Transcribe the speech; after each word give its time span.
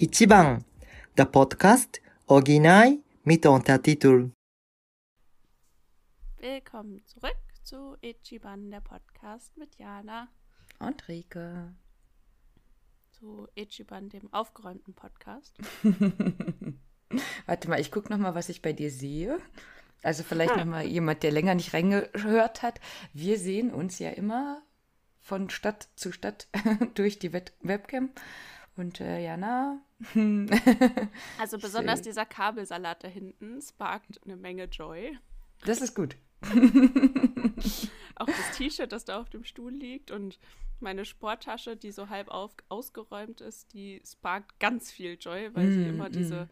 Ichiban, 0.00 0.64
der 1.16 1.24
Podcast 1.24 2.00
Original 2.28 2.98
mit 3.24 3.44
Untertitel. 3.46 4.30
Willkommen 6.36 7.04
zurück 7.04 7.34
zu 7.64 7.96
Ichiban, 8.00 8.70
der 8.70 8.80
Podcast 8.80 9.56
mit 9.56 9.74
Jana. 9.74 10.28
Und 10.78 11.08
Rike. 11.08 11.74
Zu 13.10 13.48
Ichiban, 13.56 14.08
dem 14.08 14.32
aufgeräumten 14.32 14.94
Podcast. 14.94 15.58
Warte 17.46 17.68
mal, 17.68 17.80
ich 17.80 17.90
gucke 17.90 18.12
nochmal, 18.12 18.36
was 18.36 18.50
ich 18.50 18.62
bei 18.62 18.72
dir 18.72 18.92
sehe. 18.92 19.40
Also 20.04 20.22
vielleicht 20.22 20.52
hm. 20.52 20.60
nochmal 20.60 20.86
jemand, 20.86 21.24
der 21.24 21.32
länger 21.32 21.56
nicht 21.56 21.74
reingehört 21.74 22.62
hat. 22.62 22.78
Wir 23.12 23.36
sehen 23.36 23.74
uns 23.74 23.98
ja 23.98 24.10
immer 24.10 24.62
von 25.18 25.50
Stadt 25.50 25.88
zu 25.96 26.12
Stadt 26.12 26.46
durch 26.94 27.18
die 27.18 27.32
Web 27.32 27.50
Webcam. 27.62 28.10
Und 28.76 29.00
äh, 29.00 29.24
Jana. 29.24 29.82
also 31.38 31.58
besonders 31.58 32.02
dieser 32.02 32.24
Kabelsalat 32.24 33.02
da 33.04 33.08
hinten 33.08 33.60
sparkt 33.60 34.20
eine 34.24 34.36
Menge 34.36 34.64
Joy. 34.64 35.18
Das 35.64 35.80
ist 35.80 35.94
gut. 35.94 36.16
Auch 38.14 38.26
das 38.26 38.56
T-Shirt, 38.56 38.92
das 38.92 39.04
da 39.04 39.20
auf 39.20 39.28
dem 39.28 39.44
Stuhl 39.44 39.72
liegt 39.72 40.10
und 40.10 40.38
meine 40.80 41.04
Sporttasche, 41.04 41.76
die 41.76 41.90
so 41.90 42.08
halb 42.08 42.28
auf, 42.28 42.54
ausgeräumt 42.68 43.40
ist, 43.40 43.72
die 43.72 44.00
sparkt 44.06 44.60
ganz 44.60 44.90
viel 44.90 45.16
Joy, 45.20 45.54
weil 45.54 45.66
mm, 45.66 45.72
sie 45.72 45.88
immer 45.88 46.08
mm. 46.08 46.12
diese 46.12 46.48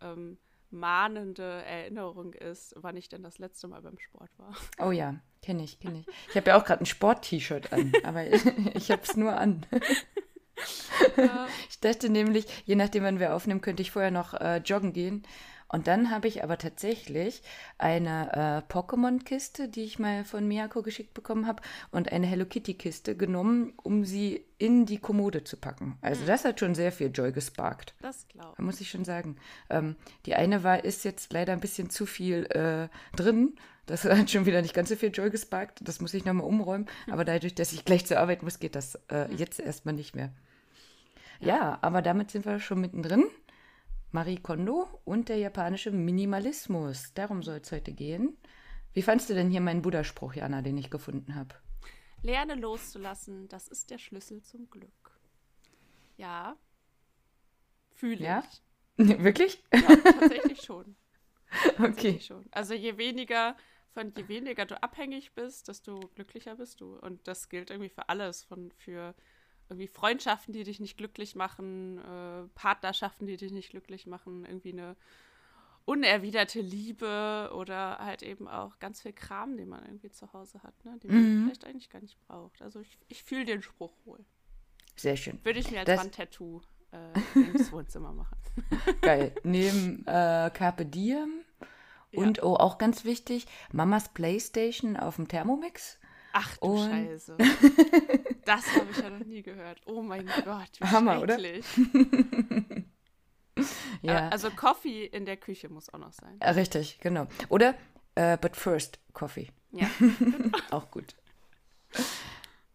ähm, 0.00 0.38
mahnende 0.70 1.42
Erinnerung 1.42 2.34
ist, 2.34 2.74
wann 2.76 2.96
ich 2.96 3.08
denn 3.08 3.22
das 3.22 3.38
letzte 3.38 3.68
Mal 3.68 3.82
beim 3.82 3.98
Sport 3.98 4.30
war. 4.38 4.54
Oh 4.78 4.92
ja, 4.92 5.16
kenne 5.42 5.64
ich, 5.64 5.80
kenne 5.80 6.00
ich. 6.00 6.06
Ich 6.30 6.36
habe 6.36 6.50
ja 6.50 6.60
auch 6.60 6.64
gerade 6.64 6.84
ein 6.84 6.86
Sport-T-Shirt 6.86 7.72
an, 7.72 7.92
aber 8.04 8.26
ich, 8.26 8.44
ich 8.74 8.90
habe 8.90 9.02
es 9.02 9.16
nur 9.16 9.36
an. 9.36 9.66
Ja. 11.16 11.48
Ich 11.68 11.80
dachte 11.80 12.10
nämlich, 12.10 12.46
je 12.64 12.76
nachdem, 12.76 13.02
wann 13.02 13.18
wir 13.18 13.34
aufnehmen, 13.34 13.60
könnte 13.60 13.82
ich 13.82 13.90
vorher 13.90 14.10
noch 14.10 14.34
äh, 14.34 14.58
joggen 14.58 14.92
gehen. 14.92 15.24
Und 15.70 15.86
dann 15.86 16.10
habe 16.10 16.28
ich 16.28 16.42
aber 16.42 16.56
tatsächlich 16.56 17.42
eine 17.76 18.64
äh, 18.68 18.72
Pokémon-Kiste, 18.72 19.68
die 19.68 19.84
ich 19.84 19.98
mal 19.98 20.24
von 20.24 20.48
Miyako 20.48 20.82
geschickt 20.82 21.12
bekommen 21.12 21.46
habe, 21.46 21.62
und 21.90 22.10
eine 22.10 22.26
Hello 22.26 22.46
Kitty-Kiste 22.46 23.16
genommen, 23.16 23.74
um 23.82 24.04
sie 24.04 24.44
in 24.56 24.86
die 24.86 24.98
Kommode 24.98 25.44
zu 25.44 25.58
packen. 25.58 25.98
Also 26.00 26.22
mhm. 26.22 26.26
das 26.26 26.44
hat 26.44 26.58
schon 26.58 26.74
sehr 26.74 26.90
viel 26.90 27.10
Joy 27.12 27.32
gesparkt. 27.32 27.94
Das 28.00 28.26
glaube 28.28 28.54
ich. 28.56 28.64
Muss 28.64 28.80
ich 28.80 28.90
schon 28.90 29.04
sagen. 29.04 29.36
Ähm, 29.68 29.96
die 30.24 30.34
eine 30.34 30.64
war, 30.64 30.84
ist 30.84 31.04
jetzt 31.04 31.32
leider 31.34 31.52
ein 31.52 31.60
bisschen 31.60 31.90
zu 31.90 32.06
viel 32.06 32.46
äh, 32.46 32.88
drin. 33.14 33.54
Das 33.84 34.04
hat 34.06 34.30
schon 34.30 34.46
wieder 34.46 34.62
nicht 34.62 34.74
ganz 34.74 34.88
so 34.88 34.96
viel 34.96 35.10
Joy 35.10 35.28
gesparkt. 35.28 35.80
Das 35.82 36.00
muss 36.00 36.14
ich 36.14 36.24
nochmal 36.24 36.46
umräumen. 36.46 36.88
Mhm. 37.06 37.12
Aber 37.12 37.26
dadurch, 37.26 37.54
dass 37.54 37.74
ich 37.74 37.84
gleich 37.84 38.06
zur 38.06 38.18
Arbeit 38.20 38.42
muss, 38.42 38.58
geht 38.58 38.74
das 38.74 38.98
äh, 39.12 39.30
jetzt 39.34 39.60
erstmal 39.60 39.94
nicht 39.94 40.16
mehr. 40.16 40.30
Ja. 41.40 41.46
ja, 41.48 41.78
aber 41.82 42.02
damit 42.02 42.30
sind 42.30 42.44
wir 42.44 42.60
schon 42.60 42.80
mittendrin. 42.80 43.24
Marie 44.10 44.38
Kondo 44.38 44.88
und 45.04 45.28
der 45.28 45.36
japanische 45.36 45.90
Minimalismus. 45.90 47.12
Darum 47.14 47.42
soll 47.42 47.58
es 47.58 47.70
heute 47.70 47.92
gehen. 47.92 48.36
Wie 48.94 49.02
fandst 49.02 49.28
du 49.28 49.34
denn 49.34 49.50
hier 49.50 49.60
meinen 49.60 49.82
Buddha-Spruch, 49.82 50.34
Jana, 50.34 50.62
den 50.62 50.78
ich 50.78 50.90
gefunden 50.90 51.34
habe? 51.34 51.54
Lerne 52.22 52.54
loszulassen, 52.54 53.48
das 53.48 53.68
ist 53.68 53.90
der 53.90 53.98
Schlüssel 53.98 54.42
zum 54.42 54.68
Glück. 54.70 55.20
Ja. 56.16 56.56
Fühle 57.92 58.24
ja? 58.24 58.42
ich. 58.50 58.62
Wirklich? 59.22 59.62
Ja, 59.72 59.96
tatsächlich 59.96 60.62
schon. 60.62 60.96
Okay. 61.78 62.20
schon. 62.20 62.44
Also 62.50 62.74
je 62.74 62.98
weniger, 62.98 63.56
von 63.94 64.12
je 64.14 64.28
weniger 64.28 64.66
du 64.66 64.82
abhängig 64.82 65.32
bist, 65.32 65.68
desto 65.68 65.98
glücklicher 66.14 66.56
bist 66.56 66.82
du. 66.82 66.98
Und 66.98 67.26
das 67.26 67.48
gilt 67.48 67.70
irgendwie 67.70 67.88
für 67.88 68.10
alles, 68.10 68.44
von 68.44 68.70
für 68.72 69.14
irgendwie 69.68 69.88
Freundschaften, 69.88 70.52
die 70.52 70.64
dich 70.64 70.80
nicht 70.80 70.96
glücklich 70.96 71.34
machen, 71.34 71.98
äh, 71.98 72.48
Partnerschaften, 72.54 73.26
die 73.26 73.36
dich 73.36 73.52
nicht 73.52 73.70
glücklich 73.70 74.06
machen, 74.06 74.44
irgendwie 74.44 74.72
eine 74.72 74.96
unerwiderte 75.84 76.60
Liebe 76.60 77.50
oder 77.54 77.98
halt 77.98 78.22
eben 78.22 78.46
auch 78.46 78.78
ganz 78.78 79.00
viel 79.00 79.14
Kram, 79.14 79.56
den 79.56 79.70
man 79.70 79.84
irgendwie 79.84 80.10
zu 80.10 80.30
Hause 80.34 80.62
hat, 80.62 80.84
ne? 80.84 80.98
den 80.98 81.10
mhm. 81.10 81.34
man 81.34 81.44
vielleicht 81.46 81.64
eigentlich 81.64 81.88
gar 81.88 82.02
nicht 82.02 82.18
braucht. 82.26 82.60
Also 82.60 82.80
ich, 82.80 82.98
ich 83.08 83.22
fühle 83.22 83.46
den 83.46 83.62
Spruch 83.62 83.94
wohl. 84.04 84.22
Sehr 84.96 85.16
schön. 85.16 85.38
Würde 85.44 85.60
ich 85.60 85.70
mir 85.70 85.80
als 85.80 85.88
Wandtattoo 85.88 86.60
äh, 86.92 87.40
ins 87.40 87.72
Wohnzimmer 87.72 88.12
machen. 88.12 88.36
Geil. 89.00 89.34
Neben 89.44 90.06
äh, 90.06 90.50
Carpe 90.52 90.84
Diem 90.84 91.40
und, 92.12 92.38
ja. 92.38 92.42
oh, 92.44 92.56
auch 92.56 92.78
ganz 92.78 93.04
wichtig, 93.04 93.46
Mamas 93.72 94.10
Playstation 94.10 94.96
auf 94.96 95.16
dem 95.16 95.28
Thermomix. 95.28 95.98
Ach 96.40 96.56
du 96.58 96.66
und 96.66 96.90
Scheiße. 96.90 97.36
Das 98.44 98.64
habe 98.74 98.86
ich 98.90 98.96
ja 98.96 99.10
noch 99.10 99.26
nie 99.26 99.42
gehört. 99.42 99.78
Oh 99.84 100.00
mein 100.00 100.26
Gott, 100.26 100.70
wie 100.78 100.86
Hammer, 100.86 101.20
oder? 101.20 101.38
ja. 104.00 104.28
Also 104.30 104.48
Coffee 104.50 105.04
in 105.04 105.26
der 105.26 105.36
Küche 105.36 105.68
muss 105.68 105.92
auch 105.92 105.98
noch 105.98 106.14
sein. 106.14 106.40
Richtig, 106.40 106.98
genau. 107.00 107.26
Oder 107.50 107.74
uh, 108.18 108.38
but 108.40 108.56
first 108.56 109.00
Coffee. 109.12 109.48
Ja. 109.72 109.90
auch 110.70 110.90
gut. 110.90 111.14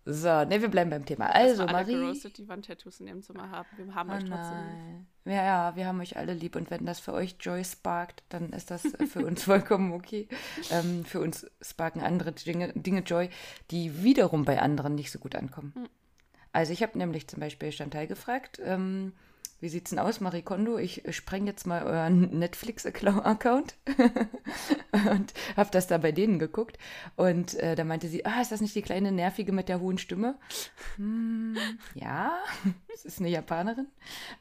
So, 0.06 0.44
ne, 0.44 0.62
wir 0.62 0.68
bleiben 0.68 0.90
beim 0.90 1.06
Thema. 1.06 1.28
Also, 1.34 1.66
Marie. 1.66 1.94
Gerostet, 1.94 2.38
die 2.38 2.48
Wandtattoos 2.50 3.00
in 3.00 3.08
ihrem 3.08 3.22
Zimmer 3.22 3.50
haben. 3.50 3.68
Wir 3.78 3.96
haben 3.96 4.10
oh 4.10 4.14
euch 4.14 4.24
trotzdem. 4.26 5.08
Ja, 5.26 5.44
ja, 5.44 5.76
wir 5.78 5.88
haben 5.88 6.02
euch 6.02 6.18
alle 6.18 6.34
lieb. 6.34 6.58
Und 6.58 6.70
wenn 6.72 6.86
das 6.86 7.00
für 7.00 7.14
euch 7.14 7.38
Joy 7.40 7.64
sparkt, 7.64 8.24
dann 8.28 8.50
ist 8.50 8.70
das 8.70 8.82
für 8.82 9.26
uns 9.26 9.44
vollkommen 9.46 9.94
okay. 9.94 10.28
Ähm, 10.72 11.06
für 11.06 11.22
uns 11.22 11.50
sparken 11.62 12.02
andere 12.02 12.34
Dinge, 12.34 12.74
Dinge 12.74 13.00
Joy, 13.02 13.30
die 13.72 14.04
wiederum 14.04 14.44
bei 14.44 14.62
anderen 14.62 14.96
nicht 14.96 15.12
so 15.12 15.20
gut 15.20 15.36
ankommen. 15.36 15.72
Hm. 15.76 15.88
Also, 16.52 16.74
ich 16.74 16.84
habe 16.84 16.98
nämlich 16.98 17.30
zum 17.30 17.40
Beispiel 17.40 17.72
Chantal 17.72 18.08
gefragt, 18.08 18.60
ähm, 18.64 19.14
wie 19.64 19.70
sieht's 19.70 19.92
denn 19.92 20.00
aus, 20.00 20.20
Marie 20.20 20.42
Kondo? 20.42 20.78
Ich 20.78 21.04
spreng 21.12 21.48
jetzt 21.48 21.66
mal 21.66 21.84
euren 21.84 22.38
Netflix-Account 22.38 23.76
und 24.92 25.34
habe 25.56 25.70
das 25.72 25.88
da 25.88 25.98
bei 25.98 26.12
denen 26.12 26.38
geguckt. 26.38 26.78
Und 27.16 27.54
äh, 27.56 27.76
da 27.76 27.86
meinte 27.86 28.10
sie, 28.10 28.26
ah, 28.26 28.42
ist 28.42 28.52
das 28.52 28.60
nicht 28.60 28.76
die 28.76 28.82
kleine 28.82 29.14
Nervige 29.14 29.54
mit 29.54 29.70
der 29.70 29.80
hohen 29.80 29.98
Stimme? 29.98 30.38
Hm, 30.98 31.56
ja, 31.96 32.38
das 32.90 33.06
ist 33.06 33.22
eine 33.22 33.30
Japanerin. 33.30 33.88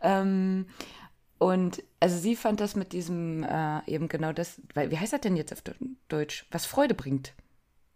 Ähm, 0.02 0.66
und 1.38 1.84
also 2.00 2.18
sie 2.18 2.34
fand 2.34 2.58
das 2.58 2.74
mit 2.74 2.92
diesem 2.92 3.44
äh, 3.44 3.80
eben 3.86 4.08
genau 4.08 4.32
das, 4.32 4.60
weil 4.74 4.90
wie 4.90 4.98
heißt 4.98 5.12
das 5.12 5.20
denn 5.20 5.36
jetzt 5.36 5.52
auf 5.52 5.62
Deutsch? 6.08 6.46
Was 6.50 6.66
Freude 6.66 6.94
bringt. 6.94 7.32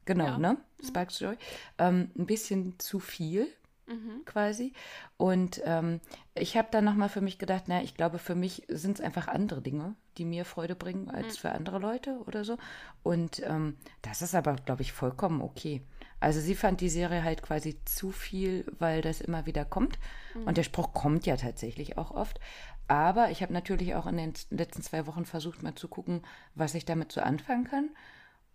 Genau, 0.05 0.27
ja. 0.27 0.39
ne? 0.39 0.59
Sparks 0.87 1.19
Joy. 1.19 1.37
Ähm, 1.79 2.13
ein 2.17 2.27
bisschen 2.27 2.79
zu 2.79 3.01
viel 3.01 3.49
mhm. 3.87 4.25
quasi. 4.25 4.73
Und 5.17 5.61
ähm, 5.65 6.01
ich 6.35 6.57
habe 6.57 6.69
dann 6.71 6.85
nochmal 6.85 7.09
für 7.09 7.21
mich 7.21 7.39
gedacht, 7.39 7.65
na, 7.67 7.83
ich 7.83 7.95
glaube, 7.95 8.19
für 8.19 8.35
mich 8.35 8.65
sind 8.69 8.99
es 8.99 9.05
einfach 9.05 9.29
andere 9.29 9.63
Dinge, 9.63 9.95
die 10.19 10.25
mir 10.25 10.45
Freude 10.45 10.75
bringen 10.75 11.11
als 11.11 11.37
mhm. 11.37 11.41
für 11.41 11.53
andere 11.53 11.79
Leute 11.79 12.19
oder 12.27 12.45
so. 12.45 12.59
Und 13.03 13.43
ähm, 13.45 13.77
das 14.03 14.23
ist 14.23 14.35
aber, 14.35 14.55
glaube 14.57 14.83
ich, 14.83 14.93
vollkommen 14.93 15.41
okay. 15.41 15.83
Also 16.21 16.41
sie 16.41 16.55
fand 16.55 16.81
die 16.81 16.89
Serie 16.89 17.23
halt 17.23 17.43
quasi 17.43 17.79
zu 17.85 18.11
viel, 18.11 18.65
weil 18.79 19.03
das 19.03 19.21
immer 19.21 19.47
wieder 19.47 19.65
kommt. 19.65 19.99
Mhm. 20.35 20.45
Und 20.45 20.57
der 20.57 20.63
Spruch 20.63 20.93
kommt 20.93 21.27
ja 21.27 21.37
tatsächlich 21.37 21.99
auch 21.99 22.11
oft. 22.11 22.41
Aber 22.89 23.31
ich 23.31 23.43
habe 23.43 23.53
natürlich 23.53 23.95
auch 23.95 24.07
in 24.07 24.17
den 24.17 24.33
letzten 24.51 24.83
zwei 24.83 25.07
Wochen 25.07 25.25
versucht, 25.25 25.63
mal 25.63 25.75
zu 25.75 25.89
gucken, 25.89 26.23
was 26.55 26.75
ich 26.75 26.85
damit 26.85 27.13
so 27.13 27.21
anfangen 27.21 27.65
kann. 27.65 27.91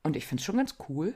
Und 0.03 0.15
ich 0.15 0.25
finde 0.25 0.41
es 0.41 0.45
schon 0.45 0.57
ganz 0.57 0.75
cool 0.89 1.13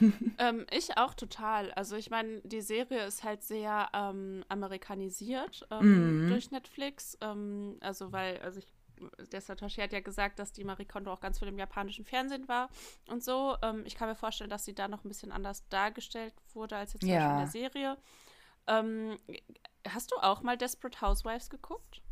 ähm, 0.38 0.66
ich 0.70 0.96
auch 0.96 1.14
total. 1.14 1.70
Also 1.72 1.96
ich 1.96 2.10
meine, 2.10 2.40
die 2.42 2.60
Serie 2.60 3.04
ist 3.04 3.24
halt 3.24 3.42
sehr 3.42 3.88
ähm, 3.92 4.44
amerikanisiert 4.48 5.66
ähm, 5.70 6.26
mm. 6.26 6.28
durch 6.30 6.50
Netflix. 6.50 7.16
Ähm, 7.20 7.76
also 7.80 8.12
weil, 8.12 8.38
also 8.38 8.60
ich, 8.60 8.66
der 9.30 9.40
Satoshi 9.40 9.80
hat 9.80 9.92
ja 9.92 10.00
gesagt, 10.00 10.38
dass 10.38 10.52
die 10.52 10.64
Marie 10.64 10.86
Kondo 10.86 11.12
auch 11.12 11.20
ganz 11.20 11.38
viel 11.38 11.48
im 11.48 11.58
japanischen 11.58 12.04
Fernsehen 12.04 12.48
war 12.48 12.68
und 13.08 13.22
so. 13.22 13.56
Ähm, 13.62 13.82
ich 13.86 13.94
kann 13.94 14.08
mir 14.08 14.16
vorstellen, 14.16 14.50
dass 14.50 14.64
sie 14.64 14.74
da 14.74 14.88
noch 14.88 15.04
ein 15.04 15.08
bisschen 15.08 15.32
anders 15.32 15.68
dargestellt 15.68 16.34
wurde 16.54 16.76
als 16.76 16.94
jetzt 16.94 17.04
ja. 17.04 17.32
in 17.32 17.38
der 17.38 17.48
Serie. 17.48 17.98
Ähm, 18.66 19.18
hast 19.88 20.10
du 20.12 20.16
auch 20.16 20.42
mal 20.42 20.56
Desperate 20.56 21.00
Housewives 21.00 21.50
geguckt? 21.50 22.02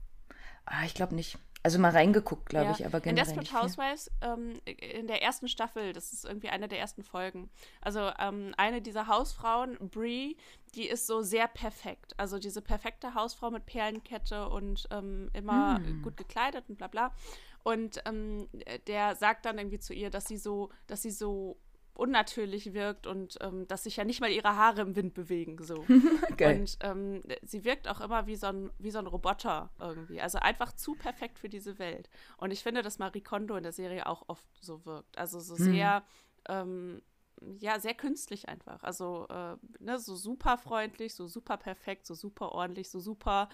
Ah, 0.67 0.85
ich 0.85 0.95
glaube 0.95 1.15
nicht. 1.15 1.39
Also 1.65 1.79
mal 1.79 1.93
reingeguckt, 1.93 2.51
glaube 2.51 2.67
ja. 2.67 2.73
ich, 2.73 2.85
aber 2.85 3.01
generell. 3.01 3.27
In 3.27 3.41
Desperate 3.41 3.63
Housewives, 3.63 4.11
ähm, 4.21 4.61
in 4.67 5.07
der 5.07 5.23
ersten 5.23 5.49
Staffel, 5.49 5.95
das 5.95 6.13
ist 6.13 6.27
irgendwie 6.27 6.51
eine 6.51 6.69
der 6.69 6.79
ersten 6.79 7.03
Folgen. 7.03 7.49
Also 7.81 8.11
ähm, 8.21 8.53
eine 8.59 8.83
dieser 8.83 9.07
Hausfrauen, 9.07 9.79
Brie, 9.89 10.37
die 10.75 10.87
ist 10.87 11.07
so 11.07 11.23
sehr 11.23 11.49
perfekt. 11.49 12.13
Also 12.19 12.39
diese 12.39 12.61
perfekte 12.61 13.15
Hausfrau 13.15 13.51
mit 13.51 13.65
Perlenkette 13.65 14.47
und 14.51 14.87
ähm, 14.91 15.31
immer 15.33 15.79
hm. 15.79 16.03
gut 16.03 16.19
gekleidet 16.19 16.67
und 16.69 16.77
bla 16.77 16.89
bla. 16.89 17.13
Und 17.63 18.03
ähm, 18.05 18.47
der 18.87 19.17
sagt 19.17 19.47
dann 19.47 19.57
irgendwie 19.57 19.79
zu 19.79 19.95
ihr, 19.95 20.11
dass 20.11 20.27
sie 20.27 20.37
so, 20.37 20.69
dass 20.87 21.01
sie 21.01 21.11
so 21.11 21.57
unnatürlich 21.95 22.75
wirkt 22.75 23.07
und 23.07 23.39
ähm, 23.41 23.67
dass 23.69 23.85
sich 23.85 23.97
ja 23.97 24.05
nicht 24.05 24.21
mal 24.21 24.31
ihre 24.31 24.57
Haare 24.57 24.83
im 24.83 24.97
Wind 24.97 25.15
bewegen. 25.15 25.63
So. 25.63 25.87
Geil. 26.37 26.61
Und 26.61 26.77
ähm, 26.81 27.23
sie 27.43 27.65
wirkt 27.65 27.89
auch 27.89 28.01
immer 28.01 28.27
wie 28.27 28.37
so, 28.37 28.49
ein, 28.49 28.71
wie 28.79 28.91
so 28.91 28.99
ein 28.99 29.07
Roboter 29.07 29.71
irgendwie. 29.79 30.21
Also 30.21 30.39
einfach 30.39 30.73
zu 30.73 30.95
perfekt 30.95 31.39
für 31.39 31.49
diese 31.49 31.79
Welt. 31.79 32.11
Und 32.37 32.51
ich 32.51 32.63
finde, 32.63 32.83
dass 32.83 32.99
Marie 32.99 33.21
Kondo 33.21 33.57
in 33.57 33.63
der 33.63 33.73
Serie 33.73 34.07
auch 34.07 34.25
oft 34.29 34.45
so 34.61 34.85
wirkt. 34.85 35.17
Also 35.17 35.39
so 35.39 35.57
hm. 35.57 35.65
sehr, 35.65 36.05
ähm, 36.49 37.01
ja, 37.59 37.79
sehr 37.79 37.95
künstlich 37.95 38.49
einfach. 38.49 38.83
Also 38.83 39.27
äh, 39.29 39.57
ne, 39.79 39.99
so 39.99 40.17
super 40.17 40.59
freundlich, 40.59 41.15
so 41.15 41.29
super 41.29 41.57
perfekt, 41.57 42.07
so 42.07 42.15
super 42.15 42.53
ordentlich, 42.53 42.91
so 42.91 42.99
super 42.99 43.49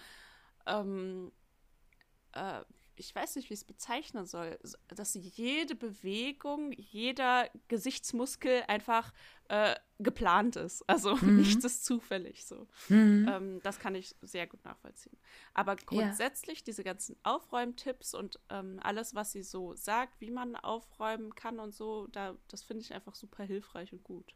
äh, 2.33 2.61
ich 3.01 3.15
weiß 3.15 3.35
nicht, 3.35 3.49
wie 3.49 3.55
ich 3.55 3.61
es 3.61 3.65
bezeichnen 3.65 4.27
soll, 4.27 4.59
dass 4.87 5.15
jede 5.15 5.73
Bewegung, 5.73 6.71
jeder 6.71 7.49
Gesichtsmuskel 7.67 8.63
einfach 8.67 9.11
äh, 9.49 9.75
geplant 9.97 10.55
ist. 10.55 10.87
Also 10.87 11.15
mhm. 11.21 11.37
nichts 11.37 11.65
ist 11.65 11.83
zufällig 11.83 12.45
so. 12.45 12.67
Mhm. 12.89 13.27
Ähm, 13.27 13.59
das 13.63 13.79
kann 13.79 13.95
ich 13.95 14.15
sehr 14.21 14.45
gut 14.45 14.63
nachvollziehen. 14.63 15.17
Aber 15.55 15.75
grundsätzlich 15.75 16.59
ja. 16.59 16.63
diese 16.67 16.83
ganzen 16.83 17.17
Aufräumtipps 17.23 18.13
und 18.13 18.39
ähm, 18.49 18.79
alles, 18.83 19.15
was 19.15 19.31
sie 19.31 19.43
so 19.43 19.73
sagt, 19.75 20.21
wie 20.21 20.31
man 20.31 20.55
aufräumen 20.55 21.33
kann 21.33 21.59
und 21.59 21.73
so, 21.73 22.07
da, 22.07 22.37
das 22.49 22.61
finde 22.61 22.83
ich 22.83 22.93
einfach 22.93 23.15
super 23.15 23.43
hilfreich 23.43 23.91
und 23.93 24.03
gut. 24.03 24.35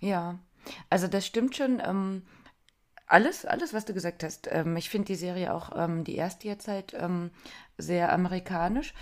Ja, 0.00 0.40
also 0.90 1.06
das 1.06 1.24
stimmt 1.24 1.54
schon. 1.56 1.80
Ähm, 1.80 2.26
alles, 3.06 3.44
alles, 3.44 3.72
was 3.74 3.84
du 3.84 3.94
gesagt 3.94 4.22
hast. 4.22 4.48
Ähm, 4.50 4.76
ich 4.76 4.90
finde 4.90 5.06
die 5.06 5.14
Serie 5.14 5.52
auch, 5.52 5.72
ähm, 5.76 6.04
die 6.04 6.16
erste 6.16 6.48
jetzt 6.48 6.68
halt, 6.68 6.94
ähm, 6.94 7.30
sehr 7.76 8.12
amerikanisch. 8.12 8.94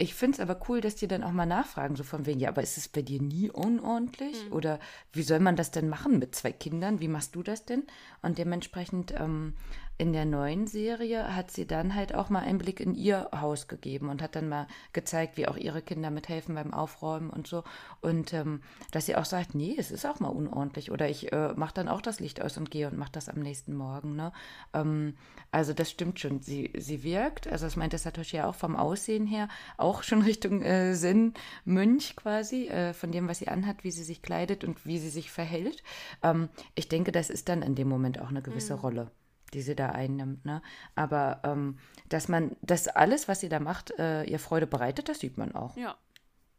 Ich 0.00 0.14
finde 0.14 0.36
es 0.36 0.40
aber 0.40 0.60
cool, 0.68 0.80
dass 0.80 0.94
die 0.94 1.08
dann 1.08 1.24
auch 1.24 1.32
mal 1.32 1.44
nachfragen, 1.44 1.96
so 1.96 2.04
von 2.04 2.24
wegen, 2.24 2.38
ja, 2.38 2.50
aber 2.50 2.62
ist 2.62 2.78
es 2.78 2.86
bei 2.86 3.02
dir 3.02 3.20
nie 3.20 3.50
unordentlich? 3.50 4.44
Mhm. 4.46 4.52
Oder 4.52 4.78
wie 5.12 5.24
soll 5.24 5.40
man 5.40 5.56
das 5.56 5.72
denn 5.72 5.88
machen 5.88 6.20
mit 6.20 6.36
zwei 6.36 6.52
Kindern? 6.52 7.00
Wie 7.00 7.08
machst 7.08 7.34
du 7.34 7.42
das 7.42 7.64
denn? 7.64 7.82
Und 8.22 8.38
dementsprechend 8.38 9.12
ähm, 9.18 9.54
in 9.98 10.12
der 10.12 10.24
neuen 10.24 10.68
Serie 10.68 11.34
hat 11.34 11.50
sie 11.50 11.66
dann 11.66 11.96
halt 11.96 12.14
auch 12.14 12.30
mal 12.30 12.44
einen 12.44 12.58
Blick 12.58 12.78
in 12.78 12.94
ihr 12.94 13.28
Haus 13.34 13.66
gegeben 13.66 14.08
und 14.08 14.22
hat 14.22 14.36
dann 14.36 14.48
mal 14.48 14.68
gezeigt, 14.92 15.36
wie 15.36 15.48
auch 15.48 15.56
ihre 15.56 15.82
Kinder 15.82 16.10
mithelfen 16.10 16.54
beim 16.54 16.72
Aufräumen 16.72 17.30
und 17.30 17.48
so. 17.48 17.64
Und 18.00 18.32
ähm, 18.32 18.62
dass 18.92 19.06
sie 19.06 19.16
auch 19.16 19.24
sagt, 19.24 19.56
nee, 19.56 19.74
es 19.76 19.90
ist 19.90 20.06
auch 20.06 20.20
mal 20.20 20.28
unordentlich. 20.28 20.92
Oder 20.92 21.08
ich 21.08 21.32
äh, 21.32 21.52
mache 21.54 21.74
dann 21.74 21.88
auch 21.88 22.00
das 22.00 22.20
Licht 22.20 22.40
aus 22.40 22.56
und 22.56 22.70
gehe 22.70 22.86
und 22.86 22.96
mache 22.96 23.10
das 23.10 23.28
am 23.28 23.40
nächsten 23.40 23.74
Morgen. 23.74 24.14
Ne? 24.14 24.32
Ähm, 24.72 25.16
also 25.50 25.72
das 25.72 25.90
stimmt 25.90 26.20
schon. 26.20 26.42
Sie, 26.42 26.72
sie 26.78 27.02
wirkt, 27.02 27.48
also 27.48 27.66
das 27.66 27.74
meinte 27.74 27.98
Satoshi 27.98 28.36
ja 28.36 28.48
auch 28.48 28.54
vom 28.54 28.76
Aussehen 28.76 29.26
her, 29.26 29.48
auch 29.78 30.04
schon 30.04 30.22
Richtung 30.28 30.62
äh, 30.62 30.94
Zen-Mönch 30.94 32.14
quasi, 32.14 32.68
äh, 32.68 32.94
von 32.94 33.10
dem, 33.10 33.26
was 33.26 33.38
sie 33.38 33.48
anhat, 33.48 33.82
wie 33.82 33.90
sie 33.90 34.04
sich 34.04 34.22
kleidet 34.22 34.62
und 34.62 34.86
wie 34.86 34.98
sie 34.98 35.10
sich 35.10 35.32
verhält. 35.32 35.82
Ähm, 36.22 36.50
ich 36.76 36.88
denke, 36.88 37.10
das 37.10 37.30
ist 37.30 37.48
dann 37.48 37.62
in 37.62 37.74
dem 37.74 37.88
Moment 37.88 38.20
auch 38.20 38.28
eine 38.28 38.42
gewisse 38.42 38.74
mhm. 38.74 38.80
Rolle 38.80 39.10
die 39.54 39.62
sie 39.62 39.74
da 39.74 39.90
einnimmt. 39.90 40.44
Ne? 40.44 40.62
Aber 40.94 41.40
ähm, 41.44 41.78
dass 42.08 42.28
man, 42.28 42.56
dass 42.62 42.88
alles, 42.88 43.28
was 43.28 43.40
sie 43.40 43.48
da 43.48 43.60
macht, 43.60 43.90
äh, 43.98 44.24
ihr 44.24 44.38
Freude 44.38 44.66
bereitet, 44.66 45.08
das 45.08 45.20
sieht 45.20 45.38
man 45.38 45.54
auch. 45.54 45.76
Ja, 45.76 45.96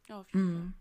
ja 0.08 0.22
auf 0.22 0.28
jeden 0.34 0.46
mhm. 0.46 0.58
Fall. 0.58 0.74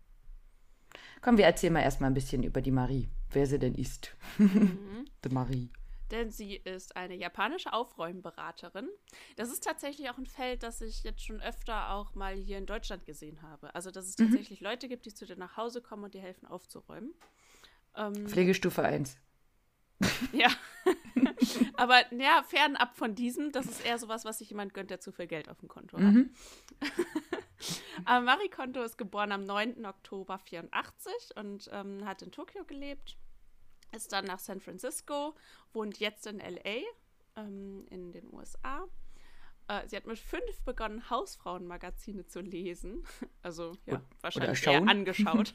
Komm, 1.21 1.37
wir 1.37 1.45
erzählen 1.45 1.73
mal 1.73 1.81
erstmal 1.81 2.09
ein 2.09 2.13
bisschen 2.13 2.43
über 2.43 2.61
die 2.61 2.71
Marie, 2.71 3.09
wer 3.31 3.45
sie 3.45 3.59
denn 3.59 3.75
ist. 3.75 4.15
Mhm. 4.37 5.05
die 5.23 5.29
Marie. 5.29 5.69
Denn 6.11 6.31
sie 6.31 6.55
ist 6.55 6.95
eine 6.95 7.15
japanische 7.15 7.71
Aufräumberaterin. 7.71 8.89
Das 9.35 9.51
ist 9.51 9.63
tatsächlich 9.63 10.09
auch 10.09 10.17
ein 10.17 10.25
Feld, 10.25 10.63
das 10.63 10.81
ich 10.81 11.03
jetzt 11.03 11.23
schon 11.23 11.39
öfter 11.39 11.91
auch 11.91 12.15
mal 12.15 12.33
hier 12.33 12.57
in 12.57 12.65
Deutschland 12.65 13.05
gesehen 13.05 13.43
habe. 13.43 13.75
Also, 13.75 13.91
dass 13.91 14.07
es 14.07 14.17
mhm. 14.17 14.25
tatsächlich 14.25 14.61
mhm. 14.61 14.67
Leute 14.67 14.87
gibt, 14.87 15.05
die 15.05 15.13
zu 15.13 15.27
dir 15.27 15.35
nach 15.35 15.55
Hause 15.57 15.81
kommen 15.81 16.03
und 16.03 16.15
dir 16.15 16.21
helfen 16.21 16.47
aufzuräumen. 16.47 17.13
Ähm, 17.95 18.27
Pflegestufe 18.27 18.81
1. 18.81 19.17
Ja. 20.31 20.49
Aber 21.75 22.01
ja, 22.13 22.43
fernab 22.43 22.95
von 22.95 23.15
diesem, 23.15 23.51
das 23.51 23.65
ist 23.65 23.85
eher 23.85 23.97
sowas, 23.97 24.25
was 24.25 24.39
sich 24.39 24.49
jemand 24.49 24.73
gönnt, 24.73 24.89
der 24.89 24.99
zu 24.99 25.11
viel 25.11 25.27
Geld 25.27 25.49
auf 25.49 25.59
dem 25.59 25.67
Konto 25.67 25.97
hat. 25.97 26.03
Mhm. 26.03 26.33
Aber 28.05 28.25
Marie 28.25 28.49
Konto 28.49 28.81
ist 28.81 28.97
geboren 28.97 29.31
am 29.31 29.43
9. 29.43 29.85
Oktober 29.85 30.39
84 30.39 31.13
und 31.35 31.69
ähm, 31.73 32.05
hat 32.05 32.21
in 32.21 32.31
Tokio 32.31 32.63
gelebt, 32.63 33.17
ist 33.93 34.13
dann 34.13 34.25
nach 34.25 34.39
San 34.39 34.61
Francisco, 34.61 35.35
wohnt 35.73 35.99
jetzt 35.99 36.27
in 36.27 36.39
LA 36.39 36.81
ähm, 37.35 37.85
in 37.89 38.11
den 38.11 38.31
USA. 38.33 38.87
Äh, 39.67 39.87
sie 39.87 39.95
hat 39.95 40.07
mit 40.07 40.17
fünf 40.17 40.61
begonnen, 40.65 41.09
Hausfrauenmagazine 41.09 42.25
zu 42.25 42.41
lesen. 42.41 43.03
Also 43.41 43.71
ja, 43.85 44.01
wahrscheinlich 44.21 44.67
eher 44.67 44.85
angeschaut. 44.85 45.53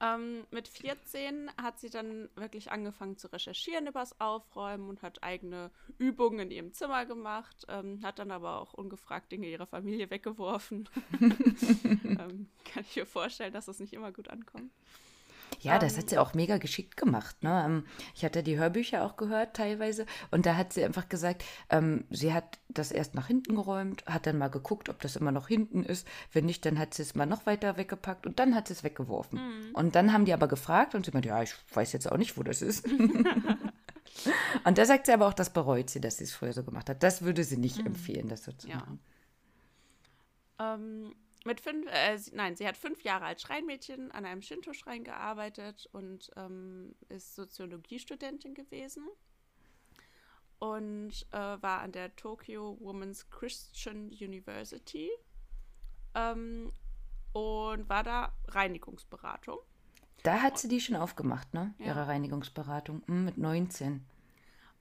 Ähm, 0.00 0.46
mit 0.50 0.68
14 0.68 1.50
hat 1.60 1.78
sie 1.78 1.90
dann 1.90 2.28
wirklich 2.34 2.70
angefangen 2.70 3.16
zu 3.16 3.32
recherchieren 3.32 3.86
übers 3.86 4.20
Aufräumen 4.20 4.88
und 4.88 5.02
hat 5.02 5.22
eigene 5.22 5.70
Übungen 5.98 6.40
in 6.40 6.50
ihrem 6.50 6.72
Zimmer 6.72 7.06
gemacht, 7.06 7.64
ähm, 7.68 8.00
hat 8.02 8.18
dann 8.18 8.30
aber 8.30 8.60
auch 8.60 8.74
ungefragt 8.74 9.32
Dinge 9.32 9.48
ihrer 9.48 9.66
Familie 9.66 10.10
weggeworfen. 10.10 10.88
ähm, 11.20 12.48
kann 12.64 12.84
ich 12.88 12.96
mir 12.96 13.06
vorstellen, 13.06 13.52
dass 13.52 13.66
das 13.66 13.80
nicht 13.80 13.92
immer 13.92 14.12
gut 14.12 14.28
ankommt. 14.28 14.72
Ja, 15.60 15.78
das 15.78 15.96
hat 15.96 16.04
ähm. 16.04 16.08
sie 16.08 16.18
auch 16.18 16.34
mega 16.34 16.58
geschickt 16.58 16.96
gemacht. 16.96 17.42
Ne? 17.42 17.64
Ähm, 17.66 17.84
ich 18.14 18.24
hatte 18.24 18.42
die 18.42 18.58
Hörbücher 18.58 19.04
auch 19.04 19.16
gehört 19.16 19.56
teilweise 19.56 20.06
und 20.30 20.46
da 20.46 20.56
hat 20.56 20.72
sie 20.72 20.84
einfach 20.84 21.08
gesagt, 21.08 21.44
ähm, 21.70 22.04
sie 22.10 22.32
hat 22.32 22.58
das 22.68 22.92
erst 22.92 23.14
nach 23.14 23.26
hinten 23.26 23.54
geräumt, 23.54 24.04
hat 24.06 24.26
dann 24.26 24.38
mal 24.38 24.48
geguckt, 24.48 24.88
ob 24.88 25.00
das 25.00 25.16
immer 25.16 25.32
noch 25.32 25.48
hinten 25.48 25.82
ist. 25.82 26.06
Wenn 26.32 26.46
nicht, 26.46 26.64
dann 26.66 26.78
hat 26.78 26.94
sie 26.94 27.02
es 27.02 27.14
mal 27.14 27.26
noch 27.26 27.46
weiter 27.46 27.76
weggepackt 27.76 28.26
und 28.26 28.38
dann 28.38 28.54
hat 28.54 28.68
sie 28.68 28.74
es 28.74 28.84
weggeworfen. 28.84 29.38
Mhm. 29.38 29.74
Und 29.74 29.94
dann 29.94 30.12
haben 30.12 30.24
die 30.24 30.32
aber 30.32 30.48
gefragt 30.48 30.94
und 30.94 31.04
sie 31.04 31.12
meinte, 31.12 31.28
ja, 31.28 31.42
ich 31.42 31.54
weiß 31.72 31.92
jetzt 31.92 32.10
auch 32.10 32.18
nicht, 32.18 32.36
wo 32.36 32.42
das 32.42 32.62
ist. 32.62 32.86
und 34.64 34.78
da 34.78 34.84
sagt 34.84 35.06
sie 35.06 35.12
aber 35.12 35.26
auch, 35.26 35.34
das 35.34 35.50
bereut 35.50 35.90
sie, 35.90 36.00
dass 36.00 36.18
sie 36.18 36.24
es 36.24 36.32
früher 36.32 36.52
so 36.52 36.62
gemacht 36.62 36.88
hat. 36.88 37.02
Das 37.02 37.22
würde 37.22 37.44
sie 37.44 37.56
nicht 37.56 37.78
mhm. 37.78 37.86
empfehlen, 37.86 38.28
das 38.28 38.44
so 38.44 38.52
zu 38.52 38.68
ja. 38.68 38.76
machen. 38.76 39.00
Ähm, 40.58 41.14
mit 41.46 41.60
fünf, 41.60 41.86
äh, 41.88 42.18
nein, 42.32 42.56
sie 42.56 42.66
hat 42.66 42.76
fünf 42.76 43.02
Jahre 43.02 43.24
als 43.24 43.42
Schreinmädchen 43.42 44.10
an 44.10 44.26
einem 44.26 44.42
Shinto-Schrein 44.42 45.04
gearbeitet 45.04 45.88
und 45.92 46.30
ähm, 46.36 46.94
ist 47.08 47.34
Soziologiestudentin 47.34 48.54
gewesen 48.54 49.08
und 50.58 51.26
äh, 51.30 51.36
war 51.38 51.80
an 51.80 51.92
der 51.92 52.14
Tokyo 52.16 52.76
Women's 52.80 53.30
Christian 53.30 54.08
University 54.08 55.10
ähm, 56.14 56.72
und 57.32 57.88
war 57.88 58.02
da 58.02 58.32
Reinigungsberatung. 58.48 59.58
Da 60.22 60.42
hat 60.42 60.58
sie 60.58 60.68
die 60.68 60.80
schon 60.80 60.96
aufgemacht, 60.96 61.54
ne? 61.54 61.74
Ja. 61.78 61.86
Ihre 61.86 62.08
Reinigungsberatung 62.08 63.02
hm, 63.06 63.24
mit 63.24 63.38
19. 63.38 64.04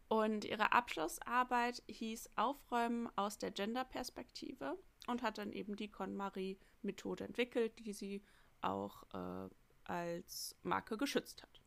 Und 0.08 0.46
ihre 0.46 0.72
Abschlussarbeit 0.72 1.84
hieß 1.88 2.30
Aufräumen 2.36 3.10
aus 3.16 3.38
der 3.38 3.52
Genderperspektive 3.52 4.78
und 5.08 5.22
hat 5.22 5.38
dann 5.38 5.52
eben 5.52 5.76
die 5.76 5.90
KonMari-Methode 5.90 7.26
entwickelt, 7.26 7.80
die 7.80 7.94
sie 7.94 8.24
auch 8.62 9.04
äh, 9.14 9.50
als 9.84 10.56
Marke 10.64 10.98
geschützt 10.98 11.44
hat. 11.44 11.62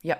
Ja, 0.00 0.18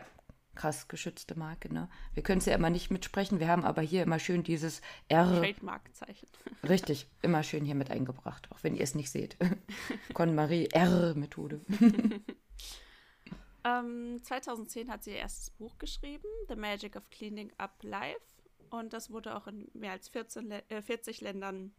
krass 0.54 0.88
geschützte 0.88 1.38
Marke, 1.38 1.72
ne? 1.72 1.88
Wir 2.14 2.22
können 2.22 2.38
es 2.38 2.46
ja 2.46 2.54
immer 2.54 2.70
nicht 2.70 2.90
mitsprechen, 2.90 3.40
wir 3.40 3.48
haben 3.48 3.64
aber 3.64 3.82
hier 3.82 4.02
immer 4.02 4.18
schön 4.18 4.42
dieses 4.42 4.80
R. 5.08 5.26
Trademark-Zeichen. 5.40 6.28
Richtig, 6.68 7.08
immer 7.22 7.42
schön 7.42 7.64
hier 7.64 7.74
mit 7.74 7.90
eingebracht, 7.90 8.50
auch 8.52 8.62
wenn 8.62 8.74
ihr 8.74 8.82
es 8.82 8.94
nicht 8.94 9.10
seht. 9.10 9.36
KonMari 10.14 10.68
R-Methode. 10.72 11.62
ähm, 13.64 14.20
2010 14.22 14.90
hat 14.90 15.04
sie 15.04 15.12
ihr 15.12 15.16
erstes 15.16 15.50
Buch 15.50 15.78
geschrieben, 15.78 16.28
The 16.48 16.56
Magic 16.56 16.96
of 16.96 17.08
Cleaning 17.10 17.52
Up 17.58 17.82
Life. 17.82 18.20
Und 18.70 18.92
das 18.92 19.10
wurde 19.10 19.36
auch 19.36 19.46
in 19.48 19.70
mehr 19.74 19.92
als 19.92 20.08
14, 20.08 20.50
äh, 20.50 20.82
40 20.82 21.20
Ländern 21.20 21.74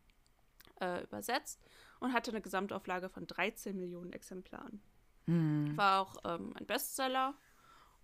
äh, 0.80 1.04
übersetzt 1.04 1.62
und 2.00 2.14
hatte 2.14 2.32
eine 2.32 2.42
Gesamtauflage 2.42 3.10
von 3.10 3.28
13 3.28 3.78
Millionen 3.78 4.14
Exemplaren. 4.14 4.82
Mhm. 5.26 5.78
War 5.78 6.02
auch 6.02 6.16
ähm, 6.26 6.54
ein 6.58 6.66
Bestseller. 6.66 7.34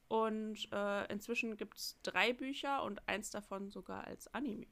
Und 0.07 0.67
äh, 0.71 1.11
inzwischen 1.11 1.55
gibt 1.55 1.77
es 1.77 1.99
drei 2.01 2.33
Bücher 2.33 2.83
und 2.83 3.07
eins 3.07 3.29
davon 3.29 3.69
sogar 3.69 4.05
als 4.05 4.33
Anime. 4.33 4.65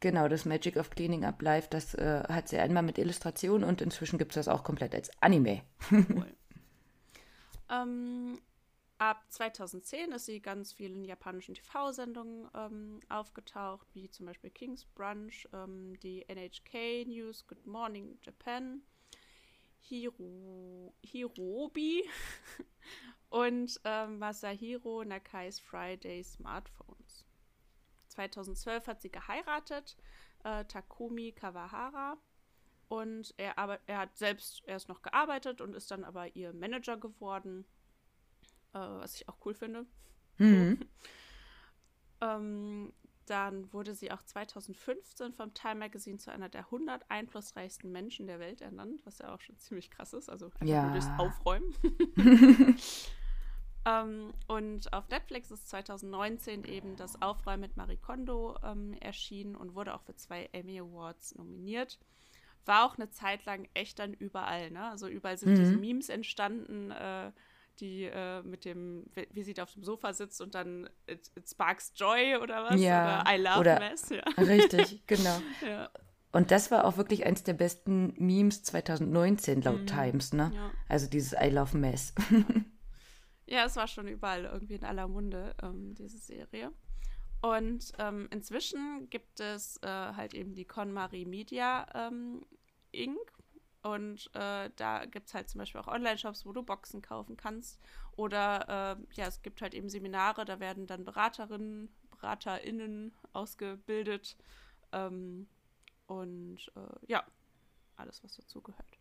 Genau, 0.00 0.26
das 0.28 0.46
Magic 0.46 0.76
of 0.76 0.88
Cleaning 0.88 1.26
Up 1.26 1.42
Life, 1.42 1.68
das 1.68 1.94
äh, 1.94 2.22
hat 2.26 2.48
sie 2.48 2.58
einmal 2.58 2.82
mit 2.82 2.96
Illustration 2.96 3.62
und 3.62 3.82
inzwischen 3.82 4.18
gibt 4.18 4.32
es 4.32 4.46
das 4.46 4.48
auch 4.48 4.64
komplett 4.64 4.94
als 4.94 5.10
Anime. 5.20 5.62
Cool. 5.90 6.34
ähm, 7.70 8.38
Ab 9.00 9.24
2010 9.30 10.12
ist 10.12 10.26
sie 10.26 10.42
ganz 10.42 10.74
viel 10.74 10.92
in 10.92 11.06
japanischen 11.06 11.54
TV-Sendungen 11.54 12.50
ähm, 12.54 13.00
aufgetaucht, 13.08 13.86
wie 13.94 14.10
zum 14.10 14.26
Beispiel 14.26 14.50
King's 14.50 14.84
Brunch, 14.84 15.48
ähm, 15.54 15.98
die 16.00 16.28
NHK 16.28 17.06
News, 17.06 17.46
Good 17.46 17.66
Morning 17.66 18.18
Japan, 18.20 18.82
Hiro, 19.78 20.92
Hirobi 21.02 22.06
und 23.30 23.80
ähm, 23.84 24.18
Masahiro 24.18 25.02
Nakais 25.02 25.58
Friday 25.60 26.22
Smartphones. 26.22 27.24
2012 28.08 28.86
hat 28.86 29.00
sie 29.00 29.10
geheiratet, 29.10 29.96
äh, 30.44 30.66
Takumi 30.66 31.32
Kawahara. 31.32 32.18
Und 32.88 33.32
er, 33.38 33.80
er 33.86 33.98
hat 33.98 34.18
selbst 34.18 34.62
erst 34.66 34.90
noch 34.90 35.00
gearbeitet 35.00 35.62
und 35.62 35.74
ist 35.74 35.90
dann 35.90 36.04
aber 36.04 36.36
ihr 36.36 36.52
Manager 36.52 36.98
geworden 36.98 37.64
äh, 38.72 38.78
was 38.78 39.14
ich 39.14 39.28
auch 39.28 39.36
cool 39.44 39.54
finde. 39.54 39.86
Mhm. 40.38 40.80
ähm, 42.20 42.92
dann 43.26 43.72
wurde 43.72 43.94
sie 43.94 44.10
auch 44.10 44.22
2015 44.22 45.32
vom 45.32 45.54
Time 45.54 45.76
Magazine 45.76 46.18
zu 46.18 46.32
einer 46.32 46.48
der 46.48 46.62
100 46.62 47.08
einflussreichsten 47.10 47.92
Menschen 47.92 48.26
der 48.26 48.40
Welt 48.40 48.60
ernannt, 48.60 49.02
was 49.04 49.18
ja 49.18 49.32
auch 49.32 49.40
schon 49.40 49.56
ziemlich 49.58 49.90
krass 49.90 50.12
ist. 50.12 50.28
Also 50.28 50.46
einfach 50.46 50.66
ja. 50.66 50.82
nur 50.82 50.92
durchs 50.92 51.08
Aufräumen. 51.18 51.74
Ähm, 53.86 54.34
und 54.46 54.92
auf 54.92 55.08
Netflix 55.08 55.50
ist 55.50 55.68
2019 55.70 56.64
eben 56.64 56.96
das 56.96 57.20
Aufräumen 57.22 57.62
mit 57.62 57.76
Marie 57.76 57.96
Kondo 57.96 58.58
ähm, 58.62 58.94
erschienen 59.00 59.56
und 59.56 59.74
wurde 59.74 59.94
auch 59.94 60.02
für 60.02 60.14
zwei 60.14 60.48
Emmy 60.52 60.78
Awards 60.78 61.34
nominiert. 61.34 61.98
War 62.66 62.84
auch 62.84 62.98
eine 62.98 63.10
Zeit 63.10 63.46
lang 63.46 63.68
echt 63.72 63.98
dann 63.98 64.12
überall, 64.12 64.70
ne? 64.70 64.90
Also 64.90 65.08
überall 65.08 65.38
sind 65.38 65.52
mhm. 65.52 65.56
diese 65.56 65.76
Memes 65.76 66.10
entstanden, 66.10 66.90
äh, 66.90 67.32
die 67.80 68.04
äh, 68.04 68.42
mit 68.42 68.64
dem, 68.64 69.06
wie 69.32 69.42
sie 69.42 69.54
da 69.54 69.64
auf 69.64 69.72
dem 69.72 69.84
Sofa 69.84 70.12
sitzt 70.12 70.40
und 70.40 70.54
dann 70.54 70.88
it, 71.08 71.30
it 71.36 71.48
sparks 71.48 71.92
joy 71.96 72.36
oder 72.36 72.64
was? 72.64 72.80
Ja, 72.80 73.22
oder 73.22 73.34
I 73.34 73.40
love 73.40 73.60
oder, 73.60 73.78
mess. 73.78 74.08
Ja. 74.10 74.22
Richtig, 74.36 75.06
genau. 75.06 75.40
ja. 75.66 75.90
Und 76.32 76.50
das 76.50 76.70
war 76.70 76.84
auch 76.84 76.96
wirklich 76.96 77.26
eins 77.26 77.42
der 77.42 77.54
besten 77.54 78.14
Memes 78.16 78.62
2019 78.62 79.62
laut 79.62 79.80
mhm. 79.80 79.86
Times, 79.86 80.32
ne? 80.32 80.52
Ja. 80.54 80.70
Also 80.88 81.08
dieses 81.08 81.32
I 81.32 81.48
love 81.48 81.76
mess. 81.76 82.14
Ja, 83.50 83.64
es 83.64 83.74
war 83.74 83.88
schon 83.88 84.06
überall 84.06 84.44
irgendwie 84.44 84.76
in 84.76 84.84
aller 84.84 85.08
Munde, 85.08 85.56
ähm, 85.60 85.92
diese 85.96 86.18
Serie. 86.18 86.70
Und 87.42 87.92
ähm, 87.98 88.28
inzwischen 88.30 89.10
gibt 89.10 89.40
es 89.40 89.76
äh, 89.82 89.88
halt 89.88 90.34
eben 90.34 90.54
die 90.54 90.64
KonMari 90.64 91.24
Media 91.24 91.84
ähm, 91.92 92.46
Inc. 92.92 93.18
Und 93.82 94.30
äh, 94.34 94.70
da 94.76 95.06
gibt 95.06 95.28
es 95.28 95.34
halt 95.34 95.48
zum 95.48 95.58
Beispiel 95.60 95.80
auch 95.80 95.88
Online-Shops, 95.88 96.44
wo 96.44 96.52
du 96.52 96.62
Boxen 96.62 97.00
kaufen 97.00 97.36
kannst. 97.36 97.80
Oder 98.16 98.98
äh, 98.98 99.14
ja, 99.14 99.26
es 99.26 99.40
gibt 99.42 99.62
halt 99.62 99.74
eben 99.74 99.88
Seminare, 99.88 100.44
da 100.44 100.60
werden 100.60 100.86
dann 100.86 101.04
Beraterinnen, 101.04 101.88
BeraterInnen 102.10 103.14
ausgebildet. 103.32 104.36
Ähm, 104.92 105.48
und 106.06 106.58
äh, 106.76 107.06
ja, 107.06 107.24
alles, 107.96 108.22
was 108.22 108.36
dazugehört. 108.36 108.98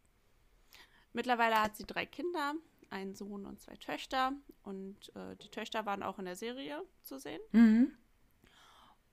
Mittlerweile 1.11 1.61
hat 1.61 1.75
sie 1.75 1.85
drei 1.85 2.05
Kinder 2.05 2.53
einen 2.89 3.15
Sohn 3.15 3.45
und 3.45 3.59
zwei 3.59 3.75
Töchter. 3.75 4.33
Und 4.63 5.13
äh, 5.15 5.35
die 5.37 5.49
Töchter 5.49 5.85
waren 5.85 6.03
auch 6.03 6.19
in 6.19 6.25
der 6.25 6.35
Serie 6.35 6.83
zu 7.03 7.17
sehen. 7.19 7.41
Mhm. 7.51 7.97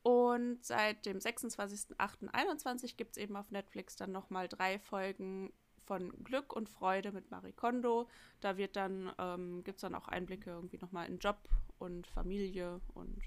Und 0.06 0.64
seit 0.64 1.04
dem 1.04 1.18
26.08.21 1.18 2.96
gibt 2.96 3.16
es 3.16 3.16
eben 3.16 3.34
auf 3.34 3.50
Netflix 3.50 3.96
dann 3.96 4.12
nochmal 4.12 4.46
drei 4.46 4.78
Folgen 4.78 5.52
von 5.84 6.12
Glück 6.22 6.54
und 6.54 6.68
Freude 6.68 7.10
mit 7.10 7.32
Marie 7.32 7.50
Kondo. 7.50 8.08
Da 8.40 8.56
wird 8.56 8.76
dann, 8.76 9.10
ähm, 9.18 9.64
gibt 9.64 9.78
es 9.78 9.80
dann 9.80 9.96
auch 9.96 10.06
Einblicke 10.06 10.50
irgendwie 10.50 10.78
nochmal 10.78 11.08
in 11.08 11.18
Job 11.18 11.48
und 11.80 12.06
Familie 12.06 12.80
und 12.94 13.20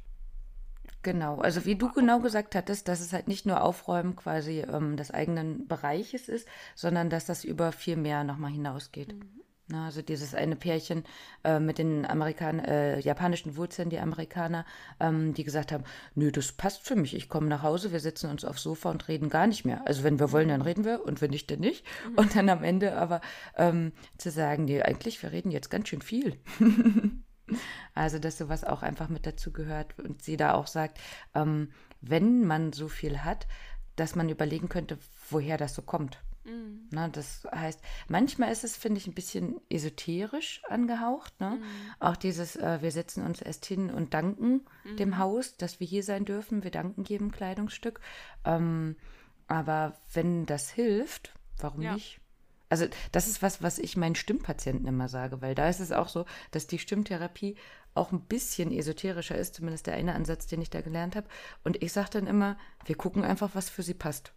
Genau, 1.01 1.39
also 1.39 1.65
wie 1.65 1.75
du 1.75 1.91
genau 1.91 2.21
gesagt 2.21 2.55
hattest, 2.55 2.87
dass 2.87 3.01
es 3.01 3.11
halt 3.11 3.27
nicht 3.27 3.45
nur 3.45 3.61
Aufräumen 3.61 4.15
quasi 4.15 4.61
ähm, 4.61 4.95
des 4.95 5.11
eigenen 5.11 5.67
Bereiches 5.67 6.29
ist, 6.29 6.47
sondern 6.75 7.09
dass 7.09 7.25
das 7.25 7.43
über 7.43 7.73
viel 7.73 7.97
mehr 7.97 8.23
nochmal 8.23 8.51
hinausgeht. 8.51 9.13
Mhm. 9.13 9.41
Na, 9.71 9.85
also 9.85 10.01
dieses 10.01 10.33
eine 10.33 10.55
Pärchen 10.55 11.03
äh, 11.43 11.59
mit 11.59 11.77
den 11.77 12.03
Amerikan 12.03 12.57
äh, 12.57 12.99
japanischen 12.99 13.55
Wurzeln, 13.55 13.91
die 13.91 13.99
Amerikaner, 13.99 14.65
ähm, 14.99 15.35
die 15.35 15.43
gesagt 15.43 15.71
haben, 15.71 15.83
nö, 16.15 16.31
das 16.31 16.53
passt 16.53 16.87
für 16.87 16.95
mich. 16.95 17.15
Ich 17.15 17.29
komme 17.29 17.47
nach 17.47 17.61
Hause, 17.61 17.91
wir 17.91 17.99
setzen 17.99 18.31
uns 18.31 18.43
aufs 18.43 18.63
Sofa 18.63 18.89
und 18.89 19.07
reden 19.07 19.29
gar 19.29 19.45
nicht 19.45 19.65
mehr. 19.65 19.85
Also 19.85 20.03
wenn 20.03 20.19
wir 20.19 20.31
wollen, 20.31 20.49
dann 20.49 20.63
reden 20.63 20.85
wir 20.85 21.05
und 21.05 21.21
wenn 21.21 21.29
nicht, 21.29 21.51
dann 21.51 21.59
nicht. 21.59 21.85
Mhm. 22.07 22.15
Und 22.15 22.35
dann 22.35 22.49
am 22.49 22.63
Ende 22.63 22.97
aber 22.97 23.21
ähm, 23.57 23.91
zu 24.17 24.31
sagen, 24.31 24.65
nee, 24.65 24.81
eigentlich, 24.81 25.21
wir 25.21 25.31
reden 25.31 25.51
jetzt 25.51 25.69
ganz 25.69 25.87
schön 25.87 26.01
viel. 26.01 26.39
also 27.93 28.17
dass 28.17 28.39
sowas 28.39 28.63
auch 28.63 28.81
einfach 28.81 29.07
mit 29.07 29.27
dazu 29.27 29.51
gehört 29.51 29.99
und 29.99 30.23
sie 30.23 30.35
da 30.35 30.55
auch 30.55 30.65
sagt, 30.65 30.99
ähm, 31.35 31.69
wenn 32.01 32.43
man 32.43 32.73
so 32.73 32.87
viel 32.87 33.19
hat, 33.19 33.45
dass 33.95 34.15
man 34.15 34.29
überlegen 34.29 34.67
könnte, 34.67 34.97
woher 35.29 35.57
das 35.57 35.75
so 35.75 35.83
kommt. 35.83 36.19
Mhm. 36.49 36.87
Na, 36.91 37.07
das 37.07 37.47
heißt, 37.51 37.79
manchmal 38.07 38.51
ist 38.51 38.63
es, 38.63 38.75
finde 38.75 38.99
ich, 38.99 39.07
ein 39.07 39.13
bisschen 39.13 39.59
esoterisch 39.69 40.61
angehaucht. 40.67 41.39
Ne? 41.39 41.57
Mhm. 41.57 41.63
Auch 41.99 42.15
dieses, 42.15 42.55
äh, 42.55 42.81
wir 42.81 42.91
setzen 42.91 43.25
uns 43.25 43.41
erst 43.41 43.65
hin 43.65 43.89
und 43.89 44.13
danken 44.13 44.65
mhm. 44.83 44.97
dem 44.97 45.17
Haus, 45.17 45.55
dass 45.57 45.79
wir 45.79 45.87
hier 45.87 46.03
sein 46.03 46.25
dürfen. 46.25 46.63
Wir 46.63 46.71
danken 46.71 47.03
jedem 47.03 47.31
Kleidungsstück. 47.31 47.99
Ähm, 48.45 48.95
aber 49.47 49.97
wenn 50.13 50.45
das 50.45 50.69
hilft, 50.69 51.33
warum 51.57 51.81
ja. 51.81 51.93
nicht? 51.93 52.19
Also 52.69 52.85
das 53.11 53.27
ist 53.27 53.41
was, 53.41 53.63
was 53.63 53.79
ich 53.79 53.97
meinen 53.97 54.15
Stimmpatienten 54.15 54.87
immer 54.87 55.07
sage, 55.07 55.41
weil 55.41 55.55
da 55.55 55.69
ist 55.69 55.79
es 55.79 55.91
auch 55.91 56.07
so, 56.07 56.25
dass 56.51 56.67
die 56.67 56.77
Stimmtherapie 56.77 57.55
auch 57.95 58.11
ein 58.11 58.21
bisschen 58.21 58.71
esoterischer 58.71 59.35
ist, 59.35 59.55
zumindest 59.55 59.87
der 59.87 59.95
eine 59.95 60.13
Ansatz, 60.13 60.45
den 60.45 60.61
ich 60.61 60.69
da 60.69 60.81
gelernt 60.81 61.15
habe. 61.15 61.27
Und 61.63 61.81
ich 61.81 61.91
sage 61.91 62.09
dann 62.11 62.27
immer, 62.27 62.57
wir 62.85 62.95
gucken 62.95 63.23
einfach, 63.23 63.51
was 63.53 63.69
für 63.69 63.81
sie 63.81 63.95
passt. 63.95 64.33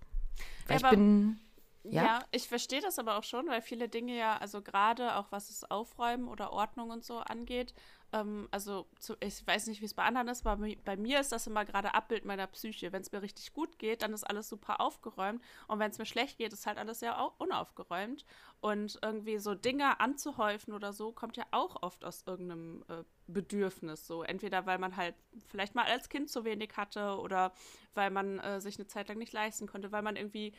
Weil 0.67 0.81
ja, 0.81 0.87
ich 0.87 0.97
bin 0.97 1.39
ja? 1.85 2.05
ja, 2.05 2.25
ich 2.31 2.49
verstehe 2.49 2.81
das 2.81 2.99
aber 2.99 3.17
auch 3.17 3.25
schon, 3.25 3.49
weil 3.49 3.63
viele 3.63 3.89
Dinge 3.89 4.17
ja, 4.17 4.37
also 4.37 4.63
gerade 4.63 5.17
auch 5.17 5.27
was 5.31 5.49
das 5.49 5.71
Aufräumen 5.71 6.29
oder 6.29 6.53
Ordnung 6.53 6.91
und 6.91 7.05
so 7.05 7.19
angeht, 7.19 7.75
ähm, 8.13 8.49
also 8.51 8.87
zu, 8.99 9.17
ich 9.21 9.47
weiß 9.47 9.67
nicht, 9.67 9.81
wie 9.81 9.87
es 9.87 9.95
bei 9.95 10.05
anderen 10.05 10.29
ist, 10.29 10.47
aber 10.47 10.67
bei 10.85 10.97
mir 10.97 11.19
ist 11.21 11.33
das 11.33 11.47
immer 11.47 11.65
gerade 11.65 11.95
Abbild 11.95 12.25
meiner 12.25 12.47
Psyche. 12.47 12.93
Wenn 12.93 13.03
es 13.03 13.11
mir 13.11 13.23
richtig 13.23 13.53
gut 13.53 13.79
geht, 13.79 14.03
dann 14.03 14.13
ist 14.13 14.25
alles 14.25 14.49
super 14.49 14.81
aufgeräumt 14.81 15.43
und 15.67 15.79
wenn 15.79 15.91
es 15.91 15.99
mir 15.99 16.07
schlecht 16.07 16.39
geht, 16.39 16.53
ist 16.53 16.67
halt 16.67 16.79
alles 16.79 17.01
sehr 17.01 17.19
unaufgeräumt 17.39 18.25
und 18.61 18.99
irgendwie 19.03 19.39
so 19.39 19.55
Dinge 19.55 19.99
anzuhäufen 20.01 20.75
oder 20.75 20.93
so 20.93 21.13
kommt 21.13 21.37
ja 21.37 21.45
auch 21.51 21.83
oft 21.83 22.05
aus 22.05 22.25
irgendeinem 22.27 22.85
äh, 22.89 23.03
Bedürfnis 23.27 24.07
so. 24.07 24.23
Entweder 24.23 24.67
weil 24.67 24.79
man 24.79 24.97
halt 24.97 25.15
vielleicht 25.49 25.75
mal 25.75 25.87
als 25.87 26.09
Kind 26.09 26.31
zu 26.31 26.45
wenig 26.45 26.77
hatte 26.77 27.19
oder 27.19 27.53
weil 27.95 28.11
man 28.11 28.39
äh, 28.41 28.61
sich 28.61 28.77
eine 28.77 28.87
Zeit 28.87 29.09
lang 29.09 29.19
nicht 29.19 29.33
leisten 29.33 29.67
konnte, 29.67 29.91
weil 29.91 30.03
man 30.03 30.17
irgendwie 30.17 30.53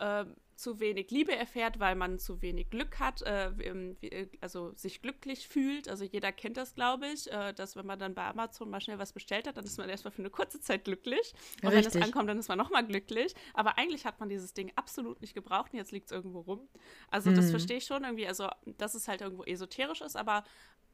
äh, 0.00 0.24
zu 0.60 0.78
wenig 0.78 1.10
Liebe 1.10 1.34
erfährt, 1.34 1.80
weil 1.80 1.94
man 1.94 2.18
zu 2.18 2.42
wenig 2.42 2.68
Glück 2.68 3.00
hat, 3.00 3.22
äh, 3.22 3.48
äh, 3.48 4.28
also 4.42 4.72
sich 4.74 5.00
glücklich 5.00 5.48
fühlt. 5.48 5.88
Also 5.88 6.04
jeder 6.04 6.32
kennt 6.32 6.58
das, 6.58 6.74
glaube 6.74 7.06
ich, 7.06 7.32
äh, 7.32 7.54
dass 7.54 7.76
wenn 7.76 7.86
man 7.86 7.98
dann 7.98 8.14
bei 8.14 8.26
Amazon 8.26 8.68
mal 8.68 8.80
schnell 8.80 8.98
was 8.98 9.14
bestellt 9.14 9.48
hat, 9.48 9.56
dann 9.56 9.64
ist 9.64 9.78
man 9.78 9.88
erstmal 9.88 10.12
für 10.12 10.20
eine 10.20 10.30
kurze 10.30 10.60
Zeit 10.60 10.84
glücklich. 10.84 11.32
Und 11.62 11.68
Richtig. 11.70 11.94
wenn 11.94 12.02
es 12.02 12.06
ankommt, 12.06 12.28
dann 12.28 12.38
ist 12.38 12.48
man 12.48 12.58
nochmal 12.58 12.86
glücklich. 12.86 13.34
Aber 13.54 13.78
eigentlich 13.78 14.04
hat 14.04 14.20
man 14.20 14.28
dieses 14.28 14.52
Ding 14.52 14.70
absolut 14.76 15.20
nicht 15.22 15.34
gebraucht 15.34 15.72
und 15.72 15.78
jetzt 15.78 15.92
liegt 15.92 16.06
es 16.06 16.12
irgendwo 16.12 16.40
rum. 16.40 16.68
Also 17.10 17.30
mhm. 17.30 17.36
das 17.36 17.50
verstehe 17.50 17.78
ich 17.78 17.86
schon 17.86 18.04
irgendwie, 18.04 18.26
also 18.26 18.48
dass 18.76 18.94
es 18.94 19.08
halt 19.08 19.22
irgendwo 19.22 19.44
esoterisch 19.44 20.02
ist, 20.02 20.16
aber 20.16 20.44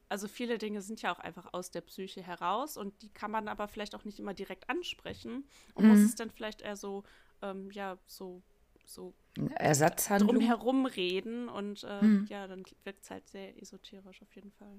also 0.09 0.29
viele 0.29 0.59
Dinge 0.59 0.83
sind 0.83 1.03
ja 1.03 1.13
auch 1.13 1.19
einfach 1.19 1.53
aus 1.53 1.73
der 1.73 1.81
Psyche 1.81 2.23
heraus 2.23 2.77
und 2.77 3.03
die 3.03 3.11
kann 3.11 3.33
man 3.33 3.49
aber 3.49 3.67
vielleicht 3.67 3.97
auch 3.97 4.05
nicht 4.05 4.21
immer 4.21 4.35
direkt 4.35 4.71
ansprechen 4.71 5.49
und 5.75 5.85
mhm. 5.85 5.91
muss 5.91 5.99
es 6.01 6.15
dann 6.15 6.31
vielleicht 6.31 6.63
eher 6.63 6.77
so, 6.77 7.03
ähm, 7.43 7.73
ja, 7.73 7.99
so 8.07 8.45
so 8.87 9.15
Ersatzhandlung 9.57 10.37
drumherum 10.37 10.87
reden 10.87 11.49
und 11.49 11.85
äh, 11.85 12.03
mhm. 12.03 12.27
ja, 12.29 12.47
dann 12.47 12.65
wirkt 12.85 13.05
es 13.05 13.11
halt 13.11 13.29
sehr 13.29 13.61
esoterisch 13.61 14.23
auf 14.23 14.35
jeden 14.35 14.53
Fall. 14.53 14.79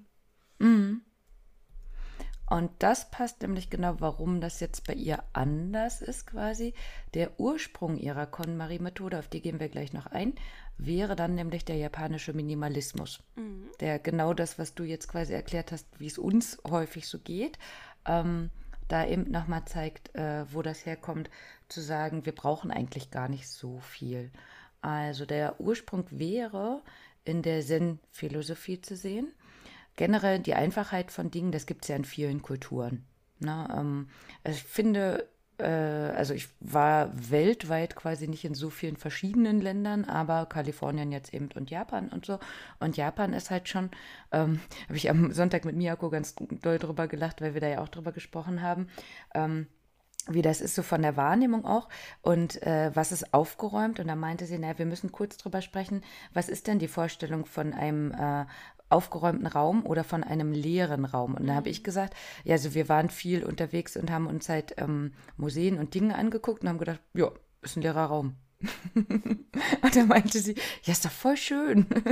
Mhm. 0.58 1.02
Und 2.50 2.70
das 2.78 3.10
passt 3.10 3.42
nämlich 3.42 3.68
genau, 3.68 3.96
warum 3.98 4.40
das 4.40 4.60
jetzt 4.60 4.86
bei 4.86 4.94
ihr 4.94 5.22
anders 5.34 6.00
ist 6.00 6.26
quasi. 6.26 6.72
Der 7.12 7.38
Ursprung 7.38 7.98
ihrer 7.98 8.26
KonMari-Methode, 8.26 9.18
auf 9.18 9.28
die 9.28 9.42
gehen 9.42 9.60
wir 9.60 9.68
gleich 9.68 9.92
noch 9.92 10.06
ein, 10.06 10.34
wäre 10.78 11.14
dann 11.14 11.34
nämlich 11.34 11.66
der 11.66 11.76
japanische 11.76 12.32
Minimalismus. 12.32 13.22
Mhm. 13.36 13.68
Der 13.80 13.98
genau 13.98 14.32
das, 14.32 14.58
was 14.58 14.74
du 14.74 14.84
jetzt 14.84 15.08
quasi 15.08 15.34
erklärt 15.34 15.72
hast, 15.72 15.86
wie 15.98 16.06
es 16.06 16.16
uns 16.16 16.58
häufig 16.66 17.06
so 17.06 17.18
geht. 17.18 17.58
Ähm, 18.06 18.50
da 18.88 19.06
eben 19.06 19.30
nochmal 19.30 19.64
zeigt, 19.66 20.14
äh, 20.14 20.44
wo 20.52 20.62
das 20.62 20.86
herkommt, 20.86 21.30
zu 21.68 21.80
sagen, 21.80 22.26
wir 22.26 22.34
brauchen 22.34 22.70
eigentlich 22.70 23.10
gar 23.10 23.28
nicht 23.28 23.48
so 23.48 23.78
viel. 23.80 24.30
Also 24.80 25.26
der 25.26 25.60
Ursprung 25.60 26.06
wäre 26.10 26.82
in 27.24 27.42
der 27.42 27.62
Zen-Philosophie 27.62 28.80
zu 28.80 28.96
sehen. 28.96 29.32
Generell 29.96 30.38
die 30.38 30.54
Einfachheit 30.54 31.10
von 31.10 31.30
Dingen, 31.30 31.52
das 31.52 31.66
gibt 31.66 31.84
es 31.84 31.88
ja 31.88 31.96
in 31.96 32.04
vielen 32.04 32.42
Kulturen. 32.42 33.04
Ne? 33.40 33.68
ähm, 33.76 34.08
ich 34.44 34.62
finde, 34.62 35.28
also 35.62 36.34
ich 36.34 36.48
war 36.60 37.10
weltweit 37.30 37.96
quasi 37.96 38.28
nicht 38.28 38.44
in 38.44 38.54
so 38.54 38.70
vielen 38.70 38.96
verschiedenen 38.96 39.60
Ländern, 39.60 40.04
aber 40.04 40.46
Kalifornien 40.46 41.10
jetzt 41.12 41.34
eben 41.34 41.48
und 41.54 41.70
Japan 41.70 42.08
und 42.08 42.26
so. 42.26 42.38
Und 42.80 42.96
Japan 42.96 43.32
ist 43.32 43.50
halt 43.50 43.68
schon, 43.68 43.90
ähm, 44.32 44.60
habe 44.88 44.96
ich 44.96 45.10
am 45.10 45.32
Sonntag 45.32 45.64
mit 45.64 45.76
Miyako 45.76 46.10
ganz 46.10 46.34
doll 46.36 46.78
drüber 46.78 47.08
gelacht, 47.08 47.40
weil 47.40 47.54
wir 47.54 47.60
da 47.60 47.68
ja 47.68 47.80
auch 47.80 47.88
drüber 47.88 48.12
gesprochen 48.12 48.62
haben. 48.62 48.88
Ähm, 49.34 49.66
wie 50.30 50.42
das 50.42 50.60
ist 50.60 50.74
so 50.74 50.82
von 50.82 51.00
der 51.00 51.16
Wahrnehmung 51.16 51.64
auch 51.64 51.88
und 52.20 52.62
äh, 52.62 52.90
was 52.94 53.12
ist 53.12 53.32
aufgeräumt. 53.32 53.98
Und 53.98 54.08
da 54.08 54.14
meinte 54.14 54.44
sie, 54.44 54.58
naja, 54.58 54.78
wir 54.78 54.86
müssen 54.86 55.10
kurz 55.10 55.38
drüber 55.38 55.62
sprechen, 55.62 56.02
was 56.34 56.48
ist 56.48 56.66
denn 56.66 56.78
die 56.78 56.88
Vorstellung 56.88 57.46
von 57.46 57.72
einem 57.72 58.12
äh, 58.12 58.44
aufgeräumten 58.90 59.46
Raum 59.46 59.84
oder 59.84 60.04
von 60.04 60.24
einem 60.24 60.52
leeren 60.52 61.04
Raum. 61.04 61.34
Und 61.34 61.46
da 61.46 61.54
habe 61.54 61.68
ich 61.68 61.80
mhm. 61.80 61.84
gesagt, 61.84 62.14
ja, 62.44 62.54
also 62.54 62.74
wir 62.74 62.88
waren 62.88 63.10
viel 63.10 63.44
unterwegs 63.44 63.96
und 63.96 64.10
haben 64.10 64.26
uns 64.26 64.48
halt 64.48 64.74
ähm, 64.78 65.12
Museen 65.36 65.78
und 65.78 65.94
Dinge 65.94 66.16
angeguckt 66.16 66.62
und 66.62 66.68
haben 66.68 66.78
gedacht, 66.78 67.00
ja, 67.14 67.30
ist 67.62 67.76
ein 67.76 67.82
leerer 67.82 68.06
Raum. 68.06 68.36
und 68.94 69.96
da 69.96 70.04
meinte 70.04 70.40
sie, 70.40 70.54
ja, 70.82 70.92
ist 70.92 71.04
doch 71.04 71.10
voll 71.10 71.36
schön. 71.36 71.84
und 71.84 72.06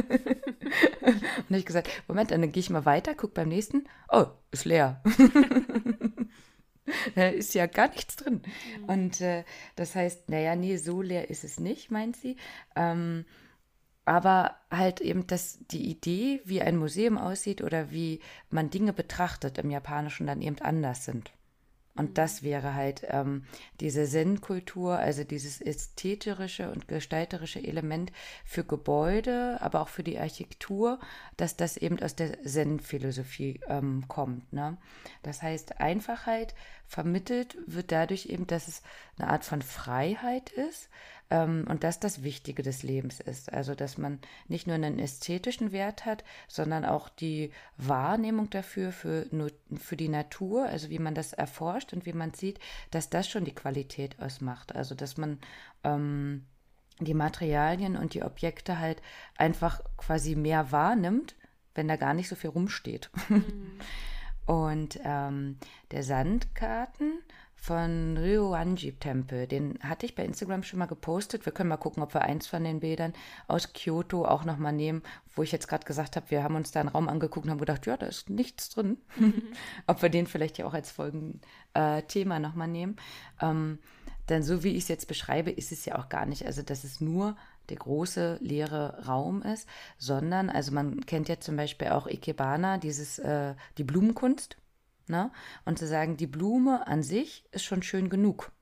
dann 1.03 1.21
habe 1.49 1.59
ich 1.59 1.67
gesagt, 1.67 1.91
Moment, 2.07 2.31
dann 2.31 2.53
gehe 2.53 2.61
ich 2.61 2.71
mal 2.71 2.85
weiter, 2.85 3.15
guck 3.15 3.35
beim 3.35 3.49
nächsten, 3.49 3.89
oh, 4.09 4.27
ist 4.53 4.65
leer. 4.65 5.03
da 7.15 7.29
ist 7.29 7.55
ja 7.55 7.67
gar 7.67 7.89
nichts 7.89 8.17
drin. 8.17 8.43
Und 8.87 9.21
äh, 9.21 9.45
das 9.75 9.95
heißt, 9.95 10.29
naja, 10.29 10.55
nee, 10.55 10.77
so 10.77 11.03
leer 11.03 11.31
ist 11.31 11.43
es 11.43 11.59
nicht, 11.59 11.91
meint 11.91 12.17
sie. 12.17 12.37
Ähm, 12.77 13.25
aber 14.07 14.57
halt 14.71 15.01
eben 15.01 15.27
dass 15.27 15.59
die 15.71 15.91
Idee, 15.91 16.41
wie 16.45 16.63
ein 16.63 16.79
Museum 16.79 17.19
aussieht 17.19 17.61
oder 17.61 17.91
wie 17.91 18.21
man 18.49 18.71
Dinge 18.71 18.93
betrachtet 18.93 19.59
im 19.59 19.71
Japanischen 19.71 20.27
dann 20.27 20.41
eben 20.41 20.61
anders 20.61 21.05
sind. 21.05 21.33
Und 21.97 22.19
das 22.19 22.43
wäre 22.43 22.75
halt 22.75 23.07
ähm, 23.09 23.45
diese 23.81 24.05
Zen-Kultur, 24.05 24.99
also 24.99 25.25
dieses 25.25 25.63
ästhetische 25.63 26.71
und 26.71 26.89
gestalterische 26.89 27.61
Element 27.61 28.13
für 28.45 28.65
Gebäude, 28.65 29.57
aber 29.61 29.81
auch 29.81 29.89
für 29.89 30.03
die 30.03 30.19
Architektur, 30.19 31.01
dass 31.39 31.57
das 31.57 31.79
eben 31.79 31.99
aus 32.01 32.15
der 32.15 32.43
Zen-Philosophie 32.43 33.61
ähm, 33.67 34.05
kommt. 34.09 34.53
Ne? 34.53 34.77
Das 35.23 35.43
heißt, 35.43 35.81
Einfachheit 35.81 36.55
vermittelt 36.87 37.57
wird 37.67 37.91
dadurch 37.91 38.27
eben, 38.27 38.47
dass 38.47 38.69
es 38.69 38.83
eine 39.19 39.31
Art 39.31 39.47
von 39.47 39.63
Freiheit 39.63 40.51
ist, 40.51 40.91
und 41.29 41.83
das 41.83 41.99
das 41.99 42.23
Wichtige 42.23 42.63
des 42.63 42.83
Lebens 42.83 43.21
ist. 43.21 43.53
Also, 43.53 43.75
dass 43.75 43.99
man 43.99 44.21
nicht 44.49 44.67
nur 44.67 44.75
einen 44.77 44.99
ästhetischen 44.99 45.73
Wert 45.73 46.05
hat, 46.05 46.25
sondern 46.47 46.85
auch 46.85 47.09
die 47.09 47.51
Wahrnehmung 47.77 48.51
dafür, 48.51 48.93
für, 48.93 49.27
für 49.77 49.97
die 49.97 50.09
Natur, 50.09 50.67
also 50.67 50.89
wie 50.91 51.01
man 51.01 51.15
das 51.15 51.33
erforscht 51.33 51.93
und 51.93 52.07
wie 52.07 52.13
man 52.13 52.33
sieht, 52.33 52.61
dass 52.91 53.11
das 53.11 53.29
schon 53.29 53.45
die 53.45 53.55
Qualität 53.55 54.21
ausmacht. 54.21 54.75
Also, 54.77 54.95
dass 54.95 55.17
man 55.17 55.39
ähm, 55.83 56.47
die 57.01 57.15
Materialien 57.15 57.97
und 57.97 58.15
die 58.15 58.23
Objekte 58.23 58.79
halt 58.79 59.03
einfach 59.37 59.81
quasi 59.97 60.35
mehr 60.37 60.71
wahrnimmt, 60.73 61.35
wenn 61.75 61.89
da 61.89 61.97
gar 61.97 62.15
nicht 62.15 62.29
so 62.29 62.37
viel 62.37 62.51
rumsteht. 62.51 63.11
Mhm. 63.29 63.73
Und 64.47 65.01
ähm, 65.05 65.59
der 65.91 66.05
Sandkarten 66.05 67.19
von 67.67 68.17
Ryoanji-Tempel. 68.17 69.49
Den 69.49 69.77
hatte 69.83 70.07
ich 70.07 70.15
bei 70.15 70.25
Instagram 70.25 70.63
schon 70.63 70.79
mal 70.79 70.87
gepostet. 70.87 71.47
Wir 71.47 71.53
können 71.53 71.69
mal 71.69 71.77
gucken, 71.77 72.01
ob 72.01 72.15
wir 72.15 72.23
eins 72.23 72.47
von 72.47 72.63
den 72.63 72.79
Bildern 72.79 73.13
aus 73.49 73.73
Kyoto 73.73 74.25
auch 74.25 74.45
nochmal 74.45 74.73
nehmen, 74.73 75.03
wo 75.35 75.43
ich 75.43 75.51
jetzt 75.51 75.67
gerade 75.67 75.85
gesagt 75.85 76.15
habe, 76.15 76.31
wir 76.31 76.45
haben 76.45 76.55
uns 76.55 76.71
da 76.71 76.79
einen 76.79 76.91
Raum 76.91 77.09
angeguckt 77.09 77.45
und 77.45 77.51
haben 77.51 77.59
gedacht, 77.59 77.85
ja, 77.87 77.97
da 77.97 78.07
ist 78.07 78.31
nichts 78.31 78.69
drin. 78.69 78.99
Mhm. 79.17 79.43
ob 79.89 80.01
wir 80.01 80.11
den 80.11 80.29
vielleicht 80.29 80.59
ja 80.59 80.67
auch 80.67 80.75
als 80.75 80.93
Folgenthema 80.93 82.37
äh, 82.37 82.41
nochmal 82.41 82.69
nehmen. 82.69 82.95
Ähm, 83.41 83.81
denn 84.29 84.45
so 84.45 84.63
wie 84.63 84.77
ich 84.77 84.85
es 84.85 84.89
jetzt 84.89 85.09
beschreibe, 85.09 85.51
ist 85.51 85.73
es 85.73 85.85
ja 85.87 85.99
auch 85.99 86.09
gar 86.09 86.25
nicht. 86.25 86.47
Also, 86.47 86.63
dass 86.63 86.85
es 86.85 87.01
nur 87.01 87.37
der 87.69 87.79
große 87.79 88.39
leere 88.43 89.07
Raum 89.09 89.43
ist, 89.43 89.69
sondern, 89.99 90.51
also 90.51 90.71
man 90.71 91.05
kennt 91.05 91.29
ja 91.29 91.41
zum 91.41 91.57
Beispiel 91.57 91.89
auch 91.89 92.07
Ikebana, 92.07 92.79
dieses, 92.79 93.19
äh, 93.19 93.57
die 93.77 93.85
Blumenkunst. 93.85 94.57
Ne? 95.09 95.31
Und 95.65 95.79
zu 95.79 95.87
sagen, 95.87 96.17
die 96.17 96.27
Blume 96.27 96.87
an 96.87 97.03
sich 97.03 97.45
ist 97.53 97.65
schon 97.65 97.83
schön 97.83 98.09
genug. 98.09 98.53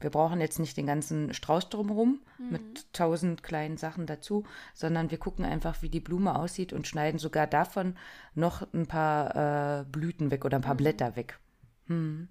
Wir 0.00 0.10
brauchen 0.10 0.40
jetzt 0.40 0.58
nicht 0.58 0.76
den 0.78 0.86
ganzen 0.86 1.34
Strauß 1.34 1.68
drumherum 1.68 2.20
mhm. 2.38 2.50
mit 2.50 2.92
tausend 2.94 3.42
kleinen 3.42 3.76
Sachen 3.76 4.06
dazu, 4.06 4.44
sondern 4.74 5.10
wir 5.10 5.18
gucken 5.18 5.44
einfach, 5.44 5.82
wie 5.82 5.90
die 5.90 6.00
Blume 6.00 6.36
aussieht 6.36 6.72
und 6.72 6.86
schneiden 6.86 7.18
sogar 7.18 7.46
davon 7.46 7.96
noch 8.34 8.66
ein 8.72 8.86
paar 8.86 9.80
äh, 9.80 9.84
Blüten 9.84 10.30
weg 10.30 10.44
oder 10.46 10.56
ein 10.56 10.62
paar 10.62 10.74
mhm. 10.74 10.78
Blätter 10.78 11.16
weg. 11.16 11.38
Mhm. 11.86 12.28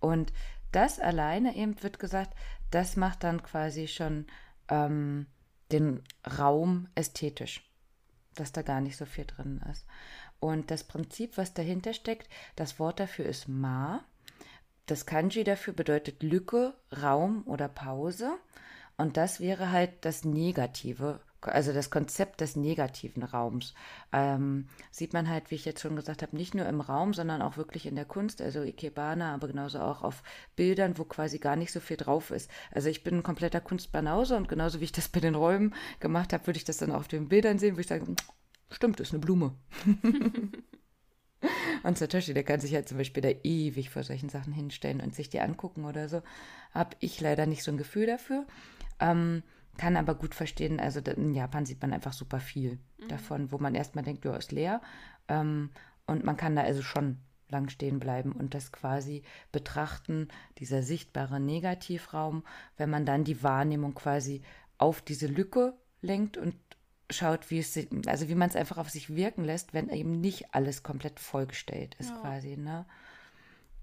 Und 0.00 0.32
das 0.72 0.98
alleine 0.98 1.54
eben 1.54 1.80
wird 1.82 1.98
gesagt, 1.98 2.34
das 2.70 2.96
macht 2.96 3.24
dann 3.24 3.42
quasi 3.42 3.86
schon 3.88 4.26
ähm, 4.68 5.26
den 5.70 6.02
Raum 6.38 6.88
ästhetisch, 6.94 7.70
dass 8.34 8.52
da 8.52 8.62
gar 8.62 8.80
nicht 8.80 8.96
so 8.96 9.06
viel 9.06 9.24
drin 9.24 9.62
ist. 9.70 9.86
Und 10.40 10.70
das 10.70 10.84
Prinzip, 10.84 11.36
was 11.36 11.54
dahinter 11.54 11.94
steckt, 11.94 12.28
das 12.56 12.78
Wort 12.78 13.00
dafür 13.00 13.26
ist 13.26 13.48
Ma. 13.48 14.04
Das 14.86 15.06
Kanji 15.06 15.44
dafür 15.44 15.72
bedeutet 15.72 16.22
Lücke, 16.22 16.74
Raum 17.00 17.44
oder 17.46 17.68
Pause. 17.68 18.38
Und 18.96 19.16
das 19.16 19.40
wäre 19.40 19.70
halt 19.70 20.04
das 20.04 20.24
Negative, 20.24 21.20
also 21.42 21.72
das 21.72 21.90
Konzept 21.90 22.40
des 22.40 22.56
negativen 22.56 23.22
Raums. 23.22 23.74
Ähm, 24.12 24.68
sieht 24.90 25.12
man 25.12 25.28
halt, 25.28 25.50
wie 25.50 25.56
ich 25.56 25.64
jetzt 25.64 25.80
schon 25.80 25.96
gesagt 25.96 26.22
habe, 26.22 26.36
nicht 26.36 26.54
nur 26.54 26.66
im 26.66 26.80
Raum, 26.80 27.14
sondern 27.14 27.42
auch 27.42 27.56
wirklich 27.56 27.86
in 27.86 27.96
der 27.96 28.04
Kunst, 28.04 28.40
also 28.40 28.62
Ikebana, 28.62 29.34
aber 29.34 29.48
genauso 29.48 29.80
auch 29.80 30.02
auf 30.02 30.22
Bildern, 30.56 30.98
wo 30.98 31.04
quasi 31.04 31.38
gar 31.38 31.56
nicht 31.56 31.72
so 31.72 31.80
viel 31.80 31.96
drauf 31.96 32.30
ist. 32.30 32.50
Also 32.70 32.88
ich 32.88 33.04
bin 33.04 33.16
ein 33.16 33.22
kompletter 33.22 33.60
Kunstbanause 33.60 34.36
und 34.36 34.48
genauso 34.48 34.80
wie 34.80 34.84
ich 34.84 34.92
das 34.92 35.08
bei 35.08 35.20
den 35.20 35.34
Räumen 35.34 35.74
gemacht 36.00 36.32
habe, 36.32 36.46
würde 36.46 36.58
ich 36.58 36.64
das 36.64 36.78
dann 36.78 36.92
auf 36.92 37.08
den 37.08 37.28
Bildern 37.28 37.58
sehen, 37.58 37.72
würde 37.72 37.82
ich 37.82 37.86
sagen, 37.88 38.16
Stimmt, 38.72 39.00
ist 39.00 39.12
eine 39.12 39.20
Blume. 39.20 39.54
und 41.82 41.98
Satoshi, 41.98 42.32
der 42.32 42.44
kann 42.44 42.60
sich 42.60 42.74
halt 42.74 42.88
zum 42.88 42.98
Beispiel 42.98 43.22
da 43.22 43.30
ewig 43.42 43.90
vor 43.90 44.02
solchen 44.02 44.30
Sachen 44.30 44.52
hinstellen 44.52 45.00
und 45.00 45.14
sich 45.14 45.28
die 45.28 45.40
angucken 45.40 45.84
oder 45.84 46.08
so. 46.08 46.22
Habe 46.72 46.96
ich 47.00 47.20
leider 47.20 47.46
nicht 47.46 47.62
so 47.62 47.70
ein 47.70 47.76
Gefühl 47.76 48.06
dafür. 48.06 48.46
Ähm, 48.98 49.42
kann 49.76 49.96
aber 49.96 50.14
gut 50.14 50.34
verstehen, 50.34 50.80
also 50.80 51.00
in 51.00 51.34
Japan 51.34 51.64
sieht 51.64 51.80
man 51.80 51.92
einfach 51.92 52.12
super 52.12 52.40
viel 52.40 52.78
mhm. 52.98 53.08
davon, 53.08 53.52
wo 53.52 53.58
man 53.58 53.74
erstmal 53.74 54.04
denkt, 54.04 54.24
ja, 54.24 54.36
ist 54.36 54.52
leer. 54.52 54.80
Ähm, 55.28 55.70
und 56.06 56.24
man 56.24 56.36
kann 56.36 56.56
da 56.56 56.62
also 56.62 56.82
schon 56.82 57.18
lang 57.48 57.68
stehen 57.68 57.98
bleiben 57.98 58.32
und 58.32 58.54
das 58.54 58.72
quasi 58.72 59.22
betrachten, 59.52 60.28
dieser 60.58 60.82
sichtbare 60.82 61.38
Negativraum, 61.38 62.44
wenn 62.76 62.90
man 62.90 63.06
dann 63.06 63.24
die 63.24 63.42
Wahrnehmung 63.42 63.94
quasi 63.94 64.42
auf 64.78 65.02
diese 65.02 65.26
Lücke 65.26 65.74
lenkt 66.00 66.36
und 66.36 66.56
schaut, 67.10 67.50
wie 67.50 67.58
es 67.58 67.78
also 68.06 68.28
wie 68.28 68.34
man 68.34 68.48
es 68.48 68.56
einfach 68.56 68.78
auf 68.78 68.90
sich 68.90 69.14
wirken 69.14 69.44
lässt, 69.44 69.74
wenn 69.74 69.90
eben 69.90 70.20
nicht 70.20 70.54
alles 70.54 70.82
komplett 70.82 71.20
vollgestellt 71.20 71.94
ist, 71.98 72.10
ja. 72.10 72.16
quasi, 72.20 72.56
ne? 72.56 72.86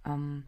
Ähm, 0.05 0.45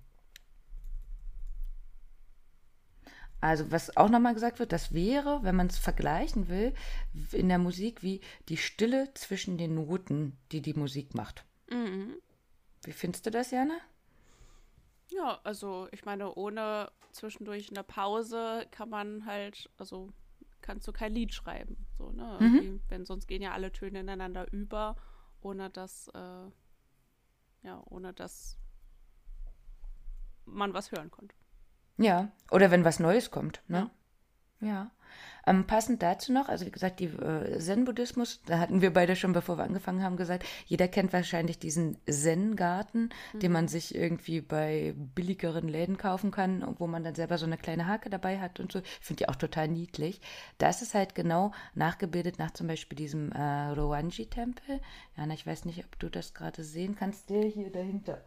also, 3.42 3.72
was 3.72 3.98
auch 3.98 4.10
nochmal 4.10 4.36
gesagt 4.36 4.60
wird, 4.60 4.72
das 4.72 4.94
wäre, 4.94 5.44
wenn 5.44 5.56
man 5.56 5.68
es 5.68 5.80
vergleichen 5.80 6.48
will, 6.48 6.74
in 7.32 7.50
der 7.50 7.58
Musik 7.58 8.04
wie 8.04 8.22
die 8.50 8.58
Stille 8.58 9.12
zwischen 9.16 9.58
den 9.58 9.74
Noten, 9.74 10.38
die 10.52 10.62
die 10.62 10.76
Musik 10.76 11.16
macht. 11.16 11.44
Mhm. 11.70 12.16
Wie 12.84 12.92
findest 12.92 13.26
du 13.26 13.32
das, 13.32 13.52
Jana? 13.52 13.78
Ja, 15.10 15.40
also 15.44 15.88
ich 15.92 16.06
meine, 16.06 16.34
ohne 16.36 16.92
zwischendurch 17.12 17.70
eine 17.70 17.84
Pause 17.84 18.68
kann 18.72 18.90
man 18.90 19.26
halt, 19.26 19.70
also 19.78 20.14
kannst 20.62 20.88
du 20.88 20.92
kein 20.92 21.14
Lied 21.14 21.34
schreiben. 21.34 21.88
So, 21.98 22.12
ne? 22.12 22.38
Mhm. 22.40 22.82
Wenn 22.90 23.06
sonst 23.06 23.28
gehen 23.28 23.42
ja 23.42 23.52
alle 23.54 23.72
Töne 23.72 24.02
ineinander 24.02 24.52
über, 24.54 24.96
ohne 25.42 25.70
dass, 25.70 26.08
äh, 26.10 26.50
ja, 27.64 27.82
ohne 27.90 28.14
dass 28.14 28.58
man 30.46 30.74
was 30.74 30.92
hören 30.92 31.10
konnte. 31.10 31.36
Ja, 31.98 32.32
oder 32.50 32.72
wenn 32.72 32.86
was 32.86 33.00
Neues 33.00 33.32
kommt, 33.32 33.62
ne? 33.68 33.90
Ja. 34.62 34.68
ja. 34.68 34.92
Ähm, 35.48 35.66
passend 35.66 36.04
dazu 36.04 36.32
noch, 36.32 36.50
also 36.50 36.66
wie 36.66 36.72
gesagt, 36.72 37.00
die 37.00 37.06
äh, 37.06 37.58
Zen-Buddhismus, 37.58 38.42
da 38.46 38.60
hatten 38.60 38.82
wir 38.82 38.94
beide 38.94 39.16
schon, 39.16 39.34
bevor 39.34 39.58
wir 39.58 39.64
angefangen 39.64 40.04
haben, 40.04 40.18
gesagt, 40.18 40.46
jeder 40.68 40.88
kennt 40.88 41.14
wahrscheinlich 41.14 41.58
diesen 41.58 41.98
Zen-Garten, 42.08 43.10
mhm. 43.34 43.40
den 43.40 43.52
man 43.52 43.68
sich 43.68 43.96
irgendwie 43.96 44.42
bei 44.42 44.94
billigeren 45.16 45.68
Läden 45.68 45.98
kaufen 45.98 46.32
kann, 46.32 46.76
wo 46.78 46.88
man 46.88 47.04
dann 47.04 47.16
selber 47.16 47.38
so 47.38 47.46
eine 47.46 47.58
kleine 47.58 47.88
Hake 47.88 48.10
dabei 48.10 48.40
hat 48.40 48.60
und 48.60 48.72
so. 48.72 48.80
Ich 48.80 49.00
finde 49.02 49.24
die 49.24 49.30
auch 49.30 49.36
total 49.36 49.68
niedlich. 49.68 50.22
Das 50.58 50.82
ist 50.82 50.94
halt 50.94 51.16
genau 51.16 51.52
nachgebildet 51.74 52.38
nach 52.38 52.52
zum 52.52 52.68
Beispiel 52.68 52.98
diesem 52.98 53.32
äh, 53.32 53.70
Rowanji-Tempel. 53.70 54.80
Jana, 55.18 55.34
ich 55.34 55.48
weiß 55.48 55.66
nicht, 55.66 55.84
ob 55.84 56.00
du 56.00 56.10
das 56.10 56.34
gerade 56.34 56.64
sehen 56.64 56.96
kannst, 56.96 57.30
der 57.30 57.44
hier 57.44 57.72
dahinter. 57.72 58.22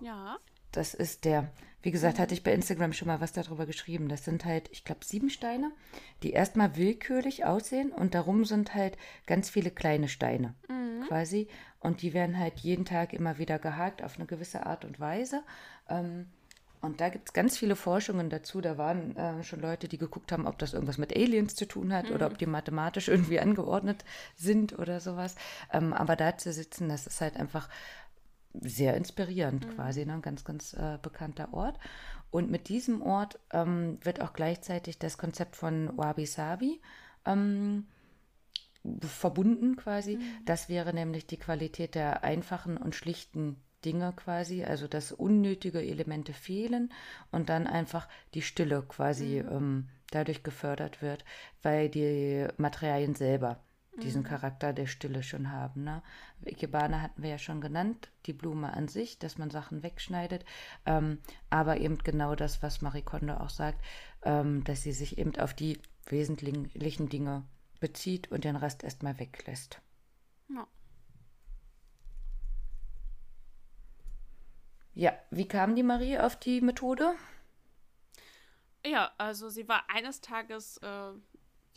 Ja. 0.00 0.36
Das 0.70 0.94
ist 0.94 1.24
der, 1.24 1.50
wie 1.82 1.90
gesagt, 1.90 2.18
hatte 2.18 2.34
ich 2.34 2.42
bei 2.42 2.52
Instagram 2.52 2.92
schon 2.92 3.08
mal 3.08 3.20
was 3.20 3.32
darüber 3.32 3.66
geschrieben. 3.66 4.08
Das 4.08 4.24
sind 4.24 4.44
halt, 4.44 4.68
ich 4.70 4.84
glaube, 4.84 5.04
sieben 5.04 5.30
Steine, 5.30 5.72
die 6.22 6.30
erstmal 6.30 6.76
willkürlich 6.76 7.44
aussehen 7.44 7.90
und 7.90 8.14
darum 8.14 8.44
sind 8.44 8.74
halt 8.74 8.96
ganz 9.26 9.50
viele 9.50 9.70
kleine 9.70 10.08
Steine 10.08 10.54
mhm. 10.68 11.06
quasi. 11.08 11.48
Und 11.80 12.02
die 12.02 12.14
werden 12.14 12.38
halt 12.38 12.60
jeden 12.60 12.84
Tag 12.84 13.12
immer 13.12 13.38
wieder 13.38 13.58
gehakt 13.58 14.02
auf 14.02 14.16
eine 14.16 14.26
gewisse 14.26 14.64
Art 14.64 14.84
und 14.84 15.00
Weise. 15.00 15.42
Ähm, 15.88 16.26
und 16.82 17.00
da 17.00 17.10
gibt 17.10 17.28
es 17.28 17.32
ganz 17.32 17.56
viele 17.56 17.76
Forschungen 17.76 18.28
dazu. 18.28 18.60
Da 18.60 18.76
waren 18.76 19.16
äh, 19.16 19.44
schon 19.44 19.60
Leute, 19.60 19.86
die 19.86 19.98
geguckt 19.98 20.32
haben, 20.32 20.48
ob 20.48 20.58
das 20.58 20.74
irgendwas 20.74 20.98
mit 20.98 21.14
Aliens 21.16 21.54
zu 21.54 21.66
tun 21.66 21.92
hat 21.92 22.08
mhm. 22.08 22.16
oder 22.16 22.26
ob 22.26 22.38
die 22.38 22.46
mathematisch 22.46 23.06
irgendwie 23.08 23.38
angeordnet 23.38 24.04
sind 24.36 24.78
oder 24.78 24.98
sowas. 24.98 25.36
Ähm, 25.72 25.92
aber 25.92 26.16
da 26.16 26.36
zu 26.36 26.52
sitzen, 26.52 26.88
das 26.88 27.06
ist 27.06 27.20
halt 27.20 27.36
einfach 27.36 27.68
sehr 28.60 28.96
inspirierend 28.96 29.66
mhm. 29.66 29.74
quasi, 29.74 30.04
ne? 30.04 30.14
ein 30.14 30.22
ganz, 30.22 30.44
ganz 30.44 30.74
äh, 30.74 30.98
bekannter 31.00 31.52
Ort. 31.52 31.78
Und 32.30 32.50
mit 32.50 32.68
diesem 32.68 33.02
Ort 33.02 33.38
ähm, 33.52 33.98
wird 34.02 34.20
auch 34.20 34.32
gleichzeitig 34.32 34.98
das 34.98 35.18
Konzept 35.18 35.56
von 35.56 35.96
Wabi 35.96 36.26
Sabi 36.26 36.80
ähm, 37.26 37.86
verbunden 39.00 39.76
quasi. 39.76 40.16
Mhm. 40.16 40.22
Das 40.44 40.68
wäre 40.68 40.94
nämlich 40.94 41.26
die 41.26 41.36
Qualität 41.38 41.94
der 41.94 42.24
einfachen 42.24 42.76
und 42.76 42.94
schlichten 42.94 43.56
Dinge 43.84 44.12
quasi, 44.14 44.64
also 44.64 44.86
dass 44.86 45.12
unnötige 45.12 45.82
Elemente 45.82 46.32
fehlen 46.32 46.92
und 47.30 47.48
dann 47.48 47.66
einfach 47.66 48.08
die 48.34 48.42
Stille 48.42 48.82
quasi 48.82 49.42
mhm. 49.42 49.52
ähm, 49.52 49.88
dadurch 50.10 50.42
gefördert 50.42 51.02
wird, 51.02 51.24
weil 51.62 51.88
die 51.88 52.46
Materialien 52.58 53.14
selber 53.14 53.60
diesen 54.00 54.22
mhm. 54.22 54.26
Charakter 54.26 54.72
der 54.72 54.86
Stille 54.86 55.22
schon 55.22 55.50
haben. 55.50 55.84
Ne? 55.84 56.02
Ikebana 56.44 57.00
hatten 57.02 57.22
wir 57.22 57.30
ja 57.30 57.38
schon 57.38 57.60
genannt, 57.60 58.10
die 58.26 58.32
Blume 58.32 58.72
an 58.72 58.88
sich, 58.88 59.18
dass 59.18 59.38
man 59.38 59.50
Sachen 59.50 59.82
wegschneidet, 59.82 60.44
ähm, 60.86 61.18
aber 61.50 61.78
eben 61.78 61.98
genau 61.98 62.34
das, 62.34 62.62
was 62.62 62.80
Marie 62.80 63.02
Kondo 63.02 63.34
auch 63.34 63.50
sagt, 63.50 63.82
ähm, 64.22 64.64
dass 64.64 64.82
sie 64.82 64.92
sich 64.92 65.18
eben 65.18 65.36
auf 65.38 65.54
die 65.54 65.78
wesentlichen 66.06 67.08
Dinge 67.08 67.44
bezieht 67.80 68.30
und 68.30 68.44
den 68.44 68.56
Rest 68.56 68.82
erstmal 68.82 69.18
weglässt. 69.18 69.80
Ja. 70.48 70.66
Ja, 74.94 75.12
wie 75.30 75.48
kam 75.48 75.74
die 75.74 75.82
Marie 75.82 76.18
auf 76.18 76.36
die 76.36 76.60
Methode? 76.60 77.14
Ja, 78.84 79.12
also 79.16 79.48
sie 79.48 79.68
war 79.68 79.84
eines 79.88 80.20
Tages, 80.20 80.76
äh, 80.78 81.12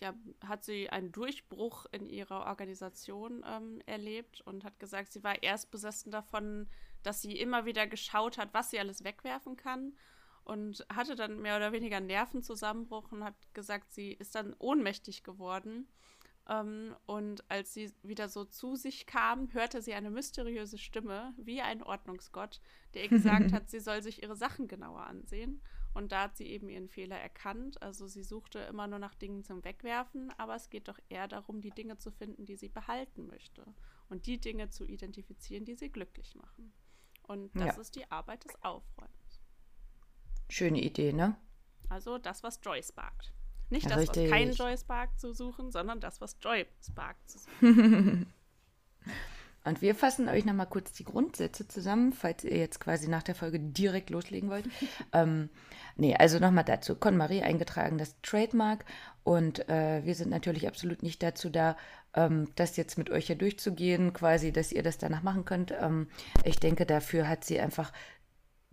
ja, 0.02 0.14
hat 0.46 0.64
sie 0.64 0.90
einen 0.90 1.12
Durchbruch 1.12 1.86
in 1.92 2.10
ihrer 2.10 2.46
Organisation 2.46 3.44
ähm, 3.48 3.82
erlebt 3.86 4.42
und 4.42 4.64
hat 4.64 4.80
gesagt, 4.80 5.14
sie 5.14 5.24
war 5.24 5.42
erst 5.42 5.72
besessen 5.72 6.12
davon, 6.12 6.68
dass 7.04 7.22
sie 7.22 7.38
immer 7.38 7.66
wieder 7.66 7.88
geschaut 7.88 8.38
hat, 8.38 8.54
was 8.54 8.72
sie 8.72 8.80
alles 8.80 9.04
wegwerfen 9.04 9.56
kann 9.56 9.94
und 10.44 10.86
hatte 10.94 11.16
dann 11.16 11.42
mehr 11.42 11.58
oder 11.58 11.72
weniger 11.72 11.98
einen 11.98 12.08
Nervenzusammenbruch 12.08 13.12
und 13.12 13.24
hat 13.24 13.36
gesagt, 13.54 13.94
sie 13.94 14.12
ist 14.12 14.36
dann 14.36 14.56
ohnmächtig 14.60 15.24
geworden 15.24 15.88
ähm, 16.48 16.96
und 17.06 17.50
als 17.50 17.74
sie 17.74 17.92
wieder 18.04 18.30
so 18.30 18.46
zu 18.46 18.76
sich 18.76 19.08
kam, 19.08 19.52
hörte 19.54 19.82
sie 19.82 19.94
eine 19.94 20.12
mysteriöse 20.12 20.78
Stimme, 20.78 21.34
wie 21.38 21.62
ein 21.62 21.82
Ordnungsgott, 21.82 22.62
der 22.94 23.04
ihr 23.04 23.10
gesagt 23.10 23.52
hat, 23.52 23.70
sie 23.70 23.80
soll 23.80 24.04
sich 24.04 24.22
ihre 24.22 24.36
Sachen 24.36 24.68
genauer 24.68 25.06
ansehen. 25.08 25.62
Und 25.96 26.12
da 26.12 26.24
hat 26.24 26.36
sie 26.36 26.46
eben 26.48 26.68
ihren 26.68 26.90
Fehler 26.90 27.18
erkannt. 27.18 27.82
Also 27.82 28.06
sie 28.06 28.22
suchte 28.22 28.60
immer 28.60 28.86
nur 28.86 29.00
nach 29.00 29.16
Dingen 29.16 29.46
zum 29.46 29.64
Wegwerfen, 29.64 30.30
aber 30.38 30.56
es 30.56 30.70
geht 30.70 30.90
doch 30.90 31.00
eher 31.08 31.30
darum, 31.30 31.62
die 31.62 31.72
Dinge 31.72 31.98
zu 31.98 32.12
finden, 32.12 32.46
die 32.46 32.58
sie 32.58 32.68
behalten 32.68 33.28
möchte. 33.28 33.66
Und 34.10 34.26
die 34.28 34.38
Dinge 34.38 34.70
zu 34.70 34.84
identifizieren, 34.84 35.64
die 35.64 35.76
sie 35.76 35.90
glücklich 35.90 36.36
machen. 36.36 36.74
Und 37.24 37.56
das 37.56 37.76
ja. 37.78 37.82
ist 37.82 37.96
die 37.96 38.12
Arbeit 38.12 38.44
des 38.44 38.62
Aufräumens. 38.62 39.42
Schöne 40.50 40.82
Idee, 40.82 41.14
ne? 41.14 41.38
Also 41.88 42.18
das, 42.18 42.44
was 42.44 42.60
Joy 42.62 42.84
sparkt. 42.84 43.34
Nicht 43.70 43.90
das, 43.90 43.98
Richtig. 43.98 44.26
was 44.26 44.32
kein 44.32 44.52
Joy 44.52 44.78
Spark 44.78 45.18
zu 45.18 45.34
suchen, 45.34 45.72
sondern 45.72 46.02
das, 46.02 46.20
was 46.20 46.36
Joy 46.42 46.68
Spark 46.82 47.16
zu 47.26 47.40
suchen. 47.40 48.34
Und 49.66 49.82
wir 49.82 49.96
fassen 49.96 50.30
euch 50.30 50.46
nochmal 50.46 50.68
kurz 50.68 50.94
die 50.94 51.04
Grundsätze 51.04 51.68
zusammen, 51.68 52.14
falls 52.14 52.44
ihr 52.44 52.58
jetzt 52.58 52.80
quasi 52.80 53.10
nach 53.10 53.24
der 53.24 53.36
Folge 53.36 53.60
direkt 53.60 54.12
loslegen 54.12 54.50
wollt. 54.50 54.66
ähm, 55.14 55.50
nee, 55.98 56.16
also 56.16 56.40
nochmal 56.40 56.64
dazu. 56.64 56.96
KonMarie 56.96 57.42
eingetragen, 57.42 57.98
das 57.98 58.16
Trademark. 58.22 58.86
Und 59.24 59.68
äh, 59.68 60.06
wir 60.06 60.14
sind 60.14 60.30
natürlich 60.30 60.68
absolut 60.68 61.02
nicht 61.02 61.24
dazu 61.24 61.50
da, 61.50 61.76
ähm, 62.14 62.48
das 62.56 62.78
jetzt 62.78 62.98
mit 62.98 63.10
euch 63.10 63.26
hier 63.26 63.36
durchzugehen, 63.36 64.14
quasi, 64.14 64.52
dass 64.52 64.72
ihr 64.72 64.84
das 64.84 65.00
danach 65.00 65.24
machen 65.24 65.46
könnt. 65.46 65.74
Ähm, 65.80 66.08
ich 66.44 66.60
denke, 66.60 66.86
dafür 66.86 67.28
hat 67.28 67.44
sie 67.44 67.60
einfach 67.60 67.92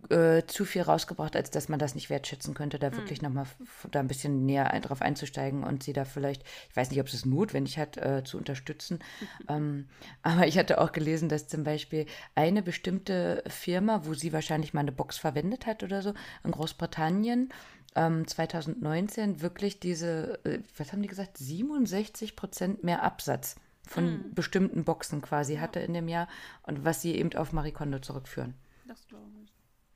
äh, 0.09 0.43
zu 0.47 0.65
viel 0.65 0.81
rausgebracht, 0.81 1.35
als 1.35 1.51
dass 1.51 1.69
man 1.69 1.79
das 1.79 1.95
nicht 1.95 2.09
wertschätzen 2.09 2.53
könnte, 2.53 2.79
da 2.79 2.89
mhm. 2.89 2.97
wirklich 2.97 3.21
nochmal 3.21 3.45
da 3.91 3.99
ein 3.99 4.07
bisschen 4.07 4.45
näher 4.45 4.71
ein, 4.71 4.81
drauf 4.81 5.01
einzusteigen 5.01 5.63
und 5.63 5.83
sie 5.83 5.93
da 5.93 6.05
vielleicht, 6.05 6.43
ich 6.69 6.75
weiß 6.75 6.89
nicht, 6.89 6.99
ob 6.99 7.07
es 7.07 7.25
notwendig 7.25 7.77
hat, 7.77 7.97
äh, 7.97 8.23
zu 8.23 8.37
unterstützen. 8.37 8.99
Ähm, 9.49 9.87
aber 10.21 10.47
ich 10.47 10.57
hatte 10.57 10.79
auch 10.79 10.93
gelesen, 10.93 11.27
dass 11.27 11.47
zum 11.47 11.63
Beispiel 11.63 12.05
eine 12.33 12.61
bestimmte 12.61 13.43
Firma, 13.47 14.05
wo 14.05 14.13
sie 14.13 14.31
wahrscheinlich 14.31 14.73
mal 14.73 14.81
eine 14.81 14.93
Box 14.93 15.17
verwendet 15.17 15.65
hat 15.65 15.83
oder 15.83 16.01
so, 16.01 16.13
in 16.45 16.51
Großbritannien, 16.51 17.51
ähm, 17.95 18.25
2019 18.25 19.41
wirklich 19.41 19.79
diese, 19.79 20.43
äh, 20.45 20.59
was 20.77 20.91
haben 20.91 21.01
die 21.01 21.09
gesagt, 21.09 21.37
67 21.37 22.35
Prozent 22.35 22.83
mehr 22.83 23.03
Absatz 23.03 23.55
von 23.85 24.05
mhm. 24.05 24.33
bestimmten 24.33 24.83
Boxen 24.83 25.21
quasi 25.21 25.55
ja. 25.55 25.61
hatte 25.61 25.79
in 25.79 25.93
dem 25.93 26.07
Jahr 26.07 26.27
und 26.63 26.85
was 26.85 27.01
sie 27.01 27.15
eben 27.15 27.33
auf 27.35 27.51
Marikondo 27.53 27.99
zurückführen. 27.99 28.53
Das 28.87 29.07
glaube 29.07 29.31
ich. 29.42 29.42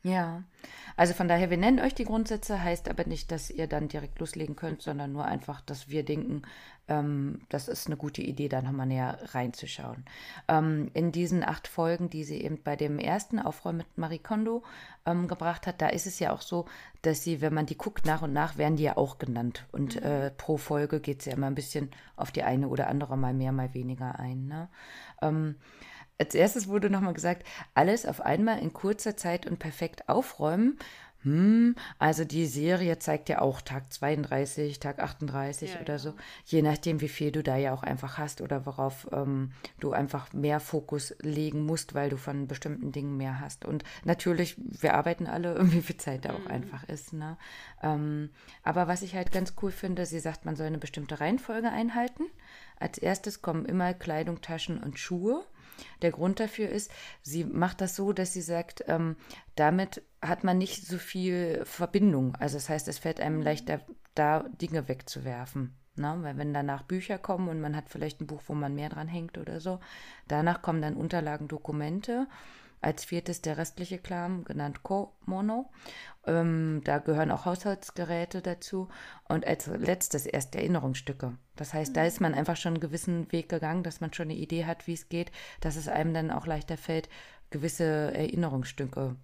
Ja, 0.07 0.43
also 0.95 1.13
von 1.13 1.27
daher, 1.27 1.49
wir 1.49 1.57
nennen 1.57 1.81
euch 1.81 1.93
die 1.93 2.05
Grundsätze, 2.05 2.63
heißt 2.63 2.89
aber 2.89 3.05
nicht, 3.05 3.29
dass 3.29 3.49
ihr 3.49 3.67
dann 3.67 3.89
direkt 3.89 4.19
loslegen 4.19 4.55
könnt, 4.55 4.81
sondern 4.81 5.11
nur 5.11 5.25
einfach, 5.25 5.59
dass 5.59 5.89
wir 5.89 6.05
denken, 6.05 6.43
ähm, 6.87 7.41
das 7.49 7.67
ist 7.67 7.87
eine 7.87 7.97
gute 7.97 8.21
Idee, 8.21 8.47
da 8.47 8.61
nochmal 8.61 8.85
näher 8.87 9.19
reinzuschauen. 9.33 10.05
Ähm, 10.47 10.89
in 10.93 11.11
diesen 11.11 11.43
acht 11.43 11.67
Folgen, 11.67 12.09
die 12.09 12.23
sie 12.23 12.41
eben 12.41 12.63
bei 12.63 12.77
dem 12.77 12.99
ersten 12.99 13.37
Aufräumen 13.37 13.79
mit 13.79 13.97
Marie 13.97 14.19
Kondo 14.19 14.63
ähm, 15.05 15.27
gebracht 15.27 15.67
hat, 15.67 15.81
da 15.81 15.89
ist 15.89 16.07
es 16.07 16.19
ja 16.19 16.31
auch 16.31 16.41
so, 16.41 16.65
dass 17.01 17.21
sie, 17.21 17.41
wenn 17.41 17.53
man 17.53 17.65
die 17.65 17.77
guckt, 17.77 18.05
nach 18.05 18.21
und 18.21 18.31
nach 18.31 18.57
werden 18.57 18.77
die 18.77 18.83
ja 18.83 18.95
auch 18.95 19.17
genannt. 19.17 19.65
Und 19.73 19.97
mhm. 19.97 20.03
äh, 20.03 20.31
pro 20.31 20.55
Folge 20.55 21.01
geht 21.01 21.19
es 21.19 21.25
ja 21.25 21.33
immer 21.33 21.47
ein 21.47 21.55
bisschen 21.55 21.91
auf 22.15 22.31
die 22.31 22.43
eine 22.43 22.69
oder 22.69 22.87
andere, 22.87 23.17
mal 23.17 23.33
mehr, 23.33 23.51
mal 23.51 23.73
weniger 23.73 24.17
ein. 24.17 24.47
Ne? 24.47 24.69
Als 26.19 26.33
erstes 26.33 26.67
wurde 26.67 26.89
nochmal 26.89 27.13
gesagt, 27.13 27.45
alles 27.73 28.05
auf 28.05 28.21
einmal 28.21 28.59
in 28.59 28.73
kurzer 28.73 29.15
Zeit 29.17 29.45
und 29.45 29.59
perfekt 29.59 30.09
aufräumen. 30.09 30.79
Hm, 31.23 31.75
also 31.97 32.23
die 32.25 32.45
Serie 32.45 32.99
zeigt 32.99 33.27
ja 33.27 33.41
auch 33.41 33.59
Tag 33.61 33.91
32, 33.91 34.79
Tag 34.79 34.99
38 34.99 35.73
ja, 35.73 35.81
oder 35.81 35.93
ja. 35.93 35.99
so, 35.99 36.13
je 36.45 36.61
nachdem, 36.61 37.01
wie 37.01 37.09
viel 37.09 37.31
du 37.31 37.41
da 37.41 37.57
ja 37.57 37.73
auch 37.73 37.83
einfach 37.83 38.17
hast 38.17 38.39
oder 38.39 38.65
worauf 38.65 39.07
ähm, 39.11 39.51
du 39.79 39.91
einfach 39.91 40.31
mehr 40.33 40.59
Fokus 40.59 41.15
legen 41.21 41.65
musst, 41.65 41.95
weil 41.95 42.09
du 42.09 42.17
von 42.17 42.47
bestimmten 42.47 42.91
Dingen 42.91 43.17
mehr 43.17 43.39
hast. 43.39 43.65
Und 43.65 43.83
natürlich, 44.05 44.55
wir 44.57 44.93
arbeiten 44.93 45.25
alle, 45.25 45.57
wie 45.71 45.81
viel 45.81 45.97
Zeit 45.97 46.25
da 46.25 46.33
auch 46.33 46.45
mhm. 46.45 46.51
einfach 46.51 46.87
ist. 46.87 47.13
Ne? 47.13 47.37
Ähm, 47.81 48.29
aber 48.63 48.87
was 48.87 49.01
ich 49.01 49.15
halt 49.15 49.31
ganz 49.31 49.55
cool 49.61 49.71
finde, 49.71 50.05
sie 50.05 50.19
sagt, 50.19 50.45
man 50.45 50.55
soll 50.55 50.67
eine 50.67 50.77
bestimmte 50.77 51.19
Reihenfolge 51.19 51.69
einhalten. 51.69 52.23
Als 52.79 52.99
erstes 52.99 53.41
kommen 53.41 53.65
immer 53.65 53.93
Kleidung, 53.95 54.41
Taschen 54.41 54.81
und 54.81 54.99
Schuhe. 54.99 55.43
Der 56.01 56.11
Grund 56.11 56.39
dafür 56.39 56.69
ist, 56.69 56.91
sie 57.21 57.43
macht 57.43 57.81
das 57.81 57.95
so, 57.95 58.13
dass 58.13 58.33
sie 58.33 58.41
sagt, 58.41 58.83
ähm, 58.87 59.15
damit 59.55 60.03
hat 60.21 60.43
man 60.43 60.57
nicht 60.57 60.85
so 60.85 60.97
viel 60.97 61.61
Verbindung. 61.65 62.35
Also 62.35 62.57
das 62.57 62.69
heißt, 62.69 62.87
es 62.87 62.99
fällt 62.99 63.19
einem 63.19 63.37
mhm. 63.37 63.43
leichter, 63.43 63.81
da 64.15 64.45
Dinge 64.61 64.87
wegzuwerfen. 64.87 65.75
Ne? 65.95 66.17
Weil 66.21 66.37
wenn 66.37 66.53
danach 66.53 66.83
Bücher 66.83 67.17
kommen 67.17 67.49
und 67.49 67.61
man 67.61 67.75
hat 67.75 67.89
vielleicht 67.89 68.21
ein 68.21 68.27
Buch, 68.27 68.41
wo 68.47 68.53
man 68.53 68.75
mehr 68.75 68.89
dran 68.89 69.07
hängt 69.07 69.37
oder 69.37 69.59
so, 69.59 69.79
danach 70.27 70.61
kommen 70.61 70.81
dann 70.81 70.95
Unterlagen, 70.95 71.47
Dokumente. 71.47 72.27
Als 72.81 73.05
viertes 73.05 73.41
der 73.41 73.57
restliche 73.57 73.97
Klam, 73.97 74.43
genannt 74.43 74.83
Komono. 74.83 75.71
Ähm, 76.25 76.81
da 76.83 76.99
gehören 76.99 77.31
auch 77.31 77.45
Haushaltsgeräte 77.45 78.41
dazu. 78.41 78.87
Und 79.27 79.45
als 79.45 79.67
letztes 79.67 80.25
erst 80.25 80.55
Erinnerungsstücke. 80.55 81.37
Das 81.55 81.73
heißt, 81.73 81.91
mhm. 81.91 81.95
da 81.95 82.05
ist 82.05 82.21
man 82.21 82.33
einfach 82.33 82.57
schon 82.57 82.75
einen 82.75 82.81
gewissen 82.81 83.31
Weg 83.31 83.49
gegangen, 83.49 83.83
dass 83.83 84.01
man 84.01 84.13
schon 84.13 84.27
eine 84.27 84.35
Idee 84.35 84.65
hat, 84.65 84.87
wie 84.87 84.93
es 84.93 85.09
geht, 85.09 85.31
dass 85.59 85.75
es 85.75 85.87
einem 85.87 86.13
dann 86.13 86.31
auch 86.31 86.45
leichter 86.45 86.77
fällt, 86.77 87.09
gewisse 87.49 87.83
Erinnerungsstücke 87.83 89.15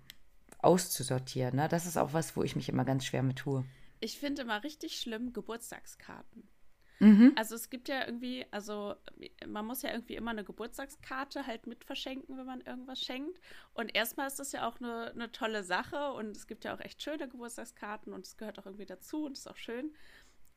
auszusortieren. 0.60 1.58
Ne? 1.58 1.68
Das 1.68 1.86
ist 1.86 1.98
auch 1.98 2.14
was, 2.14 2.36
wo 2.36 2.44
ich 2.44 2.56
mich 2.56 2.70
immer 2.70 2.86
ganz 2.86 3.06
schwer 3.06 3.24
mit 3.24 3.38
tue. 3.38 3.66
Ich 4.00 4.18
finde 4.18 4.42
immer 4.42 4.64
richtig 4.64 5.00
schlimm 5.00 5.34
Geburtstagskarten. 5.34 6.50
Mhm. 7.00 7.34
Also 7.36 7.56
es 7.56 7.70
gibt 7.70 7.90
ja 7.90 8.06
irgendwie, 8.06 8.46
also 8.52 8.96
man 9.48 9.66
muss 9.66 9.82
ja 9.82 9.92
irgendwie 9.92 10.16
immer 10.16 10.32
eine 10.32 10.44
Geburtstagskarte 10.44 11.46
halt 11.48 11.68
mit 11.68 11.84
verschenken, 11.84 12.38
wenn 12.38 12.46
man 12.46 12.62
irgendwas 12.62 13.02
schenkt. 13.02 13.40
Und 13.74 13.96
erstmal 13.96 14.28
ist 14.28 14.40
das 14.40 14.52
ja 14.52 14.68
auch 14.68 14.80
eine, 14.80 15.12
eine 15.12 15.32
tolle 15.32 15.64
Sache 15.64 16.14
und 16.14 16.36
es 16.36 16.48
gibt 16.48 16.66
ja 16.66 16.76
auch 16.76 16.80
echt 16.80 17.02
schöne 17.02 17.28
Geburtstagskarten 17.28 18.14
und 18.14 18.26
es 18.26 18.38
gehört 18.38 18.60
auch 18.60 18.66
irgendwie 18.66 18.86
dazu 18.86 19.26
und 19.26 19.34
ist 19.34 19.50
auch 19.50 19.58
schön. 19.58 19.94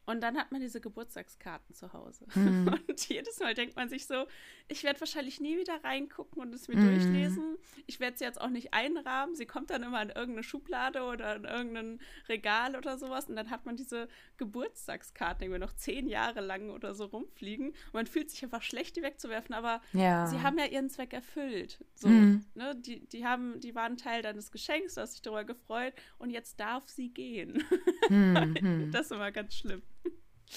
Und 0.07 0.21
dann 0.21 0.37
hat 0.37 0.53
man 0.53 0.61
diese 0.61 0.81
Geburtstagskarten 0.81 1.75
zu 1.75 1.93
Hause. 1.93 2.27
Mhm. 2.35 2.79
Und 2.89 3.09
jedes 3.09 3.41
Mal 3.41 3.55
denkt 3.55 3.75
man 3.75 3.89
sich 3.89 4.07
so, 4.07 4.27
ich 4.69 4.85
werde 4.85 5.01
wahrscheinlich 5.01 5.41
nie 5.41 5.59
wieder 5.59 5.83
reingucken 5.83 6.41
und 6.43 6.55
es 6.55 6.69
mir 6.69 6.77
mhm. 6.77 6.87
durchlesen. 6.87 7.57
Ich 7.87 7.99
werde 7.99 8.17
sie 8.17 8.25
jetzt 8.25 8.41
auch 8.41 8.49
nicht 8.49 8.73
einrahmen. 8.73 9.35
Sie 9.35 9.47
kommt 9.47 9.71
dann 9.71 9.83
immer 9.83 10.01
in 10.01 10.11
irgendeine 10.11 10.45
Schublade 10.45 11.03
oder 11.03 11.37
in 11.37 11.45
irgendein 11.45 12.01
Regal 12.29 12.77
oder 12.77 12.99
sowas. 12.99 13.27
Und 13.27 13.37
dann 13.37 13.51
hat 13.51 13.67
man 13.67 13.77
diese 13.77 14.09
Geburtstagskarten 14.37 15.43
irgendwie 15.43 15.61
noch 15.61 15.75
zehn 15.75 16.07
Jahre 16.07 16.41
lang 16.41 16.71
oder 16.71 16.95
so 16.95 17.07
rumfliegen. 17.07 17.69
Und 17.69 17.95
man 17.95 18.07
fühlt 18.07 18.31
sich 18.31 18.45
einfach 18.45 18.63
schlecht, 18.63 18.97
die 18.97 19.03
wegzuwerfen. 19.03 19.55
Aber 19.55 19.81
ja. 19.93 20.27
sie 20.27 20.41
haben 20.41 20.59
ja 20.59 20.67
ihren 20.67 20.89
Zweck 20.89 21.13
erfüllt. 21.13 21.85
So, 21.95 22.09
mhm. 22.09 22.45
ne? 22.55 22.77
die, 22.77 23.07
die, 23.07 23.25
haben, 23.25 23.61
die 23.61 23.75
waren 23.75 23.97
Teil 23.97 24.23
deines 24.23 24.53
Geschenks, 24.53 24.95
du 24.95 25.01
hast 25.01 25.15
dich 25.15 25.23
darüber 25.23 25.45
gefreut. 25.45 25.95
Und 26.19 26.31
jetzt 26.31 26.61
darf 26.61 26.89
sie 26.89 27.09
gehen. 27.09 27.65
Mhm. 28.09 28.91
das 28.93 29.07
ist 29.07 29.13
immer 29.13 29.33
ganz 29.33 29.55
schlimm. 29.55 29.83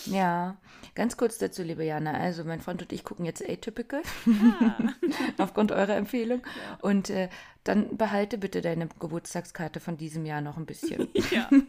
Ja, 0.06 0.58
ganz 0.96 1.18
kurz 1.18 1.38
dazu, 1.38 1.64
liebe 1.64 1.84
Jana. 1.84 2.14
Also, 2.14 2.44
mein 2.44 2.62
Freund 2.62 2.82
und 2.82 2.94
ich 2.94 3.04
gucken 3.04 3.26
jetzt 3.26 3.48
Atypical 3.48 4.02
ah. 4.28 4.94
aufgrund 5.38 5.72
eurer 5.72 5.96
Empfehlung. 5.96 6.42
Ja. 6.42 6.78
Und 6.82 7.10
äh, 7.10 7.30
dann 7.64 7.98
behalte 7.98 8.38
bitte 8.38 8.62
deine 8.62 8.88
Geburtstagskarte 9.00 9.80
von 9.80 9.98
diesem 9.98 10.26
Jahr 10.26 10.42
noch 10.42 10.58
ein 10.58 10.66
bisschen. 10.66 11.08
Ja. 11.32 11.48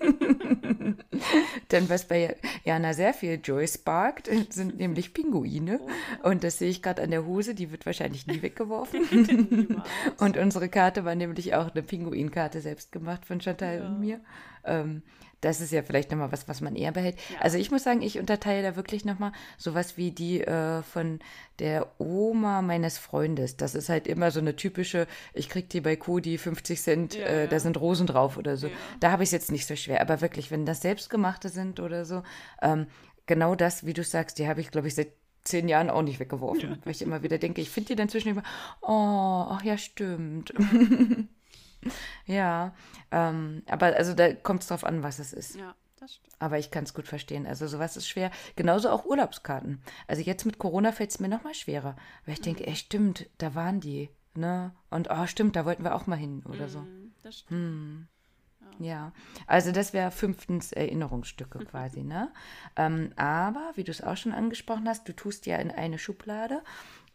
Denn 1.71 1.91
was 1.91 2.07
bei 2.09 2.37
Jana 2.65 2.95
sehr 2.95 3.13
viel 3.13 3.41
Joy 3.43 3.69
sparkt, 3.69 4.31
sind 4.51 4.79
nämlich 4.79 5.13
Pinguine. 5.13 5.81
Oh. 6.23 6.31
Und 6.31 6.45
das 6.45 6.59
sehe 6.59 6.71
ich 6.71 6.83
gerade 6.83 7.03
an 7.03 7.11
der 7.11 7.27
Hose, 7.27 7.55
die 7.55 7.71
wird 7.71 7.85
wahrscheinlich 7.85 8.27
nie 8.27 8.41
weggeworfen. 8.41 9.83
und 10.19 10.37
unsere 10.39 10.69
Karte 10.71 11.05
war 11.05 11.15
nämlich 11.15 11.55
auch 11.55 11.71
eine 11.73 11.83
Pinguinkarte 11.83 12.61
selbst 12.61 12.91
gemacht 12.93 13.27
von 13.27 13.41
Chantal 13.41 13.79
ja. 13.79 13.87
und 13.87 14.01
mir. 14.01 14.21
Ähm, 14.65 15.03
das 15.41 15.61
ist 15.61 15.73
ja 15.73 15.83
vielleicht 15.83 16.11
nochmal 16.11 16.33
was, 16.33 16.49
was 16.49 16.61
man 16.61 16.77
eher 16.77 16.93
behält. 16.93 17.17
Ja. 17.31 17.41
Also 17.41 17.59
ich 17.59 17.71
muss 17.71 17.85
sagen, 17.85 18.03
ich 18.03 18.19
unterteile 18.19 18.63
da 18.63 18.77
wirklich 18.77 19.05
nochmal 19.05 19.33
sowas 19.57 19.97
wie 19.97 20.11
die 20.11 20.41
äh, 20.41 20.83
von 20.83 21.21
der 21.59 21.87
Oma 21.99 22.63
meines 22.63 22.99
Freundes. 22.99 23.57
Das 23.57 23.75
ist 23.75 23.89
halt 23.89 24.07
immer 24.07 24.31
so 24.31 24.41
eine 24.41 24.57
typische, 24.57 25.07
ich 25.33 25.49
krieg 25.49 25.69
die 25.71 25.81
bei 25.81 25.97
Kodi 25.97 26.39
50 26.39 26.81
Cent, 26.81 27.15
ja, 27.15 27.25
äh, 27.25 27.41
ja. 27.43 27.47
da 27.47 27.61
sind 27.61 27.81
Rosen 27.81 28.07
drauf 28.07 28.37
oder 28.37 28.57
so. 28.57 28.71
Da 29.01 29.13
habe 29.13 29.23
ich 29.23 29.29
es 29.29 29.33
jetzt 29.33 29.51
nicht 29.53 29.67
so 29.67 29.77
schwer. 29.77 30.01
Aber 30.01 30.21
wirklich, 30.21 30.51
wenn 30.51 30.67
das 30.67 30.83
selbstgemachte 30.83 31.49
sind 31.49 31.81
oder 31.81 32.05
so, 32.05 32.23
ähm, 32.63 32.87
genau 33.27 33.55
das, 33.55 33.87
wie 33.87 33.93
du 33.93 34.05
sagst, 34.05 34.39
die 34.39 34.49
habe 34.49 34.61
ich, 34.61 34.71
glaube 34.71 34.89
ich, 34.89 34.95
seit 34.95 35.13
zehn 35.45 35.69
Jahren 35.69 35.89
auch 35.89 36.03
nicht 36.03 36.21
weggeworfen, 36.21 36.79
weil 36.85 36.93
ich 36.93 37.01
immer 37.01 37.23
wieder 37.23 37.39
denke, 37.39 37.63
ich 37.63 37.71
finde 37.71 37.89
die 37.89 37.97
dann 37.97 38.11
zwischendurch 38.11 38.45
immer, 38.45 38.49
oh, 38.83 39.49
ach 39.51 39.63
ja, 39.63 39.79
stimmt. 39.79 40.53
ja, 42.27 42.75
ähm, 43.11 43.63
aber 43.69 43.97
also 43.97 44.15
da 44.15 44.33
kommt 44.35 44.63
es 44.63 44.69
drauf 44.69 44.85
an, 44.85 45.03
was 45.03 45.19
es 45.19 45.33
ist. 45.33 45.57
Ja. 45.57 45.75
Das 46.01 46.15
stimmt. 46.15 46.35
Aber 46.39 46.59
ich 46.59 46.71
kann 46.71 46.85
es 46.85 46.95
gut 46.95 47.07
verstehen. 47.07 47.47
Also 47.47 47.69
sowas 47.69 47.97
ist 47.97 48.09
schwer. 48.09 48.31
Genauso 48.57 48.89
auch 48.89 49.05
Urlaubskarten. 49.05 49.83
Also 50.09 50.23
jetzt 50.23 50.47
mit 50.47 50.59
Corona 50.59 50.93
fällt 50.93 51.11
es 51.11 51.21
mir 51.21 51.29
noch 51.29 51.45
mal 51.45 51.55
schwerer. 51.55 51.95
Weil 52.25 52.35
ich 52.35 52.41
mhm. 52.41 52.45
denke, 52.45 52.67
ey, 52.67 52.75
stimmt, 52.75 53.29
da 53.37 53.55
waren 53.55 53.81
die. 53.81 54.09
Ne? 54.35 54.73
Und 54.89 55.11
oh, 55.11 55.27
stimmt, 55.27 55.57
da 55.57 55.67
wollten 55.67 55.85
wir 55.85 55.95
auch 55.95 56.07
mal 56.07 56.17
hin 56.17 56.43
oder 56.47 56.67
mhm, 56.67 56.71
so. 56.71 56.87
Das 57.23 57.39
stimmt. 57.41 57.51
Hm. 57.51 58.09
Ja, 58.79 59.13
also 59.47 59.73
das 59.73 59.93
wäre 59.93 60.11
fünftens 60.11 60.73
Erinnerungsstücke 60.73 61.59
quasi, 61.67 62.03
ne? 62.03 62.33
Ähm, 62.77 63.13
aber, 63.17 63.73
wie 63.75 63.85
du 63.85 63.91
es 63.91 64.03
auch 64.03 64.17
schon 64.17 64.33
angesprochen 64.33 64.89
hast, 64.89 65.07
du 65.07 65.13
tust 65.13 65.45
ja 65.47 65.57
in 65.57 65.71
eine 65.71 65.99
Schublade 65.99 66.63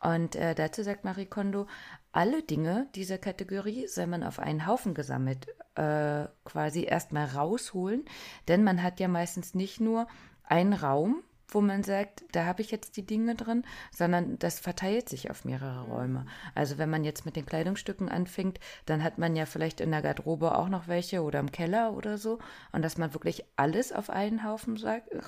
und 0.06 0.36
äh, 0.36 0.54
dazu 0.54 0.84
sagt 0.84 1.04
Marie 1.04 1.26
Kondo, 1.26 1.66
alle 2.12 2.44
Dinge 2.44 2.88
dieser 2.94 3.18
Kategorie 3.18 3.88
soll 3.88 4.06
man 4.06 4.24
auf 4.24 4.38
einen 4.38 4.68
Haufen 4.68 4.94
gesammelt 4.94 5.48
äh, 5.74 6.26
quasi 6.44 6.84
erstmal 6.84 7.26
rausholen, 7.26 8.06
denn 8.48 8.64
man 8.64 8.84
hat 8.84 9.00
ja 9.00 9.08
meistens 9.08 9.56
nicht 9.56 9.82
nur 9.82 10.08
einen 10.44 10.74
Raum, 10.74 11.24
wo 11.48 11.62
man 11.62 11.82
sagt, 11.82 12.24
da 12.34 12.46
habe 12.46 12.62
ich 12.62 12.70
jetzt 12.70 12.98
die 12.98 13.06
Dinge 13.06 13.34
drin, 13.34 13.64
sondern 13.92 14.38
das 14.38 14.60
verteilt 14.60 15.10
sich 15.10 15.32
auf 15.32 15.44
mehrere 15.44 15.86
Räume. 15.86 16.26
Also 16.54 16.78
wenn 16.78 16.90
man 16.90 17.04
jetzt 17.04 17.26
mit 17.26 17.36
den 17.36 17.46
Kleidungsstücken 17.46 18.08
anfängt, 18.10 18.60
dann 18.86 19.04
hat 19.04 19.18
man 19.18 19.36
ja 19.36 19.46
vielleicht 19.46 19.82
in 19.82 19.92
der 19.92 20.02
Garderobe 20.02 20.56
auch 20.56 20.70
noch 20.70 20.88
welche 20.88 21.24
oder 21.24 21.40
im 21.40 21.52
Keller 21.52 21.94
oder 21.94 22.18
so. 22.18 22.40
Und 22.72 22.84
dass 22.84 22.98
man 22.98 23.14
wirklich 23.14 23.44
alles 23.56 23.92
auf 23.92 24.10
einen 24.10 24.44
Haufen 24.44 24.78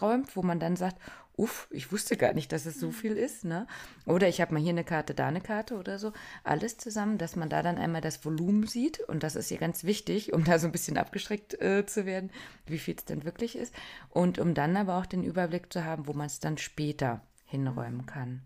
räumt, 0.02 0.36
wo 0.36 0.44
man 0.44 0.60
dann 0.60 0.76
sagt, 0.76 0.98
uff, 1.38 1.68
ich 1.70 1.92
wusste 1.92 2.18
gar 2.18 2.34
nicht, 2.34 2.52
dass 2.52 2.66
es 2.66 2.80
so 2.80 2.92
viel 2.92 3.16
ist, 3.16 3.46
ne? 3.46 3.68
Oder 4.06 4.28
ich 4.28 4.42
habe 4.42 4.54
mal 4.54 4.60
hier 4.60 4.72
eine 4.72 4.84
Karte, 4.84 5.14
da 5.14 5.28
eine 5.28 5.40
Karte 5.40 5.78
oder 5.78 6.00
so. 6.00 6.12
Alles 6.44 6.78
zusammen, 6.78 7.18
dass 7.20 7.36
man 7.36 7.48
da 7.48 7.62
dann 7.62 7.78
einmal 7.78 8.02
das 8.02 8.26
Volumen 8.26 8.66
sieht. 8.66 9.00
Und 9.02 9.24
das 9.24 9.36
ist 9.36 9.50
hier 9.50 9.60
ganz 9.60 9.84
wichtig, 9.84 10.34
um 10.34 10.44
da 10.44 10.58
so 10.58 10.68
ein 10.68 10.72
bisschen 10.72 10.98
abgeschreckt 10.98 11.62
äh, 11.62 11.86
zu 11.86 12.06
werden, 12.06 12.32
wie 12.66 12.80
viel 12.80 12.96
es 12.98 13.06
denn 13.06 13.24
wirklich 13.24 13.56
ist. 13.56 13.74
Und 14.10 14.40
um 14.40 14.56
dann 14.56 14.76
aber 14.76 14.98
auch 14.98 15.06
den 15.06 15.24
Überblick 15.24 15.72
zu 15.72 15.86
haben, 15.86 16.08
wo 16.08 16.14
man 16.14 16.26
es 16.26 16.40
dann 16.40 16.58
später 16.58 17.22
hinräumen 17.46 18.08
kann. 18.08 18.42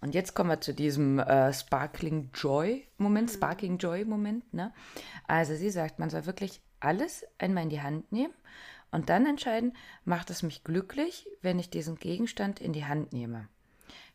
Und 0.00 0.14
jetzt 0.14 0.34
kommen 0.34 0.50
wir 0.50 0.60
zu 0.60 0.74
diesem 0.74 1.18
äh, 1.18 1.52
Sparkling 1.52 2.30
Joy 2.34 2.86
Moment, 2.98 3.30
mhm. 3.30 3.34
Sparking 3.34 3.78
Joy 3.78 4.04
Moment. 4.04 4.52
Ne? 4.52 4.72
Also 5.26 5.56
sie 5.56 5.70
sagt, 5.70 5.98
man 5.98 6.10
soll 6.10 6.26
wirklich 6.26 6.60
alles 6.80 7.24
einmal 7.38 7.64
in 7.64 7.70
die 7.70 7.80
Hand 7.80 8.12
nehmen 8.12 8.32
und 8.90 9.08
dann 9.08 9.26
entscheiden, 9.26 9.76
macht 10.04 10.30
es 10.30 10.42
mich 10.42 10.64
glücklich, 10.64 11.28
wenn 11.42 11.58
ich 11.58 11.70
diesen 11.70 11.96
Gegenstand 11.96 12.60
in 12.60 12.72
die 12.72 12.86
Hand 12.86 13.12
nehme. 13.12 13.48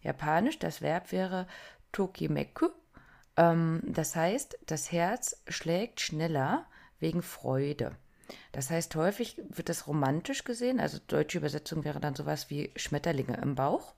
Japanisch, 0.01 0.59
das 0.59 0.81
Verb 0.81 1.11
wäre 1.11 1.47
tokimeku. 1.91 2.69
Ähm, 3.37 3.81
das 3.85 4.15
heißt, 4.15 4.57
das 4.65 4.91
Herz 4.91 5.41
schlägt 5.47 6.01
schneller 6.01 6.65
wegen 6.99 7.21
Freude. 7.21 7.95
Das 8.51 8.69
heißt, 8.69 8.95
häufig 8.95 9.41
wird 9.49 9.69
das 9.69 9.87
romantisch 9.87 10.43
gesehen, 10.43 10.79
also 10.79 10.97
deutsche 11.07 11.37
Übersetzung 11.37 11.83
wäre 11.83 11.99
dann 11.99 12.15
sowas 12.15 12.49
wie 12.49 12.71
Schmetterlinge 12.75 13.37
im 13.37 13.55
Bauch. 13.55 13.93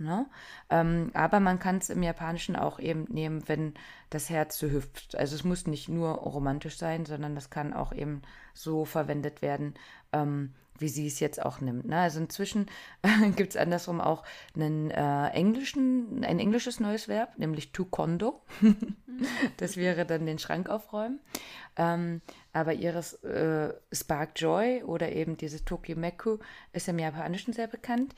Ne? 0.00 0.26
Ähm, 0.70 1.10
aber 1.14 1.40
man 1.40 1.58
kann 1.58 1.78
es 1.78 1.90
im 1.90 2.04
Japanischen 2.04 2.54
auch 2.54 2.78
eben 2.78 3.04
nehmen, 3.08 3.48
wenn 3.48 3.74
das 4.10 4.30
Herz 4.30 4.56
so 4.56 4.68
hüpft. 4.70 5.16
Also 5.16 5.34
es 5.34 5.42
muss 5.42 5.66
nicht 5.66 5.88
nur 5.88 6.10
romantisch 6.10 6.78
sein, 6.78 7.04
sondern 7.04 7.34
das 7.34 7.50
kann 7.50 7.72
auch 7.72 7.92
eben 7.92 8.22
so 8.54 8.84
verwendet 8.84 9.42
werden, 9.42 9.74
ähm, 10.12 10.54
wie 10.78 10.88
sie 10.88 11.06
es 11.06 11.20
jetzt 11.20 11.44
auch 11.44 11.60
nimmt. 11.60 11.86
Ne? 11.86 11.98
Also 11.98 12.20
inzwischen 12.20 12.66
gibt 13.36 13.50
es 13.50 13.56
andersrum 13.56 14.00
auch 14.00 14.24
einen 14.54 14.90
äh, 14.90 15.28
englischen, 15.28 16.24
ein 16.24 16.38
englisches 16.38 16.80
neues 16.80 17.08
Verb, 17.08 17.38
nämlich 17.38 17.72
to 17.72 17.84
kondo. 17.84 18.42
das 19.56 19.76
wäre 19.76 20.06
dann 20.06 20.26
den 20.26 20.38
Schrank 20.38 20.68
aufräumen. 20.68 21.20
Ähm, 21.76 22.22
aber 22.52 22.74
ihres 22.74 23.14
äh, 23.24 23.74
Spark 23.92 24.32
Joy 24.36 24.82
oder 24.84 25.12
eben 25.12 25.36
dieses 25.36 25.64
Tokimeku 25.64 26.38
ist 26.72 26.88
im 26.88 26.98
Japanischen 26.98 27.52
sehr 27.52 27.68
bekannt. 27.68 28.14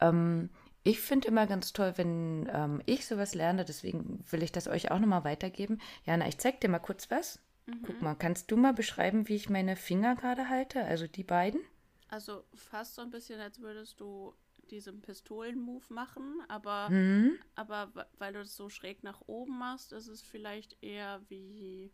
Ähm, 0.00 0.50
ich 0.86 1.00
finde 1.00 1.28
immer 1.28 1.46
ganz 1.46 1.72
toll, 1.72 1.94
wenn 1.96 2.48
ähm, 2.52 2.82
ich 2.84 3.06
sowas 3.06 3.34
lerne, 3.34 3.64
deswegen 3.64 4.22
will 4.30 4.42
ich 4.42 4.52
das 4.52 4.68
euch 4.68 4.90
auch 4.90 4.98
nochmal 4.98 5.24
weitergeben. 5.24 5.80
Jana, 6.04 6.28
ich 6.28 6.38
zeig 6.38 6.60
dir 6.60 6.68
mal 6.68 6.78
kurz 6.78 7.10
was. 7.10 7.40
Mhm. 7.66 7.82
Guck 7.86 8.02
mal, 8.02 8.14
kannst 8.14 8.50
du 8.50 8.56
mal 8.56 8.74
beschreiben, 8.74 9.28
wie 9.28 9.36
ich 9.36 9.48
meine 9.48 9.76
Finger 9.76 10.16
gerade 10.16 10.48
halte? 10.48 10.84
Also 10.84 11.06
die 11.06 11.24
beiden? 11.24 11.60
Also 12.08 12.44
fast 12.54 12.94
so 12.94 13.02
ein 13.02 13.10
bisschen, 13.10 13.40
als 13.40 13.60
würdest 13.60 14.00
du 14.00 14.34
diesen 14.70 15.00
Pistolen-Move 15.00 15.84
machen, 15.92 16.42
aber, 16.48 16.88
mhm. 16.90 17.38
aber 17.54 18.08
weil 18.18 18.32
du 18.32 18.40
es 18.40 18.56
so 18.56 18.68
schräg 18.68 19.02
nach 19.02 19.20
oben 19.26 19.58
machst, 19.58 19.92
ist 19.92 20.08
es 20.08 20.22
vielleicht 20.22 20.82
eher 20.82 21.20
wie, 21.28 21.92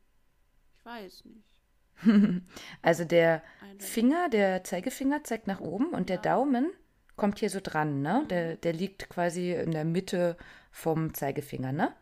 ich 0.77 0.85
weiß 0.85 1.25
nicht. 1.25 1.61
also 2.83 3.05
der 3.05 3.43
Finger, 3.79 4.29
der 4.29 4.65
Zeigefinger 4.65 5.25
zeigt 5.25 5.47
nach 5.47 5.61
oben 5.61 5.91
und 5.91 6.09
ja. 6.09 6.17
der 6.17 6.19
Daumen 6.19 6.71
kommt 7.17 7.39
hier 7.39 7.51
so 7.51 7.61
dran, 7.63 8.01
ne? 8.01 8.25
Der, 8.31 8.57
der 8.57 8.73
liegt 8.73 9.11
quasi 9.11 9.53
in 9.53 9.73
der 9.73 9.85
Mitte 9.85 10.37
vom 10.71 11.13
Zeigefinger, 11.13 11.73
ne? 11.73 11.95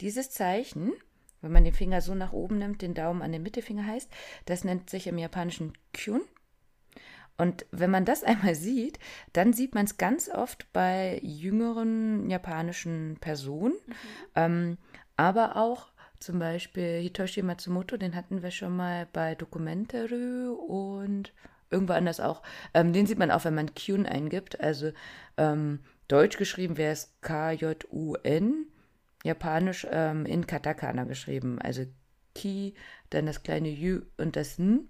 Dieses 0.00 0.30
Zeichen, 0.30 0.92
wenn 1.42 1.52
man 1.52 1.64
den 1.64 1.74
Finger 1.74 2.00
so 2.00 2.14
nach 2.14 2.32
oben 2.32 2.58
nimmt, 2.58 2.82
den 2.82 2.94
Daumen 2.94 3.22
an 3.22 3.32
den 3.32 3.42
Mittelfinger 3.42 3.86
heißt, 3.86 4.10
das 4.46 4.64
nennt 4.64 4.90
sich 4.90 5.06
im 5.06 5.18
Japanischen 5.18 5.72
Kyun. 5.92 6.22
Und 7.36 7.64
wenn 7.70 7.90
man 7.90 8.04
das 8.04 8.22
einmal 8.24 8.54
sieht, 8.54 8.98
dann 9.32 9.52
sieht 9.52 9.74
man 9.74 9.86
es 9.86 9.96
ganz 9.96 10.28
oft 10.28 10.72
bei 10.72 11.20
jüngeren 11.22 12.28
japanischen 12.28 13.16
Personen, 13.20 13.74
mhm. 13.86 13.94
ähm, 14.34 14.78
aber 15.16 15.56
auch 15.56 15.90
zum 16.18 16.38
Beispiel 16.38 17.00
Hitoshi 17.00 17.42
Matsumoto, 17.42 17.96
den 17.96 18.14
hatten 18.14 18.42
wir 18.42 18.50
schon 18.50 18.76
mal 18.76 19.08
bei 19.10 19.34
Dokumentary 19.34 20.48
und 20.48 21.32
irgendwo 21.70 21.94
anders 21.94 22.20
auch. 22.20 22.42
Ähm, 22.74 22.92
den 22.92 23.06
sieht 23.06 23.18
man 23.18 23.30
auch, 23.30 23.44
wenn 23.44 23.54
man 23.54 23.74
Kyun 23.74 24.04
eingibt. 24.04 24.60
Also 24.60 24.92
ähm, 25.38 25.80
deutsch 26.08 26.36
geschrieben 26.36 26.76
wäre 26.76 26.92
es 26.92 27.14
K-J-U-N, 27.22 28.66
japanisch 29.24 29.86
ähm, 29.90 30.26
in 30.26 30.46
Katakana 30.46 31.04
geschrieben. 31.04 31.58
Also 31.60 31.84
Ki, 32.34 32.74
dann 33.10 33.26
das 33.26 33.42
kleine 33.42 33.68
Yu 33.68 34.02
und 34.16 34.36
das 34.36 34.58
N. 34.58 34.88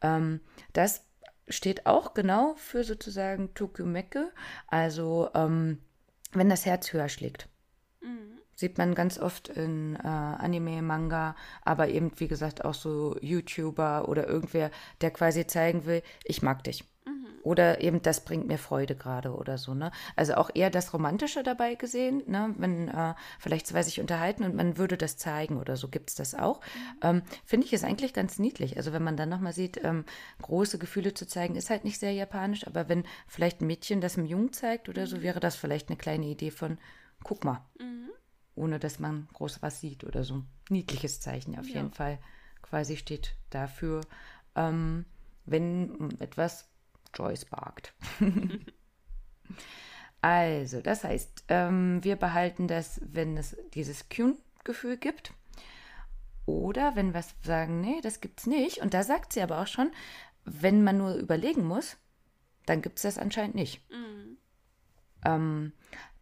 Ähm, 0.00 0.40
das 0.72 1.04
steht 1.48 1.86
auch 1.86 2.14
genau 2.14 2.54
für 2.56 2.84
sozusagen 2.84 3.54
Tokumeke, 3.54 4.32
also 4.66 5.30
ähm, 5.34 5.78
wenn 6.32 6.48
das 6.48 6.66
Herz 6.66 6.92
höher 6.92 7.08
schlägt. 7.08 7.48
Mhm. 8.00 8.38
Sieht 8.54 8.78
man 8.78 8.94
ganz 8.94 9.18
oft 9.18 9.48
in 9.48 9.96
äh, 9.96 10.08
Anime, 10.08 10.82
Manga, 10.82 11.36
aber 11.62 11.88
eben, 11.88 12.10
wie 12.16 12.28
gesagt, 12.28 12.64
auch 12.64 12.74
so 12.74 13.16
YouTuber 13.20 14.08
oder 14.08 14.26
irgendwer, 14.26 14.70
der 15.02 15.10
quasi 15.10 15.46
zeigen 15.46 15.84
will, 15.84 16.02
ich 16.24 16.42
mag 16.42 16.64
dich. 16.64 16.84
Oder 17.46 17.80
eben, 17.80 18.02
das 18.02 18.24
bringt 18.24 18.48
mir 18.48 18.58
Freude 18.58 18.96
gerade 18.96 19.32
oder 19.32 19.56
so, 19.56 19.72
ne? 19.72 19.92
Also 20.16 20.34
auch 20.34 20.50
eher 20.52 20.68
das 20.68 20.92
Romantische 20.92 21.44
dabei 21.44 21.76
gesehen, 21.76 22.24
ne? 22.26 22.52
Wenn 22.58 22.88
äh, 22.88 23.14
vielleicht 23.38 23.68
zwei 23.68 23.84
sich 23.84 24.00
unterhalten 24.00 24.42
und 24.42 24.56
man 24.56 24.78
würde 24.78 24.96
das 24.96 25.16
zeigen 25.16 25.56
oder 25.56 25.76
so, 25.76 25.86
gibt 25.86 26.10
es 26.10 26.16
das 26.16 26.34
auch. 26.34 26.60
Mhm. 26.60 26.98
Ähm, 27.02 27.22
Finde 27.44 27.66
ich 27.68 27.72
es 27.72 27.84
eigentlich 27.84 28.12
ganz 28.12 28.40
niedlich. 28.40 28.76
Also 28.76 28.92
wenn 28.92 29.04
man 29.04 29.16
dann 29.16 29.28
nochmal 29.28 29.52
sieht, 29.52 29.82
ähm, 29.84 30.04
große 30.42 30.78
Gefühle 30.78 31.14
zu 31.14 31.24
zeigen, 31.28 31.54
ist 31.54 31.70
halt 31.70 31.84
nicht 31.84 32.00
sehr 32.00 32.12
japanisch, 32.12 32.66
aber 32.66 32.88
wenn 32.88 33.04
vielleicht 33.28 33.60
ein 33.60 33.68
Mädchen 33.68 34.00
das 34.00 34.18
einem 34.18 34.26
Jungen 34.26 34.52
zeigt 34.52 34.88
oder 34.88 35.06
so, 35.06 35.18
mhm. 35.18 35.22
wäre 35.22 35.38
das 35.38 35.54
vielleicht 35.54 35.88
eine 35.88 35.96
kleine 35.96 36.26
Idee 36.26 36.50
von, 36.50 36.78
guck 37.22 37.44
mal. 37.44 37.64
Mhm 37.78 38.10
ohne 38.58 38.78
dass 38.78 38.98
man 38.98 39.28
groß 39.34 39.60
was 39.60 39.80
sieht 39.82 40.02
oder 40.02 40.24
so. 40.24 40.42
Niedliches 40.70 41.20
Zeichen 41.20 41.58
auf 41.58 41.68
ja. 41.68 41.76
jeden 41.76 41.92
Fall. 41.92 42.18
Quasi 42.62 42.96
steht 42.96 43.34
dafür, 43.50 44.00
ähm, 44.54 45.04
wenn 45.44 46.10
etwas 46.20 46.66
Joy 47.16 47.36
sparkt. 47.36 47.94
also, 50.20 50.80
das 50.80 51.04
heißt, 51.04 51.44
ähm, 51.48 52.02
wir 52.02 52.16
behalten 52.16 52.68
das, 52.68 53.00
wenn 53.02 53.36
es 53.36 53.56
dieses 53.74 54.08
Kyun-Gefühl 54.08 54.96
gibt. 54.96 55.32
Oder 56.46 56.94
wenn 56.94 57.12
wir 57.12 57.24
sagen, 57.42 57.80
nee, 57.80 58.00
das 58.02 58.20
gibt's 58.20 58.46
nicht. 58.46 58.78
Und 58.78 58.94
da 58.94 59.02
sagt 59.02 59.32
sie 59.32 59.42
aber 59.42 59.60
auch 59.60 59.66
schon, 59.66 59.90
wenn 60.44 60.84
man 60.84 60.98
nur 60.98 61.14
überlegen 61.14 61.66
muss, 61.66 61.96
dann 62.66 62.82
gibt 62.82 62.98
es 62.98 63.02
das 63.02 63.18
anscheinend 63.18 63.56
nicht. 63.56 63.82
Mhm. 63.90 64.38
Ähm, 65.24 65.72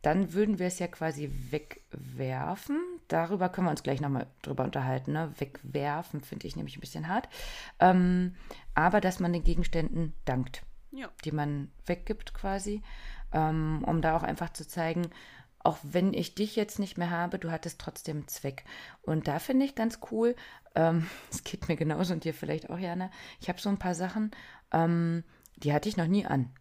dann 0.05 0.35
würden 0.35 0.59
wir 0.59 0.67
es 0.67 0.79
ja 0.79 0.87
quasi 0.87 1.31
wegwerfen. 1.51 2.79
Darüber 3.09 3.49
können 3.49 3.67
wir 3.67 3.71
uns 3.71 3.83
gleich 3.83 4.03
nochmal 4.03 4.27
drüber 4.43 4.65
unterhalten. 4.65 5.13
Ne? 5.13 5.33
Wegwerfen 5.39 6.21
finde 6.21 6.47
ich 6.47 6.57
nämlich 6.57 6.77
ein 6.77 6.81
bisschen 6.81 7.09
hart. 7.09 7.29
Ähm, 7.81 8.35
aber 8.75 9.01
dass 9.01 9.19
man 9.19 9.33
den 9.33 9.45
Gegenständen 9.45 10.13
dankt, 10.27 10.63
ja. 10.95 11.11
die 11.25 11.33
man 11.33 11.71
weggibt 11.87 12.35
quasi, 12.35 12.83
ähm, 13.33 13.85
um 13.87 14.01
da 14.01 14.17
auch 14.17 14.23
einfach 14.23 14.53
zu 14.53 14.67
zeigen, 14.67 15.11
auch 15.65 15.79
wenn 15.83 16.13
ich 16.13 16.35
dich 16.35 16.57
jetzt 16.57 16.79
nicht 16.79 16.99
mehr 16.99 17.11
habe, 17.11 17.39
du 17.39 17.51
hattest 17.51 17.81
trotzdem 17.81 18.29
Zweck. 18.29 18.65
Und 19.03 19.27
da 19.27 19.39
finde 19.39 19.65
ich 19.65 19.75
ganz 19.75 19.99
cool, 20.11 20.37
ähm, 20.75 21.07
es 21.31 21.39
ähm, 21.39 21.45
geht 21.45 21.69
mir 21.69 21.77
genauso 21.77 22.13
und 22.13 22.25
dir 22.25 22.35
vielleicht 22.35 22.71
auch, 22.71 22.79
Jana, 22.79 23.11
ich 23.41 23.49
habe 23.49 23.61
so 23.61 23.69
ein 23.69 23.79
paar 23.79 23.95
Sachen, 23.95 24.31
ähm, 24.73 25.25
die 25.57 25.73
hatte 25.73 25.89
ich 25.89 25.97
noch 25.97 26.07
nie 26.07 26.27
an. 26.27 26.55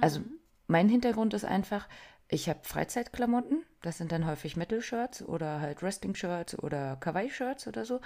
Also 0.00 0.20
mhm. 0.20 0.24
Also 0.24 0.40
mein 0.66 0.88
Hintergrund 0.88 1.34
ist 1.34 1.44
einfach, 1.44 1.88
ich 2.28 2.48
habe 2.48 2.60
Freizeitklamotten, 2.62 3.64
das 3.82 3.98
sind 3.98 4.12
dann 4.12 4.26
häufig 4.26 4.56
Metal-Shirts 4.56 5.22
oder 5.22 5.60
halt 5.60 5.82
Wrestling-Shirts 5.82 6.58
oder 6.58 6.96
Kawaii-Shirts 6.96 7.66
oder 7.66 7.84
so. 7.84 8.00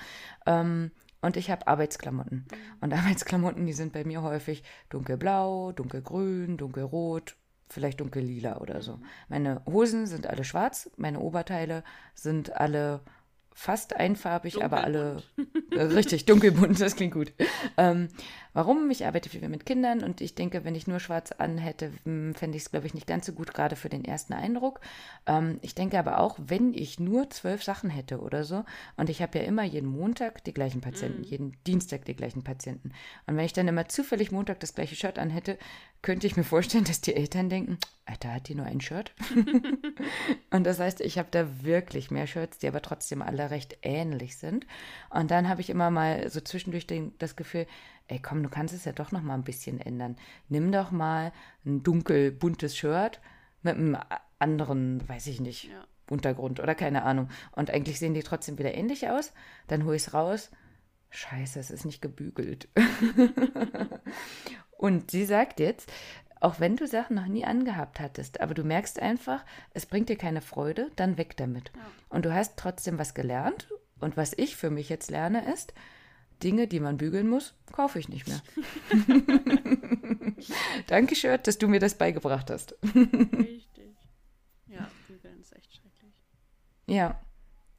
Ähm, 0.45 0.91
und 1.21 1.37
ich 1.37 1.51
habe 1.51 1.67
Arbeitsklamotten. 1.67 2.47
Mhm. 2.51 2.57
Und 2.81 2.93
Arbeitsklamotten, 2.95 3.67
die 3.67 3.73
sind 3.73 3.93
bei 3.93 4.05
mir 4.05 4.23
häufig 4.23 4.63
dunkelblau, 4.91 5.73
dunkelgrün, 5.73 6.57
dunkelrot, 6.57 7.37
vielleicht 7.69 8.01
dunkellila 8.01 8.59
oder 8.59 8.83
so. 8.83 8.97
Mhm. 8.97 9.07
Meine 9.29 9.63
Hosen 9.67 10.07
sind 10.07 10.27
alle 10.27 10.45
schwarz, 10.45 10.91
meine 10.97 11.21
Oberteile 11.21 11.85
sind 12.15 12.55
alle 12.57 13.01
fast 13.59 13.97
einfarbig, 13.97 14.55
dunkelbunt. 14.55 14.73
aber 14.73 14.85
alle 14.85 15.23
äh, 15.73 15.83
richtig 15.83 16.27
dunkelbunt, 16.27 16.81
das 16.81 16.95
klingt 16.95 17.13
gut. 17.13 17.33
Ähm, 17.77 18.07
warum? 18.53 18.89
Ich 18.89 19.05
arbeite 19.05 19.29
viel 19.29 19.49
mit 19.49 19.67
Kindern 19.67 20.05
und 20.05 20.21
ich 20.21 20.37
denke, 20.37 20.65
wenn 20.65 20.77
ich 20.77 20.87
nur 20.87 21.01
schwarz 21.01 21.33
an 21.33 21.59
hätte, 21.59 21.91
hm, 22.05 22.37
fände 22.37 22.57
ich 22.57 22.63
es, 22.63 22.71
glaube 22.71 22.87
ich, 22.87 22.95
nicht 22.95 23.09
ganz 23.09 23.27
so 23.27 23.33
gut, 23.33 23.53
gerade 23.53 23.75
für 23.75 23.89
den 23.89 24.05
ersten 24.05 24.33
Eindruck. 24.33 24.79
Ähm, 25.27 25.59
ich 25.61 25.75
denke 25.75 25.99
aber 25.99 26.21
auch, 26.21 26.39
wenn 26.39 26.73
ich 26.73 27.01
nur 27.01 27.31
zwölf 27.31 27.65
Sachen 27.65 27.91
hätte 27.91 28.21
oder 28.21 28.45
so, 28.45 28.65
und 28.97 29.11
ich 29.11 29.23
habe 29.23 29.41
ja 29.41 29.45
immer 29.45 29.65
jeden 29.65 29.89
Montag 29.91 30.45
die 30.45 30.55
gleichen 30.55 30.81
Patienten, 30.81 31.23
mm. 31.23 31.25
jeden 31.25 31.57
Dienstag 31.67 32.05
die 32.05 32.15
gleichen 32.15 32.45
Patienten. 32.45 32.93
Und 33.27 33.37
wenn 33.37 33.45
ich 33.45 33.55
dann 33.55 33.67
immer 33.67 33.89
zufällig 33.89 34.31
Montag 34.31 34.61
das 34.61 34.77
gleiche 34.77 34.95
Shirt 34.95 35.19
an 35.19 35.31
hätte, 35.31 35.59
könnte 36.01 36.29
ich 36.29 36.37
mir 36.37 36.45
vorstellen, 36.45 36.85
dass 36.85 37.01
die 37.01 37.17
Eltern 37.17 37.49
denken, 37.49 37.79
Alter, 38.07 38.33
hat 38.33 38.49
die 38.49 38.55
nur 38.55 38.67
ein 38.67 38.81
Shirt? 38.81 39.13
und 40.51 40.65
das 40.65 40.79
heißt, 40.79 41.01
ich 41.01 41.19
habe 41.19 41.29
da 41.31 41.63
wirklich 41.63 42.11
mehr 42.11 42.27
Shirts, 42.27 42.59
die 42.59 42.69
aber 42.69 42.81
trotzdem 42.83 43.21
alle 43.21 43.48
recht 43.51 43.79
ähnlich 43.83 44.37
sind. 44.37 44.67
Und 45.11 45.31
dann 45.31 45.49
habe 45.49 45.61
ich 45.61 45.71
immer 45.71 45.91
mal 45.91 46.29
so 46.31 46.41
zwischendurch 46.41 46.87
den, 46.87 47.13
das 47.19 47.37
Gefühl, 47.37 47.67
ey 48.09 48.21
komm, 48.21 48.43
du 48.43 48.49
kannst 48.49 48.75
es 48.75 48.85
ja 48.85 48.93
doch 48.93 49.13
noch 49.13 49.23
mal 49.23 49.35
ein 49.35 49.45
bisschen 49.45 49.81
ändern. 49.81 50.17
Nimm 50.49 50.73
doch 50.73 50.91
mal 50.91 51.33
ein 51.65 51.83
dunkel 51.83 52.33
buntes 52.33 52.77
Shirt 52.77 53.21
mit 53.63 53.77
einem 53.77 53.97
anderen, 54.39 55.07
weiß 55.09 55.27
ich 55.27 55.41
nicht, 55.41 55.65
ja. 55.65 55.87
Untergrund 56.11 56.61
oder 56.61 56.75
keine 56.75 57.03
Ahnung. 57.03 57.29
Und 57.53 57.71
eigentlich 57.71 57.99
sehen 57.99 58.15
die 58.15 58.23
trotzdem 58.23 58.59
wieder 58.59 58.75
ähnlich 58.75 59.11
aus. 59.11 59.33
Dann 59.67 59.85
hole 59.85 59.97
ich 59.97 60.07
es 60.07 60.15
raus. 60.15 60.51
Scheiße, 61.11 61.61
es 61.61 61.71
ist 61.71 61.85
nicht 61.85 62.03
gebügelt. 62.03 62.69
Und 64.79 65.11
sie 65.11 65.25
sagt 65.25 65.61
jetzt, 65.61 65.91
auch 66.41 66.61
wenn 66.61 66.77
du 66.77 66.87
Sachen 66.87 67.17
noch 67.17 67.27
nie 67.27 67.45
angehabt 67.45 68.01
hattest, 68.01 68.41
aber 68.41 68.55
du 68.55 68.65
merkst 68.65 69.01
einfach, 69.01 69.45
es 69.75 69.87
bringt 69.87 70.09
dir 70.09 70.17
keine 70.17 70.41
Freude, 70.41 70.91
dann 70.97 71.19
weg 71.19 71.37
damit. 71.37 71.73
Ja. 71.75 71.83
Und 72.09 72.25
du 72.25 72.35
hast 72.35 72.57
trotzdem 72.57 72.99
was 72.99 73.15
gelernt. 73.15 73.69
Und 74.01 74.17
was 74.17 74.33
ich 74.37 74.57
für 74.57 74.71
mich 74.71 74.89
jetzt 74.89 75.11
lerne, 75.11 75.53
ist, 75.53 75.75
Dinge, 76.43 76.69
die 76.69 76.81
man 76.81 76.97
bügeln 76.97 77.29
muss, 77.29 77.55
kaufe 77.73 77.99
ich 77.99 78.09
nicht 78.09 78.29
mehr. 78.29 78.41
Danke, 80.87 81.17
Shirt, 81.17 81.47
dass 81.49 81.59
du 81.59 81.67
mir 81.67 81.81
das 81.81 81.97
beigebracht 81.97 82.51
hast. 82.51 82.77
Richtig. 82.95 83.97
Ja, 84.67 84.89
bügeln 85.09 85.41
ist 85.41 85.57
echt 85.57 85.75
schrecklich. 85.75 86.13
Ja, 86.87 87.21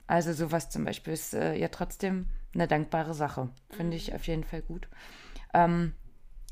also 0.08 0.34
sowas 0.34 0.70
zum 0.70 0.84
Beispiel 0.84 1.14
ist 1.14 1.34
äh, 1.34 1.56
ja 1.56 1.70
trotzdem 1.70 2.28
eine 2.54 2.68
dankbare 2.68 3.14
Sache. 3.14 3.50
Finde 3.70 3.96
ich 3.96 4.10
mhm. 4.10 4.16
auf 4.16 4.28
jeden 4.28 4.44
Fall 4.44 4.62
gut. 4.62 4.90
Ähm, 5.54 5.94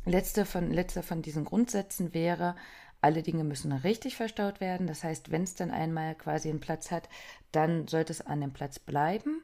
letzte, 0.05 0.45
von, 0.45 0.71
letzter 0.71 1.03
von 1.03 1.21
diesen 1.21 1.45
Grundsätzen 1.45 2.13
wäre, 2.13 2.55
alle 3.01 3.21
Dinge 3.21 3.43
müssen 3.43 3.71
richtig 3.71 4.17
verstaut 4.17 4.59
werden. 4.59 4.87
Das 4.87 5.03
heißt, 5.03 5.31
wenn 5.31 5.43
es 5.43 5.55
dann 5.55 5.71
einmal 5.71 6.15
quasi 6.15 6.49
einen 6.49 6.59
Platz 6.59 6.91
hat, 6.91 7.09
dann 7.51 7.87
sollte 7.87 8.11
es 8.11 8.25
an 8.25 8.41
dem 8.41 8.53
Platz 8.53 8.79
bleiben. 8.79 9.43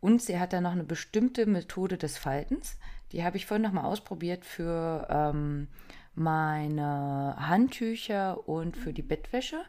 Und 0.00 0.20
sie 0.20 0.38
hat 0.38 0.52
dann 0.52 0.64
noch 0.64 0.72
eine 0.72 0.84
bestimmte 0.84 1.46
Methode 1.46 1.96
des 1.96 2.18
Faltens. 2.18 2.76
Die 3.12 3.24
habe 3.24 3.36
ich 3.36 3.46
vorhin 3.46 3.62
nochmal 3.62 3.84
ausprobiert 3.84 4.44
für 4.44 5.06
ähm, 5.10 5.68
meine 6.14 7.36
Handtücher 7.38 8.48
und 8.48 8.76
für 8.76 8.92
die 8.92 9.02
Bettwäsche. 9.02 9.62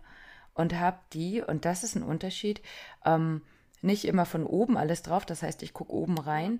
Und 0.53 0.79
habe 0.79 0.99
die, 1.13 1.41
und 1.41 1.65
das 1.65 1.83
ist 1.83 1.95
ein 1.95 2.03
Unterschied, 2.03 2.61
ähm, 3.05 3.41
nicht 3.81 4.05
immer 4.05 4.25
von 4.25 4.45
oben 4.45 4.77
alles 4.77 5.01
drauf. 5.01 5.25
Das 5.25 5.43
heißt, 5.43 5.63
ich 5.63 5.73
gucke 5.73 5.93
oben 5.93 6.17
rein 6.17 6.59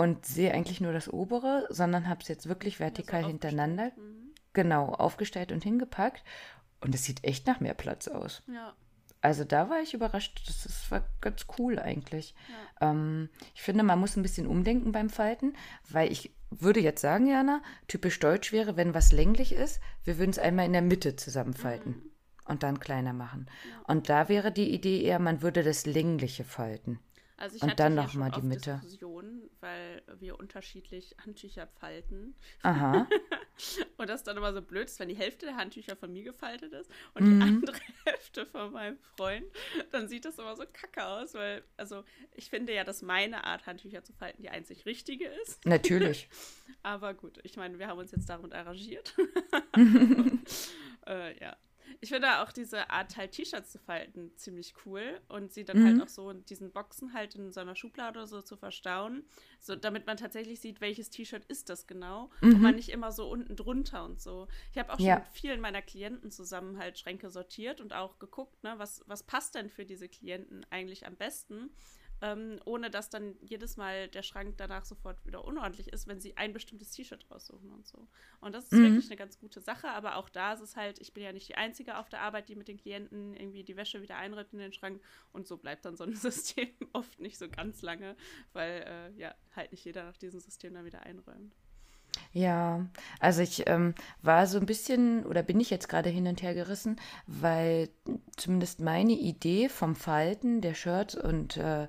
und 0.00 0.24
sehe 0.24 0.54
eigentlich 0.54 0.80
nur 0.80 0.94
das 0.94 1.12
obere, 1.12 1.66
sondern 1.68 2.08
habe 2.08 2.22
es 2.22 2.28
jetzt 2.28 2.48
wirklich 2.48 2.80
vertikal 2.80 3.18
also 3.18 3.28
hintereinander, 3.28 3.92
mhm. 3.96 4.32
genau, 4.54 4.86
aufgestellt 4.86 5.52
und 5.52 5.62
hingepackt. 5.62 6.24
Und 6.80 6.94
es 6.94 7.04
sieht 7.04 7.22
echt 7.22 7.46
nach 7.46 7.60
mehr 7.60 7.74
Platz 7.74 8.08
aus. 8.08 8.42
Ja. 8.50 8.72
Also 9.20 9.44
da 9.44 9.68
war 9.68 9.82
ich 9.82 9.92
überrascht. 9.92 10.40
Das, 10.46 10.62
das 10.62 10.90
war 10.90 11.04
ganz 11.20 11.44
cool 11.58 11.78
eigentlich. 11.78 12.34
Ja. 12.80 12.92
Ähm, 12.92 13.28
ich 13.54 13.60
finde, 13.60 13.84
man 13.84 13.98
muss 13.98 14.16
ein 14.16 14.22
bisschen 14.22 14.46
umdenken 14.46 14.90
beim 14.90 15.10
Falten, 15.10 15.52
weil 15.90 16.10
ich 16.10 16.34
würde 16.48 16.80
jetzt 16.80 17.02
sagen, 17.02 17.26
Jana, 17.26 17.62
typisch 17.86 18.18
deutsch 18.20 18.52
wäre, 18.52 18.78
wenn 18.78 18.94
was 18.94 19.12
länglich 19.12 19.52
ist, 19.52 19.82
wir 20.04 20.16
würden 20.16 20.30
es 20.30 20.38
einmal 20.38 20.64
in 20.64 20.72
der 20.72 20.80
Mitte 20.80 21.14
zusammenfalten 21.16 21.92
mhm. 21.92 22.10
und 22.46 22.62
dann 22.62 22.80
kleiner 22.80 23.12
machen. 23.12 23.50
Ja. 23.68 23.82
Und 23.86 24.08
da 24.08 24.30
wäre 24.30 24.50
die 24.50 24.72
Idee 24.72 25.02
eher, 25.02 25.18
man 25.18 25.42
würde 25.42 25.62
das 25.62 25.84
längliche 25.84 26.44
falten. 26.44 27.00
Also 27.40 27.56
ich 27.56 27.62
und 27.62 27.70
hatte 27.70 27.82
dann 27.84 27.94
noch 27.94 28.12
mal 28.12 28.30
die 28.30 28.42
Mitte. 28.42 28.80
Diskussionen, 28.82 29.48
weil 29.60 30.02
wir 30.18 30.38
unterschiedlich 30.38 31.16
Handtücher 31.24 31.66
falten. 31.66 32.34
Aha. 32.62 33.08
und 33.96 34.10
das 34.10 34.22
dann 34.24 34.36
immer 34.36 34.52
so 34.52 34.60
blöd 34.60 34.84
ist, 34.84 35.00
wenn 35.00 35.08
die 35.08 35.16
Hälfte 35.16 35.46
der 35.46 35.56
Handtücher 35.56 35.96
von 35.96 36.12
mir 36.12 36.22
gefaltet 36.22 36.74
ist 36.74 36.90
und 37.14 37.24
mhm. 37.24 37.40
die 37.40 37.42
andere 37.42 37.76
Hälfte 38.04 38.44
von 38.44 38.72
meinem 38.72 38.98
Freund, 39.16 39.46
dann 39.90 40.06
sieht 40.06 40.26
das 40.26 40.38
immer 40.38 40.54
so 40.54 40.64
kacke 40.70 41.02
aus, 41.06 41.32
weil, 41.32 41.64
also 41.78 42.04
ich 42.34 42.50
finde 42.50 42.74
ja, 42.74 42.84
dass 42.84 43.00
meine 43.00 43.42
Art, 43.44 43.64
Handtücher 43.64 44.04
zu 44.04 44.12
falten, 44.12 44.42
die 44.42 44.50
einzig 44.50 44.84
richtige 44.84 45.26
ist. 45.42 45.64
Natürlich. 45.64 46.28
Aber 46.82 47.14
gut, 47.14 47.38
ich 47.42 47.56
meine, 47.56 47.78
wir 47.78 47.86
haben 47.88 47.98
uns 47.98 48.10
jetzt 48.10 48.28
damit 48.28 48.52
arrangiert. 48.52 49.14
äh, 51.06 51.40
ja, 51.40 51.56
ich 52.00 52.10
finde 52.10 52.40
auch 52.40 52.52
diese 52.52 52.90
Art 52.90 53.16
halt 53.16 53.32
T-Shirts 53.32 53.72
zu 53.72 53.78
falten 53.78 54.32
ziemlich 54.36 54.74
cool 54.84 55.20
und 55.28 55.52
sie 55.52 55.64
dann 55.64 55.82
halt 55.84 55.94
mhm. 55.94 56.00
halt 56.00 56.08
auch 56.08 56.12
so 56.12 56.30
in 56.30 56.44
diesen 56.44 56.72
Boxen 56.72 57.12
halt 57.12 57.34
in 57.34 57.52
so 57.52 57.60
einer 57.60 57.74
Schublade 57.74 58.18
oder 58.18 58.26
so 58.26 58.42
zu 58.42 58.56
verstauen, 58.56 59.24
so 59.60 59.76
damit 59.76 60.06
man 60.06 60.16
tatsächlich 60.16 60.60
sieht, 60.60 60.80
welches 60.80 61.10
T-Shirt 61.10 61.44
ist 61.46 61.68
das 61.68 61.86
genau 61.86 62.30
mhm. 62.40 62.54
und 62.54 62.62
man 62.62 62.74
nicht 62.76 62.90
immer 62.90 63.12
so 63.12 63.28
unten 63.28 63.56
drunter 63.56 64.04
und 64.04 64.20
so. 64.20 64.48
Ich 64.72 64.78
habe 64.78 64.92
auch 64.92 64.98
schon 64.98 65.06
ja. 65.06 65.16
mit 65.16 65.28
vielen 65.28 65.60
meiner 65.60 65.82
Klienten 65.82 66.30
zusammen 66.30 66.78
halt 66.78 66.98
Schränke 66.98 67.30
sortiert 67.30 67.80
und 67.80 67.92
auch 67.92 68.18
geguckt, 68.18 68.62
ne, 68.62 68.74
was, 68.76 69.02
was 69.06 69.22
passt 69.22 69.54
denn 69.54 69.70
für 69.70 69.84
diese 69.84 70.08
Klienten 70.08 70.64
eigentlich 70.70 71.06
am 71.06 71.16
besten 71.16 71.70
ähm, 72.22 72.60
ohne 72.64 72.90
dass 72.90 73.10
dann 73.10 73.36
jedes 73.40 73.76
Mal 73.76 74.08
der 74.08 74.22
Schrank 74.22 74.56
danach 74.58 74.84
sofort 74.84 75.24
wieder 75.26 75.44
unordentlich 75.44 75.88
ist, 75.88 76.06
wenn 76.06 76.20
sie 76.20 76.36
ein 76.36 76.52
bestimmtes 76.52 76.90
T-Shirt 76.92 77.26
raussuchen 77.30 77.70
und 77.72 77.86
so. 77.86 78.06
Und 78.40 78.54
das 78.54 78.64
ist 78.64 78.72
mhm. 78.72 78.84
wirklich 78.84 79.06
eine 79.06 79.16
ganz 79.16 79.38
gute 79.38 79.60
Sache, 79.60 79.88
aber 79.88 80.16
auch 80.16 80.28
da 80.28 80.52
ist 80.52 80.60
es 80.60 80.76
halt, 80.76 80.98
ich 81.00 81.14
bin 81.14 81.22
ja 81.22 81.32
nicht 81.32 81.48
die 81.48 81.56
Einzige 81.56 81.98
auf 81.98 82.08
der 82.08 82.20
Arbeit, 82.20 82.48
die 82.48 82.56
mit 82.56 82.68
den 82.68 82.78
Klienten 82.78 83.34
irgendwie 83.34 83.64
die 83.64 83.76
Wäsche 83.76 84.02
wieder 84.02 84.16
einräumt 84.16 84.52
in 84.52 84.58
den 84.58 84.72
Schrank 84.72 85.02
und 85.32 85.46
so 85.46 85.56
bleibt 85.56 85.84
dann 85.84 85.96
so 85.96 86.04
ein 86.04 86.14
System 86.14 86.68
oft 86.92 87.20
nicht 87.20 87.38
so 87.38 87.48
ganz 87.48 87.82
lange, 87.82 88.16
weil 88.52 88.82
äh, 88.86 89.18
ja, 89.18 89.34
halt 89.54 89.72
nicht 89.72 89.84
jeder 89.84 90.04
nach 90.04 90.16
diesem 90.16 90.40
System 90.40 90.74
dann 90.74 90.84
wieder 90.84 91.02
einräumt. 91.02 91.54
Ja, 92.32 92.86
also 93.18 93.42
ich 93.42 93.68
ähm, 93.68 93.94
war 94.22 94.46
so 94.46 94.58
ein 94.58 94.66
bisschen 94.66 95.26
oder 95.26 95.42
bin 95.42 95.58
ich 95.58 95.70
jetzt 95.70 95.88
gerade 95.88 96.10
hin 96.10 96.26
und 96.26 96.42
her 96.42 96.54
gerissen, 96.54 96.96
weil 97.26 97.88
zumindest 98.36 98.80
meine 98.80 99.12
Idee 99.12 99.68
vom 99.68 99.96
Falten 99.96 100.60
der 100.60 100.74
Shirts 100.74 101.16
und 101.16 101.56
äh, 101.56 101.88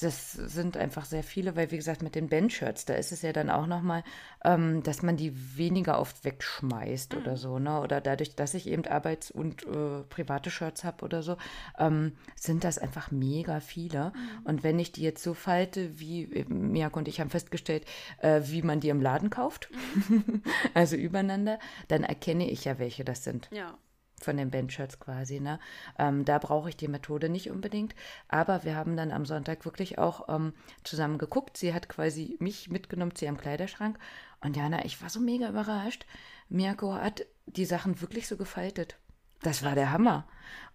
das 0.00 0.32
sind 0.32 0.76
einfach 0.76 1.04
sehr 1.04 1.22
viele, 1.22 1.54
weil 1.54 1.70
wie 1.70 1.76
gesagt 1.76 2.02
mit 2.02 2.14
den 2.14 2.28
Bandshirts, 2.28 2.86
da 2.86 2.94
ist 2.94 3.12
es 3.12 3.22
ja 3.22 3.32
dann 3.32 3.50
auch 3.50 3.66
nochmal, 3.66 4.02
ähm, 4.44 4.82
dass 4.82 5.02
man 5.02 5.16
die 5.16 5.56
weniger 5.56 5.98
oft 6.00 6.24
wegschmeißt 6.24 7.14
mhm. 7.14 7.20
oder 7.20 7.36
so, 7.36 7.58
ne? 7.58 7.80
Oder 7.80 8.00
dadurch, 8.00 8.34
dass 8.34 8.54
ich 8.54 8.66
eben 8.66 8.86
Arbeits- 8.86 9.30
und 9.30 9.64
äh, 9.66 10.02
private 10.08 10.50
Shirts 10.50 10.84
habe 10.84 11.04
oder 11.04 11.22
so, 11.22 11.36
ähm, 11.78 12.12
sind 12.36 12.64
das 12.64 12.78
einfach 12.78 13.10
mega 13.10 13.60
viele. 13.60 14.12
Mhm. 14.14 14.46
Und 14.46 14.62
wenn 14.64 14.78
ich 14.78 14.92
die 14.92 15.02
jetzt 15.02 15.22
so 15.22 15.34
falte, 15.34 15.98
wie 15.98 16.24
äh, 16.24 16.44
Miak 16.48 16.96
und 16.96 17.06
ich 17.06 17.20
haben 17.20 17.30
festgestellt, 17.30 17.84
äh, 18.18 18.40
wie 18.44 18.62
man 18.62 18.80
die 18.80 18.88
im 18.88 19.00
Laden 19.00 19.30
kauft, 19.30 19.68
mhm. 20.08 20.42
also 20.74 20.96
übereinander, 20.96 21.58
dann 21.88 22.02
erkenne 22.02 22.50
ich 22.50 22.64
ja, 22.64 22.78
welche 22.78 23.04
das 23.04 23.24
sind. 23.24 23.48
Ja 23.52 23.78
von 24.24 24.36
den 24.36 24.50
Bandshirts 24.50 24.98
quasi. 25.00 25.40
Ne? 25.40 25.58
Ähm, 25.98 26.24
da 26.24 26.38
brauche 26.38 26.68
ich 26.68 26.76
die 26.76 26.88
Methode 26.88 27.28
nicht 27.28 27.50
unbedingt. 27.50 27.94
Aber 28.28 28.64
wir 28.64 28.76
haben 28.76 28.96
dann 28.96 29.10
am 29.12 29.26
Sonntag 29.26 29.64
wirklich 29.64 29.98
auch 29.98 30.28
ähm, 30.28 30.52
zusammen 30.84 31.18
geguckt. 31.18 31.56
Sie 31.56 31.74
hat 31.74 31.88
quasi 31.88 32.36
mich 32.40 32.70
mitgenommen 32.70 33.14
zu 33.14 33.24
ihrem 33.24 33.38
Kleiderschrank. 33.38 33.98
Und 34.40 34.56
Jana, 34.56 34.84
ich 34.84 35.00
war 35.02 35.08
so 35.08 35.20
mega 35.20 35.48
überrascht. 35.48 36.06
Mirko 36.48 36.94
hat 36.94 37.26
die 37.46 37.64
Sachen 37.64 38.00
wirklich 38.00 38.28
so 38.28 38.36
gefaltet. 38.36 38.98
Das 39.42 39.64
war 39.64 39.74
der 39.74 39.92
Hammer. 39.92 40.26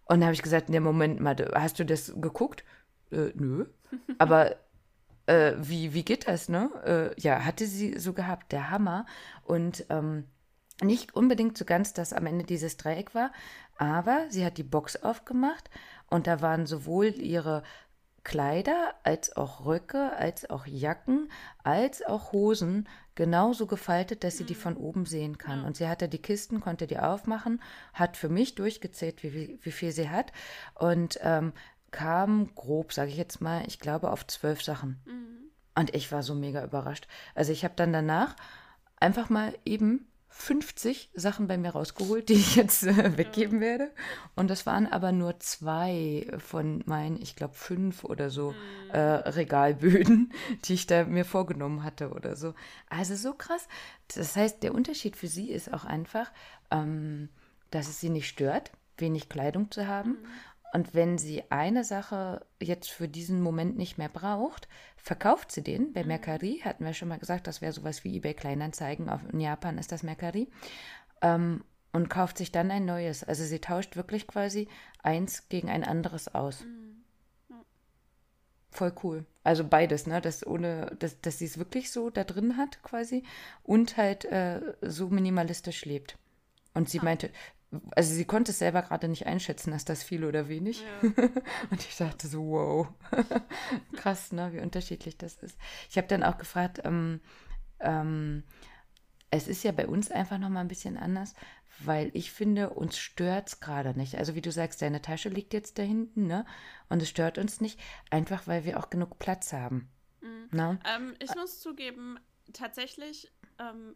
Und 0.05 0.21
da 0.21 0.27
habe 0.27 0.33
ich 0.33 0.43
gesagt, 0.43 0.69
ne, 0.69 0.79
Moment 0.79 1.19
mal, 1.19 1.35
hast 1.53 1.79
du 1.79 1.85
das 1.85 2.13
geguckt? 2.15 2.63
Äh, 3.11 3.31
nö. 3.35 3.65
Aber 4.17 4.55
äh, 5.25 5.53
wie, 5.57 5.93
wie 5.93 6.03
geht 6.03 6.27
das, 6.27 6.49
ne? 6.49 6.71
Äh, 7.17 7.21
ja, 7.21 7.43
hatte 7.43 7.67
sie 7.67 7.99
so 7.99 8.13
gehabt, 8.13 8.51
der 8.51 8.69
Hammer. 8.69 9.05
Und 9.43 9.85
ähm, 9.89 10.25
nicht 10.81 11.15
unbedingt 11.15 11.57
so 11.57 11.65
ganz, 11.65 11.93
dass 11.93 12.13
am 12.13 12.25
Ende 12.25 12.45
dieses 12.45 12.77
Dreieck 12.77 13.15
war, 13.15 13.31
aber 13.77 14.25
sie 14.29 14.45
hat 14.45 14.57
die 14.57 14.63
Box 14.63 15.01
aufgemacht 15.01 15.69
und 16.09 16.27
da 16.27 16.41
waren 16.41 16.65
sowohl 16.65 17.07
ihre 17.07 17.63
Kleider 18.23 18.93
als 19.03 19.37
auch 19.37 19.65
Röcke, 19.65 20.11
als 20.17 20.49
auch 20.49 20.67
Jacken, 20.67 21.31
als 21.63 22.05
auch 22.05 22.33
Hosen 22.33 22.89
genauso 23.15 23.67
gefaltet, 23.67 24.25
dass 24.25 24.37
sie 24.37 24.43
die 24.43 24.53
von 24.53 24.75
oben 24.75 25.05
sehen 25.05 25.37
kann. 25.37 25.63
Und 25.63 25.77
sie 25.77 25.87
hatte 25.87 26.09
die 26.09 26.21
Kisten, 26.21 26.59
konnte 26.59 26.87
die 26.87 26.99
aufmachen, 26.99 27.61
hat 27.93 28.17
für 28.17 28.27
mich 28.27 28.53
durchgezählt, 28.55 29.23
wie, 29.23 29.33
wie, 29.33 29.59
wie 29.61 29.71
viel 29.71 29.93
sie 29.93 30.09
hat 30.09 30.33
und 30.75 31.17
ähm, 31.23 31.53
kam 31.91 32.53
grob, 32.53 32.91
sage 32.91 33.11
ich 33.11 33.17
jetzt 33.17 33.39
mal, 33.39 33.63
ich 33.65 33.79
glaube 33.79 34.11
auf 34.11 34.27
zwölf 34.27 34.61
Sachen. 34.61 35.01
Mhm. 35.05 35.49
Und 35.75 35.95
ich 35.95 36.11
war 36.11 36.21
so 36.21 36.35
mega 36.35 36.63
überrascht. 36.65 37.07
Also 37.33 37.53
ich 37.53 37.63
habe 37.63 37.75
dann 37.77 37.93
danach 37.93 38.35
einfach 38.99 39.29
mal 39.29 39.57
eben 39.63 40.05
50 40.29 41.09
Sachen 41.13 41.47
bei 41.47 41.57
mir 41.57 41.71
rausgeholt, 41.71 42.29
die 42.29 42.33
ich 42.33 42.55
jetzt 42.55 42.83
äh, 42.83 43.17
weggeben 43.17 43.59
werde. 43.59 43.91
Und 44.35 44.49
das 44.49 44.65
waren 44.65 44.85
aber 44.85 45.11
nur 45.11 45.39
zwei 45.39 46.27
von 46.37 46.83
meinen, 46.85 47.21
ich 47.21 47.35
glaube, 47.35 47.55
fünf 47.55 48.03
oder 48.03 48.29
so 48.29 48.51
mhm. 48.51 48.91
äh, 48.91 48.99
Regalböden, 48.99 50.31
die 50.65 50.73
ich 50.73 50.87
da 50.87 51.05
mir 51.05 51.25
vorgenommen 51.25 51.83
hatte 51.83 52.11
oder 52.11 52.35
so. 52.35 52.53
Also 52.89 53.15
so 53.15 53.33
krass. 53.33 53.67
Das 54.15 54.35
heißt, 54.35 54.63
der 54.63 54.75
Unterschied 54.75 55.15
für 55.15 55.27
sie 55.27 55.51
ist 55.51 55.73
auch 55.73 55.85
einfach, 55.85 56.31
ähm, 56.71 57.29
dass 57.71 57.87
es 57.87 57.99
sie 57.99 58.09
nicht 58.09 58.27
stört, 58.27 58.71
wenig 58.97 59.29
Kleidung 59.29 59.71
zu 59.71 59.87
haben. 59.87 60.11
Mhm. 60.11 60.27
Und 60.73 60.93
wenn 60.93 61.17
sie 61.17 61.43
eine 61.49 61.83
Sache 61.83 62.45
jetzt 62.61 62.89
für 62.89 63.07
diesen 63.07 63.41
Moment 63.41 63.77
nicht 63.77 63.97
mehr 63.97 64.09
braucht, 64.09 64.67
verkauft 64.97 65.51
sie 65.51 65.63
den. 65.63 65.93
Bei 65.93 66.01
mhm. 66.01 66.09
Mercari 66.09 66.61
hatten 66.63 66.85
wir 66.85 66.93
schon 66.93 67.07
mal 67.07 67.19
gesagt, 67.19 67.47
das 67.47 67.61
wäre 67.61 67.73
sowas 67.73 68.03
wie 68.03 68.15
eBay 68.17 68.33
Kleinanzeigen. 68.33 69.09
in 69.31 69.39
Japan 69.39 69.77
ist 69.77 69.91
das 69.91 70.03
Mercari. 70.03 70.49
Ähm, 71.21 71.63
und 71.93 72.09
kauft 72.09 72.37
sich 72.37 72.51
dann 72.51 72.69
ein 72.69 72.85
neues. 72.85 73.23
Also 73.23 73.43
sie 73.43 73.59
tauscht 73.59 73.95
wirklich 73.95 74.27
quasi 74.27 74.67
eins 75.01 75.49
gegen 75.49 75.69
ein 75.69 75.83
anderes 75.83 76.33
aus. 76.33 76.63
Mhm. 76.63 77.03
Ja. 77.49 77.55
Voll 78.69 78.93
cool. 79.03 79.25
Also 79.43 79.63
beides, 79.63 80.05
ne? 80.05 80.21
Das 80.21 80.45
ohne, 80.45 80.95
dass, 80.99 81.21
dass 81.21 81.39
sie 81.39 81.45
es 81.45 81.57
wirklich 81.57 81.89
so 81.91 82.09
da 82.09 82.23
drin 82.23 82.57
hat, 82.57 82.83
quasi, 82.83 83.23
und 83.63 83.97
halt 83.97 84.25
äh, 84.25 84.61
so 84.81 85.07
minimalistisch 85.07 85.85
lebt. 85.85 86.17
Und 86.73 86.89
sie 86.89 86.99
ah. 86.99 87.03
meinte, 87.03 87.31
also 87.95 88.13
sie 88.13 88.25
konnte 88.25 88.51
es 88.51 88.59
selber 88.59 88.81
gerade 88.81 89.07
nicht 89.07 89.25
einschätzen, 89.25 89.73
ist 89.73 89.89
das 89.89 90.03
viel 90.03 90.23
oder 90.23 90.47
wenig. 90.47 90.81
Ja. 90.81 91.09
und 91.69 91.79
ich 91.79 91.97
dachte 91.97 92.27
so, 92.27 92.41
wow, 92.47 92.87
krass, 93.95 94.31
ne, 94.31 94.53
wie 94.53 94.59
unterschiedlich 94.59 95.17
das 95.17 95.35
ist. 95.37 95.57
Ich 95.89 95.97
habe 95.97 96.07
dann 96.07 96.23
auch 96.23 96.37
gefragt, 96.37 96.81
ähm, 96.85 97.19
ähm, 97.79 98.43
es 99.29 99.47
ist 99.47 99.63
ja 99.63 99.73
bei 99.73 99.87
uns 99.87 100.09
einfach 100.09 100.37
nochmal 100.37 100.63
ein 100.63 100.69
bisschen 100.69 100.97
anders, 100.97 101.33
weil 101.79 102.09
ich 102.13 102.31
finde, 102.31 102.69
uns 102.71 102.97
stört 102.97 103.49
es 103.49 103.59
gerade 103.59 103.97
nicht. 103.97 104.15
Also 104.15 104.35
wie 104.35 104.41
du 104.41 104.51
sagst, 104.51 104.81
deine 104.81 105.01
Tasche 105.01 105.29
liegt 105.29 105.53
jetzt 105.53 105.77
da 105.77 105.83
hinten, 105.83 106.25
ne? 106.25 106.45
Und 106.89 107.01
es 107.01 107.09
stört 107.09 107.37
uns 107.37 107.59
nicht, 107.59 107.79
einfach 108.09 108.47
weil 108.47 108.63
wir 108.63 108.79
auch 108.79 108.89
genug 108.89 109.19
Platz 109.19 109.51
haben. 109.51 109.89
Mhm. 110.21 110.47
Ne? 110.51 110.79
Ähm, 110.85 111.15
ich 111.19 111.35
muss 111.35 111.59
zugeben, 111.59 112.17
tatsächlich 112.53 113.31
ähm, 113.59 113.95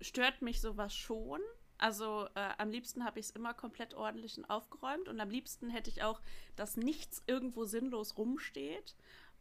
stört 0.00 0.42
mich 0.42 0.60
sowas 0.60 0.94
schon 0.94 1.40
also 1.82 2.28
äh, 2.36 2.48
am 2.58 2.70
liebsten 2.70 3.04
habe 3.04 3.18
ich 3.18 3.26
es 3.26 3.30
immer 3.32 3.54
komplett 3.54 3.94
ordentlich 3.94 4.38
und 4.38 4.44
aufgeräumt 4.44 5.08
und 5.08 5.18
am 5.18 5.30
liebsten 5.30 5.68
hätte 5.68 5.90
ich 5.90 6.04
auch, 6.04 6.20
dass 6.54 6.76
nichts 6.76 7.24
irgendwo 7.26 7.64
sinnlos 7.64 8.16
rumsteht 8.16 8.94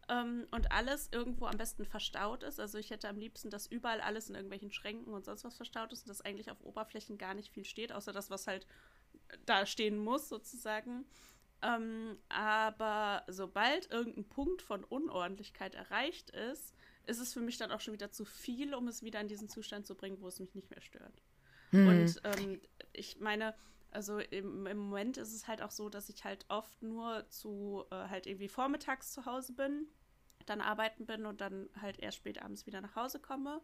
ähm, 0.10 0.48
und 0.50 0.72
alles 0.72 1.10
irgendwo 1.12 1.46
am 1.46 1.58
besten 1.58 1.86
verstaut 1.86 2.42
ist. 2.42 2.60
Also 2.60 2.80
ich 2.80 2.90
hätte 2.90 3.10
am 3.10 3.20
liebsten, 3.20 3.52
dass 3.52 3.68
überall 3.68 4.02
alles 4.02 4.28
in 4.28 4.34
irgendwelchen 4.34 4.72
Schränken 4.72 5.14
und 5.14 5.24
sonst 5.24 5.44
was 5.44 5.56
verstaut 5.56 5.94
ist 5.94 6.02
und 6.02 6.10
dass 6.10 6.22
eigentlich 6.22 6.50
auf 6.50 6.64
Oberflächen 6.64 7.20
gar 7.20 7.36
nicht 7.36 7.54
viel 7.54 7.64
steht, 7.64 7.92
außer 7.92 8.12
das, 8.12 8.32
was 8.32 8.48
halt 8.48 8.66
da 9.46 9.68
stehen 9.68 10.00
muss 10.00 10.28
sozusagen. 10.28 11.06
Ähm, 11.62 12.18
aber 12.30 13.24
sobald 13.28 13.92
irgendein 13.92 14.28
Punkt 14.28 14.64
von 14.64 14.84
Unordentlichkeit 14.84 15.76
erreicht 15.76 16.32
ist, 16.32 16.74
ist 17.06 17.20
es 17.20 17.34
für 17.34 17.42
mich 17.42 17.60
dann 17.60 17.72
auch 17.72 17.82
schon 17.82 17.94
wieder 17.94 18.10
zu 18.10 18.26
viel, 18.26 18.74
um 18.74 18.88
es 18.88 19.04
wieder 19.04 19.22
in 19.22 19.28
diesen 19.28 19.48
Zustand 19.48 19.86
zu 19.86 19.94
bringen, 19.94 20.20
wo 20.22 20.28
es 20.28 20.40
mich 20.40 20.56
nicht 20.56 20.72
mehr 20.72 20.82
stört. 20.82 21.22
Mhm. 21.72 21.88
Und 21.88 22.22
ähm, 22.24 22.62
ich 22.94 23.20
meine, 23.20 23.56
also 23.92 24.20
im, 24.20 24.68
im, 24.68 24.78
Moment 24.78 25.18
ist 25.18 25.34
es 25.34 25.48
halt 25.48 25.62
auch 25.62 25.72
so, 25.72 25.90
dass 25.90 26.10
ich 26.10 26.24
halt 26.24 26.46
oft 26.50 26.82
nur 26.82 27.28
zu 27.30 27.86
äh, 27.92 27.96
halt 27.96 28.28
irgendwie 28.28 28.48
vormittags 28.48 29.12
zu 29.12 29.26
Hause 29.26 29.54
bin, 29.54 29.88
dann 30.46 30.62
arbeiten 30.62 31.06
bin 31.06 31.26
und 31.26 31.42
dann 31.42 31.70
halt 31.82 32.00
erst 32.00 32.18
spät 32.18 32.42
abends 32.42 32.66
wieder 32.66 32.82
nach 32.82 32.96
Hause 32.96 33.20
komme. 33.20 33.62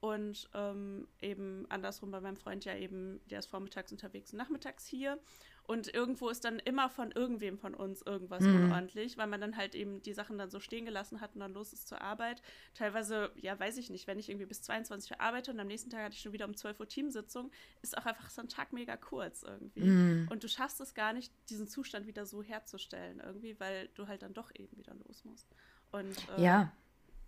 Und 0.00 0.50
ähm, 0.54 1.08
eben 1.20 1.66
andersrum 1.70 2.10
bei 2.10 2.20
meinem 2.20 2.36
Freund 2.36 2.64
ja 2.64 2.76
eben, 2.76 3.20
der 3.28 3.38
ist 3.38 3.46
vormittags 3.46 3.90
unterwegs 3.90 4.32
und 4.32 4.38
nachmittags 4.38 4.86
hier. 4.86 5.18
Und 5.66 5.92
irgendwo 5.94 6.28
ist 6.28 6.44
dann 6.44 6.58
immer 6.58 6.90
von 6.90 7.10
irgendwem 7.10 7.56
von 7.58 7.74
uns 7.74 8.02
irgendwas 8.02 8.42
mhm. 8.42 8.64
unordentlich, 8.64 9.16
weil 9.16 9.26
man 9.26 9.40
dann 9.40 9.56
halt 9.56 9.74
eben 9.74 10.02
die 10.02 10.12
Sachen 10.12 10.36
dann 10.36 10.50
so 10.50 10.60
stehen 10.60 10.84
gelassen 10.84 11.22
hat 11.22 11.34
und 11.34 11.40
dann 11.40 11.54
los 11.54 11.72
ist 11.72 11.88
zur 11.88 12.02
Arbeit. 12.02 12.42
Teilweise, 12.74 13.32
ja, 13.36 13.58
weiß 13.58 13.78
ich 13.78 13.88
nicht, 13.88 14.06
wenn 14.06 14.18
ich 14.18 14.28
irgendwie 14.28 14.44
bis 14.44 14.60
22 14.60 15.12
Uhr 15.12 15.20
arbeite 15.22 15.50
und 15.52 15.58
am 15.58 15.66
nächsten 15.66 15.88
Tag 15.88 16.02
hatte 16.02 16.14
ich 16.14 16.20
schon 16.20 16.34
wieder 16.34 16.44
um 16.44 16.54
12 16.54 16.80
Uhr 16.80 16.88
Teamsitzung, 16.88 17.50
ist 17.80 17.96
auch 17.96 18.04
einfach 18.04 18.28
so 18.28 18.42
ein 18.42 18.48
Tag 18.48 18.74
mega 18.74 18.98
kurz 18.98 19.42
irgendwie. 19.42 19.84
Mhm. 19.84 20.28
Und 20.30 20.44
du 20.44 20.48
schaffst 20.48 20.82
es 20.82 20.92
gar 20.92 21.14
nicht, 21.14 21.32
diesen 21.48 21.66
Zustand 21.66 22.06
wieder 22.06 22.26
so 22.26 22.42
herzustellen 22.42 23.20
irgendwie, 23.20 23.58
weil 23.58 23.88
du 23.94 24.06
halt 24.06 24.20
dann 24.20 24.34
doch 24.34 24.50
eben 24.54 24.76
wieder 24.76 24.94
los 25.06 25.24
musst. 25.24 25.48
Und 25.92 26.16
äh, 26.36 26.42
ja. 26.42 26.72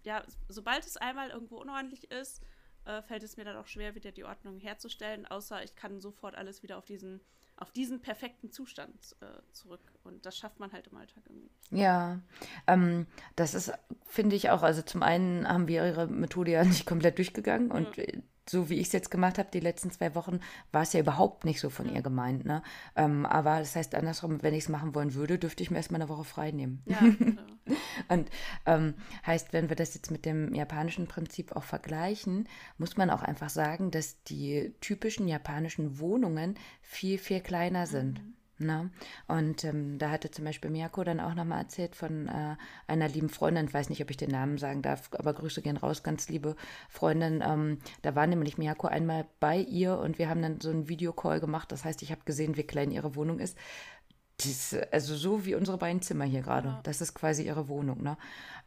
ja, 0.02 0.22
sobald 0.48 0.84
es 0.84 0.98
einmal 0.98 1.30
irgendwo 1.30 1.56
unordentlich 1.56 2.10
ist, 2.10 2.42
äh, 2.84 3.00
fällt 3.00 3.22
es 3.22 3.38
mir 3.38 3.44
dann 3.44 3.56
auch 3.56 3.66
schwer, 3.66 3.94
wieder 3.94 4.12
die 4.12 4.24
Ordnung 4.24 4.60
herzustellen, 4.60 5.24
außer 5.24 5.64
ich 5.64 5.74
kann 5.74 6.02
sofort 6.02 6.34
alles 6.34 6.62
wieder 6.62 6.76
auf 6.76 6.84
diesen 6.84 7.22
auf 7.56 7.70
diesen 7.70 8.00
perfekten 8.00 8.50
Zustand 8.50 9.16
äh, 9.20 9.26
zurück. 9.52 9.80
Und 10.04 10.26
das 10.26 10.36
schafft 10.36 10.60
man 10.60 10.72
halt 10.72 10.88
im 10.88 10.96
Alltag 10.98 11.22
irgendwie. 11.26 11.50
Ja, 11.70 12.20
ähm, 12.66 13.06
das 13.34 13.54
ist, 13.54 13.72
finde 14.04 14.36
ich 14.36 14.50
auch, 14.50 14.62
also 14.62 14.82
zum 14.82 15.02
einen 15.02 15.48
haben 15.48 15.68
wir 15.68 15.84
ihre 15.86 16.06
Methode 16.06 16.50
ja 16.50 16.64
nicht 16.64 16.86
komplett 16.86 17.18
durchgegangen 17.18 17.70
und 17.70 17.96
ja 17.96 18.04
so 18.48 18.70
wie 18.70 18.74
ich 18.74 18.88
es 18.88 18.92
jetzt 18.92 19.10
gemacht 19.10 19.38
habe, 19.38 19.48
die 19.52 19.60
letzten 19.60 19.90
zwei 19.90 20.14
Wochen, 20.14 20.40
war 20.72 20.82
es 20.82 20.92
ja 20.92 21.00
überhaupt 21.00 21.44
nicht 21.44 21.60
so 21.60 21.70
von 21.70 21.92
ihr 21.92 22.02
gemeint. 22.02 22.44
Ne? 22.44 22.62
Ähm, 22.94 23.26
aber 23.26 23.58
das 23.58 23.74
heißt 23.74 23.94
andersrum, 23.94 24.42
wenn 24.42 24.54
ich 24.54 24.64
es 24.64 24.68
machen 24.68 24.94
wollen 24.94 25.14
würde, 25.14 25.38
dürfte 25.38 25.62
ich 25.62 25.70
mir 25.70 25.78
erstmal 25.78 26.00
eine 26.00 26.08
Woche 26.08 26.24
frei 26.24 26.50
nehmen. 26.52 26.82
Ja, 26.86 26.98
genau. 27.18 27.42
Und 28.08 28.30
ähm, 28.66 28.94
heißt, 29.26 29.52
wenn 29.52 29.68
wir 29.68 29.76
das 29.76 29.94
jetzt 29.94 30.10
mit 30.10 30.24
dem 30.24 30.54
japanischen 30.54 31.08
Prinzip 31.08 31.56
auch 31.56 31.64
vergleichen, 31.64 32.48
muss 32.78 32.96
man 32.96 33.10
auch 33.10 33.22
einfach 33.22 33.50
sagen, 33.50 33.90
dass 33.90 34.22
die 34.24 34.74
typischen 34.80 35.26
japanischen 35.26 35.98
Wohnungen 35.98 36.56
viel, 36.82 37.18
viel 37.18 37.40
kleiner 37.40 37.86
sind. 37.86 38.22
Mhm. 38.22 38.35
Na? 38.58 38.84
Ne? 38.84 38.90
Und 39.28 39.64
ähm, 39.64 39.98
da 39.98 40.10
hatte 40.10 40.30
zum 40.30 40.44
Beispiel 40.44 40.70
Miyako 40.70 41.04
dann 41.04 41.20
auch 41.20 41.34
nochmal 41.34 41.60
erzählt 41.60 41.94
von 41.94 42.28
äh, 42.28 42.56
einer 42.86 43.08
lieben 43.08 43.28
Freundin, 43.28 43.66
ich 43.66 43.74
weiß 43.74 43.90
nicht, 43.90 44.02
ob 44.02 44.10
ich 44.10 44.16
den 44.16 44.30
Namen 44.30 44.56
sagen 44.56 44.80
darf, 44.80 45.10
aber 45.12 45.34
Grüße 45.34 45.60
gehen 45.60 45.76
raus, 45.76 46.02
ganz 46.02 46.28
liebe 46.28 46.56
Freundin. 46.88 47.42
Ähm, 47.46 47.78
da 48.00 48.14
war 48.14 48.26
nämlich 48.26 48.56
Miyako 48.56 48.86
einmal 48.86 49.26
bei 49.40 49.58
ihr 49.58 49.98
und 49.98 50.18
wir 50.18 50.30
haben 50.30 50.40
dann 50.40 50.60
so 50.60 50.70
einen 50.70 50.88
Videocall 50.88 51.38
gemacht. 51.40 51.70
Das 51.70 51.84
heißt, 51.84 52.02
ich 52.02 52.10
habe 52.10 52.22
gesehen, 52.24 52.56
wie 52.56 52.62
klein 52.62 52.90
ihre 52.90 53.14
Wohnung 53.14 53.40
ist. 53.40 53.58
Dies, 54.40 54.76
also 54.92 55.16
so 55.16 55.46
wie 55.46 55.54
unsere 55.54 55.78
beiden 55.78 56.02
Zimmer 56.02 56.24
hier 56.24 56.42
gerade. 56.42 56.68
Ja. 56.68 56.80
Das 56.82 57.00
ist 57.00 57.14
quasi 57.14 57.44
ihre 57.44 57.68
Wohnung. 57.68 58.02
Ne? 58.02 58.18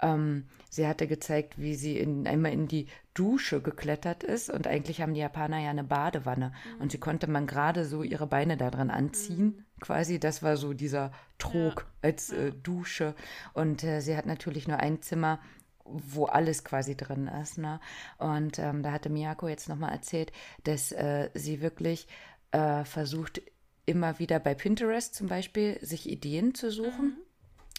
Ähm, 0.02 0.46
sie 0.70 0.88
hatte 0.88 1.08
gezeigt, 1.08 1.60
wie 1.60 1.76
sie 1.76 1.98
in, 1.98 2.28
einmal 2.28 2.54
in 2.54 2.68
die 2.68 2.88
Dusche 3.14 3.62
geklettert 3.62 4.24
ist 4.24 4.50
und 4.50 4.66
eigentlich 4.66 5.02
haben 5.02 5.14
die 5.14 5.20
Japaner 5.20 5.60
ja 5.60 5.70
eine 5.70 5.84
Badewanne 5.84 6.54
mhm. 6.76 6.82
und 6.82 6.92
sie 6.92 7.00
konnte 7.00 7.30
man 7.30 7.46
gerade 7.46 7.86
so 7.86 8.02
ihre 8.02 8.26
Beine 8.26 8.58
da 8.58 8.72
dran 8.72 8.90
anziehen. 8.90 9.46
Mhm. 9.46 9.66
Quasi, 9.80 10.20
das 10.20 10.44
war 10.44 10.58
so 10.58 10.74
dieser 10.74 11.12
Trog 11.38 11.82
ja. 11.82 12.10
als 12.10 12.32
äh, 12.32 12.52
Dusche. 12.52 13.16
Und 13.54 13.84
äh, 13.84 14.02
sie 14.02 14.16
hat 14.16 14.26
natürlich 14.26 14.68
nur 14.68 14.78
ein 14.78 15.02
Zimmer, 15.02 15.40
wo 15.86 16.26
alles 16.26 16.64
quasi 16.64 16.96
drin 16.96 17.28
ist. 17.28 17.58
Ne? 17.58 17.80
Und 18.18 18.60
ähm, 18.60 18.84
da 18.84 18.92
hatte 18.92 19.10
Miyako 19.10 19.48
jetzt 19.48 19.70
nochmal 19.70 19.92
erzählt, 19.92 20.32
dass 20.64 20.92
äh, 20.92 21.30
sie 21.34 21.62
wirklich 21.62 22.08
äh, 22.52 22.84
versucht, 22.84 23.42
immer 23.86 24.20
wieder 24.20 24.40
bei 24.40 24.54
Pinterest 24.54 25.16
zum 25.16 25.28
Beispiel 25.28 25.80
sich 25.82 26.08
Ideen 26.08 26.54
zu 26.54 26.70
suchen, 26.72 27.06
mhm. 27.06 27.18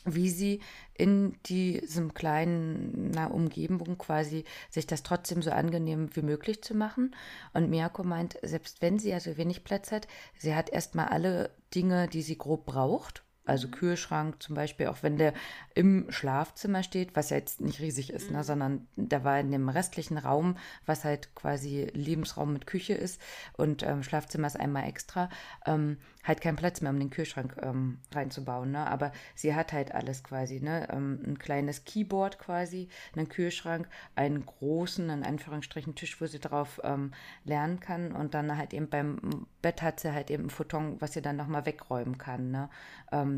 Wie 0.04 0.30
sie 0.30 0.60
in 0.94 1.36
diesem 1.46 2.14
kleinen 2.14 3.10
na, 3.10 3.26
Umgebung 3.26 3.98
quasi 3.98 4.44
sich 4.70 4.86
das 4.86 5.02
trotzdem 5.02 5.42
so 5.42 5.50
angenehm 5.50 6.08
wie 6.14 6.22
möglich 6.22 6.62
zu 6.62 6.74
machen. 6.74 7.14
Und 7.52 7.70
Miyako 7.70 8.04
meint, 8.04 8.38
selbst 8.42 8.82
wenn 8.82 8.98
sie 8.98 9.12
also 9.12 9.36
wenig 9.36 9.64
Platz 9.64 9.92
hat, 9.92 10.08
sie 10.36 10.54
hat 10.54 10.70
erstmal 10.70 11.08
alle 11.08 11.50
Dinge, 11.74 12.08
die 12.08 12.22
sie 12.22 12.38
grob 12.38 12.66
braucht 12.66 13.24
also. 13.50 13.68
Kühlschrank 13.68 14.42
zum 14.42 14.54
Beispiel, 14.54 14.86
auch 14.86 15.02
wenn 15.02 15.16
der 15.16 15.32
im 15.74 16.06
Schlafzimmer 16.10 16.82
steht, 16.82 17.16
was 17.16 17.30
ja 17.30 17.36
jetzt 17.36 17.60
nicht 17.60 17.80
riesig 17.80 18.12
ist, 18.12 18.24
ne, 18.24 18.30
mhm. 18.30 18.36
ne, 18.36 18.44
sondern 18.44 18.88
da 18.96 19.24
war 19.24 19.38
in 19.40 19.50
dem 19.50 19.68
restlichen 19.68 20.18
Raum, 20.18 20.56
was 20.86 21.04
halt 21.04 21.34
quasi 21.34 21.90
Lebensraum 21.92 22.52
mit 22.52 22.66
Küche 22.66 22.94
ist 22.94 23.20
und 23.54 23.82
ähm, 23.82 24.02
Schlafzimmer 24.02 24.46
ist 24.46 24.58
einmal 24.58 24.84
extra, 24.88 25.28
ähm, 25.66 25.98
halt 26.24 26.40
keinen 26.40 26.56
Platz 26.56 26.80
mehr, 26.80 26.90
um 26.90 26.98
den 26.98 27.10
Kühlschrank 27.10 27.56
ähm, 27.62 27.98
reinzubauen. 28.14 28.72
Ne? 28.72 28.86
Aber 28.86 29.12
sie 29.34 29.54
hat 29.54 29.72
halt 29.72 29.92
alles 29.92 30.22
quasi, 30.22 30.60
ne? 30.60 30.88
Ähm, 30.90 31.20
ein 31.26 31.38
kleines 31.38 31.84
Keyboard 31.84 32.38
quasi, 32.38 32.88
einen 33.16 33.28
Kühlschrank, 33.28 33.88
einen 34.14 34.44
großen, 34.44 35.08
in 35.08 35.24
Anführungsstrichen, 35.24 35.94
Tisch, 35.94 36.20
wo 36.20 36.26
sie 36.26 36.40
drauf 36.40 36.80
ähm, 36.84 37.12
lernen 37.44 37.80
kann 37.80 38.12
und 38.12 38.34
dann 38.34 38.56
halt 38.56 38.74
eben 38.74 38.88
beim 38.88 39.46
Bett 39.62 39.82
hat 39.82 40.00
sie 40.00 40.12
halt 40.12 40.30
eben 40.30 40.44
ein 40.44 40.50
Futon, 40.50 41.00
was 41.00 41.12
sie 41.12 41.22
dann 41.22 41.36
nochmal 41.36 41.66
wegräumen 41.66 42.18
kann. 42.18 42.50
Ne? 42.50 42.68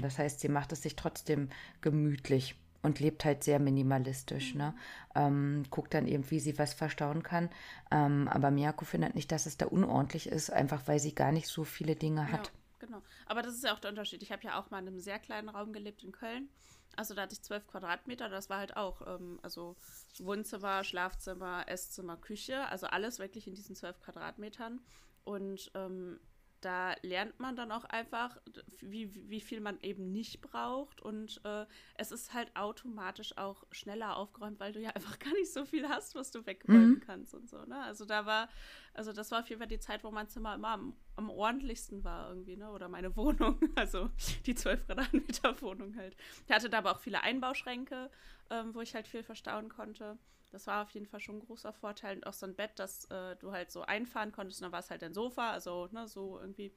Das 0.02 0.18
heißt, 0.18 0.40
sie 0.40 0.48
macht 0.48 0.72
es 0.72 0.82
sich 0.82 0.96
trotzdem 0.96 1.48
gemütlich 1.80 2.56
und 2.82 3.00
lebt 3.00 3.24
halt 3.24 3.44
sehr 3.44 3.58
minimalistisch. 3.58 4.54
Mhm. 4.54 4.58
Ne? 4.58 4.74
Ähm, 5.14 5.64
guckt 5.70 5.94
dann 5.94 6.06
eben, 6.06 6.28
wie 6.30 6.40
sie 6.40 6.58
was 6.58 6.74
verstauen 6.74 7.22
kann. 7.22 7.48
Ähm, 7.90 8.28
aber 8.28 8.50
Miyako 8.50 8.84
findet 8.84 9.14
nicht, 9.14 9.32
dass 9.32 9.46
es 9.46 9.56
da 9.56 9.66
unordentlich 9.66 10.26
ist, 10.26 10.50
einfach 10.50 10.86
weil 10.86 10.98
sie 10.98 11.14
gar 11.14 11.32
nicht 11.32 11.48
so 11.48 11.64
viele 11.64 11.96
Dinge 11.96 12.30
hat. 12.30 12.46
Ja, 12.48 12.86
genau. 12.86 13.02
Aber 13.26 13.42
das 13.42 13.54
ist 13.54 13.64
ja 13.64 13.72
auch 13.74 13.78
der 13.78 13.90
Unterschied. 13.90 14.22
Ich 14.22 14.32
habe 14.32 14.42
ja 14.42 14.60
auch 14.60 14.70
mal 14.70 14.80
in 14.80 14.88
einem 14.88 15.00
sehr 15.00 15.18
kleinen 15.18 15.48
Raum 15.48 15.72
gelebt 15.72 16.02
in 16.02 16.12
Köln. 16.12 16.48
Also 16.96 17.14
da 17.14 17.22
hatte 17.22 17.34
ich 17.34 17.42
zwölf 17.42 17.66
Quadratmeter. 17.68 18.28
Das 18.28 18.50
war 18.50 18.58
halt 18.58 18.76
auch, 18.76 19.00
ähm, 19.06 19.38
also 19.42 19.76
Wohnzimmer, 20.18 20.84
Schlafzimmer, 20.84 21.64
Esszimmer, 21.68 22.16
Küche. 22.16 22.68
Also 22.68 22.86
alles 22.86 23.18
wirklich 23.18 23.46
in 23.46 23.54
diesen 23.54 23.76
zwölf 23.76 23.98
Quadratmetern. 24.00 24.80
Und 25.24 25.70
ähm, 25.74 26.18
da 26.62 26.94
lernt 27.02 27.38
man 27.40 27.56
dann 27.56 27.72
auch 27.72 27.84
einfach, 27.84 28.36
wie, 28.80 29.12
wie 29.28 29.40
viel 29.40 29.60
man 29.60 29.80
eben 29.80 30.12
nicht 30.12 30.40
braucht. 30.40 31.00
Und 31.02 31.40
äh, 31.44 31.66
es 31.96 32.12
ist 32.12 32.32
halt 32.32 32.54
automatisch 32.56 33.36
auch 33.36 33.64
schneller 33.72 34.16
aufgeräumt, 34.16 34.60
weil 34.60 34.72
du 34.72 34.80
ja 34.80 34.90
einfach 34.94 35.18
gar 35.18 35.32
nicht 35.34 35.52
so 35.52 35.64
viel 35.64 35.88
hast, 35.88 36.14
was 36.14 36.30
du 36.30 36.46
wegräumen 36.46 36.94
mhm. 36.94 37.00
kannst 37.00 37.34
und 37.34 37.50
so. 37.50 37.64
Ne? 37.64 37.82
Also 37.82 38.04
da 38.04 38.26
war, 38.26 38.48
also 38.94 39.12
das 39.12 39.30
war 39.30 39.40
auf 39.40 39.48
jeden 39.48 39.58
Fall 39.58 39.68
die 39.68 39.80
Zeit, 39.80 40.04
wo 40.04 40.10
mein 40.10 40.28
Zimmer 40.28 40.54
immer 40.54 40.68
am, 40.68 40.94
am 41.16 41.30
ordentlichsten 41.30 42.04
war 42.04 42.28
irgendwie, 42.28 42.56
ne? 42.56 42.70
Oder 42.70 42.88
meine 42.88 43.14
Wohnung, 43.16 43.58
also 43.74 44.10
die 44.46 44.54
12 44.54 44.86
Quadratmeter 44.86 45.60
Wohnung 45.62 45.96
halt. 45.96 46.16
Ich 46.46 46.54
hatte 46.54 46.70
da 46.70 46.78
aber 46.78 46.92
auch 46.92 47.00
viele 47.00 47.22
Einbauschränke, 47.22 48.10
ähm, 48.50 48.74
wo 48.74 48.80
ich 48.80 48.94
halt 48.94 49.08
viel 49.08 49.22
verstauen 49.22 49.68
konnte. 49.68 50.16
Das 50.52 50.66
war 50.66 50.82
auf 50.82 50.90
jeden 50.90 51.06
Fall 51.06 51.20
schon 51.20 51.36
ein 51.36 51.46
großer 51.46 51.72
Vorteil. 51.72 52.16
Und 52.16 52.26
auch 52.26 52.32
so 52.32 52.46
ein 52.46 52.54
Bett, 52.54 52.72
das 52.76 53.06
äh, 53.06 53.36
du 53.36 53.52
halt 53.52 53.72
so 53.72 53.82
einfahren 53.82 54.32
konntest. 54.32 54.60
Und 54.60 54.66
dann 54.66 54.72
war 54.72 54.80
es 54.80 54.90
halt 54.90 55.02
ein 55.02 55.14
Sofa, 55.14 55.50
also 55.50 55.88
ne, 55.92 56.06
so 56.06 56.38
irgendwie. 56.38 56.74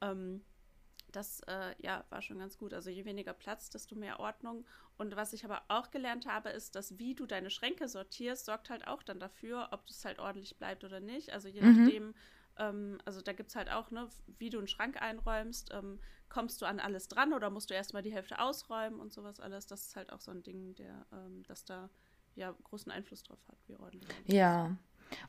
Ähm, 0.00 0.44
das 1.12 1.40
äh, 1.46 1.74
ja, 1.78 2.04
war 2.10 2.22
schon 2.22 2.38
ganz 2.38 2.58
gut. 2.58 2.74
Also 2.74 2.90
je 2.90 3.04
weniger 3.04 3.32
Platz, 3.32 3.70
desto 3.70 3.94
mehr 3.94 4.20
Ordnung. 4.20 4.66
Und 4.96 5.16
was 5.16 5.32
ich 5.32 5.44
aber 5.44 5.62
auch 5.68 5.90
gelernt 5.90 6.26
habe, 6.26 6.50
ist, 6.50 6.74
dass 6.74 6.98
wie 6.98 7.14
du 7.14 7.26
deine 7.26 7.50
Schränke 7.50 7.88
sortierst, 7.88 8.46
sorgt 8.46 8.70
halt 8.70 8.86
auch 8.86 9.02
dann 9.02 9.20
dafür, 9.20 9.68
ob 9.70 9.88
es 9.88 10.04
halt 10.04 10.18
ordentlich 10.18 10.58
bleibt 10.58 10.84
oder 10.84 11.00
nicht. 11.00 11.32
Also 11.32 11.48
je 11.48 11.62
mhm. 11.62 11.84
nachdem, 11.84 12.14
ähm, 12.58 12.98
also 13.04 13.20
da 13.20 13.32
gibt 13.32 13.50
es 13.50 13.56
halt 13.56 13.70
auch, 13.70 13.90
ne, 13.90 14.08
wie 14.38 14.50
du 14.50 14.58
einen 14.58 14.68
Schrank 14.68 15.00
einräumst, 15.00 15.70
ähm, 15.72 16.00
kommst 16.28 16.60
du 16.62 16.66
an 16.66 16.80
alles 16.80 17.08
dran 17.08 17.32
oder 17.32 17.50
musst 17.50 17.70
du 17.70 17.74
erstmal 17.74 18.02
die 18.02 18.12
Hälfte 18.12 18.40
ausräumen 18.40 18.98
und 18.98 19.12
sowas 19.12 19.40
alles. 19.40 19.66
Das 19.66 19.86
ist 19.86 19.96
halt 19.96 20.12
auch 20.12 20.20
so 20.20 20.30
ein 20.30 20.42
Ding, 20.42 20.74
der, 20.74 21.06
ähm, 21.12 21.44
dass 21.44 21.64
da 21.64 21.90
ja 22.36 22.54
großen 22.64 22.90
Einfluss 22.90 23.22
drauf 23.22 23.38
hat, 23.48 23.56
wie 23.66 23.76
ordentlich. 23.76 24.08
Ja. 24.26 24.76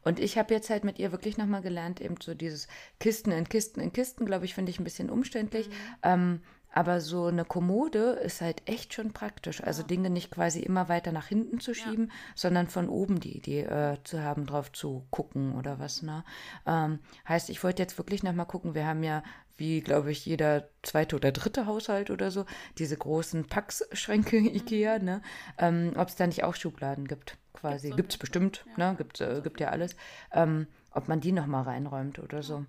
Und 0.04 0.20
ich 0.20 0.38
habe 0.38 0.54
jetzt 0.54 0.70
halt 0.70 0.84
mit 0.84 1.00
ihr 1.00 1.12
wirklich 1.12 1.38
nochmal 1.38 1.62
gelernt, 1.62 2.02
eben 2.02 2.16
so 2.22 2.34
dieses 2.34 2.68
Kisten 3.00 3.32
in 3.32 3.48
Kisten 3.48 3.80
in 3.80 3.94
Kisten, 3.94 4.26
glaube 4.26 4.46
ich, 4.46 4.54
finde 4.54 4.72
ich 4.72 4.80
ein 4.80 4.84
bisschen 4.84 5.10
umständlich. 5.10 5.70
Mhm. 5.70 5.74
Ähm, 6.04 6.42
aber 6.76 7.00
so 7.00 7.28
eine 7.28 7.46
Kommode 7.46 8.20
ist 8.22 8.42
halt 8.42 8.62
echt 8.66 8.94
schon 8.94 9.14
praktisch. 9.14 9.64
Also 9.64 9.84
ja. 9.84 9.88
Dinge 9.88 10.10
nicht 10.10 10.30
quasi 10.30 10.60
immer 10.60 10.90
weiter 10.90 11.14
nach 11.14 11.28
hinten 11.28 11.62
zu 11.62 11.74
schieben, 11.74 12.08
ja. 12.08 12.14
sondern 12.36 12.68
von 12.68 12.90
oben 12.90 13.22
die 13.22 13.38
Idee 13.38 13.62
äh, 13.62 13.98
zu 14.04 14.22
haben, 14.22 14.46
drauf 14.46 14.74
zu 14.74 15.06
gucken 15.10 15.56
oder 15.56 15.80
was. 15.80 16.02
Ne? 16.02 16.26
Ähm, 16.66 17.00
heißt, 17.30 17.50
ich 17.50 17.64
wollte 17.64 17.82
jetzt 17.82 17.98
wirklich 17.98 18.24
nochmal 18.24 18.46
gucken. 18.46 18.76
Wir 18.76 18.86
haben 18.86 19.04
ja, 19.04 19.24
wie 19.58 19.82
glaube 19.82 20.12
ich, 20.12 20.26
jeder 20.26 20.70
zweite 20.84 21.16
oder 21.16 21.32
dritte 21.32 21.66
Haushalt 21.66 22.10
oder 22.10 22.32
so, 22.32 22.46
diese 22.78 22.98
großen 22.98 23.48
Packschränke 23.48 24.40
mhm. 24.42 24.48
Ikea, 24.48 25.00
ne? 25.00 25.22
Ähm, 25.58 25.94
ob 25.96 26.10
es 26.10 26.16
da 26.16 26.28
nicht 26.28 26.44
auch 26.44 26.56
Schubladen 26.56 27.08
gibt, 27.08 27.38
quasi. 27.54 27.92
Gibt 27.92 28.14
es 28.14 28.18
bestimmt, 28.18 28.66
ja. 28.78 28.92
ne? 28.92 28.98
Gibt, 28.98 29.22
äh, 29.22 29.42
gibt 29.42 29.60
ja 29.60 29.70
alles. 29.70 29.96
Ähm, 30.32 30.68
ob 30.92 31.08
man 31.08 31.20
die 31.20 31.32
nochmal 31.32 31.64
reinräumt 31.64 32.20
oder 32.20 32.42
so. 32.42 32.66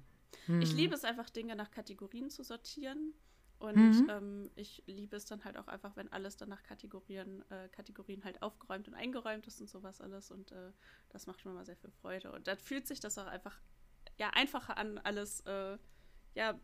Hm. 0.46 0.60
Ich 0.60 0.72
liebe 0.72 0.94
es 0.94 1.04
einfach, 1.04 1.30
Dinge 1.30 1.56
nach 1.56 1.70
Kategorien 1.70 2.30
zu 2.30 2.42
sortieren. 2.42 3.14
Und 3.58 3.76
mhm. 3.76 4.10
ähm, 4.10 4.50
ich 4.54 4.82
liebe 4.86 5.16
es 5.16 5.24
dann 5.24 5.44
halt 5.44 5.56
auch 5.56 5.66
einfach, 5.66 5.96
wenn 5.96 6.12
alles 6.12 6.36
dann 6.36 6.50
nach 6.50 6.62
Kategorien, 6.62 7.42
äh, 7.50 7.68
Kategorien 7.68 8.22
halt 8.22 8.42
aufgeräumt 8.42 8.86
und 8.86 8.94
eingeräumt 8.94 9.46
ist 9.46 9.60
und 9.62 9.70
sowas 9.70 10.02
alles. 10.02 10.30
Und 10.30 10.52
äh, 10.52 10.72
das 11.08 11.26
macht 11.26 11.44
mir 11.46 11.52
mal 11.52 11.64
sehr 11.64 11.76
viel 11.76 11.90
Freude. 11.90 12.32
Und 12.32 12.48
dann 12.48 12.58
fühlt 12.58 12.86
sich 12.86 13.00
das 13.00 13.16
auch 13.16 13.26
einfach 13.26 13.58
ja 14.18 14.30
einfacher 14.30 14.76
an, 14.76 14.98
alles 14.98 15.40
äh, 15.42 15.78
ja 16.36 16.54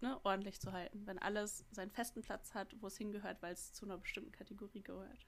ne, 0.00 0.20
ordentlich 0.22 0.60
zu 0.60 0.72
halten, 0.72 1.06
wenn 1.06 1.18
alles 1.18 1.64
seinen 1.72 1.90
festen 1.90 2.22
Platz 2.22 2.54
hat, 2.54 2.76
wo 2.80 2.86
es 2.86 2.96
hingehört, 2.96 3.42
weil 3.42 3.54
es 3.54 3.72
zu 3.72 3.86
einer 3.86 3.98
bestimmten 3.98 4.32
Kategorie 4.32 4.82
gehört. 4.82 5.26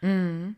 Mhm. 0.00 0.56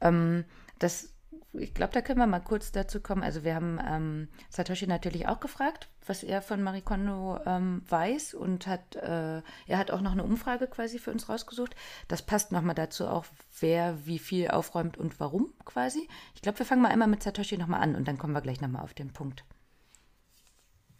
Ähm, 0.00 0.44
das 0.78 1.12
ich 1.52 1.74
glaube, 1.74 1.92
da 1.92 2.00
können 2.00 2.20
wir 2.20 2.26
mal 2.26 2.40
kurz 2.40 2.72
dazu 2.72 3.00
kommen. 3.00 3.22
Also 3.22 3.44
wir 3.44 3.54
haben 3.54 3.78
ähm, 3.86 4.28
Satoshi 4.48 4.86
natürlich 4.86 5.26
auch 5.26 5.40
gefragt, 5.40 5.88
was 6.06 6.22
er 6.22 6.40
von 6.40 6.62
Marie 6.62 6.82
Kondo 6.82 7.38
ähm, 7.44 7.82
weiß 7.88 8.34
und 8.34 8.66
hat, 8.66 8.96
äh, 8.96 9.42
er 9.66 9.78
hat 9.78 9.90
auch 9.90 10.00
noch 10.00 10.12
eine 10.12 10.22
Umfrage 10.22 10.66
quasi 10.66 10.98
für 10.98 11.10
uns 11.10 11.28
rausgesucht. 11.28 11.74
Das 12.08 12.22
passt 12.22 12.52
nochmal 12.52 12.74
dazu 12.74 13.06
auch, 13.06 13.26
wer 13.60 14.06
wie 14.06 14.18
viel 14.18 14.48
aufräumt 14.48 14.96
und 14.96 15.18
warum 15.20 15.52
quasi. 15.64 16.08
Ich 16.34 16.42
glaube, 16.42 16.58
wir 16.58 16.66
fangen 16.66 16.82
mal 16.82 16.92
einmal 16.92 17.08
mit 17.08 17.22
Satoshi 17.22 17.58
nochmal 17.58 17.82
an 17.82 17.96
und 17.96 18.06
dann 18.06 18.18
kommen 18.18 18.32
wir 18.32 18.40
gleich 18.40 18.60
nochmal 18.60 18.82
auf 18.82 18.94
den 18.94 19.12
Punkt. 19.12 19.44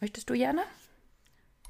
Möchtest 0.01 0.29
du, 0.29 0.35
Jana? 0.35 0.63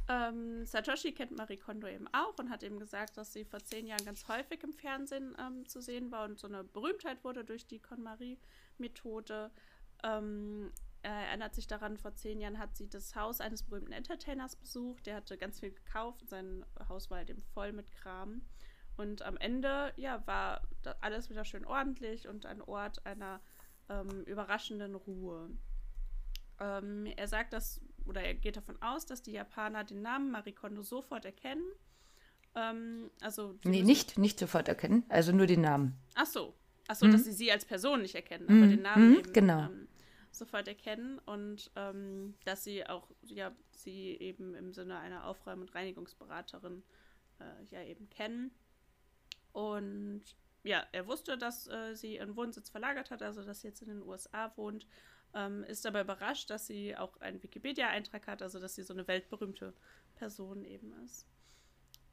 Ähm, 0.08 0.64
Satoshi 0.66 1.12
kennt 1.12 1.36
Marie 1.36 1.56
Kondo 1.56 1.88
eben 1.88 2.06
auch 2.12 2.38
und 2.38 2.48
hat 2.48 2.62
eben 2.62 2.78
gesagt, 2.78 3.16
dass 3.16 3.32
sie 3.32 3.44
vor 3.44 3.58
zehn 3.60 3.86
Jahren 3.86 4.04
ganz 4.04 4.28
häufig 4.28 4.62
im 4.62 4.72
Fernsehen 4.72 5.36
ähm, 5.38 5.66
zu 5.66 5.80
sehen 5.80 6.12
war 6.12 6.24
und 6.26 6.38
so 6.38 6.46
eine 6.46 6.62
Berühmtheit 6.62 7.24
wurde 7.24 7.44
durch 7.44 7.66
die 7.66 7.80
KonMari-Methode. 7.80 9.50
Ähm, 10.04 10.72
er 11.02 11.28
erinnert 11.28 11.54
sich 11.54 11.66
daran, 11.66 11.98
vor 11.98 12.14
zehn 12.14 12.40
Jahren 12.40 12.58
hat 12.58 12.76
sie 12.76 12.88
das 12.88 13.14
Haus 13.16 13.40
eines 13.40 13.64
berühmten 13.64 13.92
Entertainers 13.92 14.56
besucht. 14.56 15.06
Der 15.06 15.16
hatte 15.16 15.36
ganz 15.38 15.60
viel 15.60 15.72
gekauft 15.72 16.22
und 16.22 16.28
sein 16.28 16.64
Haus 16.88 17.10
war 17.10 17.18
halt 17.18 17.30
eben 17.30 17.42
voll 17.42 17.72
mit 17.72 17.92
Kram. 17.92 18.42
Und 18.96 19.22
am 19.22 19.36
Ende, 19.36 19.92
ja, 19.96 20.26
war 20.26 20.62
alles 21.00 21.30
wieder 21.30 21.44
schön 21.44 21.66
ordentlich 21.66 22.28
und 22.28 22.46
ein 22.46 22.62
Ort 22.62 23.04
einer 23.04 23.40
ähm, 23.88 24.22
überraschenden 24.24 24.94
Ruhe. 24.94 25.50
Ähm, 26.58 27.06
er 27.16 27.28
sagt, 27.28 27.52
dass 27.52 27.80
oder 28.06 28.22
er 28.22 28.34
geht 28.34 28.56
davon 28.56 28.80
aus, 28.80 29.06
dass 29.06 29.22
die 29.22 29.32
Japaner 29.32 29.84
den 29.84 30.02
Namen 30.02 30.30
Marie 30.30 30.52
Kondo 30.52 30.82
sofort 30.82 31.24
erkennen. 31.24 31.64
Ähm, 32.54 33.10
also 33.20 33.58
nee, 33.64 33.82
nicht, 33.82 34.18
nicht 34.18 34.38
sofort 34.38 34.68
erkennen, 34.68 35.04
also 35.08 35.32
nur 35.32 35.46
den 35.46 35.60
Namen. 35.60 35.96
Ach 36.14 36.26
so, 36.26 36.54
ach 36.88 36.96
so, 36.96 37.06
mhm. 37.06 37.12
dass 37.12 37.24
sie 37.24 37.32
sie 37.32 37.52
als 37.52 37.64
Person 37.64 38.02
nicht 38.02 38.14
erkennen, 38.14 38.44
aber 38.48 38.54
mhm. 38.66 38.70
den 38.70 38.82
Namen 38.82 39.10
mhm, 39.10 39.18
eben 39.18 39.32
genau. 39.32 39.64
ähm, 39.64 39.88
sofort 40.30 40.68
erkennen 40.68 41.18
und 41.26 41.70
ähm, 41.76 42.34
dass 42.44 42.64
sie 42.64 42.86
auch, 42.86 43.10
ja, 43.22 43.52
sie 43.70 44.16
eben 44.20 44.54
im 44.54 44.72
Sinne 44.72 44.98
einer 44.98 45.26
Aufräum- 45.26 45.60
und 45.60 45.74
Reinigungsberaterin 45.74 46.82
äh, 47.40 47.74
ja 47.74 47.82
eben 47.82 48.08
kennen. 48.10 48.50
Und 49.52 50.22
ja, 50.62 50.84
er 50.92 51.06
wusste, 51.06 51.38
dass 51.38 51.66
äh, 51.68 51.94
sie 51.94 52.16
ihren 52.16 52.36
Wohnsitz 52.36 52.70
verlagert 52.70 53.10
hat, 53.10 53.22
also 53.22 53.42
dass 53.42 53.60
sie 53.60 53.68
jetzt 53.68 53.82
in 53.82 53.88
den 53.88 54.02
USA 54.02 54.52
wohnt 54.56 54.86
ähm, 55.36 55.62
ist 55.64 55.86
aber 55.86 56.00
überrascht, 56.00 56.50
dass 56.50 56.66
sie 56.66 56.96
auch 56.96 57.20
einen 57.20 57.42
Wikipedia-Eintrag 57.42 58.26
hat, 58.26 58.42
also 58.42 58.58
dass 58.58 58.74
sie 58.74 58.82
so 58.82 58.94
eine 58.94 59.06
weltberühmte 59.06 59.74
Person 60.16 60.64
eben 60.64 60.92
ist. 61.04 61.26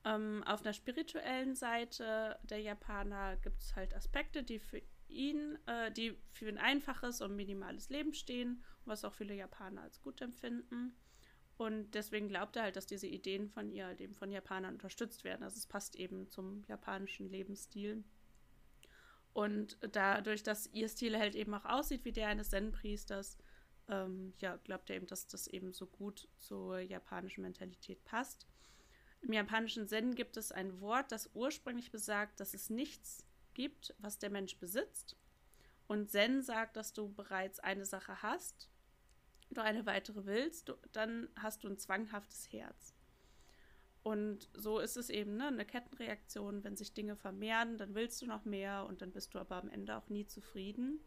Ähm, 0.05 0.43
auf 0.45 0.61
einer 0.61 0.73
spirituellen 0.73 1.55
Seite 1.55 2.37
der 2.43 2.59
Japaner 2.59 3.37
gibt 3.37 3.61
es 3.61 3.75
halt 3.75 3.95
Aspekte, 3.95 4.43
die 4.43 4.59
für 4.59 4.81
ihn, 5.07 5.57
äh, 5.65 5.91
die 5.91 6.17
für 6.33 6.49
ein 6.49 6.57
einfaches 6.57 7.21
und 7.21 7.35
minimales 7.35 7.89
Leben 7.89 8.13
stehen, 8.13 8.61
was 8.83 9.05
auch 9.05 9.13
viele 9.13 9.33
Japaner 9.33 9.81
als 9.81 10.01
gut 10.01 10.19
empfinden. 10.19 10.93
Und 11.55 11.91
deswegen 11.91 12.27
glaubt 12.27 12.57
er 12.57 12.63
halt, 12.63 12.75
dass 12.75 12.87
diese 12.87 13.07
Ideen 13.07 13.47
von 13.47 13.69
ihr 13.69 13.85
halt 13.85 14.01
von 14.17 14.31
Japanern 14.31 14.73
unterstützt 14.73 15.23
werden. 15.23 15.43
Also 15.43 15.57
es 15.57 15.67
passt 15.67 15.95
eben 15.95 16.27
zum 16.29 16.65
japanischen 16.67 17.29
Lebensstil. 17.29 18.03
Und 19.33 19.77
dadurch, 19.81 20.43
dass 20.43 20.67
ihr 20.67 20.87
Stil 20.87 21.17
halt 21.17 21.35
eben 21.35 21.53
auch 21.53 21.65
aussieht 21.65 22.05
wie 22.05 22.11
der 22.11 22.27
eines 22.27 22.51
Zen-Priesters, 22.51 23.37
ähm, 23.89 24.33
ja, 24.39 24.57
glaubt 24.57 24.89
er 24.89 24.97
eben, 24.97 25.07
dass 25.07 25.27
das 25.27 25.47
eben 25.47 25.73
so 25.73 25.87
gut 25.87 26.27
zur 26.37 26.79
japanischen 26.79 27.41
Mentalität 27.41 28.03
passt. 28.05 28.47
Im 29.21 29.33
japanischen 29.33 29.87
Zen 29.87 30.15
gibt 30.15 30.37
es 30.37 30.51
ein 30.51 30.79
Wort, 30.81 31.11
das 31.11 31.29
ursprünglich 31.33 31.91
besagt, 31.91 32.39
dass 32.39 32.53
es 32.53 32.69
nichts 32.69 33.25
gibt, 33.53 33.95
was 33.97 34.19
der 34.19 34.29
Mensch 34.29 34.57
besitzt. 34.57 35.15
Und 35.87 36.11
Zen 36.11 36.43
sagt, 36.43 36.75
dass 36.75 36.93
du 36.93 37.11
bereits 37.11 37.59
eine 37.59 37.85
Sache 37.85 38.21
hast, 38.21 38.69
du 39.49 39.61
eine 39.61 39.85
weitere 39.85 40.25
willst, 40.25 40.73
dann 40.91 41.29
hast 41.35 41.63
du 41.63 41.69
ein 41.69 41.77
zwanghaftes 41.77 42.51
Herz. 42.51 42.93
Und 44.13 44.47
so 44.53 44.77
ist 44.77 44.95
es 44.95 45.09
eben 45.09 45.37
ne, 45.37 45.47
eine 45.47 45.65
Kettenreaktion. 45.65 46.63
Wenn 46.63 46.77
sich 46.77 46.93
Dinge 46.93 47.15
vermehren, 47.15 47.79
dann 47.79 47.95
willst 47.95 48.21
du 48.21 48.27
noch 48.27 48.45
mehr 48.45 48.85
und 48.87 49.01
dann 49.01 49.11
bist 49.11 49.33
du 49.33 49.39
aber 49.39 49.55
am 49.55 49.69
Ende 49.69 49.97
auch 49.97 50.07
nie 50.07 50.27
zufrieden. 50.27 50.99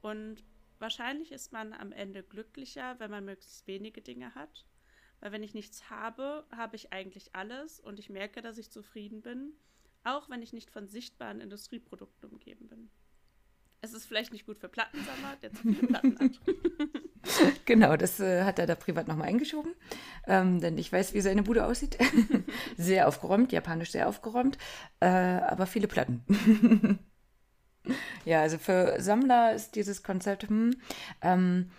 Und 0.00 0.42
wahrscheinlich 0.78 1.30
ist 1.30 1.52
man 1.52 1.74
am 1.74 1.92
Ende 1.92 2.22
glücklicher, 2.22 2.98
wenn 3.00 3.10
man 3.10 3.26
möglichst 3.26 3.66
wenige 3.66 4.00
Dinge 4.00 4.34
hat. 4.34 4.64
Weil 5.20 5.32
wenn 5.32 5.42
ich 5.42 5.52
nichts 5.52 5.90
habe, 5.90 6.46
habe 6.50 6.76
ich 6.76 6.90
eigentlich 6.90 7.34
alles 7.34 7.80
und 7.80 7.98
ich 7.98 8.08
merke, 8.08 8.40
dass 8.40 8.56
ich 8.56 8.70
zufrieden 8.70 9.20
bin, 9.20 9.52
auch 10.02 10.30
wenn 10.30 10.40
ich 10.40 10.54
nicht 10.54 10.70
von 10.70 10.88
sichtbaren 10.88 11.42
Industrieprodukten 11.42 12.30
umgeben 12.30 12.66
bin. 12.66 12.88
Es 13.80 13.92
ist 13.92 14.06
vielleicht 14.06 14.32
nicht 14.32 14.44
gut 14.44 14.58
für 14.58 14.68
Plattensammler, 14.68 15.36
der 15.40 15.52
zu 15.52 15.62
viele 15.62 15.86
Platten 15.86 16.18
hat. 16.18 16.40
genau, 17.64 17.96
das 17.96 18.18
äh, 18.18 18.42
hat 18.42 18.58
er 18.58 18.66
da 18.66 18.74
privat 18.74 19.06
nochmal 19.06 19.28
eingeschoben. 19.28 19.74
ähm, 20.26 20.60
denn 20.60 20.76
ich 20.78 20.92
weiß, 20.92 21.14
wie 21.14 21.20
seine 21.20 21.44
Bude 21.44 21.64
aussieht. 21.64 21.96
sehr 22.76 23.06
aufgeräumt, 23.06 23.52
japanisch 23.52 23.92
sehr 23.92 24.08
aufgeräumt, 24.08 24.58
äh, 24.98 25.06
aber 25.06 25.66
viele 25.66 25.86
Platten. 25.86 26.24
ja, 28.24 28.42
also 28.42 28.58
für 28.58 29.00
Sammler 29.00 29.54
ist 29.54 29.76
dieses 29.76 30.02
Konzept, 30.02 30.48
hm, 30.48 30.74
ähm, 31.22 31.70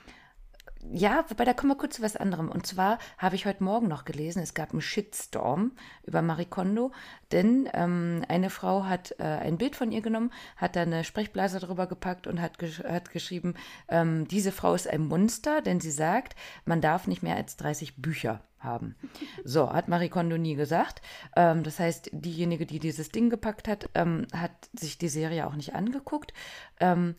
ja, 0.92 1.26
wobei 1.28 1.46
da 1.46 1.54
kommen 1.54 1.72
wir 1.72 1.78
kurz 1.78 1.98
zu 1.98 2.02
was 2.02 2.16
anderem. 2.16 2.50
Und 2.50 2.66
zwar 2.66 3.00
habe 3.18 3.36
ich 3.36 3.46
heute 3.46 3.64
Morgen 3.64 3.88
noch 3.88 4.06
gelesen, 4.06 4.42
es 4.42 4.54
gab 4.54 4.72
einen 4.72 4.82
Shitstorm 4.82 5.74
über 6.04 6.22
Marie 6.22 6.46
Kondo, 6.46 6.92
denn 7.32 7.70
ähm, 7.74 8.24
eine 8.28 8.50
Frau 8.50 8.86
hat 8.86 9.14
äh, 9.20 9.24
ein 9.24 9.58
Bild 9.58 9.76
von 9.76 9.92
ihr 9.92 10.02
genommen, 10.02 10.32
hat 10.56 10.76
da 10.76 10.82
eine 10.82 11.04
Sprechblase 11.04 11.60
drüber 11.60 11.88
gepackt 11.88 12.28
und 12.28 12.42
hat, 12.42 12.60
gesch 12.60 12.84
hat 12.84 13.12
geschrieben, 13.12 13.56
ähm, 13.90 14.28
diese 14.28 14.52
Frau 14.52 14.74
ist 14.74 14.88
ein 14.88 15.06
Monster, 15.06 15.62
denn 15.62 15.80
sie 15.80 15.92
sagt, 15.92 16.36
man 16.66 16.82
darf 16.82 17.08
nicht 17.08 17.24
mehr 17.24 17.36
als 17.36 17.58
30 17.58 17.98
Bücher 17.98 18.42
haben. 18.60 18.96
So, 19.44 19.72
hat 19.72 19.88
Marie 19.88 20.10
Kondo 20.10 20.38
nie 20.38 20.56
gesagt. 20.56 21.02
Ähm, 21.36 21.64
das 21.64 21.80
heißt, 21.80 22.10
diejenige, 22.14 22.66
die 22.66 22.80
dieses 22.80 23.10
Ding 23.10 23.30
gepackt 23.30 23.68
hat, 23.68 23.90
ähm, 23.96 24.28
hat 24.34 24.52
sich 24.74 24.98
die 24.98 25.10
Serie 25.10 25.48
auch 25.48 25.56
nicht 25.56 25.76
angeguckt. 25.76 26.34
Ähm, 26.80 27.16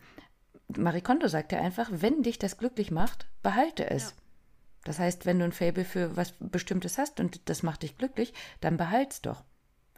Marie 0.77 1.01
Kondo 1.01 1.27
sagt 1.27 1.51
ja 1.51 1.59
einfach, 1.59 1.89
wenn 1.91 2.23
dich 2.23 2.39
das 2.39 2.57
glücklich 2.57 2.91
macht, 2.91 3.27
behalte 3.43 3.89
es. 3.89 4.03
Ja. 4.03 4.11
Das 4.83 4.99
heißt, 4.99 5.25
wenn 5.25 5.39
du 5.39 5.45
ein 5.45 5.51
Faible 5.51 5.85
für 5.85 6.15
was 6.15 6.33
Bestimmtes 6.39 6.97
hast 6.97 7.19
und 7.19 7.49
das 7.49 7.63
macht 7.63 7.83
dich 7.83 7.97
glücklich, 7.97 8.33
dann 8.61 8.77
behalt's 8.77 9.21
doch. 9.21 9.43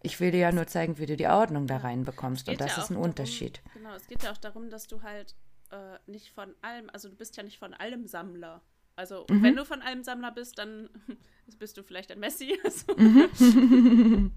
Ich 0.01 0.19
will 0.19 0.32
dir 0.32 0.39
ja 0.39 0.51
nur 0.51 0.67
zeigen, 0.67 0.97
wie 0.97 1.05
du 1.05 1.15
die 1.15 1.28
Ordnung 1.28 1.65
da 1.67 1.78
reinbekommst. 1.78 2.49
Und 2.49 2.59
das 2.59 2.76
ja 2.76 2.84
ist 2.84 2.89
ein 2.89 2.95
darum, 2.95 3.09
Unterschied. 3.09 3.61
Genau, 3.74 3.95
es 3.95 4.07
geht 4.07 4.24
ja 4.24 4.32
auch 4.32 4.38
darum, 4.38 4.69
dass 4.69 4.88
du 4.88 5.01
halt 5.01 5.36
äh, 5.71 5.97
nicht 6.07 6.30
von 6.32 6.53
allem, 6.61 6.89
also 6.91 7.07
du 7.07 7.15
bist 7.15 7.38
ja 7.38 7.43
nicht 7.43 7.57
von 7.57 7.74
allem 7.74 8.05
Sammler. 8.05 8.61
Also 8.96 9.26
mhm. 9.30 9.44
wenn 9.44 9.56
du 9.56 9.66
von 9.66 9.82
allem 9.82 10.04
Sammler 10.04 10.32
bist, 10.32 10.58
dann 10.58 10.89
bist 11.60 11.78
du 11.78 11.84
vielleicht 11.84 12.12
ein 12.12 12.20
Messi. 12.20 12.60
Also. 12.64 12.96
Mhm. 12.96 14.32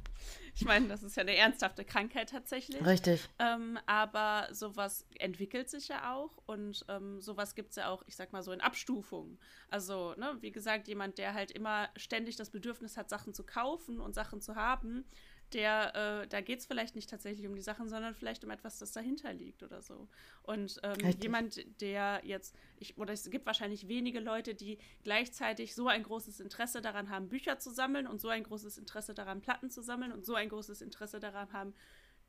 ich 0.55 0.65
meine, 0.65 0.89
das 0.89 1.03
ist 1.03 1.17
ja 1.17 1.23
eine 1.23 1.37
ernsthafte 1.37 1.85
Krankheit 1.85 2.31
tatsächlich. 2.31 2.85
Richtig. 2.85 3.29
Ähm, 3.39 3.79
aber 3.87 4.49
sowas 4.53 5.07
entwickelt 5.19 5.69
sich 5.69 5.89
ja 5.89 6.15
auch 6.15 6.37
und 6.47 6.85
ähm, 6.89 7.21
sowas 7.21 7.55
gibt 7.55 7.71
es 7.71 7.77
ja 7.77 7.89
auch, 7.89 8.03
ich 8.07 8.17
sag 8.17 8.33
mal 8.33 8.43
so, 8.43 8.53
in 8.53 8.61
Abstufungen. 8.61 9.39
Also, 9.69 10.15
ne, 10.17 10.37
wie 10.41 10.53
gesagt, 10.53 10.89
jemand, 10.89 11.19
der 11.19 11.35
halt 11.35 11.51
immer 11.51 11.89
ständig 11.97 12.37
das 12.37 12.51
Bedürfnis 12.51 12.97
hat, 12.97 13.11
Sachen 13.11 13.35
zu 13.35 13.45
kaufen 13.45 14.01
und 14.01 14.15
Sachen 14.15 14.41
zu 14.41 14.57
haben, 14.57 15.05
der, 15.53 16.23
äh, 16.23 16.27
da 16.27 16.41
geht 16.41 16.59
es 16.59 16.67
vielleicht 16.67 16.97
nicht 16.97 17.09
tatsächlich 17.09 17.47
um 17.47 17.55
die 17.55 17.63
Sachen, 17.63 17.89
sondern 17.89 18.15
vielleicht 18.15 18.45
um 18.45 18.51
etwas, 18.51 18.79
das 18.79 18.93
dahinter 18.93 19.33
liegt 19.33 19.63
oder 19.63 19.81
so. 19.81 20.09
Und 20.43 20.81
ähm, 20.83 21.15
jemand, 21.21 21.65
der 21.81 22.21
jetzt, 22.25 22.57
ich, 22.79 22.99
oder 22.99 23.13
es 23.13 23.31
gibt 23.31 23.47
wahrscheinlich 23.47 23.89
wenige 23.89 24.21
Leute, 24.21 24.55
die 24.55 24.79
gleichzeitig 25.05 25.75
so 25.75 25.89
ein 25.89 26.03
großes 26.03 26.41
Interesse 26.41 26.83
daran 26.83 27.11
haben, 27.11 27.29
Bücher 27.29 27.59
zu 27.59 27.71
sammeln 27.71 28.07
und 28.07 28.21
so 28.21 28.29
ein 28.29 28.43
großes 28.43 28.79
Interesse 28.79 29.15
daran, 29.15 29.41
Platten 29.41 29.71
zu 29.71 29.83
sammeln 29.83 30.13
und 30.13 30.25
so 30.25 30.35
ein 30.35 30.49
großes 30.49 30.83
Interesse 30.83 31.21
daran 31.21 31.53
haben, 31.53 31.75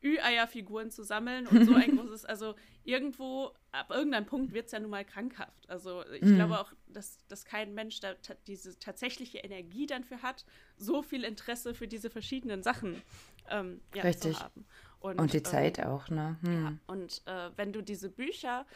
Ü-Eier-Figuren 0.02 0.90
zu 0.90 1.02
sammeln 1.02 1.46
und 1.46 1.64
so 1.64 1.74
ein 1.74 1.96
großes, 1.96 2.24
also 2.24 2.54
irgendwo, 2.84 3.52
ab 3.72 3.90
irgendeinem 3.90 4.26
Punkt 4.26 4.52
wird 4.52 4.66
es 4.66 4.72
ja 4.72 4.80
nun 4.80 4.90
mal 4.90 5.04
krankhaft. 5.04 5.68
Also 5.68 6.04
ich 6.12 6.22
mhm. 6.22 6.36
glaube 6.36 6.60
auch, 6.60 6.72
dass, 6.86 7.26
dass 7.26 7.44
kein 7.44 7.74
Mensch 7.74 8.00
da 8.00 8.14
diese 8.46 8.78
tatsächliche 8.78 9.38
Energie 9.38 9.86
dann 9.86 10.04
für 10.04 10.22
hat, 10.22 10.44
so 10.76 11.02
viel 11.02 11.24
Interesse 11.24 11.74
für 11.74 11.88
diese 11.88 12.10
verschiedenen 12.10 12.62
Sachen 12.62 13.02
ähm, 13.50 13.80
ja, 13.94 14.02
Richtig. 14.02 14.36
zu 14.36 14.42
haben. 14.42 14.66
Und, 15.00 15.20
und 15.20 15.32
die 15.32 15.38
ähm, 15.38 15.44
Zeit 15.44 15.80
auch, 15.80 16.08
ne? 16.08 16.38
Hm. 16.42 16.64
Ja, 16.64 16.72
und 16.86 17.22
äh, 17.26 17.50
wenn 17.56 17.72
du 17.72 17.82
diese 17.82 18.08
Bücher 18.08 18.66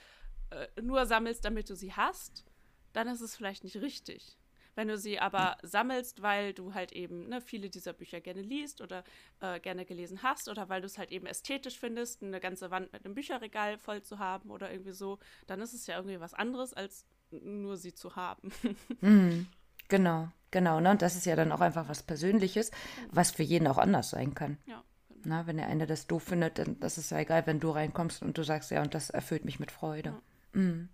äh, 0.50 0.80
nur 0.80 1.06
sammelst, 1.06 1.44
damit 1.44 1.68
du 1.68 1.74
sie 1.74 1.92
hast, 1.92 2.44
dann 2.92 3.08
ist 3.08 3.20
es 3.20 3.36
vielleicht 3.36 3.64
nicht 3.64 3.76
richtig. 3.76 4.38
Wenn 4.74 4.88
du 4.88 4.96
sie 4.96 5.18
aber 5.18 5.56
sammelst, 5.62 6.22
weil 6.22 6.54
du 6.54 6.74
halt 6.74 6.92
eben 6.92 7.28
ne, 7.28 7.40
viele 7.40 7.70
dieser 7.70 7.92
Bücher 7.92 8.20
gerne 8.20 8.42
liest 8.42 8.80
oder 8.80 9.04
äh, 9.40 9.60
gerne 9.60 9.84
gelesen 9.84 10.22
hast 10.22 10.48
oder 10.48 10.68
weil 10.68 10.80
du 10.80 10.86
es 10.86 10.98
halt 10.98 11.10
eben 11.10 11.26
ästhetisch 11.26 11.78
findest, 11.78 12.22
eine 12.22 12.40
ganze 12.40 12.70
Wand 12.70 12.92
mit 12.92 13.04
einem 13.04 13.14
Bücherregal 13.14 13.78
voll 13.78 14.02
zu 14.02 14.18
haben 14.18 14.50
oder 14.50 14.70
irgendwie 14.70 14.92
so, 14.92 15.18
dann 15.46 15.60
ist 15.60 15.74
es 15.74 15.86
ja 15.86 15.96
irgendwie 15.96 16.20
was 16.20 16.34
anderes, 16.34 16.72
als 16.72 17.06
nur 17.30 17.76
sie 17.76 17.94
zu 17.94 18.16
haben. 18.16 18.52
Mhm. 19.00 19.46
Genau, 19.88 20.28
genau. 20.50 20.80
Ne? 20.80 20.90
Und 20.90 21.02
das 21.02 21.16
ist 21.16 21.26
ja 21.26 21.36
dann 21.36 21.52
auch 21.52 21.60
einfach 21.60 21.86
was 21.86 22.02
Persönliches, 22.02 22.70
was 23.10 23.30
für 23.30 23.42
jeden 23.42 23.66
auch 23.66 23.76
anders 23.76 24.08
sein 24.08 24.34
kann. 24.34 24.56
Ja. 24.64 24.82
Genau. 25.08 25.20
Na, 25.24 25.46
wenn 25.46 25.58
der 25.58 25.66
eine 25.66 25.86
das 25.86 26.06
doof 26.06 26.22
findet, 26.22 26.58
dann 26.58 26.80
das 26.80 26.96
ist 26.96 27.10
ja 27.10 27.18
egal, 27.18 27.46
wenn 27.46 27.60
du 27.60 27.68
reinkommst 27.68 28.22
und 28.22 28.38
du 28.38 28.42
sagst, 28.42 28.70
ja, 28.70 28.80
und 28.80 28.94
das 28.94 29.10
erfüllt 29.10 29.44
mich 29.44 29.60
mit 29.60 29.70
Freude. 29.70 30.14
Ja. 30.54 30.60
Mhm. 30.60 30.88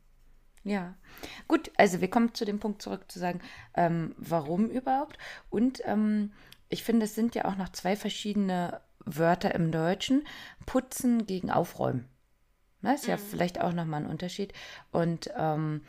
Ja, 0.68 0.94
gut, 1.46 1.70
also 1.78 2.02
wir 2.02 2.10
kommen 2.10 2.34
zu 2.34 2.44
dem 2.44 2.60
Punkt 2.60 2.82
zurück 2.82 3.10
zu 3.10 3.18
sagen, 3.18 3.40
ähm, 3.74 4.14
warum 4.18 4.66
überhaupt. 4.66 5.16
Und 5.48 5.80
ähm, 5.86 6.32
ich 6.68 6.84
finde, 6.84 7.06
es 7.06 7.14
sind 7.14 7.34
ja 7.34 7.46
auch 7.46 7.56
noch 7.56 7.70
zwei 7.70 7.96
verschiedene 7.96 8.82
Wörter 9.06 9.54
im 9.54 9.72
Deutschen. 9.72 10.26
Putzen 10.66 11.24
gegen 11.24 11.50
Aufräumen. 11.50 12.06
Das 12.82 13.00
ist 13.00 13.04
mhm. 13.04 13.10
ja 13.12 13.16
vielleicht 13.16 13.60
auch 13.62 13.72
nochmal 13.72 14.02
ein 14.02 14.10
Unterschied. 14.10 14.52
Und 14.92 15.30
ähm, 15.38 15.80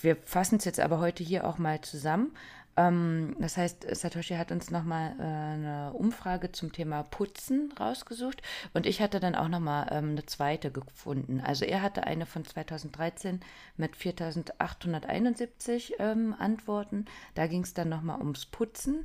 wir 0.00 0.16
fassen 0.16 0.56
es 0.56 0.64
jetzt 0.64 0.80
aber 0.80 0.98
heute 0.98 1.22
hier 1.22 1.46
auch 1.46 1.58
mal 1.58 1.82
zusammen. 1.82 2.34
Ähm, 2.76 3.36
das 3.38 3.56
heißt, 3.56 3.86
Satoshi 3.94 4.34
hat 4.34 4.50
uns 4.50 4.70
nochmal 4.70 5.14
äh, 5.18 5.22
eine 5.22 5.92
Umfrage 5.92 6.52
zum 6.52 6.72
Thema 6.72 7.02
Putzen 7.02 7.72
rausgesucht 7.78 8.40
und 8.72 8.86
ich 8.86 9.02
hatte 9.02 9.20
dann 9.20 9.34
auch 9.34 9.48
nochmal 9.48 9.88
ähm, 9.90 10.10
eine 10.10 10.24
zweite 10.24 10.70
gefunden. 10.70 11.40
Also 11.40 11.64
er 11.64 11.82
hatte 11.82 12.04
eine 12.04 12.24
von 12.24 12.44
2013 12.44 13.40
mit 13.76 13.96
4871 13.96 15.94
ähm, 15.98 16.34
Antworten. 16.38 17.04
Da 17.34 17.46
ging 17.46 17.62
es 17.62 17.74
dann 17.74 17.90
nochmal 17.90 18.18
ums 18.20 18.46
Putzen. 18.46 19.04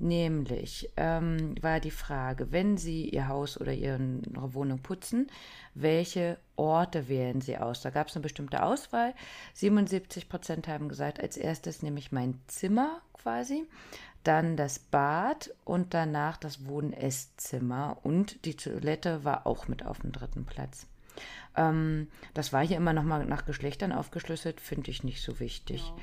Nämlich 0.00 0.90
ähm, 0.96 1.54
war 1.60 1.80
die 1.80 1.90
Frage, 1.90 2.52
wenn 2.52 2.76
Sie 2.76 3.08
Ihr 3.08 3.26
Haus 3.26 3.60
oder 3.60 3.72
Ihre 3.72 3.98
Wohnung 4.34 4.78
putzen, 4.78 5.28
welche 5.74 6.38
Orte 6.54 7.08
wählen 7.08 7.40
Sie 7.40 7.58
aus? 7.58 7.80
Da 7.80 7.90
gab 7.90 8.08
es 8.08 8.14
eine 8.14 8.22
bestimmte 8.22 8.62
Auswahl. 8.62 9.14
77 9.54 10.28
Prozent 10.28 10.68
haben 10.68 10.88
gesagt, 10.88 11.20
als 11.20 11.36
erstes 11.36 11.82
nehme 11.82 11.98
ich 11.98 12.12
mein 12.12 12.40
Zimmer 12.46 13.00
quasi, 13.12 13.66
dann 14.22 14.56
das 14.56 14.78
Bad 14.78 15.52
und 15.64 15.94
danach 15.94 16.36
das 16.36 16.66
Wohn-Esszimmer 16.66 17.98
und 18.02 18.44
die 18.44 18.54
Toilette 18.54 19.24
war 19.24 19.46
auch 19.46 19.66
mit 19.66 19.84
auf 19.84 19.98
dem 20.00 20.12
dritten 20.12 20.44
Platz. 20.44 20.86
Ähm, 21.56 22.08
das 22.34 22.52
war 22.52 22.64
hier 22.64 22.76
immer 22.76 22.92
nochmal 22.92 23.24
nach 23.26 23.46
Geschlechtern 23.46 23.92
aufgeschlüsselt, 23.92 24.60
finde 24.60 24.90
ich 24.90 25.02
nicht 25.02 25.22
so 25.22 25.40
wichtig. 25.40 25.82
Genau. 25.82 26.00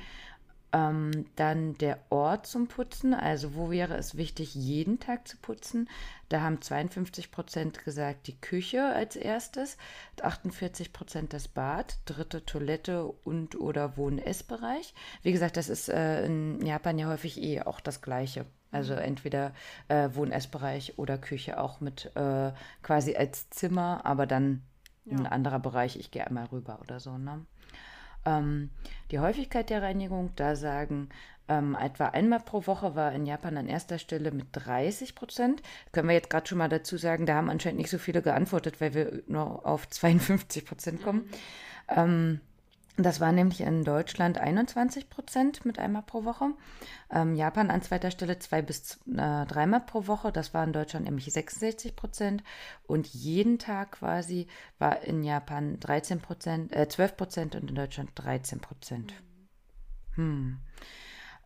Ähm, 0.76 1.24
dann 1.36 1.78
der 1.78 1.98
Ort 2.10 2.46
zum 2.46 2.68
Putzen, 2.68 3.14
also 3.14 3.54
wo 3.54 3.70
wäre 3.70 3.96
es 3.96 4.18
wichtig, 4.18 4.54
jeden 4.54 5.00
Tag 5.00 5.26
zu 5.26 5.38
putzen? 5.38 5.88
Da 6.28 6.42
haben 6.42 6.60
52 6.60 7.30
Prozent 7.30 7.82
gesagt, 7.82 8.26
die 8.26 8.38
Küche 8.38 8.84
als 8.84 9.16
erstes, 9.16 9.78
48 10.20 10.92
Prozent 10.92 11.32
das 11.32 11.48
Bad, 11.48 11.96
dritte 12.04 12.44
Toilette 12.44 13.06
und 13.06 13.58
oder 13.58 13.96
Wohn-Essbereich. 13.96 14.92
Wie 15.22 15.32
gesagt, 15.32 15.56
das 15.56 15.70
ist 15.70 15.88
äh, 15.88 16.26
in 16.26 16.60
Japan 16.60 16.98
ja 16.98 17.08
häufig 17.08 17.40
eh 17.40 17.62
auch 17.62 17.80
das 17.80 18.02
Gleiche. 18.02 18.44
Also 18.70 18.92
mhm. 18.94 19.00
entweder 19.00 19.54
äh, 19.88 20.10
Wohn-Essbereich 20.12 20.98
oder 20.98 21.16
Küche 21.16 21.58
auch 21.58 21.80
mit 21.80 22.14
äh, 22.16 22.52
quasi 22.82 23.16
als 23.16 23.48
Zimmer, 23.48 24.04
aber 24.04 24.26
dann 24.26 24.62
ja. 25.06 25.16
ein 25.16 25.26
anderer 25.26 25.60
Bereich, 25.60 25.96
ich 25.96 26.10
gehe 26.10 26.26
einmal 26.26 26.46
rüber 26.46 26.80
oder 26.82 27.00
so. 27.00 27.16
Ne? 27.16 27.46
Ähm, 28.26 28.70
die 29.10 29.20
Häufigkeit 29.20 29.70
der 29.70 29.82
Reinigung, 29.82 30.32
da 30.36 30.56
sagen 30.56 31.08
ähm, 31.48 31.76
etwa 31.80 32.06
einmal 32.06 32.40
pro 32.40 32.66
Woche 32.66 32.96
war 32.96 33.12
in 33.12 33.24
Japan 33.24 33.56
an 33.56 33.68
erster 33.68 33.98
Stelle 33.98 34.32
mit 34.32 34.48
30 34.52 35.14
Prozent. 35.14 35.62
Können 35.92 36.08
wir 36.08 36.14
jetzt 36.14 36.30
gerade 36.30 36.46
schon 36.46 36.58
mal 36.58 36.68
dazu 36.68 36.96
sagen, 36.96 37.24
da 37.24 37.36
haben 37.36 37.50
anscheinend 37.50 37.78
nicht 37.78 37.90
so 37.90 37.98
viele 37.98 38.20
geantwortet, 38.20 38.80
weil 38.80 38.94
wir 38.94 39.22
nur 39.28 39.64
auf 39.64 39.88
52 39.88 40.64
Prozent 40.64 41.02
kommen. 41.02 41.20
Mhm. 41.20 41.30
Ähm, 41.96 42.40
das 42.96 43.20
war 43.20 43.30
nämlich 43.30 43.60
in 43.60 43.84
Deutschland 43.84 44.38
21 44.38 45.10
Prozent 45.10 45.66
mit 45.66 45.78
einmal 45.78 46.02
pro 46.02 46.24
Woche. 46.24 46.52
Ähm, 47.10 47.34
Japan 47.34 47.70
an 47.70 47.82
zweiter 47.82 48.10
Stelle 48.10 48.38
zwei 48.38 48.62
bis 48.62 48.98
äh, 49.06 49.44
dreimal 49.46 49.80
pro 49.80 50.06
Woche. 50.06 50.32
Das 50.32 50.54
war 50.54 50.64
in 50.64 50.72
Deutschland 50.72 51.04
nämlich 51.04 51.30
66 51.30 51.94
Prozent. 51.94 52.42
Und 52.86 53.06
jeden 53.08 53.58
Tag 53.58 53.92
quasi 53.92 54.46
war 54.78 55.02
in 55.02 55.22
Japan 55.22 55.78
13 55.78 56.20
Prozent, 56.20 56.74
äh, 56.74 56.88
12 56.88 57.16
Prozent 57.16 57.54
und 57.54 57.68
in 57.68 57.76
Deutschland 57.76 58.10
13 58.14 58.60
Prozent. 58.60 59.12
Hm. 60.14 60.58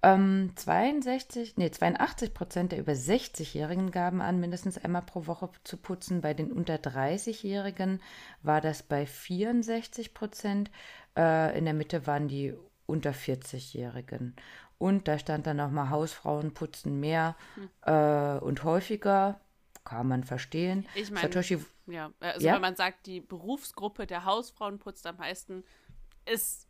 Ähm, 0.03 0.53
62, 0.57 1.59
nee, 1.59 1.70
82 1.70 2.32
Prozent 2.32 2.72
der 2.72 2.78
über 2.78 2.92
60-Jährigen 2.92 3.90
gaben 3.90 4.22
an, 4.22 4.40
mindestens 4.40 4.78
einmal 4.78 5.03
pro 5.03 5.26
Woche 5.26 5.51
zu 5.64 5.76
putzen. 5.76 6.22
Bei 6.22 6.32
den 6.32 6.53
unter 6.53 6.76
30-Jährigen 6.76 8.01
war 8.42 8.62
das 8.62 8.82
bei 8.82 9.05
64 9.05 10.14
Prozent. 10.14 10.70
Äh, 11.17 11.57
in 11.59 11.65
der 11.65 11.75
Mitte 11.75 12.07
waren 12.07 12.29
die 12.29 12.55
unter 12.87 13.11
40-Jährigen. 13.11 14.37
Und 14.79 15.09
da 15.09 15.19
stand 15.19 15.47
dann 15.47 15.59
nochmal, 15.59 15.91
Hausfrauen 15.91 16.55
putzen 16.55 17.01
mehr 17.01 17.37
hm. 17.55 17.71
äh, 17.83 18.39
und 18.39 18.65
häufiger. 18.65 19.41
Kann 19.85 20.09
man 20.09 20.25
verstehen. 20.25 20.87
Ich 20.95 21.11
meine, 21.11 21.31
ja, 21.87 22.13
also 22.21 22.47
ja? 22.47 22.55
wenn 22.55 22.61
man 22.61 22.77
sagt, 22.77 23.07
die 23.07 23.21
Berufsgruppe 23.21 24.07
der 24.07 24.25
Hausfrauen 24.25 24.79
putzt 24.79 25.07
am 25.07 25.17
meisten, 25.17 25.65
ist? 26.27 26.69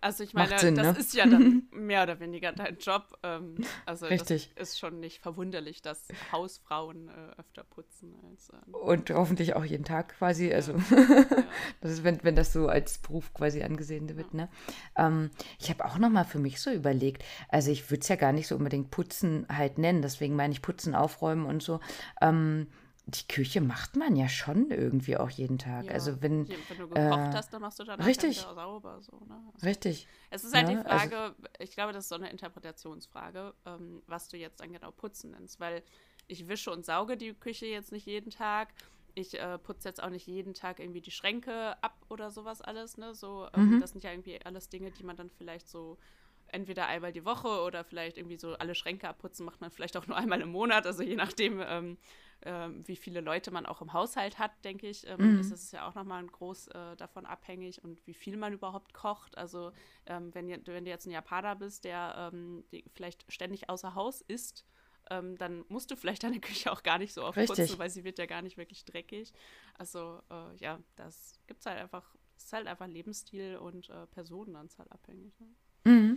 Also 0.00 0.24
ich 0.24 0.34
meine, 0.34 0.58
Sinn, 0.58 0.74
das 0.74 0.94
ne? 0.94 0.98
ist 0.98 1.14
ja 1.14 1.26
dann 1.26 1.68
mehr 1.72 2.02
oder 2.02 2.20
weniger 2.20 2.52
dein 2.52 2.76
Job. 2.78 3.18
Ähm, 3.22 3.54
also 3.86 4.06
Richtig. 4.06 4.52
das 4.54 4.70
ist 4.70 4.78
schon 4.78 5.00
nicht 5.00 5.20
verwunderlich, 5.20 5.82
dass 5.82 6.08
Hausfrauen 6.30 7.08
äh, 7.08 7.40
öfter 7.40 7.64
putzen. 7.64 8.14
Als, 8.30 8.50
äh, 8.50 8.70
Und 8.70 9.10
hoffentlich 9.10 9.54
auch 9.54 9.64
jeden 9.64 9.84
Tag 9.84 10.16
quasi. 10.18 10.52
Also 10.52 10.72
ja. 10.72 11.24
das 11.80 11.92
ist, 11.92 12.04
wenn, 12.04 12.22
wenn 12.22 12.36
das 12.36 12.52
so 12.52 12.68
als 12.68 12.98
Beruf 12.98 13.32
quasi 13.32 13.62
angesehen 13.62 14.08
wird. 14.16 14.32
Ja. 14.32 14.36
Ne? 14.36 14.48
Ähm, 14.96 15.30
ich 15.58 15.70
habe 15.70 15.84
auch 15.84 15.98
noch 15.98 16.10
mal 16.10 16.24
für 16.24 16.38
mich 16.38 16.60
so 16.60 16.70
überlegt, 16.70 17.24
also 17.48 17.70
ich 17.70 17.90
würde 17.90 18.02
es 18.02 18.08
ja 18.08 18.16
gar 18.16 18.32
nicht 18.32 18.48
so 18.48 18.56
unbedingt 18.56 18.90
putzen 18.90 19.46
halt 19.48 19.78
nennen, 19.78 20.02
deswegen 20.02 20.36
meine 20.36 20.52
ich 20.52 20.62
putzen, 20.62 20.94
aufräumen 20.94 21.46
und 21.46 21.62
so. 21.62 21.80
Ähm, 22.20 22.66
die 23.06 23.26
Küche 23.26 23.60
macht 23.60 23.96
man 23.96 24.14
ja 24.14 24.28
schon 24.28 24.70
irgendwie 24.70 25.16
auch 25.16 25.30
jeden 25.30 25.58
Tag. 25.58 25.86
Ja, 25.86 25.92
also 25.92 26.22
wenn, 26.22 26.48
wenn 26.48 26.78
du 26.78 26.88
gekocht 26.88 26.96
äh, 26.96 27.32
hast, 27.32 27.52
dann 27.52 27.62
machst 27.62 27.78
du 27.80 27.84
danach 27.84 28.06
richtig, 28.06 28.38
sauber. 28.40 29.00
So, 29.02 29.18
ne? 29.26 29.42
also, 29.52 29.66
richtig. 29.66 30.06
Es 30.30 30.44
ist 30.44 30.54
halt 30.54 30.68
ja, 30.68 30.74
die 30.74 30.86
also 30.86 30.88
Frage, 30.88 31.16
also, 31.18 31.34
ich 31.58 31.72
glaube, 31.72 31.92
das 31.92 32.04
ist 32.04 32.08
so 32.10 32.14
eine 32.14 32.30
Interpretationsfrage, 32.30 33.54
ähm, 33.66 34.02
was 34.06 34.28
du 34.28 34.36
jetzt 34.36 34.60
dann 34.60 34.72
genau 34.72 34.92
putzen 34.92 35.32
nennst. 35.32 35.58
Weil 35.58 35.82
ich 36.28 36.46
wische 36.46 36.70
und 36.70 36.84
sauge 36.84 37.16
die 37.16 37.34
Küche 37.34 37.66
jetzt 37.66 37.90
nicht 37.90 38.06
jeden 38.06 38.30
Tag. 38.30 38.68
Ich 39.14 39.38
äh, 39.38 39.58
putze 39.58 39.88
jetzt 39.88 40.02
auch 40.02 40.10
nicht 40.10 40.26
jeden 40.26 40.54
Tag 40.54 40.78
irgendwie 40.78 41.00
die 41.00 41.10
Schränke 41.10 41.82
ab 41.82 41.96
oder 42.08 42.30
sowas 42.30 42.62
alles. 42.62 42.98
Ne? 42.98 43.14
So, 43.14 43.48
ähm, 43.54 43.76
mhm. 43.76 43.80
Das 43.80 43.90
sind 43.90 44.04
ja 44.04 44.10
irgendwie 44.10 44.40
alles 44.44 44.68
Dinge, 44.68 44.92
die 44.92 45.02
man 45.02 45.16
dann 45.16 45.28
vielleicht 45.28 45.68
so 45.68 45.98
entweder 46.46 46.86
einmal 46.86 47.12
die 47.12 47.24
Woche 47.24 47.62
oder 47.62 47.82
vielleicht 47.82 48.16
irgendwie 48.16 48.38
so 48.38 48.54
alle 48.54 48.74
Schränke 48.74 49.08
abputzen 49.08 49.44
macht 49.44 49.60
man 49.60 49.70
vielleicht 49.70 49.96
auch 49.96 50.06
nur 50.06 50.16
einmal 50.16 50.40
im 50.40 50.50
Monat. 50.50 50.86
Also 50.86 51.02
je 51.02 51.16
nachdem, 51.16 51.62
ähm, 51.66 51.98
ähm, 52.44 52.86
wie 52.86 52.96
viele 52.96 53.20
Leute 53.20 53.50
man 53.50 53.66
auch 53.66 53.80
im 53.82 53.92
Haushalt 53.92 54.38
hat, 54.38 54.52
denke 54.64 54.88
ich, 54.88 55.06
ähm, 55.06 55.34
mhm. 55.34 55.40
ist 55.40 55.50
es 55.50 55.72
ja 55.72 55.88
auch 55.88 55.94
nochmal 55.94 56.24
groß 56.26 56.68
äh, 56.68 56.96
davon 56.96 57.26
abhängig 57.26 57.82
und 57.84 58.06
wie 58.06 58.14
viel 58.14 58.36
man 58.36 58.52
überhaupt 58.52 58.92
kocht. 58.92 59.36
Also 59.38 59.72
ähm, 60.06 60.34
wenn, 60.34 60.48
wenn, 60.48 60.84
du 60.84 60.90
jetzt 60.90 61.06
ein 61.06 61.10
Japaner 61.10 61.56
bist, 61.56 61.84
der 61.84 62.30
ähm, 62.32 62.64
vielleicht 62.94 63.30
ständig 63.32 63.68
außer 63.68 63.94
Haus 63.94 64.20
isst, 64.22 64.64
ähm, 65.10 65.36
dann 65.38 65.64
musst 65.68 65.90
du 65.90 65.96
vielleicht 65.96 66.22
deine 66.22 66.40
Küche 66.40 66.72
auch 66.72 66.82
gar 66.82 66.98
nicht 66.98 67.12
so 67.12 67.24
oft 67.24 67.38
Richtig. 67.38 67.58
putzen, 67.58 67.78
weil 67.78 67.90
sie 67.90 68.04
wird 68.04 68.18
ja 68.18 68.26
gar 68.26 68.42
nicht 68.42 68.56
wirklich 68.56 68.84
dreckig. 68.84 69.32
Also 69.74 70.20
äh, 70.30 70.56
ja, 70.56 70.78
das 70.96 71.38
gibt 71.46 71.60
es 71.60 71.66
halt 71.66 71.78
einfach, 71.78 72.14
es 72.36 72.44
ist 72.44 72.52
halt 72.52 72.66
einfach 72.66 72.86
Lebensstil 72.86 73.56
und 73.56 73.88
äh, 73.88 74.06
Personenanzahl 74.08 74.86
abhängig. 74.88 75.32
Ne? 75.40 75.46
Mhm. 75.84 76.11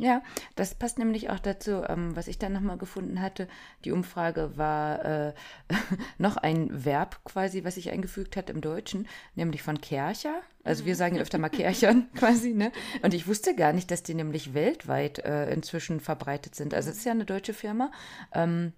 Ja, 0.00 0.22
das 0.54 0.76
passt 0.76 0.98
nämlich 0.98 1.28
auch 1.28 1.40
dazu, 1.40 1.82
ähm, 1.88 2.14
was 2.14 2.28
ich 2.28 2.38
dann 2.38 2.52
nochmal 2.52 2.78
gefunden 2.78 3.20
hatte. 3.20 3.48
Die 3.84 3.90
Umfrage 3.90 4.56
war 4.56 5.04
äh, 5.04 5.32
noch 6.18 6.36
ein 6.36 6.84
Verb 6.84 7.20
quasi, 7.24 7.64
was 7.64 7.74
sich 7.74 7.90
eingefügt 7.90 8.36
hat 8.36 8.48
im 8.48 8.60
Deutschen, 8.60 9.08
nämlich 9.34 9.62
von 9.62 9.80
Kercher. 9.80 10.40
Also 10.62 10.84
wir 10.84 10.94
sagen 10.94 11.18
öfter 11.18 11.38
mal 11.38 11.48
Kerchern 11.48 12.08
quasi, 12.14 12.54
ne? 12.54 12.70
Und 13.02 13.12
ich 13.12 13.26
wusste 13.26 13.56
gar 13.56 13.72
nicht, 13.72 13.90
dass 13.90 14.04
die 14.04 14.14
nämlich 14.14 14.54
weltweit 14.54 15.18
äh, 15.18 15.50
inzwischen 15.52 15.98
verbreitet 15.98 16.54
sind. 16.54 16.74
Also 16.74 16.90
es 16.90 16.98
ist 16.98 17.04
ja 17.04 17.12
eine 17.12 17.24
deutsche 17.24 17.52
Firma. 17.52 17.90
Ähm, 18.32 18.72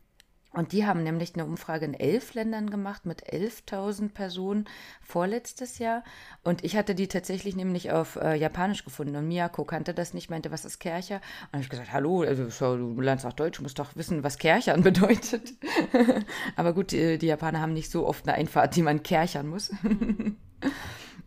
und 0.53 0.73
die 0.73 0.85
haben 0.85 1.05
nämlich 1.05 1.35
eine 1.35 1.45
Umfrage 1.45 1.85
in 1.85 1.95
elf 1.95 2.35
Ländern 2.35 2.71
gemacht 2.71 3.07
mit 3.07 3.33
11.000 3.33 4.13
Personen 4.13 4.65
vorletztes 5.01 5.79
Jahr. 5.79 6.03
Und 6.43 6.65
ich 6.65 6.77
hatte 6.77 6.97
die 6.97 7.07
tatsächlich 7.07 7.55
nämlich 7.55 7.93
auf 7.93 8.17
äh, 8.17 8.35
Japanisch 8.35 8.85
gefunden. 8.85 9.15
Und 9.15 9.29
Miyako 9.29 9.65
kannte 9.65 9.95
das 9.95 10.13
nicht, 10.13 10.29
meinte, 10.29 10.51
was 10.51 10.65
ist 10.65 10.81
Kercher? 10.81 11.17
Und 11.47 11.53
habe 11.53 11.63
ich 11.63 11.69
gesagt, 11.69 11.93
hallo, 11.93 12.23
also, 12.23 12.77
du 12.77 13.01
lernst 13.01 13.27
auch 13.27 13.33
Deutsch, 13.33 13.61
musst 13.61 13.79
doch 13.79 13.95
wissen, 13.95 14.25
was 14.25 14.39
Kerchern 14.39 14.83
bedeutet. 14.83 15.53
Aber 16.57 16.73
gut, 16.73 16.91
die, 16.91 17.19
die, 17.19 17.27
Japaner 17.27 17.61
haben 17.61 17.73
nicht 17.73 17.91
so 17.91 18.07
oft 18.07 18.27
eine 18.27 18.37
Einfahrt, 18.37 18.75
die 18.75 18.83
man 18.83 19.05
kerchern 19.05 19.47
muss. 19.47 19.71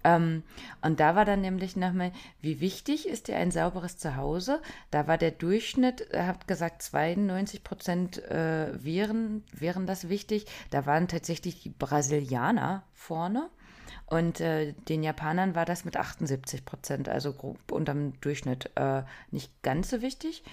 Ähm, 0.03 0.43
und 0.81 0.99
da 0.99 1.15
war 1.15 1.25
dann 1.25 1.41
nämlich 1.41 1.75
nochmal, 1.75 2.11
wie 2.41 2.59
wichtig 2.59 3.07
ist 3.07 3.27
dir 3.27 3.37
ein 3.37 3.51
sauberes 3.51 3.97
Zuhause? 3.97 4.61
Da 4.91 5.07
war 5.07 5.17
der 5.17 5.31
Durchschnitt, 5.31 6.07
hat 6.13 6.47
gesagt, 6.47 6.81
92 6.81 7.63
Prozent 7.63 8.23
äh, 8.29 8.71
wären, 8.83 9.43
wären 9.51 9.87
das 9.87 10.09
wichtig. 10.09 10.45
Da 10.69 10.85
waren 10.85 11.07
tatsächlich 11.07 11.61
die 11.61 11.69
Brasilianer 11.69 12.83
vorne. 12.93 13.49
Und 14.05 14.41
äh, 14.41 14.73
den 14.89 15.01
Japanern 15.01 15.55
war 15.55 15.65
das 15.65 15.85
mit 15.85 15.97
78 15.97 16.65
Prozent, 16.65 17.09
also 17.09 17.33
grob 17.33 17.71
unterm 17.71 18.19
Durchschnitt, 18.21 18.69
äh, 18.75 19.03
nicht 19.31 19.63
ganz 19.63 19.89
so 19.89 20.01
wichtig. 20.01 20.43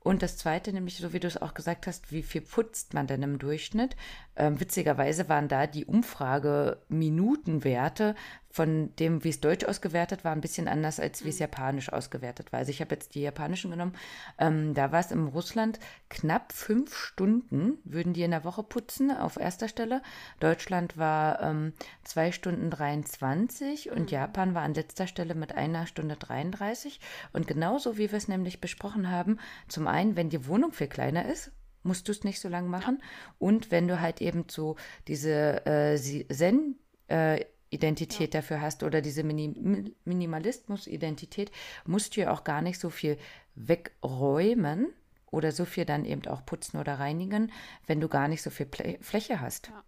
Und 0.00 0.22
das 0.22 0.36
Zweite, 0.36 0.72
nämlich 0.72 0.98
so 0.98 1.12
wie 1.12 1.20
du 1.20 1.26
es 1.26 1.40
auch 1.40 1.52
gesagt 1.52 1.86
hast, 1.88 2.12
wie 2.12 2.22
viel 2.22 2.40
putzt 2.40 2.94
man 2.94 3.08
denn 3.08 3.22
im 3.24 3.38
Durchschnitt? 3.40 3.96
Ähm, 4.36 4.60
witzigerweise 4.60 5.28
waren 5.28 5.48
da 5.48 5.66
die 5.66 5.86
Umfrage-Minutenwerte 5.86 8.14
von 8.56 8.96
dem, 8.96 9.22
wie 9.22 9.28
es 9.28 9.40
Deutsch 9.40 9.66
ausgewertet 9.66 10.24
war, 10.24 10.32
ein 10.32 10.40
bisschen 10.40 10.66
anders, 10.66 10.98
als 10.98 11.24
wie 11.24 11.28
es 11.28 11.36
mhm. 11.36 11.42
Japanisch 11.42 11.92
ausgewertet 11.92 12.52
war. 12.52 12.60
Also 12.60 12.70
ich 12.70 12.80
habe 12.80 12.94
jetzt 12.94 13.14
die 13.14 13.20
japanischen 13.20 13.70
genommen. 13.70 13.92
Ähm, 14.38 14.72
da 14.72 14.92
war 14.92 15.00
es 15.00 15.10
in 15.10 15.26
Russland 15.26 15.78
knapp 16.08 16.52
fünf 16.52 16.96
Stunden, 16.96 17.76
würden 17.84 18.14
die 18.14 18.22
in 18.22 18.30
der 18.30 18.44
Woche 18.44 18.62
putzen, 18.62 19.10
auf 19.10 19.36
erster 19.36 19.68
Stelle. 19.68 20.00
Deutschland 20.40 20.96
war 20.96 21.42
ähm, 21.42 21.74
zwei 22.02 22.32
Stunden 22.32 22.70
23 22.70 23.90
und 23.90 24.04
mhm. 24.04 24.08
Japan 24.08 24.54
war 24.54 24.62
an 24.62 24.72
letzter 24.72 25.06
Stelle 25.06 25.34
mit 25.34 25.54
einer 25.54 25.86
Stunde 25.86 26.16
33. 26.16 26.98
Und 27.34 27.46
genauso 27.46 27.98
wie 27.98 28.10
wir 28.10 28.16
es 28.16 28.28
nämlich 28.28 28.62
besprochen 28.62 29.10
haben, 29.10 29.38
zum 29.68 29.86
einen, 29.86 30.16
wenn 30.16 30.30
die 30.30 30.46
Wohnung 30.46 30.72
viel 30.72 30.88
kleiner 30.88 31.26
ist, 31.26 31.52
musst 31.86 32.08
du 32.08 32.12
es 32.12 32.24
nicht 32.24 32.40
so 32.40 32.48
lange 32.48 32.68
machen. 32.68 33.02
Und 33.38 33.70
wenn 33.70 33.88
du 33.88 34.00
halt 34.00 34.20
eben 34.20 34.44
so 34.48 34.76
diese 35.08 35.64
äh, 35.66 35.96
Zen 35.96 36.76
äh, 37.08 37.44
Identität 37.70 38.34
ja. 38.34 38.40
dafür 38.40 38.60
hast 38.60 38.82
oder 38.82 39.00
diese 39.00 39.22
Minim 39.22 39.94
Minimalismus-Identität, 40.04 41.50
musst 41.84 42.16
du 42.16 42.22
ja 42.22 42.32
auch 42.32 42.44
gar 42.44 42.62
nicht 42.62 42.78
so 42.78 42.90
viel 42.90 43.18
wegräumen 43.54 44.88
oder 45.30 45.52
so 45.52 45.64
viel 45.64 45.84
dann 45.84 46.04
eben 46.04 46.26
auch 46.26 46.46
putzen 46.46 46.78
oder 46.78 46.98
reinigen, 46.98 47.52
wenn 47.86 48.00
du 48.00 48.08
gar 48.08 48.28
nicht 48.28 48.42
so 48.42 48.50
viel 48.50 48.66
Plä 48.66 48.98
Fläche 49.00 49.40
hast. 49.40 49.68
Ja 49.68 49.84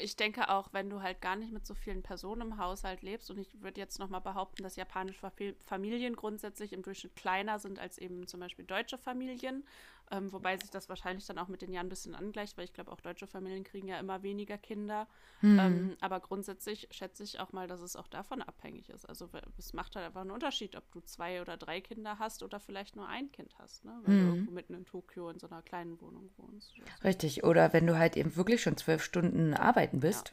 ich 0.00 0.16
denke 0.16 0.48
auch, 0.48 0.72
wenn 0.72 0.90
du 0.90 1.02
halt 1.02 1.20
gar 1.20 1.36
nicht 1.36 1.52
mit 1.52 1.66
so 1.66 1.74
vielen 1.74 2.02
Personen 2.02 2.42
im 2.42 2.58
Haushalt 2.58 3.02
lebst, 3.02 3.30
und 3.30 3.38
ich 3.38 3.60
würde 3.60 3.80
jetzt 3.80 3.98
nochmal 3.98 4.20
behaupten, 4.20 4.62
dass 4.62 4.76
japanische 4.76 5.30
Familien 5.60 6.16
grundsätzlich 6.16 6.72
im 6.72 6.82
Durchschnitt 6.82 7.16
kleiner 7.16 7.58
sind 7.58 7.78
als 7.78 7.98
eben 7.98 8.26
zum 8.26 8.40
Beispiel 8.40 8.64
deutsche 8.64 8.98
Familien, 8.98 9.64
ähm, 10.10 10.32
wobei 10.32 10.56
sich 10.56 10.70
das 10.70 10.88
wahrscheinlich 10.88 11.26
dann 11.26 11.38
auch 11.38 11.48
mit 11.48 11.62
den 11.62 11.72
Jahren 11.72 11.86
ein 11.86 11.90
bisschen 11.90 12.14
angleicht, 12.14 12.56
weil 12.56 12.64
ich 12.64 12.72
glaube, 12.72 12.90
auch 12.92 13.00
deutsche 13.00 13.26
Familien 13.26 13.64
kriegen 13.64 13.88
ja 13.88 13.98
immer 13.98 14.22
weniger 14.22 14.58
Kinder. 14.58 15.06
Mhm. 15.40 15.58
Ähm, 15.58 15.96
aber 16.00 16.20
grundsätzlich 16.20 16.88
schätze 16.90 17.22
ich 17.22 17.40
auch 17.40 17.52
mal, 17.52 17.66
dass 17.66 17.80
es 17.80 17.96
auch 17.96 18.08
davon 18.08 18.42
abhängig 18.42 18.88
ist. 18.88 19.08
Also 19.08 19.28
es 19.58 19.72
macht 19.72 19.96
halt 19.96 20.06
einfach 20.06 20.22
einen 20.22 20.30
Unterschied, 20.30 20.76
ob 20.76 20.90
du 20.92 21.00
zwei 21.00 21.40
oder 21.40 21.56
drei 21.56 21.80
Kinder 21.80 22.18
hast 22.18 22.42
oder 22.42 22.60
vielleicht 22.60 22.96
nur 22.96 23.08
ein 23.08 23.30
Kind 23.32 23.54
hast, 23.58 23.84
ne? 23.84 23.92
Wenn 24.04 24.14
mhm. 24.14 24.20
du 24.20 24.34
irgendwo 24.34 24.52
mitten 24.52 24.74
in 24.74 24.84
Tokio 24.84 25.30
in 25.30 25.38
so 25.38 25.48
einer 25.48 25.62
kleinen 25.62 26.00
Wohnung 26.00 26.30
wohnst. 26.36 26.74
Oder 26.76 26.86
so. 26.86 27.08
Richtig, 27.08 27.44
oder 27.44 27.72
wenn 27.72 27.86
du 27.86 27.98
halt 27.98 28.16
eben 28.16 28.36
wirklich 28.36 28.62
schon 28.62 28.76
zwölf 28.76 29.02
Stunden 29.02 29.54
arbeiten 29.54 30.00
bist, 30.00 30.32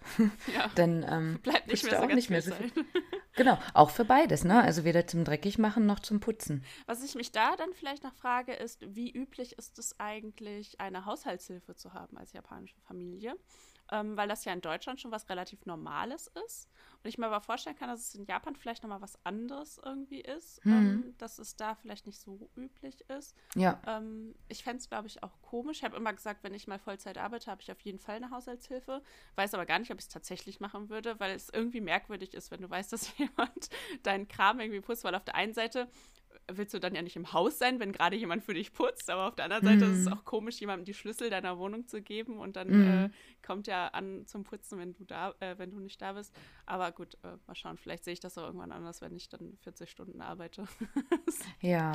ja. 0.53 0.69
dann 0.75 1.05
ähm, 1.07 1.39
bleibt 1.43 1.67
nicht 1.67 1.83
mehr 1.83 1.99
so, 1.99 2.05
auch 2.05 2.13
nicht 2.13 2.29
mehr 2.29 2.41
so 2.41 2.51
viel. 2.51 2.71
Genau, 3.37 3.57
auch 3.73 3.89
für 3.89 4.05
beides, 4.05 4.45
ne? 4.45 4.61
Also 4.63 4.85
weder 4.85 5.07
zum 5.07 5.25
Dreckigmachen 5.25 5.85
noch 5.85 5.99
zum 5.99 6.21
Putzen. 6.21 6.63
Was 6.85 7.03
ich 7.03 7.15
mich 7.15 7.33
da 7.33 7.57
dann 7.57 7.73
vielleicht 7.73 8.03
noch 8.03 8.13
frage, 8.13 8.53
ist, 8.53 8.85
wie 8.95 9.11
üblich 9.11 9.57
ist 9.57 9.64
es 9.79 9.99
eigentlich, 9.99 10.79
eine 10.79 11.05
Haushaltshilfe 11.05 11.75
zu 11.75 11.93
haben 11.93 12.17
als 12.17 12.33
japanische 12.33 12.79
Familie? 12.81 13.35
ähm, 13.91 14.17
weil 14.17 14.27
das 14.27 14.45
ja 14.45 14.53
in 14.53 14.61
Deutschland 14.61 14.99
schon 14.99 15.11
was 15.11 15.29
relativ 15.29 15.65
Normales 15.65 16.31
ist. 16.45 16.69
Und 17.03 17.09
ich 17.09 17.17
mir 17.17 17.27
aber 17.27 17.41
vorstellen 17.41 17.75
kann, 17.75 17.89
dass 17.89 17.99
es 17.99 18.15
in 18.15 18.25
Japan 18.25 18.55
vielleicht 18.55 18.81
nochmal 18.81 19.01
was 19.01 19.23
anderes 19.23 19.79
irgendwie 19.83 20.21
ist, 20.21 20.65
mhm. 20.65 20.73
ähm, 20.73 21.13
dass 21.19 21.37
es 21.37 21.55
da 21.55 21.75
vielleicht 21.75 22.07
nicht 22.07 22.19
so 22.19 22.49
üblich 22.55 23.01
ist. 23.09 23.35
Ja. 23.55 23.79
Ähm, 23.85 24.33
ich 24.47 24.63
fände 24.63 24.79
es, 24.79 24.89
glaube 24.89 25.07
ich, 25.07 25.21
auch 25.21 25.39
komisch. 25.41 25.77
Ich 25.77 25.83
habe 25.83 25.97
immer 25.97 26.13
gesagt, 26.13 26.43
wenn 26.43 26.53
ich 26.53 26.67
mal 26.67 26.79
Vollzeit 26.79 27.17
arbeite, 27.17 27.51
habe 27.51 27.61
ich 27.61 27.71
auf 27.71 27.79
jeden 27.81 27.99
Fall 27.99 28.15
eine 28.15 28.31
Haushaltshilfe. 28.31 29.03
Weiß 29.35 29.53
aber 29.53 29.67
gar 29.67 29.77
nicht, 29.77 29.91
ob 29.91 29.99
ich 29.99 30.05
es 30.05 30.09
tatsächlich 30.09 30.59
machen 30.59 30.89
würde, 30.89 31.19
weil 31.19 31.35
es 31.35 31.49
irgendwie 31.49 31.81
merkwürdig 31.81 32.33
ist, 32.33 32.49
wenn 32.49 32.61
du 32.61 32.69
weißt, 32.69 32.91
dass 32.93 33.15
jemand 33.17 33.69
deinen 34.03 34.27
Kram 34.27 34.59
irgendwie 34.59 34.81
putzt, 34.81 35.03
weil 35.03 35.15
auf 35.15 35.25
der 35.25 35.35
einen 35.35 35.53
Seite 35.53 35.87
willst 36.51 36.73
du 36.73 36.79
dann 36.79 36.95
ja 36.95 37.01
nicht 37.01 37.15
im 37.15 37.33
Haus 37.33 37.57
sein, 37.57 37.79
wenn 37.79 37.91
gerade 37.91 38.15
jemand 38.15 38.43
für 38.43 38.53
dich 38.53 38.73
putzt. 38.73 39.09
Aber 39.09 39.27
auf 39.27 39.35
der 39.35 39.45
anderen 39.45 39.65
Seite 39.65 39.85
mm. 39.85 39.93
ist 39.93 39.99
es 39.99 40.05
mhm. 40.05 40.13
auch 40.13 40.25
komisch, 40.25 40.59
jemandem 40.59 40.85
die 40.85 40.93
Schlüssel 40.93 41.29
deiner 41.29 41.57
Wohnung 41.57 41.87
zu 41.87 42.01
geben 42.01 42.37
und 42.37 42.55
dann 42.55 42.67
mm. 42.69 43.05
äh, 43.05 43.09
kommt 43.45 43.67
ja 43.67 43.87
an 43.87 44.25
zum 44.25 44.43
Putzen, 44.43 44.79
wenn 44.79 44.93
du 44.93 45.05
da, 45.05 45.33
äh, 45.39 45.57
wenn 45.57 45.71
du 45.71 45.79
nicht 45.79 46.01
da 46.01 46.13
bist. 46.13 46.35
Aber 46.65 46.91
gut, 46.91 47.15
äh, 47.23 47.37
mal 47.47 47.55
schauen. 47.55 47.77
Vielleicht 47.77 48.03
sehe 48.03 48.13
ich 48.13 48.19
das 48.19 48.37
auch 48.37 48.45
irgendwann 48.45 48.71
anders, 48.71 49.01
wenn 49.01 49.15
ich 49.15 49.29
dann 49.29 49.57
40 49.61 49.89
Stunden 49.89 50.21
arbeite. 50.21 50.65
ja. 51.61 51.93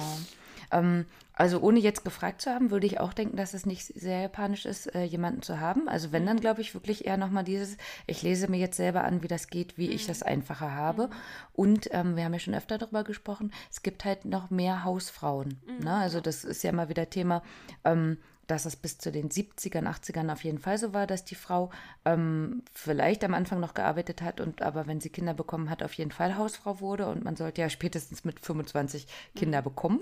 Ähm, 0.70 1.06
also 1.32 1.60
ohne 1.60 1.80
jetzt 1.80 2.04
gefragt 2.04 2.42
zu 2.42 2.50
haben, 2.50 2.70
würde 2.70 2.86
ich 2.86 3.00
auch 3.00 3.12
denken, 3.12 3.36
dass 3.36 3.54
es 3.54 3.66
nicht 3.66 3.84
sehr 3.86 4.22
japanisch 4.22 4.66
ist, 4.66 4.94
äh, 4.94 5.04
jemanden 5.04 5.42
zu 5.42 5.60
haben. 5.60 5.88
Also 5.88 6.12
wenn 6.12 6.26
dann 6.26 6.36
mhm. 6.36 6.40
glaube 6.40 6.60
ich 6.60 6.74
wirklich 6.74 7.06
eher 7.06 7.16
nochmal 7.16 7.44
dieses, 7.44 7.76
ich 8.06 8.22
lese 8.22 8.48
mir 8.48 8.58
jetzt 8.58 8.76
selber 8.76 9.04
an, 9.04 9.22
wie 9.22 9.28
das 9.28 9.48
geht, 9.48 9.78
wie 9.78 9.88
mm. 9.88 9.92
ich 9.92 10.06
das 10.06 10.20
mhm. 10.20 10.26
einfacher 10.26 10.72
habe. 10.72 11.10
Und 11.52 11.88
ähm, 11.92 12.16
wir 12.16 12.24
haben 12.24 12.32
ja 12.32 12.38
schon 12.38 12.54
öfter 12.54 12.78
darüber 12.78 13.04
gesprochen, 13.04 13.52
es 13.70 13.82
gibt 13.82 14.04
halt 14.04 14.24
noch 14.24 14.39
mehr 14.48 14.84
Hausfrauen. 14.84 15.60
Ne? 15.80 15.92
Also 15.92 16.20
das 16.20 16.44
ist 16.44 16.62
ja 16.62 16.72
mal 16.72 16.88
wieder 16.88 17.10
Thema. 17.10 17.42
Ähm, 17.84 18.16
dass 18.50 18.64
es 18.64 18.74
bis 18.74 18.98
zu 18.98 19.12
den 19.12 19.28
70ern, 19.28 19.86
80ern 19.86 20.32
auf 20.32 20.42
jeden 20.42 20.58
Fall 20.58 20.76
so 20.76 20.92
war, 20.92 21.06
dass 21.06 21.24
die 21.24 21.36
Frau 21.36 21.70
ähm, 22.04 22.62
vielleicht 22.72 23.22
am 23.22 23.32
Anfang 23.32 23.60
noch 23.60 23.74
gearbeitet 23.74 24.22
hat 24.22 24.40
und 24.40 24.60
aber 24.60 24.88
wenn 24.88 25.00
sie 25.00 25.10
Kinder 25.10 25.34
bekommen 25.34 25.70
hat, 25.70 25.84
auf 25.84 25.92
jeden 25.94 26.10
Fall 26.10 26.36
Hausfrau 26.36 26.80
wurde 26.80 27.06
und 27.06 27.22
man 27.22 27.36
sollte 27.36 27.60
ja 27.60 27.68
spätestens 27.70 28.24
mit 28.24 28.40
25 28.40 29.06
Kinder 29.36 29.60
mhm. 29.60 29.64
bekommen. 29.64 30.00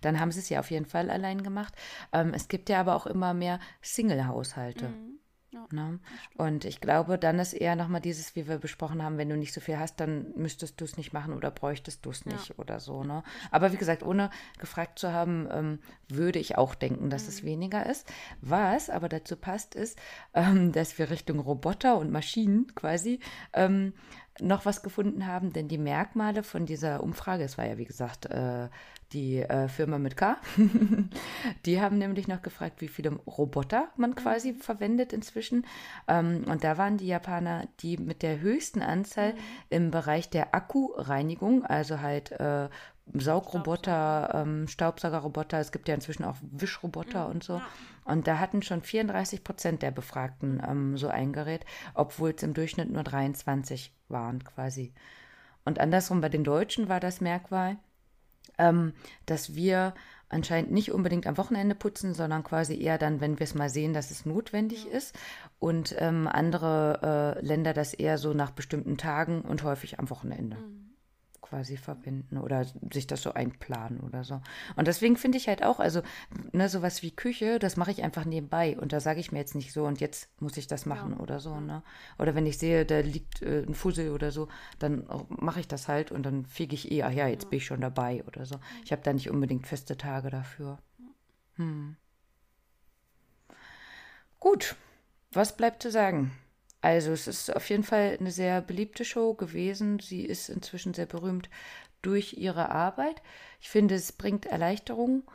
Dann 0.00 0.20
haben 0.20 0.30
sie 0.30 0.38
es 0.38 0.48
ja 0.48 0.60
auf 0.60 0.70
jeden 0.70 0.86
Fall 0.86 1.10
allein 1.10 1.42
gemacht. 1.42 1.74
Ähm, 2.12 2.32
es 2.34 2.46
gibt 2.46 2.68
ja 2.68 2.80
aber 2.80 2.94
auch 2.94 3.06
immer 3.06 3.34
mehr 3.34 3.58
Single-Haushalte. 3.82 4.88
Mhm. 4.88 5.17
Ja, 5.58 5.66
ne? 5.72 5.98
Und 6.36 6.64
ich 6.64 6.80
glaube, 6.80 7.18
dann 7.18 7.38
ist 7.38 7.52
eher 7.52 7.76
nochmal 7.76 8.00
dieses, 8.00 8.36
wie 8.36 8.46
wir 8.46 8.58
besprochen 8.58 9.02
haben, 9.02 9.18
wenn 9.18 9.28
du 9.28 9.36
nicht 9.36 9.52
so 9.52 9.60
viel 9.60 9.78
hast, 9.78 9.98
dann 10.00 10.32
müsstest 10.36 10.80
du 10.80 10.84
es 10.84 10.96
nicht 10.96 11.12
machen 11.12 11.32
oder 11.32 11.50
bräuchtest 11.50 12.04
du 12.04 12.10
es 12.10 12.26
nicht 12.26 12.50
ja. 12.50 12.54
oder 12.58 12.80
so. 12.80 13.02
Ne? 13.02 13.22
Aber 13.50 13.72
wie 13.72 13.76
gesagt, 13.76 14.02
ohne 14.02 14.30
gefragt 14.58 14.98
zu 14.98 15.12
haben, 15.12 15.48
ähm, 15.50 15.78
würde 16.08 16.38
ich 16.38 16.56
auch 16.56 16.74
denken, 16.74 17.10
dass 17.10 17.22
mhm. 17.22 17.28
es 17.28 17.44
weniger 17.44 17.86
ist. 17.86 18.06
Was 18.40 18.90
aber 18.90 19.08
dazu 19.08 19.36
passt, 19.36 19.74
ist, 19.74 19.98
ähm, 20.34 20.72
dass 20.72 20.98
wir 20.98 21.10
Richtung 21.10 21.40
Roboter 21.40 21.98
und 21.98 22.10
Maschinen 22.12 22.74
quasi 22.74 23.20
ähm, 23.52 23.92
noch 24.40 24.66
was 24.66 24.82
gefunden 24.82 25.26
haben, 25.26 25.52
denn 25.52 25.68
die 25.68 25.78
Merkmale 25.78 26.42
von 26.42 26.66
dieser 26.66 27.02
Umfrage, 27.02 27.44
es 27.44 27.58
war 27.58 27.66
ja 27.66 27.78
wie 27.78 27.84
gesagt 27.84 28.26
äh, 28.26 28.68
die 29.12 29.38
äh, 29.38 29.68
Firma 29.68 29.98
mit 29.98 30.16
K, 30.16 30.36
die 31.66 31.80
haben 31.80 31.98
nämlich 31.98 32.28
noch 32.28 32.42
gefragt, 32.42 32.80
wie 32.80 32.88
viele 32.88 33.12
Roboter 33.26 33.88
man 33.96 34.14
quasi 34.14 34.52
mhm. 34.52 34.60
verwendet 34.60 35.12
inzwischen. 35.12 35.66
Ähm, 36.06 36.44
und 36.46 36.62
da 36.62 36.76
waren 36.76 36.98
die 36.98 37.06
Japaner 37.06 37.68
die 37.80 37.96
mit 37.96 38.22
der 38.22 38.40
höchsten 38.40 38.82
Anzahl 38.82 39.32
mhm. 39.32 39.38
im 39.70 39.90
Bereich 39.90 40.28
der 40.28 40.54
Akkureinigung, 40.54 41.64
also 41.64 42.00
halt 42.00 42.32
äh, 42.32 42.68
Saugroboter, 43.14 44.30
ähm, 44.34 44.68
Staubsaugerroboter, 44.68 45.58
es 45.58 45.72
gibt 45.72 45.88
ja 45.88 45.94
inzwischen 45.94 46.24
auch 46.24 46.36
Wischroboter 46.40 47.26
mhm, 47.26 47.34
und 47.34 47.44
so. 47.44 47.60
Und 48.04 48.26
da 48.26 48.38
hatten 48.38 48.62
schon 48.62 48.82
34 48.82 49.44
Prozent 49.44 49.82
der 49.82 49.90
Befragten 49.90 50.62
ähm, 50.66 50.96
so 50.96 51.08
ein 51.08 51.32
Gerät, 51.32 51.64
obwohl 51.94 52.30
es 52.30 52.42
im 52.42 52.54
Durchschnitt 52.54 52.90
nur 52.90 53.02
23 53.02 53.94
waren 54.08 54.42
quasi. 54.44 54.94
Und 55.64 55.78
andersrum 55.78 56.20
bei 56.20 56.28
den 56.28 56.44
Deutschen 56.44 56.88
war 56.88 57.00
das 57.00 57.20
Merkmal, 57.20 57.76
ähm, 58.56 58.94
dass 59.26 59.54
wir 59.54 59.94
anscheinend 60.30 60.72
nicht 60.72 60.92
unbedingt 60.92 61.26
am 61.26 61.36
Wochenende 61.36 61.74
putzen, 61.74 62.14
sondern 62.14 62.44
quasi 62.44 62.80
eher 62.80 62.98
dann, 62.98 63.20
wenn 63.20 63.38
wir 63.38 63.44
es 63.44 63.54
mal 63.54 63.68
sehen, 63.68 63.92
dass 63.92 64.10
es 64.10 64.26
notwendig 64.26 64.84
ja. 64.84 64.92
ist. 64.92 65.18
Und 65.58 65.94
ähm, 65.98 66.26
andere 66.26 67.36
äh, 67.38 67.44
Länder 67.44 67.74
das 67.74 67.94
eher 67.94 68.18
so 68.18 68.32
nach 68.32 68.50
bestimmten 68.50 68.96
Tagen 68.96 69.42
und 69.42 69.62
häufig 69.62 69.98
am 69.98 70.08
Wochenende. 70.10 70.56
Mhm 70.56 70.87
quasi 71.48 71.76
verbinden 71.76 72.38
oder 72.38 72.66
sich 72.92 73.06
das 73.06 73.22
so 73.22 73.32
einplanen 73.32 74.00
oder 74.00 74.24
so. 74.24 74.40
Und 74.76 74.86
deswegen 74.86 75.16
finde 75.16 75.38
ich 75.38 75.48
halt 75.48 75.62
auch, 75.62 75.80
also 75.80 76.02
ne, 76.52 76.68
sowas 76.68 77.02
wie 77.02 77.10
Küche, 77.10 77.58
das 77.58 77.76
mache 77.76 77.90
ich 77.90 78.02
einfach 78.02 78.24
nebenbei 78.24 78.76
und 78.78 78.92
da 78.92 79.00
sage 79.00 79.20
ich 79.20 79.32
mir 79.32 79.38
jetzt 79.38 79.54
nicht 79.54 79.72
so 79.72 79.84
und 79.84 80.00
jetzt 80.00 80.28
muss 80.40 80.56
ich 80.56 80.66
das 80.66 80.86
machen 80.86 81.12
ja. 81.12 81.20
oder 81.20 81.40
so, 81.40 81.58
ne? 81.60 81.82
Oder 82.18 82.34
wenn 82.34 82.46
ich 82.46 82.58
sehe, 82.58 82.84
da 82.84 83.00
liegt 83.00 83.42
äh, 83.42 83.64
ein 83.66 83.74
Fussel 83.74 84.10
oder 84.10 84.30
so, 84.30 84.48
dann 84.78 85.06
mache 85.28 85.60
ich 85.60 85.68
das 85.68 85.88
halt 85.88 86.12
und 86.12 86.24
dann 86.24 86.44
fiege 86.46 86.74
ich 86.74 86.90
eh, 86.90 87.02
ach 87.02 87.12
ja, 87.12 87.28
jetzt 87.28 87.44
ja. 87.44 87.50
bin 87.50 87.56
ich 87.58 87.66
schon 87.66 87.80
dabei 87.80 88.22
oder 88.26 88.44
so. 88.44 88.56
Ich 88.84 88.92
habe 88.92 89.02
da 89.02 89.12
nicht 89.12 89.30
unbedingt 89.30 89.66
feste 89.66 89.96
Tage 89.96 90.30
dafür. 90.30 90.78
Hm. 91.54 91.96
Gut, 94.38 94.76
was 95.32 95.56
bleibt 95.56 95.82
zu 95.82 95.90
sagen? 95.90 96.32
Also 96.88 97.12
es 97.12 97.26
ist 97.26 97.54
auf 97.54 97.68
jeden 97.68 97.82
Fall 97.82 98.16
eine 98.18 98.30
sehr 98.30 98.62
beliebte 98.62 99.04
Show 99.04 99.34
gewesen. 99.34 99.98
Sie 99.98 100.24
ist 100.24 100.48
inzwischen 100.48 100.94
sehr 100.94 101.04
berühmt 101.04 101.50
durch 102.00 102.32
ihre 102.32 102.70
Arbeit. 102.70 103.20
Ich 103.60 103.68
finde, 103.68 103.94
es 103.94 104.10
bringt 104.12 104.46
Erleichterung. 104.46 105.30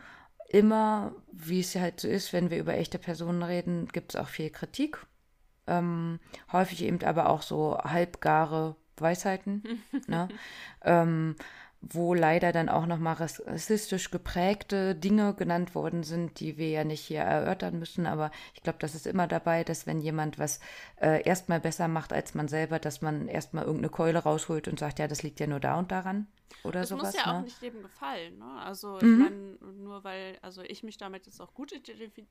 Immer, 0.49 1.14
wie 1.32 1.60
es 1.60 1.76
ja 1.76 1.82
halt 1.82 1.99
so 1.99 2.08
ist, 2.08 2.34
wenn 2.34 2.49
wir 2.49 2.58
über 2.58 2.74
echte 2.74 2.97
Personen 2.97 3.43
reden, 3.43 3.88
gibt 3.89 4.16
es 4.16 4.20
auch 4.20 4.30
viel 4.30 4.49
Kritik. 4.49 5.06
Ähm, 5.68 6.20
häufig 6.51 6.82
eben 6.82 7.04
aber 7.04 7.30
auch 7.30 7.43
so 7.43 7.78
halbgare 7.78 8.76
Weisheiten. 8.97 9.84
ne? 10.08 10.30
ähm, 10.84 11.36
wo 11.90 12.14
leider 12.14 12.52
dann 12.52 12.70
auch 12.70 12.86
nochmal 12.86 13.16
rassistisch 13.16 14.10
geprägte 14.10 14.96
Dinge 14.96 15.34
genannt 15.34 15.76
worden 15.76 16.04
sind, 16.04 16.40
die 16.40 16.58
wir 16.58 16.70
ja 16.70 16.84
nicht 16.84 17.02
hier 17.02 17.22
erörtern 17.22 17.78
müssen. 17.78 18.06
Aber 18.06 18.32
ich 18.54 18.64
glaube, 18.64 18.80
das 18.80 18.96
ist 18.96 19.06
immer 19.06 19.28
dabei, 19.28 19.64
dass 19.64 19.86
wenn 19.86 20.00
jemand 20.00 20.40
was 20.40 20.60
äh, 21.02 21.22
erstmal 21.24 21.60
besser 21.60 21.88
macht 21.88 22.14
als 22.14 22.34
man 22.34 22.48
selber, 22.48 22.80
dass 22.80 23.02
man 23.02 23.28
erstmal 23.28 23.66
irgendeine 23.66 23.90
Keule 23.90 24.20
rausholt 24.20 24.68
und 24.68 24.80
sagt, 24.80 25.00
ja, 25.00 25.08
das 25.08 25.24
liegt 25.24 25.40
ja 25.40 25.48
nur 25.48 25.60
da 25.60 25.78
und 25.78 25.92
daran 25.92 26.28
oder 26.64 26.82
das 26.82 26.89
sowas. 26.89 27.04
Das 27.04 27.14
muss 27.16 27.26
ja 27.26 27.32
ne? 27.32 27.39
auch 27.39 27.43
nicht 27.43 27.62
jedem 27.62 27.82
gefallen. 27.82 28.38
Ne? 28.38 28.51
Also 28.62 28.97
ich 28.97 29.04
mhm. 29.04 29.20
meine, 29.20 29.74
nur 29.74 30.04
weil 30.04 30.38
also 30.41 30.62
ich 30.62 30.84
mich 30.84 30.97
damit 30.97 31.26
jetzt 31.26 31.41
auch 31.41 31.54
gut 31.54 31.74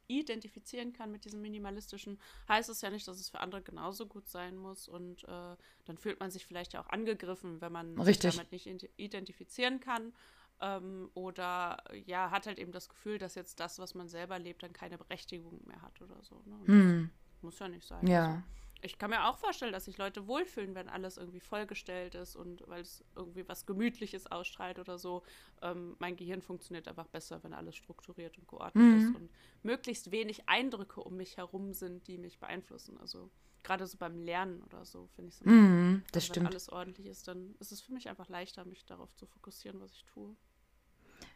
identifizieren 0.08 0.92
kann 0.92 1.10
mit 1.10 1.24
diesem 1.24 1.42
minimalistischen, 1.42 2.20
heißt 2.48 2.70
es 2.70 2.80
ja 2.80 2.90
nicht, 2.90 3.06
dass 3.08 3.18
es 3.18 3.30
für 3.30 3.40
andere 3.40 3.62
genauso 3.62 4.06
gut 4.06 4.28
sein 4.28 4.56
muss. 4.56 4.88
Und 4.88 5.24
äh, 5.24 5.56
dann 5.84 5.98
fühlt 5.98 6.20
man 6.20 6.30
sich 6.30 6.46
vielleicht 6.46 6.72
ja 6.72 6.82
auch 6.82 6.88
angegriffen, 6.88 7.60
wenn 7.60 7.72
man 7.72 7.98
Richtig. 8.00 8.32
sich 8.32 8.40
damit 8.40 8.52
nicht 8.52 8.90
identifizieren 8.96 9.80
kann. 9.80 10.12
Ähm, 10.60 11.10
oder 11.14 11.82
ja, 12.06 12.30
hat 12.30 12.46
halt 12.46 12.58
eben 12.58 12.72
das 12.72 12.88
Gefühl, 12.88 13.18
dass 13.18 13.34
jetzt 13.34 13.58
das, 13.58 13.78
was 13.78 13.94
man 13.94 14.08
selber 14.08 14.38
lebt, 14.38 14.62
dann 14.62 14.72
keine 14.72 14.96
Berechtigung 14.96 15.60
mehr 15.66 15.82
hat 15.82 16.00
oder 16.00 16.22
so. 16.22 16.40
Ne? 16.46 16.58
Mhm. 16.66 17.10
Muss 17.40 17.58
ja 17.58 17.68
nicht 17.68 17.86
sein. 17.86 18.06
Ja. 18.06 18.26
Also 18.34 18.42
ich 18.82 18.98
kann 18.98 19.10
mir 19.10 19.28
auch 19.28 19.38
vorstellen, 19.38 19.72
dass 19.72 19.84
sich 19.84 19.96
Leute 19.96 20.26
wohlfühlen, 20.26 20.74
wenn 20.74 20.88
alles 20.88 21.16
irgendwie 21.16 21.40
vollgestellt 21.40 22.14
ist 22.16 22.34
und 22.34 22.64
weil 22.66 22.82
es 22.82 23.04
irgendwie 23.14 23.48
was 23.48 23.64
Gemütliches 23.64 24.30
ausstrahlt 24.30 24.78
oder 24.78 24.98
so. 24.98 25.22
Ähm, 25.62 25.96
mein 26.00 26.16
Gehirn 26.16 26.42
funktioniert 26.42 26.88
einfach 26.88 27.06
besser, 27.06 27.42
wenn 27.44 27.54
alles 27.54 27.76
strukturiert 27.76 28.36
und 28.38 28.48
geordnet 28.48 28.84
mhm. 28.84 28.98
ist 28.98 29.14
und 29.14 29.30
möglichst 29.62 30.10
wenig 30.10 30.48
Eindrücke 30.48 31.00
um 31.00 31.16
mich 31.16 31.36
herum 31.36 31.72
sind, 31.72 32.08
die 32.08 32.18
mich 32.18 32.40
beeinflussen. 32.40 32.98
Also 32.98 33.30
gerade 33.62 33.86
so 33.86 33.96
beim 33.96 34.20
Lernen 34.20 34.62
oder 34.64 34.84
so 34.84 35.06
finde 35.14 35.28
ich 35.28 35.36
es 35.36 35.44
mhm, 35.44 36.02
das 36.10 36.28
wenn 36.28 36.34
stimmt. 36.34 36.46
alles 36.48 36.68
ordentlich 36.68 37.06
ist, 37.06 37.28
dann 37.28 37.54
ist 37.60 37.70
es 37.70 37.80
für 37.80 37.92
mich 37.92 38.08
einfach 38.08 38.28
leichter, 38.28 38.64
mich 38.64 38.84
darauf 38.84 39.14
zu 39.14 39.26
fokussieren, 39.26 39.80
was 39.80 39.92
ich 39.92 40.04
tue. 40.04 40.34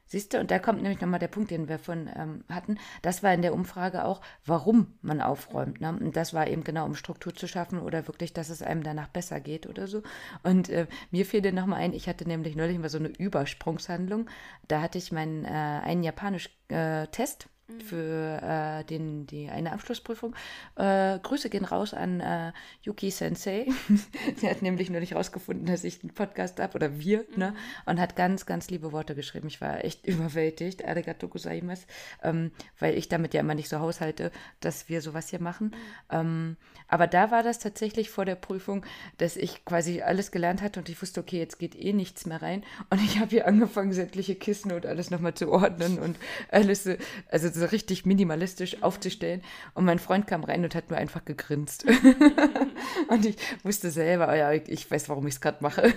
Siehst 0.07 0.33
du, 0.33 0.39
und 0.39 0.51
da 0.51 0.59
kommt 0.59 0.83
nämlich 0.83 1.01
nochmal 1.01 1.19
der 1.19 1.29
Punkt, 1.29 1.51
den 1.51 1.69
wir 1.69 1.79
von 1.79 2.09
ähm, 2.15 2.45
hatten. 2.49 2.79
Das 3.03 3.23
war 3.23 3.35
in 3.35 3.43
der 3.43 3.53
Umfrage 3.53 4.05
auch, 4.05 4.21
warum 4.45 4.95
man 5.03 5.21
aufräumt. 5.21 5.81
Ne? 5.81 5.91
Und 5.91 6.17
das 6.17 6.33
war 6.33 6.47
eben 6.47 6.63
genau, 6.63 6.87
um 6.87 6.95
Struktur 6.95 7.35
zu 7.35 7.49
schaffen 7.49 7.81
oder 7.81 8.07
wirklich, 8.07 8.33
dass 8.33 8.49
es 8.49 8.63
einem 8.63 8.85
danach 8.85 9.09
besser 9.09 9.41
geht 9.41 9.67
oder 9.67 9.89
so. 9.89 10.03
Und 10.45 10.69
äh, 10.69 10.87
mir 11.11 11.27
fiel 11.27 11.43
dann 11.43 11.57
nochmal 11.57 11.81
ein, 11.81 11.93
ich 11.93 12.09
hatte 12.09 12.27
nämlich 12.27 12.55
neulich 12.55 12.79
mal 12.79 12.89
so 12.89 12.99
eine 12.99 13.09
Übersprungshandlung. 13.09 14.29
Da 14.69 14.81
hatte 14.81 14.99
ich 14.99 15.11
meinen 15.11 15.45
äh, 15.45 15.49
einen 15.49 16.05
Japanisch-Test. 16.05 17.45
Äh, 17.45 17.56
Mhm. 17.69 17.81
für 17.81 18.43
äh, 18.43 18.85
den, 18.85 19.27
die, 19.27 19.49
eine 19.49 19.73
Abschlussprüfung. 19.73 20.37
Äh, 20.77 21.19
Grüße 21.19 21.51
gehen 21.51 21.65
raus 21.65 21.95
an 21.95 22.21
äh, 22.21 22.53
Yuki 22.83 23.11
Sensei. 23.11 23.67
Sie 24.37 24.49
hat 24.49 24.63
nämlich 24.63 24.89
nur 24.89 25.01
nicht 25.01 25.17
rausgefunden, 25.17 25.67
dass 25.67 25.83
ich 25.83 26.01
einen 26.03 26.15
Podcast 26.15 26.61
habe, 26.61 26.75
oder 26.75 27.01
wir, 27.01 27.19
ne? 27.19 27.27
mhm. 27.31 27.39
ne? 27.39 27.55
Und 27.87 28.01
hat 28.01 28.15
ganz, 28.15 28.47
ganz 28.47 28.71
liebe 28.71 28.93
Worte 28.93 29.17
geschrieben. 29.17 29.49
Ich 29.49 29.61
war 29.61 29.85
echt 29.85 30.07
überwältigt. 30.07 30.87
Arigato 30.87 31.27
gozaimasu. 31.27 31.87
Ähm, 32.23 32.53
weil 32.79 32.97
ich 32.97 33.09
damit 33.09 33.35
ja 33.35 33.41
immer 33.41 33.55
nicht 33.55 33.69
so 33.69 33.81
haushalte, 33.81 34.31
dass 34.61 34.89
wir 34.89 35.03
sowas 35.03 35.29
hier 35.31 35.41
machen. 35.41 35.69
Mhm. 35.69 35.77
Ähm, 36.11 36.57
aber 36.89 37.07
da 37.09 37.31
war 37.33 37.43
das 37.43 37.59
tatsächlich 37.59 38.11
vor 38.11 38.25
der 38.25 38.37
Prüfung, 38.37 38.85
dass 39.19 39.37
ich 39.37 39.65
quasi 39.65 40.03
alles 40.03 40.31
gelernt 40.31 40.63
hatte 40.63 40.79
und 40.79 40.89
ich 40.89 41.01
wusste, 41.03 41.21
okay, 41.21 41.39
jetzt 41.39 41.59
geht 41.59 41.75
eh 41.75 41.93
nichts 41.93 42.27
mehr 42.27 42.41
rein. 42.41 42.63
Und 42.91 43.03
ich 43.03 43.19
habe 43.19 43.31
hier 43.31 43.49
angefangen, 43.49 43.93
sämtliche 43.93 44.37
Kissen 44.37 44.71
und 44.71 44.87
alles 44.87 45.11
nochmal 45.11 45.35
zu 45.35 45.51
ordnen 45.51 45.99
und 45.99 46.17
alles, 46.51 46.89
also 47.29 47.49
so 47.61 47.67
richtig 47.67 48.07
minimalistisch 48.07 48.83
aufzustellen. 48.83 49.43
Und 49.75 49.85
mein 49.85 49.99
Freund 49.99 50.27
kam 50.27 50.45
rein 50.45 50.65
und 50.65 50.75
hat 50.75 50.91
nur 50.91 50.99
einfach 50.99 51.25
gegrinst. 51.25 51.85
und 53.09 53.27
ich 53.27 53.37
wusste 53.65 53.91
selber, 53.91 54.35
ja, 54.37 54.53
ich 54.53 54.91
weiß, 54.91 55.09
warum 55.09 55.27
ich 55.27 55.35
es 55.35 55.41
gerade 55.41 55.59
mache. 55.63 55.93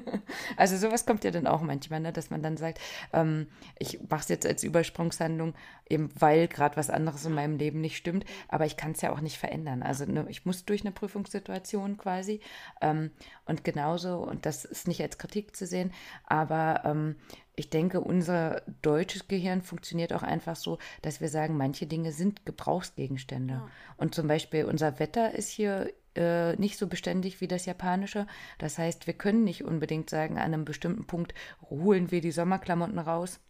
also 0.56 0.76
sowas 0.76 1.06
kommt 1.06 1.24
ja 1.24 1.30
dann 1.30 1.46
auch 1.46 1.62
manchmal, 1.62 2.00
ne, 2.00 2.12
dass 2.12 2.30
man 2.30 2.42
dann 2.42 2.56
sagt, 2.56 2.80
ähm, 3.12 3.46
ich 3.78 4.00
mache 4.08 4.20
es 4.20 4.28
jetzt 4.28 4.46
als 4.46 4.62
Übersprungshandlung, 4.62 5.54
eben 5.88 6.10
weil 6.18 6.48
gerade 6.48 6.76
was 6.76 6.90
anderes 6.90 7.24
in 7.24 7.34
meinem 7.34 7.56
Leben 7.56 7.80
nicht 7.80 7.96
stimmt. 7.96 8.24
Aber 8.48 8.66
ich 8.66 8.76
kann 8.76 8.92
es 8.92 9.00
ja 9.00 9.12
auch 9.12 9.20
nicht 9.20 9.38
verändern. 9.38 9.82
Also 9.82 10.04
ne, 10.04 10.26
ich 10.28 10.44
muss 10.44 10.64
durch 10.64 10.82
eine 10.82 10.92
Prüfungssituation 10.92 11.96
quasi. 11.96 12.40
Ähm, 12.80 13.10
und 13.44 13.64
genauso, 13.64 14.18
und 14.18 14.46
das 14.46 14.64
ist 14.64 14.88
nicht 14.88 15.00
als 15.02 15.18
Kritik 15.18 15.56
zu 15.56 15.66
sehen, 15.66 15.92
aber 16.26 16.82
ähm, 16.84 17.16
ich 17.56 17.70
denke, 17.70 18.00
unser 18.00 18.62
deutsches 18.82 19.28
Gehirn 19.28 19.62
funktioniert 19.62 20.12
auch 20.12 20.22
einfach 20.22 20.56
so, 20.56 20.78
dass 21.00 21.22
wir 21.22 21.28
sagen, 21.28 21.56
manche 21.56 21.86
Dinge 21.86 22.12
sind 22.12 22.44
Gebrauchsgegenstände. 22.44 23.54
Ja. 23.54 23.68
Und 23.96 24.14
zum 24.14 24.28
Beispiel 24.28 24.66
unser 24.66 24.98
Wetter 24.98 25.34
ist 25.34 25.48
hier 25.48 25.90
äh, 26.14 26.54
nicht 26.56 26.78
so 26.78 26.86
beständig 26.86 27.40
wie 27.40 27.48
das 27.48 27.64
japanische. 27.64 28.26
Das 28.58 28.76
heißt, 28.76 29.06
wir 29.06 29.14
können 29.14 29.42
nicht 29.42 29.64
unbedingt 29.64 30.10
sagen, 30.10 30.36
an 30.36 30.52
einem 30.52 30.64
bestimmten 30.66 31.06
Punkt 31.06 31.32
holen 31.70 32.10
wir 32.10 32.20
die 32.20 32.30
Sommerklamotten 32.30 32.98
raus 32.98 33.40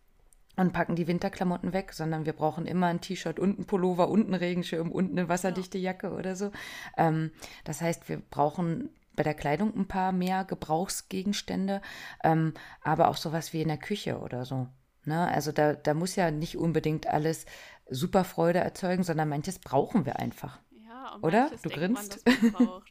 und 0.56 0.72
packen 0.72 0.96
die 0.96 1.06
Winterklamotten 1.06 1.72
weg, 1.72 1.92
sondern 1.92 2.26
wir 2.26 2.32
brauchen 2.32 2.66
immer 2.66 2.86
ein 2.86 3.00
T-Shirt 3.00 3.38
und 3.38 3.58
ein 3.58 3.66
Pullover 3.66 4.08
und 4.08 4.26
einen 4.26 4.34
Regenschirm 4.34 4.90
und 4.90 5.10
eine 5.10 5.28
wasserdichte 5.28 5.78
Jacke 5.78 6.12
oder 6.12 6.34
so. 6.34 6.50
Ähm, 6.96 7.30
das 7.64 7.80
heißt, 7.80 8.08
wir 8.08 8.18
brauchen 8.30 8.90
bei 9.16 9.22
der 9.22 9.34
Kleidung 9.34 9.74
ein 9.74 9.88
paar 9.88 10.12
mehr 10.12 10.44
Gebrauchsgegenstände, 10.44 11.80
ähm, 12.22 12.54
aber 12.82 13.08
auch 13.08 13.16
sowas 13.16 13.52
wie 13.52 13.62
in 13.62 13.68
der 13.68 13.78
Küche 13.78 14.18
oder 14.18 14.44
so. 14.44 14.68
Ne? 15.04 15.28
Also 15.28 15.52
da, 15.52 15.74
da 15.74 15.94
muss 15.94 16.16
ja 16.16 16.30
nicht 16.30 16.56
unbedingt 16.56 17.06
alles 17.06 17.46
super 17.88 18.24
Freude 18.24 18.58
erzeugen, 18.58 19.04
sondern 19.04 19.28
manches 19.28 19.58
brauchen 19.58 20.04
wir 20.06 20.18
einfach. 20.18 20.58
Ja, 20.86 21.14
und 21.14 21.24
Oder? 21.24 21.50
Du 21.62 21.70
grinst. 21.70 22.24
Man, 22.24 22.32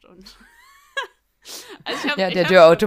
und 0.10 0.36
also 1.86 2.06
ich 2.06 2.12
hab, 2.12 2.18
Ja, 2.20 2.30
der. 2.30 2.48
Schon, 2.48 2.80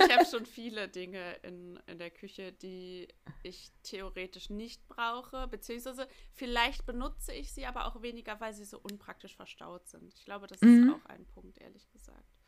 ich 0.00 0.10
habe 0.10 0.24
schon 0.24 0.46
viele 0.46 0.88
Dinge 0.88 1.34
in, 1.42 1.78
in 1.86 1.98
der 1.98 2.10
Küche, 2.10 2.52
die 2.52 3.08
ich 3.42 3.70
theoretisch 3.82 4.50
nicht 4.50 4.86
brauche, 4.88 5.48
beziehungsweise 5.48 6.06
vielleicht 6.32 6.84
benutze 6.86 7.32
ich 7.32 7.52
sie 7.52 7.66
aber 7.66 7.86
auch 7.86 8.02
weniger, 8.02 8.38
weil 8.40 8.52
sie 8.52 8.64
so 8.64 8.78
unpraktisch 8.78 9.34
verstaut 9.36 9.88
sind. 9.88 10.12
Ich 10.14 10.24
glaube, 10.24 10.46
das 10.46 10.60
Mhm. 10.62 10.82
ist 10.84 10.90
auch 10.90 11.06
ein 11.06 11.26
Punkt, 11.26 11.58
ehrlich 11.58 11.90
gesagt. 11.90 12.39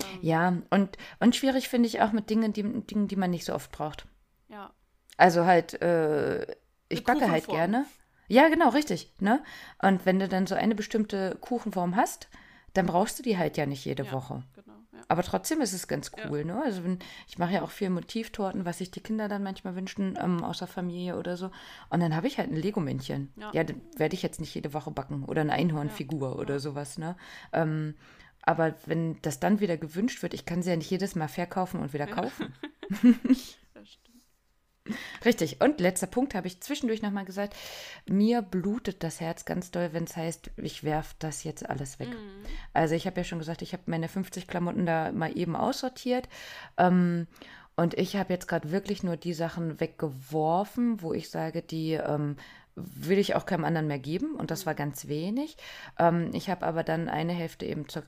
Ähm, 0.00 0.18
Ja, 0.22 0.54
und, 0.70 0.96
und 1.20 1.36
schwierig 1.36 1.68
finde 1.68 1.86
ich 1.88 2.00
auch 2.00 2.12
mit 2.12 2.30
Dingen 2.30 2.52
die, 2.52 2.62
Dingen, 2.62 3.08
die 3.08 3.16
man 3.16 3.30
nicht 3.30 3.44
so 3.44 3.54
oft 3.54 3.70
braucht. 3.72 4.06
ja. 4.48 4.70
Also 5.18 5.44
halt, 5.44 5.80
äh, 5.82 6.46
ich 6.88 7.04
backe 7.04 7.30
halt 7.30 7.46
gerne. 7.46 7.84
Ja, 8.28 8.48
genau, 8.48 8.70
richtig. 8.70 9.12
Ne? 9.20 9.42
Und 9.80 10.06
wenn 10.06 10.18
du 10.18 10.26
dann 10.26 10.46
so 10.46 10.54
eine 10.54 10.74
bestimmte 10.74 11.36
Kuchenform 11.40 11.96
hast, 11.96 12.28
dann 12.72 12.86
brauchst 12.86 13.18
du 13.18 13.22
die 13.22 13.36
halt 13.36 13.58
ja 13.58 13.66
nicht 13.66 13.84
jede 13.84 14.04
Ja. 14.04 14.12
Woche. 14.12 14.42
Genau, 14.54 14.72
ja. 14.92 15.00
Aber 15.08 15.22
trotzdem 15.22 15.60
ist 15.60 15.74
es 15.74 15.86
ganz 15.86 16.10
Ja. 16.16 16.28
cool, 16.30 16.44
ne? 16.46 16.60
Also 16.64 16.82
wenn, 16.82 16.98
ich 17.28 17.38
mache 17.38 17.52
ja 17.52 17.62
auch 17.62 17.70
viel 17.70 17.90
Motivtorten, 17.90 18.64
was 18.64 18.78
sich 18.78 18.90
die 18.90 19.00
Kinder 19.02 19.28
dann 19.28 19.42
manchmal 19.42 19.76
wünschen, 19.76 20.18
ähm, 20.20 20.42
aus 20.42 20.58
der 20.58 20.66
Familie 20.68 21.18
oder 21.18 21.36
so. 21.36 21.50
Und 21.90 22.00
dann 22.00 22.16
habe 22.16 22.26
ich 22.26 22.38
halt 22.38 22.50
ein 22.50 22.56
Lego-Männchen. 22.56 23.30
Ja. 23.36 23.50
Ja, 23.52 23.64
das 23.64 23.76
werde 23.96 24.14
ich 24.14 24.22
jetzt 24.22 24.40
nicht 24.40 24.54
jede 24.54 24.72
Woche 24.72 24.90
backen. 24.90 25.24
Oder 25.24 25.42
eine 25.42 25.52
Einhornfigur 25.52 26.38
oder 26.38 26.58
sowas, 26.58 26.96
ne? 26.96 27.16
Ähm, 27.52 27.96
aber 28.42 28.74
wenn 28.86 29.20
das 29.22 29.40
dann 29.40 29.60
wieder 29.60 29.76
gewünscht 29.76 30.22
wird, 30.22 30.34
ich 30.34 30.44
kann 30.44 30.62
sie 30.62 30.70
ja 30.70 30.76
nicht 30.76 30.90
jedes 30.90 31.14
Mal 31.14 31.28
verkaufen 31.28 31.80
und 31.80 31.92
wieder 31.92 32.06
kaufen. 32.06 32.52
Das 33.74 33.88
stimmt. 33.88 34.22
Richtig. 35.24 35.60
Und 35.60 35.80
letzter 35.80 36.06
Punkt 36.06 36.34
habe 36.34 36.46
ich 36.46 36.60
zwischendurch 36.60 37.00
nochmal 37.00 37.24
gesagt. 37.24 37.56
Mir 38.06 38.42
blutet 38.42 39.02
das 39.02 39.20
Herz 39.20 39.44
ganz 39.44 39.70
doll, 39.70 39.90
wenn 39.92 40.04
es 40.04 40.16
heißt, 40.16 40.50
ich 40.56 40.84
werfe 40.84 41.14
das 41.20 41.42
jetzt 41.42 41.68
alles 41.68 41.98
weg. 41.98 42.10
Mhm. 42.10 42.44
Also 42.74 42.94
ich 42.94 43.06
habe 43.06 43.18
ja 43.18 43.24
schon 43.24 43.38
gesagt, 43.38 43.62
ich 43.62 43.72
habe 43.72 43.84
meine 43.86 44.08
50 44.08 44.46
Klamotten 44.46 44.84
da 44.84 45.10
mal 45.10 45.36
eben 45.36 45.56
aussortiert. 45.56 46.28
Ähm, 46.76 47.26
und 47.74 47.94
ich 47.94 48.16
habe 48.16 48.32
jetzt 48.32 48.48
gerade 48.48 48.70
wirklich 48.70 49.02
nur 49.02 49.16
die 49.16 49.32
Sachen 49.32 49.80
weggeworfen, 49.80 51.00
wo 51.00 51.14
ich 51.14 51.30
sage, 51.30 51.62
die 51.62 51.92
ähm, 51.92 52.36
will 52.74 53.18
ich 53.18 53.34
auch 53.34 53.44
keinem 53.46 53.64
anderen 53.64 53.86
mehr 53.86 53.98
geben. 53.98 54.34
Und 54.34 54.50
das 54.50 54.64
war 54.66 54.74
ganz 54.74 55.08
wenig. 55.08 55.56
Ähm, 55.98 56.30
ich 56.32 56.48
habe 56.48 56.66
aber 56.66 56.82
dann 56.82 57.08
eine 57.08 57.32
Hälfte 57.32 57.66
eben 57.66 57.88
zur 57.88 58.02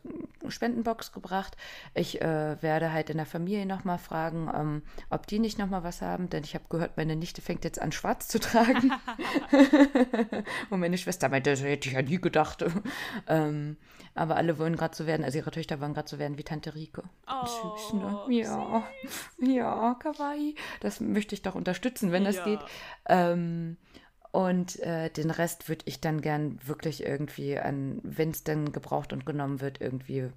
Spendenbox 0.49 1.13
gebracht. 1.13 1.57
Ich 1.95 2.21
äh, 2.23 2.63
werde 2.63 2.93
halt 2.93 3.11
in 3.11 3.17
der 3.19 3.27
Familie 3.27 3.67
nochmal 3.67 3.99
fragen, 3.99 4.51
ähm, 4.55 4.83
ob 5.11 5.27
die 5.27 5.39
nicht 5.39 5.59
nochmal 5.59 5.85
was 5.85 6.01
haben. 6.03 6.31
Denn 6.31 6.45
ich 6.45 6.55
habe 6.55 6.65
gehört, 6.71 6.97
meine 6.97 7.17
Nichte 7.17 7.43
fängt 7.43 7.65
jetzt 7.65 7.81
an, 7.81 7.93
schwarz 7.93 8.29
zu 8.29 8.41
tragen. 8.41 8.93
Und 10.71 10.81
meine 10.81 10.99
Schwester 10.99 11.29
meinte, 11.29 11.51
das 11.51 11.63
hätte 11.63 11.89
ich 11.89 11.95
ja 11.95 12.03
nie 12.03 12.21
gedacht. 12.21 12.65
ähm, 13.27 13.77
aber 14.15 14.37
alle 14.37 14.59
wollen 14.59 14.77
gerade 14.77 14.95
so 14.97 15.07
werden, 15.07 15.25
also 15.25 15.39
ihre 15.39 15.51
Töchter 15.51 15.81
wollen 15.81 15.95
gerade 15.95 16.09
so 16.09 16.19
werden 16.19 16.39
wie 16.39 16.45
Tante 16.45 16.75
Rike. 16.75 17.03
Oh, 17.29 17.47
Süß, 17.47 17.95
ne? 17.95 18.21
Ja, 18.29 18.85
ja, 19.41 19.95
kawaii. 19.95 20.55
Das 20.81 21.01
möchte 21.01 21.35
ich 21.35 21.43
doch 21.43 21.55
unterstützen, 21.55 22.13
wenn 22.13 22.25
das 22.25 22.37
Ja. 22.37 22.45
geht. 22.45 22.61
Ähm, 23.07 23.77
und 24.35 24.81
äh, 24.81 25.11
den 25.11 25.31
Rest 25.31 25.69
würde 25.69 25.85
ich 25.87 26.01
dann 26.01 26.21
gern 26.21 26.59
wirklich 26.67 27.05
irgendwie 27.05 27.57
an, 27.57 28.01
wenn 28.03 28.31
es 28.31 28.43
dann 28.43 28.73
gebraucht 28.73 29.13
und 29.13 29.25
genommen 29.25 29.61
wird, 29.61 29.81
irgendwie 29.81 30.29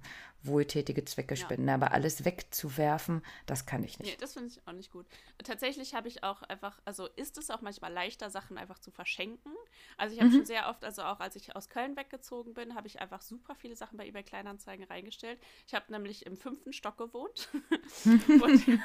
wohltätige 0.44 1.04
Zwecke 1.04 1.34
Ja. 1.34 1.40
spenden. 1.40 1.68
Aber 1.68 1.90
alles 1.90 2.24
wegzuwerfen, 2.24 3.22
das 3.46 3.66
kann 3.66 3.82
ich 3.82 3.98
Nee, 3.98 4.06
nicht. 4.06 4.22
das 4.22 4.34
finde 4.34 4.50
ich 4.50 4.60
auch 4.68 4.72
nicht 4.72 4.92
gut. 4.92 5.04
Tatsächlich 5.42 5.94
habe 5.94 6.06
ich 6.06 6.22
auch 6.22 6.42
einfach, 6.42 6.78
also 6.84 7.08
ist 7.16 7.38
es 7.38 7.50
auch 7.50 7.60
manchmal 7.60 7.92
leichter, 7.92 8.30
Sachen 8.30 8.56
einfach 8.56 8.78
zu 8.78 8.92
verschenken. 8.92 9.50
Also 9.96 10.14
ich 10.14 10.20
habe 10.20 10.30
schon 10.30 10.44
sehr 10.46 10.68
oft, 10.68 10.84
also 10.84 11.02
auch 11.02 11.18
als 11.18 11.34
ich 11.34 11.56
aus 11.56 11.68
Köln 11.68 11.96
weggezogen 11.96 12.54
bin, 12.54 12.76
habe 12.76 12.86
ich 12.86 13.00
einfach 13.00 13.20
super 13.20 13.56
viele 13.56 13.74
Sachen 13.74 13.98
bei 13.98 14.06
eBay 14.06 14.22
Kleinanzeigen 14.22 14.86
reingestellt. 14.86 15.40
Ich 15.66 15.74
habe 15.74 15.90
nämlich 15.90 16.24
im 16.24 16.36
fünften 16.36 16.72
Stock 16.72 16.98
gewohnt. 16.98 17.48
und, 18.04 18.68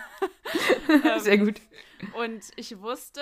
ähm, 0.89 1.19
Sehr 1.19 1.37
gut. 1.37 1.61
und 2.17 2.43
ich 2.55 2.79
wusste, 2.79 3.21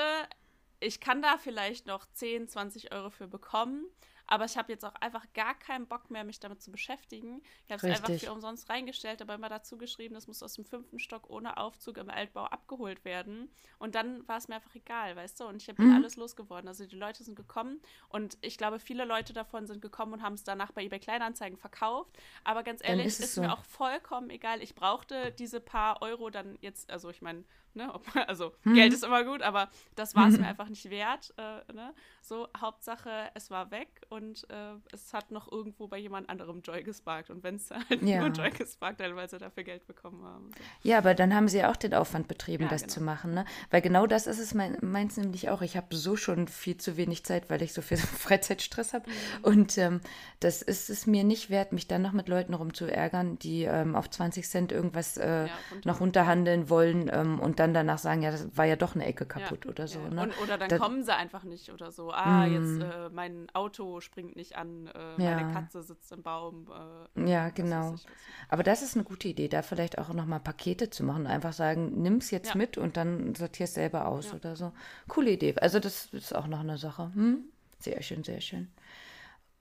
ich 0.81 0.99
kann 0.99 1.21
da 1.21 1.37
vielleicht 1.37 1.85
noch 1.87 2.05
10, 2.11 2.47
20 2.49 2.93
Euro 2.93 3.09
für 3.09 3.27
bekommen. 3.27 3.85
Aber 4.27 4.45
ich 4.45 4.55
habe 4.55 4.71
jetzt 4.71 4.85
auch 4.85 4.95
einfach 4.95 5.25
gar 5.33 5.55
keinen 5.55 5.87
Bock 5.87 6.09
mehr, 6.09 6.23
mich 6.23 6.39
damit 6.39 6.61
zu 6.61 6.71
beschäftigen. 6.71 7.41
Ich 7.65 7.71
habe 7.73 7.81
es 7.81 7.89
einfach 7.89 8.13
für 8.13 8.31
umsonst 8.31 8.69
reingestellt, 8.69 9.21
aber 9.21 9.35
immer 9.35 9.49
dazu 9.49 9.77
geschrieben, 9.77 10.13
das 10.13 10.27
muss 10.27 10.41
aus 10.41 10.53
dem 10.53 10.63
fünften 10.63 10.99
Stock 10.99 11.29
ohne 11.29 11.57
Aufzug 11.57 11.97
im 11.97 12.09
Altbau 12.09 12.45
abgeholt 12.45 13.03
werden. 13.03 13.51
Und 13.77 13.93
dann 13.95 14.25
war 14.29 14.37
es 14.37 14.47
mir 14.47 14.55
einfach 14.55 14.73
egal, 14.73 15.17
weißt 15.17 15.41
du? 15.41 15.45
Und 15.47 15.61
ich 15.61 15.67
habe 15.67 15.83
Mhm. 15.83 15.91
alles 15.91 16.15
losgeworden. 16.15 16.69
Also 16.69 16.85
die 16.85 16.95
Leute 16.95 17.25
sind 17.25 17.35
gekommen 17.35 17.81
und 18.07 18.37
ich 18.39 18.57
glaube, 18.57 18.79
viele 18.79 19.03
Leute 19.03 19.33
davon 19.33 19.67
sind 19.67 19.81
gekommen 19.81 20.13
und 20.13 20.21
haben 20.21 20.35
es 20.35 20.45
danach 20.45 20.71
bei 20.71 20.83
eBay 20.85 20.99
Kleinanzeigen 21.01 21.57
verkauft. 21.57 22.17
Aber 22.45 22.63
ganz 22.63 22.79
ehrlich, 22.85 23.07
ist 23.07 23.19
ist, 23.19 23.35
so. 23.35 23.41
mir 23.41 23.51
auch 23.51 23.65
vollkommen 23.65 24.29
egal. 24.29 24.61
Ich 24.61 24.75
brauchte 24.75 25.33
diese 25.33 25.59
paar 25.59 26.01
Euro 26.01 26.29
dann 26.29 26.57
jetzt, 26.61 26.89
also 26.89 27.09
ich 27.09 27.21
meine, 27.21 27.43
ne, 27.73 27.93
ob, 27.93 28.05
also 28.27 28.51
Mhm. 28.63 28.73
Geld 28.75 28.93
ist 28.93 29.03
immer 29.03 29.23
gut, 29.23 29.41
aber 29.41 29.69
das 29.95 30.15
war 30.15 30.27
es 30.27 30.37
mir 30.37 30.45
einfach 30.47 30.69
nicht 30.69 30.89
wert. 30.89 31.33
Äh, 31.37 31.73
ne? 31.73 31.93
So, 32.21 32.47
Hauptsache, 32.59 33.09
es 33.33 33.49
war 33.49 33.71
weg 33.71 33.87
und 34.09 34.45
äh, 34.49 34.73
es 34.91 35.13
hat 35.13 35.31
noch 35.31 35.51
irgendwo 35.51 35.87
bei 35.87 35.97
jemand 35.97 36.29
anderem 36.29 36.61
Joy 36.61 36.83
gesparkt. 36.83 37.29
Und 37.29 37.43
wenn 37.43 37.55
es 37.55 37.69
halt 37.71 38.01
Ja. 38.03 38.19
nur 38.21 38.29
Joy 38.29 38.49
gesparkt 38.51 39.01
hat, 39.01 39.15
weil 39.15 39.29
sie 39.29 39.37
dafür 39.37 39.63
Geld 39.63 39.85
bekommen 39.87 40.23
haben. 40.23 40.51
So. 40.55 40.63
Ja, 40.89 40.97
aber 40.99 41.13
dann 41.15 41.33
haben 41.33 41.47
sie 41.47 41.57
ja 41.59 41.71
auch 41.71 41.75
den 41.75 41.93
Aufwand 41.93 42.27
betrieben, 42.27 42.63
Ja, 42.63 42.69
das 42.69 42.81
genau. 42.83 42.93
zu 42.93 43.01
machen, 43.01 43.33
ne? 43.33 43.45
Weil 43.69 43.81
genau 43.81 44.05
das 44.07 44.27
ist 44.27 44.39
es 44.39 44.53
mein, 44.53 44.77
meins 44.81 45.17
nämlich 45.17 45.49
auch. 45.49 45.61
Ich 45.61 45.75
habe 45.77 45.95
so 45.95 46.15
schon 46.15 46.47
viel 46.47 46.77
zu 46.77 46.97
wenig 46.97 47.23
Zeit, 47.25 47.49
weil 47.49 47.61
ich 47.61 47.73
so 47.73 47.81
viel 47.81 47.97
Freizeitstress 48.31 48.93
habe. 48.93 49.09
Mhm. 49.09 49.43
Und 49.43 49.77
ähm, 49.77 50.01
das 50.39 50.61
ist 50.61 50.89
es 50.89 51.07
mir 51.07 51.23
nicht 51.23 51.49
wert, 51.49 51.71
mich 51.73 51.87
dann 51.87 52.01
noch 52.01 52.11
mit 52.13 52.27
Leuten 52.27 52.53
rumzuärgern, 52.53 53.39
die 53.39 53.63
ähm, 53.63 53.95
auf 53.95 54.09
20 54.09 54.47
Cent 54.47 54.71
irgendwas 54.71 55.17
äh, 55.17 55.47
Ja, 55.47 55.53
runter- 55.71 55.87
noch 55.89 55.99
runterhandeln 56.01 56.69
wollen 56.69 57.09
ähm, 57.13 57.39
und 57.39 57.59
dann 57.61 57.73
danach 57.73 57.97
sagen, 57.99 58.21
ja, 58.21 58.31
das 58.31 58.57
war 58.57 58.65
ja 58.65 58.75
doch 58.75 58.95
eine 58.95 59.05
Ecke 59.05 59.25
kaputt 59.25 59.63
Ja, 59.65 59.71
oder 59.71 59.87
so. 59.87 59.99
ja. 59.99 60.09
Ne? 60.09 60.23
Und, 60.23 60.41
oder 60.41 60.57
dann 60.57 60.67
Da- 60.67 60.77
kommen 60.77 61.03
sie 61.03 61.15
einfach 61.15 61.43
nicht 61.43 61.71
oder 61.71 61.91
so. 61.91 62.11
Ah, 62.11 62.45
Mm. 62.47 62.53
jetzt 62.53 62.81
äh, 62.93 63.09
mein 63.09 63.47
Auto 63.53 64.01
springt 64.01 64.35
nicht 64.35 64.55
an, 64.57 64.87
äh, 64.87 65.23
Ja. 65.23 65.35
meine 65.35 65.53
Katze 65.53 65.83
sitzt 65.83 66.11
im 66.11 66.23
Baum. 66.23 66.67
Äh, 67.15 67.29
Ja, 67.29 67.49
genau. 67.49 67.93
ich. 67.93 68.05
Aber 68.49 68.63
das 68.63 68.81
ist 68.81 68.95
eine 68.95 69.03
gute 69.05 69.27
Idee, 69.29 69.47
da 69.47 69.61
vielleicht 69.61 69.97
auch 69.99 70.09
nochmal 70.13 70.39
Pakete 70.41 70.89
zu 70.89 71.03
machen. 71.03 71.27
Einfach 71.27 71.53
sagen, 71.53 72.01
nimm's 72.01 72.31
jetzt 72.31 72.49
Ja. 72.49 72.55
mit 72.57 72.77
und 72.77 72.97
dann 72.97 73.33
sortier's 73.35 73.73
selber 73.75 74.07
aus 74.07 74.33
oder 74.33 74.55
so. 74.55 74.73
Coole 75.07 75.31
Idee. 75.31 75.55
Also 75.61 75.79
das 75.79 76.07
ist 76.07 76.35
auch 76.35 76.47
noch 76.47 76.59
eine 76.61 76.77
Sache. 76.77 77.11
Hm? 77.13 77.45
Sehr 77.79 78.01
schön, 78.01 78.23
sehr 78.23 78.41
schön. 78.41 78.71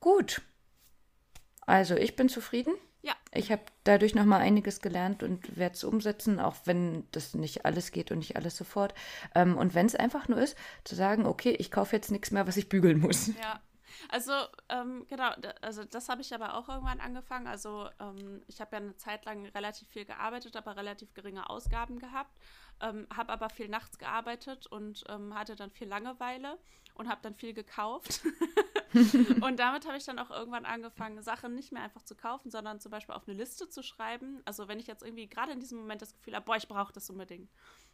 Gut. 0.00 0.42
Also 1.66 1.94
ich 1.94 2.16
bin 2.16 2.28
zufrieden. 2.28 2.72
Ja. 3.02 3.14
Ich 3.32 3.50
habe 3.50 3.62
dadurch 3.84 4.14
nochmal 4.14 4.40
einiges 4.40 4.80
gelernt 4.80 5.22
und 5.22 5.56
werde 5.56 5.74
es 5.74 5.84
umsetzen, 5.84 6.38
auch 6.38 6.56
wenn 6.64 7.04
das 7.12 7.34
nicht 7.34 7.64
alles 7.64 7.92
geht 7.92 8.10
und 8.10 8.18
nicht 8.18 8.36
alles 8.36 8.56
sofort. 8.56 8.94
Ähm, 9.34 9.56
und 9.56 9.74
wenn 9.74 9.86
es 9.86 9.94
einfach 9.94 10.28
nur 10.28 10.38
ist, 10.38 10.56
zu 10.84 10.94
sagen, 10.94 11.26
okay, 11.26 11.50
ich 11.58 11.70
kaufe 11.70 11.96
jetzt 11.96 12.10
nichts 12.10 12.30
mehr, 12.30 12.46
was 12.46 12.56
ich 12.56 12.68
bügeln 12.68 13.00
muss. 13.00 13.28
Ja, 13.40 13.60
also 14.08 14.32
ähm, 14.68 15.06
genau, 15.08 15.30
also 15.60 15.84
das 15.84 16.08
habe 16.08 16.22
ich 16.22 16.34
aber 16.34 16.54
auch 16.54 16.68
irgendwann 16.68 17.00
angefangen. 17.00 17.46
Also 17.46 17.88
ähm, 18.00 18.42
ich 18.46 18.60
habe 18.60 18.76
ja 18.76 18.82
eine 18.82 18.96
Zeit 18.96 19.24
lang 19.24 19.46
relativ 19.46 19.88
viel 19.88 20.04
gearbeitet, 20.04 20.56
aber 20.56 20.76
relativ 20.76 21.14
geringe 21.14 21.48
Ausgaben 21.50 21.98
gehabt, 21.98 22.36
ähm, 22.80 23.06
habe 23.14 23.32
aber 23.32 23.50
viel 23.50 23.68
nachts 23.68 23.98
gearbeitet 23.98 24.66
und 24.66 25.04
ähm, 25.08 25.34
hatte 25.34 25.56
dann 25.56 25.70
viel 25.70 25.88
Langeweile 25.88 26.58
und 26.94 27.08
habe 27.08 27.20
dann 27.22 27.34
viel 27.34 27.54
gekauft. 27.54 28.22
und 29.40 29.58
damit 29.58 29.86
habe 29.86 29.96
ich 29.96 30.04
dann 30.04 30.18
auch 30.18 30.30
irgendwann 30.30 30.64
angefangen, 30.64 31.22
Sachen 31.22 31.54
nicht 31.54 31.72
mehr 31.72 31.82
einfach 31.82 32.02
zu 32.02 32.14
kaufen, 32.14 32.50
sondern 32.50 32.80
zum 32.80 32.90
Beispiel 32.90 33.14
auf 33.14 33.28
eine 33.28 33.36
Liste 33.36 33.68
zu 33.68 33.82
schreiben. 33.82 34.42
Also 34.44 34.68
wenn 34.68 34.80
ich 34.80 34.86
jetzt 34.86 35.02
irgendwie 35.02 35.28
gerade 35.28 35.52
in 35.52 35.60
diesem 35.60 35.78
Moment 35.78 36.02
das 36.02 36.14
Gefühl 36.14 36.34
habe, 36.34 36.44
boah, 36.44 36.56
ich 36.56 36.68
brauche 36.68 36.92
das 36.92 37.08
unbedingt. 37.10 37.50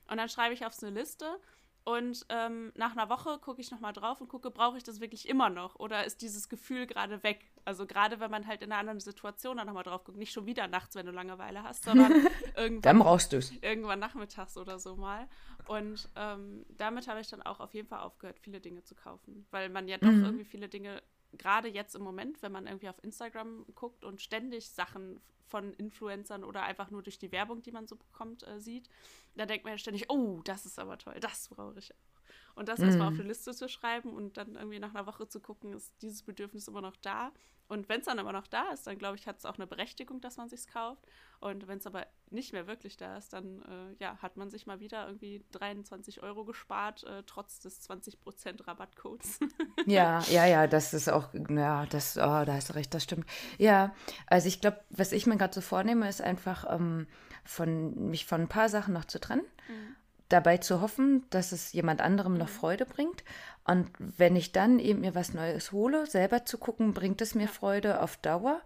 Und 0.08 0.16
dann 0.18 0.28
schreibe 0.28 0.54
ich 0.54 0.64
auf 0.64 0.72
so 0.72 0.86
eine 0.86 0.98
Liste 0.98 1.38
und 1.86 2.26
ähm, 2.30 2.72
nach 2.74 2.92
einer 2.92 3.08
Woche 3.08 3.38
gucke 3.38 3.60
ich 3.60 3.70
nochmal 3.70 3.92
drauf 3.92 4.20
und 4.20 4.28
gucke, 4.28 4.50
brauche 4.50 4.76
ich 4.76 4.82
das 4.82 5.00
wirklich 5.00 5.28
immer 5.28 5.48
noch? 5.50 5.76
Oder 5.76 6.04
ist 6.04 6.20
dieses 6.20 6.48
Gefühl 6.48 6.86
gerade 6.86 7.22
weg? 7.22 7.50
Also 7.64 7.86
gerade 7.86 8.18
wenn 8.20 8.30
man 8.30 8.46
halt 8.48 8.60
in 8.62 8.72
einer 8.72 8.80
anderen 8.80 8.98
Situation 9.00 9.56
dann 9.56 9.68
nochmal 9.68 9.84
drauf 9.84 10.02
guckt, 10.04 10.18
nicht 10.18 10.32
schon 10.32 10.46
wieder 10.46 10.66
nachts, 10.66 10.96
wenn 10.96 11.06
du 11.06 11.12
Langeweile 11.12 11.62
hast, 11.62 11.84
sondern 11.84 12.12
Dann 12.82 12.96
irgendwann, 12.96 12.98
brauchst 12.98 13.32
du 13.32 13.36
es. 13.38 13.52
irgendwann 13.62 14.00
nachmittags 14.00 14.56
oder 14.56 14.78
so 14.80 14.96
mal. 14.96 15.28
Und 15.68 16.08
ähm, 16.16 16.66
damit 16.70 17.06
habe 17.08 17.20
ich 17.20 17.28
dann 17.28 17.42
auch 17.42 17.60
auf 17.60 17.72
jeden 17.72 17.88
Fall 17.88 18.00
aufgehört, 18.00 18.38
viele 18.40 18.60
Dinge 18.60 18.82
zu 18.82 18.94
kaufen. 18.96 19.46
Weil 19.52 19.68
man 19.68 19.88
ja 19.88 19.98
doch 19.98 20.08
Mhm. 20.08 20.24
irgendwie 20.24 20.44
viele 20.44 20.68
Dinge, 20.68 21.02
gerade 21.32 21.68
jetzt 21.68 21.94
im 21.94 22.02
Moment, 22.02 22.42
wenn 22.42 22.52
man 22.52 22.66
irgendwie 22.66 22.88
auf 22.88 23.02
Instagram 23.02 23.66
guckt 23.74 24.04
und 24.04 24.20
ständig 24.20 24.70
Sachen 24.70 25.20
von 25.46 25.72
Influencern 25.74 26.44
oder 26.44 26.62
einfach 26.64 26.90
nur 26.90 27.02
durch 27.02 27.18
die 27.18 27.32
Werbung, 27.32 27.62
die 27.62 27.72
man 27.72 27.86
so 27.86 27.96
bekommt, 27.96 28.46
äh, 28.46 28.60
sieht, 28.60 28.88
da 29.36 29.46
denkt 29.46 29.64
man 29.64 29.74
ja 29.74 29.78
ständig, 29.78 30.10
oh, 30.10 30.40
das 30.44 30.66
ist 30.66 30.78
aber 30.78 30.98
toll, 30.98 31.18
das 31.20 31.48
brauche 31.48 31.78
ich 31.78 31.92
auch. 31.94 32.16
Und 32.56 32.68
das 32.68 32.80
erstmal 32.80 33.08
auf 33.08 33.14
eine 33.14 33.28
Liste 33.28 33.54
zu 33.54 33.68
schreiben 33.68 34.14
und 34.14 34.38
dann 34.38 34.56
irgendwie 34.56 34.78
nach 34.78 34.94
einer 34.94 35.06
Woche 35.06 35.28
zu 35.28 35.40
gucken, 35.40 35.74
ist 35.74 35.92
dieses 36.00 36.22
Bedürfnis 36.22 36.68
immer 36.68 36.80
noch 36.80 36.96
da. 36.96 37.32
Und 37.68 37.88
wenn 37.88 38.00
es 38.00 38.06
dann 38.06 38.18
aber 38.18 38.32
noch 38.32 38.46
da 38.46 38.70
ist, 38.70 38.86
dann 38.86 38.96
glaube 38.96 39.16
ich, 39.16 39.26
hat 39.26 39.38
es 39.38 39.44
auch 39.44 39.56
eine 39.56 39.66
Berechtigung, 39.66 40.22
dass 40.22 40.38
man 40.38 40.48
sich 40.48 40.66
kauft. 40.66 41.06
Und 41.40 41.68
wenn 41.68 41.78
es 41.78 41.86
aber 41.86 42.06
nicht 42.30 42.52
mehr 42.52 42.66
wirklich 42.66 42.96
da 42.96 43.16
ist, 43.16 43.32
dann 43.32 43.62
äh, 43.62 44.02
ja, 44.02 44.16
hat 44.18 44.36
man 44.36 44.50
sich 44.50 44.66
mal 44.66 44.80
wieder 44.80 45.06
irgendwie 45.06 45.44
23 45.52 46.22
Euro 46.22 46.44
gespart, 46.44 47.04
äh, 47.04 47.22
trotz 47.24 47.60
des 47.60 47.88
20% 47.88 48.66
Rabattcodes. 48.66 49.38
ja, 49.86 50.20
ja, 50.28 50.46
ja, 50.46 50.66
das 50.66 50.92
ist 50.94 51.08
auch, 51.08 51.32
ja, 51.48 51.86
das, 51.86 52.16
oh, 52.16 52.20
da 52.20 52.54
hast 52.54 52.70
du 52.70 52.74
recht, 52.74 52.92
das 52.94 53.04
stimmt. 53.04 53.26
Ja, 53.58 53.94
also 54.26 54.48
ich 54.48 54.60
glaube, 54.60 54.80
was 54.90 55.12
ich 55.12 55.26
mir 55.26 55.36
gerade 55.36 55.54
so 55.54 55.60
vornehme, 55.60 56.08
ist 56.08 56.20
einfach 56.20 56.64
ähm, 56.68 57.06
von 57.44 58.10
mich 58.10 58.26
von 58.26 58.42
ein 58.42 58.48
paar 58.48 58.68
Sachen 58.68 58.94
noch 58.94 59.04
zu 59.04 59.20
trennen. 59.20 59.46
Mhm 59.68 59.96
dabei 60.28 60.58
zu 60.58 60.80
hoffen, 60.80 61.24
dass 61.30 61.52
es 61.52 61.72
jemand 61.72 62.00
anderem 62.00 62.34
noch 62.34 62.48
mhm. 62.48 62.52
Freude 62.52 62.86
bringt. 62.86 63.24
Und 63.64 63.90
wenn 63.98 64.36
ich 64.36 64.52
dann 64.52 64.78
eben 64.78 65.00
mir 65.00 65.14
was 65.14 65.34
Neues 65.34 65.72
hole, 65.72 66.06
selber 66.06 66.44
zu 66.44 66.58
gucken, 66.58 66.94
bringt 66.94 67.20
es 67.20 67.34
mir 67.34 67.48
Freude 67.48 68.00
auf 68.00 68.16
Dauer. 68.16 68.60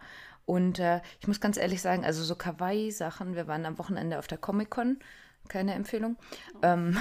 Und 0.46 0.78
äh, 0.78 1.00
ich 1.20 1.28
muss 1.28 1.40
ganz 1.40 1.56
ehrlich 1.56 1.80
sagen, 1.80 2.04
also 2.04 2.22
so 2.22 2.34
Kawaii-Sachen, 2.34 3.34
wir 3.34 3.46
waren 3.46 3.66
am 3.66 3.78
Wochenende 3.78 4.18
auf 4.18 4.26
der 4.26 4.38
Comic-Con, 4.38 4.98
keine 5.48 5.74
Empfehlung. 5.74 6.16
Oh. 6.54 6.58
Ähm, 6.62 6.96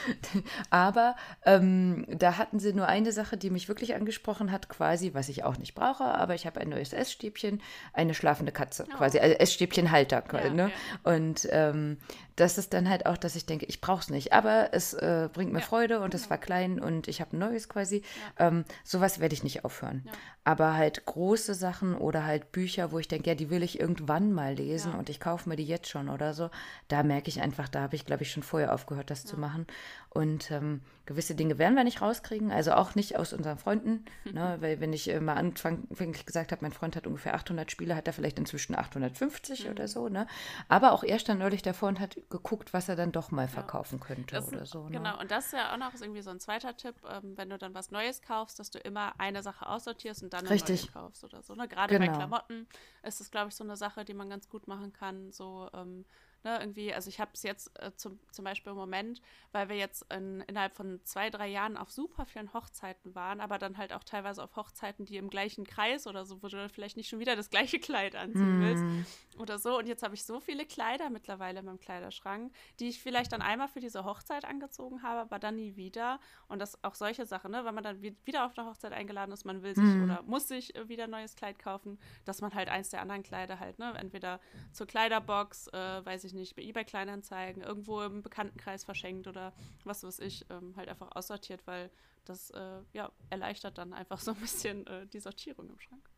aber 0.70 1.16
ähm, 1.44 2.04
da 2.08 2.36
hatten 2.36 2.58
sie 2.58 2.72
nur 2.72 2.86
eine 2.88 3.12
Sache, 3.12 3.36
die 3.36 3.50
mich 3.50 3.68
wirklich 3.68 3.94
angesprochen 3.94 4.50
hat, 4.52 4.68
quasi, 4.68 5.14
was 5.14 5.28
ich 5.28 5.44
auch 5.44 5.56
nicht 5.56 5.74
brauche, 5.74 6.04
aber 6.04 6.34
ich 6.34 6.46
habe 6.46 6.60
ein 6.60 6.68
neues 6.68 6.92
Essstäbchen, 6.92 7.62
eine 7.92 8.14
schlafende 8.14 8.52
Katze, 8.52 8.86
oh. 8.88 8.96
quasi, 8.96 9.18
also 9.18 9.34
Essstäbchenhalter. 9.36 10.24
Ja, 10.32 10.50
ne? 10.50 10.70
Ja. 10.70 11.12
Und 11.12 11.48
ähm, 11.50 11.98
das 12.36 12.58
ist 12.58 12.74
dann 12.74 12.88
halt 12.88 13.06
auch, 13.06 13.16
dass 13.16 13.34
ich 13.34 13.46
denke, 13.46 13.66
ich 13.66 13.80
brauche 13.80 14.00
es 14.00 14.10
nicht, 14.10 14.32
aber 14.32 14.68
es 14.72 14.92
äh, 14.94 15.28
bringt 15.32 15.52
mir 15.52 15.60
ja, 15.60 15.64
Freude 15.64 16.00
und 16.00 16.10
genau. 16.10 16.22
es 16.22 16.30
war 16.30 16.38
klein 16.38 16.78
und 16.78 17.08
ich 17.08 17.20
habe 17.20 17.34
ein 17.34 17.40
neues 17.40 17.68
quasi. 17.68 18.02
Ja. 18.38 18.48
Ähm, 18.48 18.64
sowas 18.84 19.20
werde 19.20 19.34
ich 19.34 19.42
nicht 19.42 19.64
aufhören. 19.64 20.02
Ja. 20.04 20.12
Aber 20.44 20.74
halt 20.74 21.06
große 21.06 21.54
Sachen 21.54 21.96
oder 21.96 22.24
halt 22.24 22.52
Bücher, 22.52 22.92
wo 22.92 22.98
ich 22.98 23.08
denke, 23.08 23.30
ja, 23.30 23.34
die 23.34 23.50
will 23.50 23.62
ich 23.62 23.80
irgendwann 23.80 24.32
mal 24.32 24.54
lesen 24.54 24.94
und 24.94 25.08
ich 25.08 25.18
kaufe 25.18 25.48
mir 25.48 25.56
die 25.56 25.64
jetzt 25.64 25.88
schon 25.88 26.08
oder 26.08 26.34
so, 26.34 26.50
da 26.88 27.02
merke 27.02 27.28
ich 27.28 27.40
einfach, 27.40 27.68
da 27.68 27.80
habe 27.80 27.96
ich, 27.96 28.06
glaube 28.06 28.22
ich, 28.22 28.30
schon 28.30 28.42
vorher 28.42 28.72
aufgehört, 28.72 29.10
das 29.10 29.24
zu 29.24 29.40
machen. 29.40 29.66
Und 30.10 30.50
ähm, 30.50 30.80
gewisse 31.04 31.34
Dinge 31.34 31.58
werden 31.58 31.74
wir 31.74 31.84
nicht 31.84 32.00
rauskriegen, 32.00 32.50
also 32.50 32.72
auch 32.72 32.94
nicht 32.94 33.16
aus 33.16 33.32
unseren 33.32 33.58
Freunden, 33.58 34.04
ne? 34.32 34.56
weil 34.60 34.80
wenn 34.80 34.92
ich 34.92 35.10
äh, 35.10 35.20
mal 35.20 35.34
anfänglich 35.34 36.26
gesagt 36.26 36.52
habe, 36.52 36.62
mein 36.62 36.72
Freund 36.72 36.96
hat 36.96 37.06
ungefähr 37.06 37.34
800 37.34 37.70
Spiele, 37.70 37.94
hat 37.96 38.06
er 38.06 38.12
vielleicht 38.12 38.38
inzwischen 38.38 38.74
850 38.74 39.64
mhm. 39.64 39.70
oder 39.72 39.88
so. 39.88 40.08
Ne? 40.08 40.26
Aber 40.68 40.92
auch 40.92 41.04
er 41.04 41.18
stand 41.18 41.40
neulich 41.40 41.62
davor 41.62 41.88
und 41.88 42.00
hat 42.00 42.16
geguckt, 42.28 42.72
was 42.72 42.88
er 42.88 42.96
dann 42.96 43.12
doch 43.12 43.30
mal 43.30 43.48
verkaufen 43.48 43.98
ja. 44.00 44.06
könnte 44.06 44.34
das, 44.34 44.48
oder 44.48 44.66
so. 44.66 44.84
Ne? 44.84 44.98
Genau, 44.98 45.18
und 45.20 45.30
das 45.30 45.46
ist 45.46 45.52
ja 45.52 45.72
auch 45.72 45.78
noch 45.78 45.94
irgendwie 46.00 46.22
so 46.22 46.30
ein 46.30 46.40
zweiter 46.40 46.76
Tipp, 46.76 46.96
ähm, 47.08 47.36
wenn 47.36 47.50
du 47.50 47.58
dann 47.58 47.74
was 47.74 47.90
Neues 47.90 48.22
kaufst, 48.22 48.58
dass 48.58 48.70
du 48.70 48.78
immer 48.78 49.18
eine 49.18 49.42
Sache 49.42 49.66
aussortierst 49.66 50.22
und 50.22 50.32
dann 50.32 50.40
eine 50.40 50.50
Richtig. 50.50 50.82
neue 50.82 50.92
kaufst 50.92 51.24
oder 51.24 51.42
so. 51.42 51.54
Ne? 51.54 51.68
Gerade 51.68 51.96
genau. 51.96 52.10
bei 52.10 52.16
Klamotten 52.16 52.66
ist 53.02 53.20
das, 53.20 53.30
glaube 53.30 53.48
ich, 53.48 53.54
so 53.54 53.64
eine 53.64 53.76
Sache, 53.76 54.04
die 54.04 54.14
man 54.14 54.28
ganz 54.28 54.48
gut 54.48 54.66
machen 54.66 54.92
kann, 54.92 55.30
so 55.32 55.70
ähm, 55.72 56.04
Ne, 56.46 56.58
irgendwie, 56.60 56.94
also 56.94 57.08
ich 57.08 57.18
habe 57.18 57.32
es 57.34 57.42
jetzt 57.42 57.76
äh, 57.82 57.90
zum, 57.96 58.20
zum 58.30 58.44
Beispiel 58.44 58.70
im 58.70 58.78
Moment, 58.78 59.20
weil 59.50 59.68
wir 59.68 59.74
jetzt 59.74 60.06
in, 60.12 60.42
innerhalb 60.42 60.76
von 60.76 61.00
zwei, 61.02 61.28
drei 61.28 61.48
Jahren 61.48 61.76
auf 61.76 61.90
super 61.90 62.24
vielen 62.24 62.52
Hochzeiten 62.54 63.16
waren, 63.16 63.40
aber 63.40 63.58
dann 63.58 63.76
halt 63.78 63.92
auch 63.92 64.04
teilweise 64.04 64.44
auf 64.44 64.54
Hochzeiten, 64.54 65.06
die 65.06 65.16
im 65.16 65.28
gleichen 65.28 65.66
Kreis 65.66 66.06
oder 66.06 66.24
so, 66.24 66.44
wo 66.44 66.46
du 66.46 66.56
dann 66.56 66.70
vielleicht 66.70 66.96
nicht 66.96 67.08
schon 67.08 67.18
wieder 67.18 67.34
das 67.34 67.50
gleiche 67.50 67.80
Kleid 67.80 68.14
anziehen 68.14 68.60
mm. 68.60 68.62
willst 68.62 69.40
oder 69.40 69.58
so. 69.58 69.76
Und 69.76 69.88
jetzt 69.88 70.04
habe 70.04 70.14
ich 70.14 70.22
so 70.22 70.38
viele 70.38 70.66
Kleider 70.66 71.10
mittlerweile 71.10 71.58
in 71.58 71.64
meinem 71.64 71.80
Kleiderschrank, 71.80 72.52
die 72.78 72.90
ich 72.90 73.02
vielleicht 73.02 73.32
dann 73.32 73.42
einmal 73.42 73.66
für 73.66 73.80
diese 73.80 74.04
Hochzeit 74.04 74.44
angezogen 74.44 75.02
habe, 75.02 75.22
aber 75.22 75.40
dann 75.40 75.56
nie 75.56 75.74
wieder. 75.74 76.20
Und 76.46 76.60
das 76.60 76.84
auch 76.84 76.94
solche 76.94 77.26
Sachen, 77.26 77.50
ne? 77.50 77.64
wenn 77.64 77.74
man 77.74 77.82
dann 77.82 78.02
wieder 78.02 78.46
auf 78.46 78.56
eine 78.56 78.68
Hochzeit 78.68 78.92
eingeladen 78.92 79.32
ist, 79.32 79.44
man 79.44 79.64
will 79.64 79.74
sich 79.74 79.82
mm. 79.82 80.04
oder 80.04 80.22
muss 80.22 80.46
sich 80.46 80.76
äh, 80.76 80.88
wieder 80.88 81.04
ein 81.04 81.10
neues 81.10 81.34
Kleid 81.34 81.58
kaufen, 81.58 81.98
dass 82.24 82.40
man 82.40 82.54
halt 82.54 82.68
eins 82.68 82.90
der 82.90 83.00
anderen 83.00 83.24
Kleider 83.24 83.58
halt, 83.58 83.80
ne, 83.80 83.92
entweder 83.98 84.38
zur 84.70 84.86
Kleiderbox, 84.86 85.66
äh, 85.72 86.06
weiß 86.06 86.22
ich 86.22 86.35
nicht, 86.36 86.56
bei 86.56 86.62
eBay 86.62 86.84
Kleinanzeigen, 86.84 87.62
irgendwo 87.62 88.00
im 88.02 88.22
Bekanntenkreis 88.22 88.84
verschenkt 88.84 89.26
oder 89.26 89.52
was 89.84 90.04
weiß 90.04 90.20
ich, 90.20 90.46
ähm, 90.50 90.74
halt 90.76 90.88
einfach 90.88 91.14
aussortiert, 91.14 91.66
weil 91.66 91.90
das 92.24 92.50
äh, 92.50 92.80
ja, 92.92 93.10
erleichtert 93.30 93.78
dann 93.78 93.92
einfach 93.92 94.20
so 94.20 94.32
ein 94.32 94.36
bisschen 94.36 94.86
äh, 94.86 95.06
die 95.06 95.20
Sortierung 95.20 95.70
im 95.70 95.80
Schrank. 95.80 96.08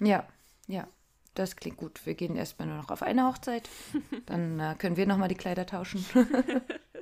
Ja, 0.00 0.26
ja. 0.66 0.88
Das 1.34 1.54
klingt 1.54 1.76
gut. 1.76 2.06
Wir 2.06 2.14
gehen 2.14 2.34
erstmal 2.34 2.66
nur 2.66 2.78
noch 2.78 2.90
auf 2.90 3.02
eine 3.02 3.26
Hochzeit. 3.26 3.68
Dann 4.26 4.58
äh, 4.58 4.74
können 4.78 4.96
wir 4.96 5.06
nochmal 5.06 5.28
die 5.28 5.34
Kleider 5.34 5.66
tauschen. 5.66 6.04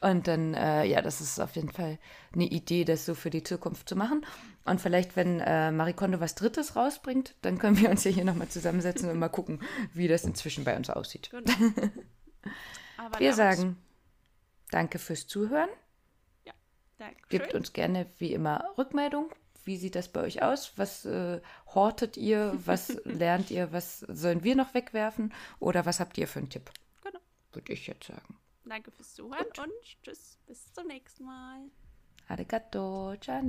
Und 0.00 0.26
dann, 0.28 0.54
äh, 0.54 0.84
ja, 0.84 1.02
das 1.02 1.20
ist 1.20 1.40
auf 1.40 1.56
jeden 1.56 1.70
Fall 1.70 1.98
eine 2.32 2.44
Idee, 2.44 2.84
das 2.84 3.06
so 3.06 3.14
für 3.14 3.30
die 3.30 3.42
Zukunft 3.42 3.88
zu 3.88 3.96
machen. 3.96 4.24
Und 4.64 4.80
vielleicht, 4.80 5.16
wenn 5.16 5.40
äh, 5.40 5.72
Marikondo 5.72 6.20
was 6.20 6.34
Drittes 6.34 6.76
rausbringt, 6.76 7.34
dann 7.42 7.58
können 7.58 7.78
wir 7.78 7.90
uns 7.90 8.04
ja 8.04 8.10
hier 8.10 8.24
nochmal 8.24 8.48
zusammensetzen 8.48 9.08
und 9.10 9.18
mal 9.18 9.28
gucken, 9.28 9.60
wie 9.94 10.08
das 10.08 10.24
inzwischen 10.24 10.64
bei 10.64 10.76
uns 10.76 10.90
aussieht. 10.90 11.30
Genau. 11.30 11.50
wir 13.18 13.34
sagen 13.34 13.76
danke 14.70 14.98
fürs 14.98 15.26
Zuhören. 15.26 15.68
Ja, 16.44 16.52
danke. 16.98 17.20
Gebt 17.28 17.54
uns 17.54 17.72
gerne 17.72 18.06
wie 18.18 18.32
immer 18.32 18.64
Rückmeldung. 18.78 19.30
Wie 19.64 19.76
sieht 19.76 19.94
das 19.94 20.08
bei 20.08 20.22
euch 20.22 20.42
aus? 20.42 20.72
Was 20.76 21.04
äh, 21.04 21.40
hortet 21.74 22.16
ihr? 22.16 22.54
Was 22.64 22.88
lernt 23.04 23.50
ihr? 23.50 23.72
Was 23.72 24.00
sollen 24.00 24.42
wir 24.42 24.56
noch 24.56 24.74
wegwerfen? 24.74 25.32
Oder 25.58 25.86
was 25.86 26.00
habt 26.00 26.16
ihr 26.18 26.26
für 26.26 26.38
einen 26.38 26.48
Tipp? 26.48 26.70
Genau. 27.02 27.18
Würde 27.52 27.72
ich 27.72 27.86
jetzt 27.86 28.06
sagen. 28.06 28.39
Danke 28.70 28.92
fürs 28.92 29.14
Zuhören 29.14 29.46
Gut. 29.46 29.58
und 29.58 30.02
tschüss, 30.04 30.38
bis 30.46 30.72
zum 30.72 30.86
nächsten 30.86 31.24
Mal. 31.24 31.68
Arigato, 32.28 33.16
ciao. 33.16 33.42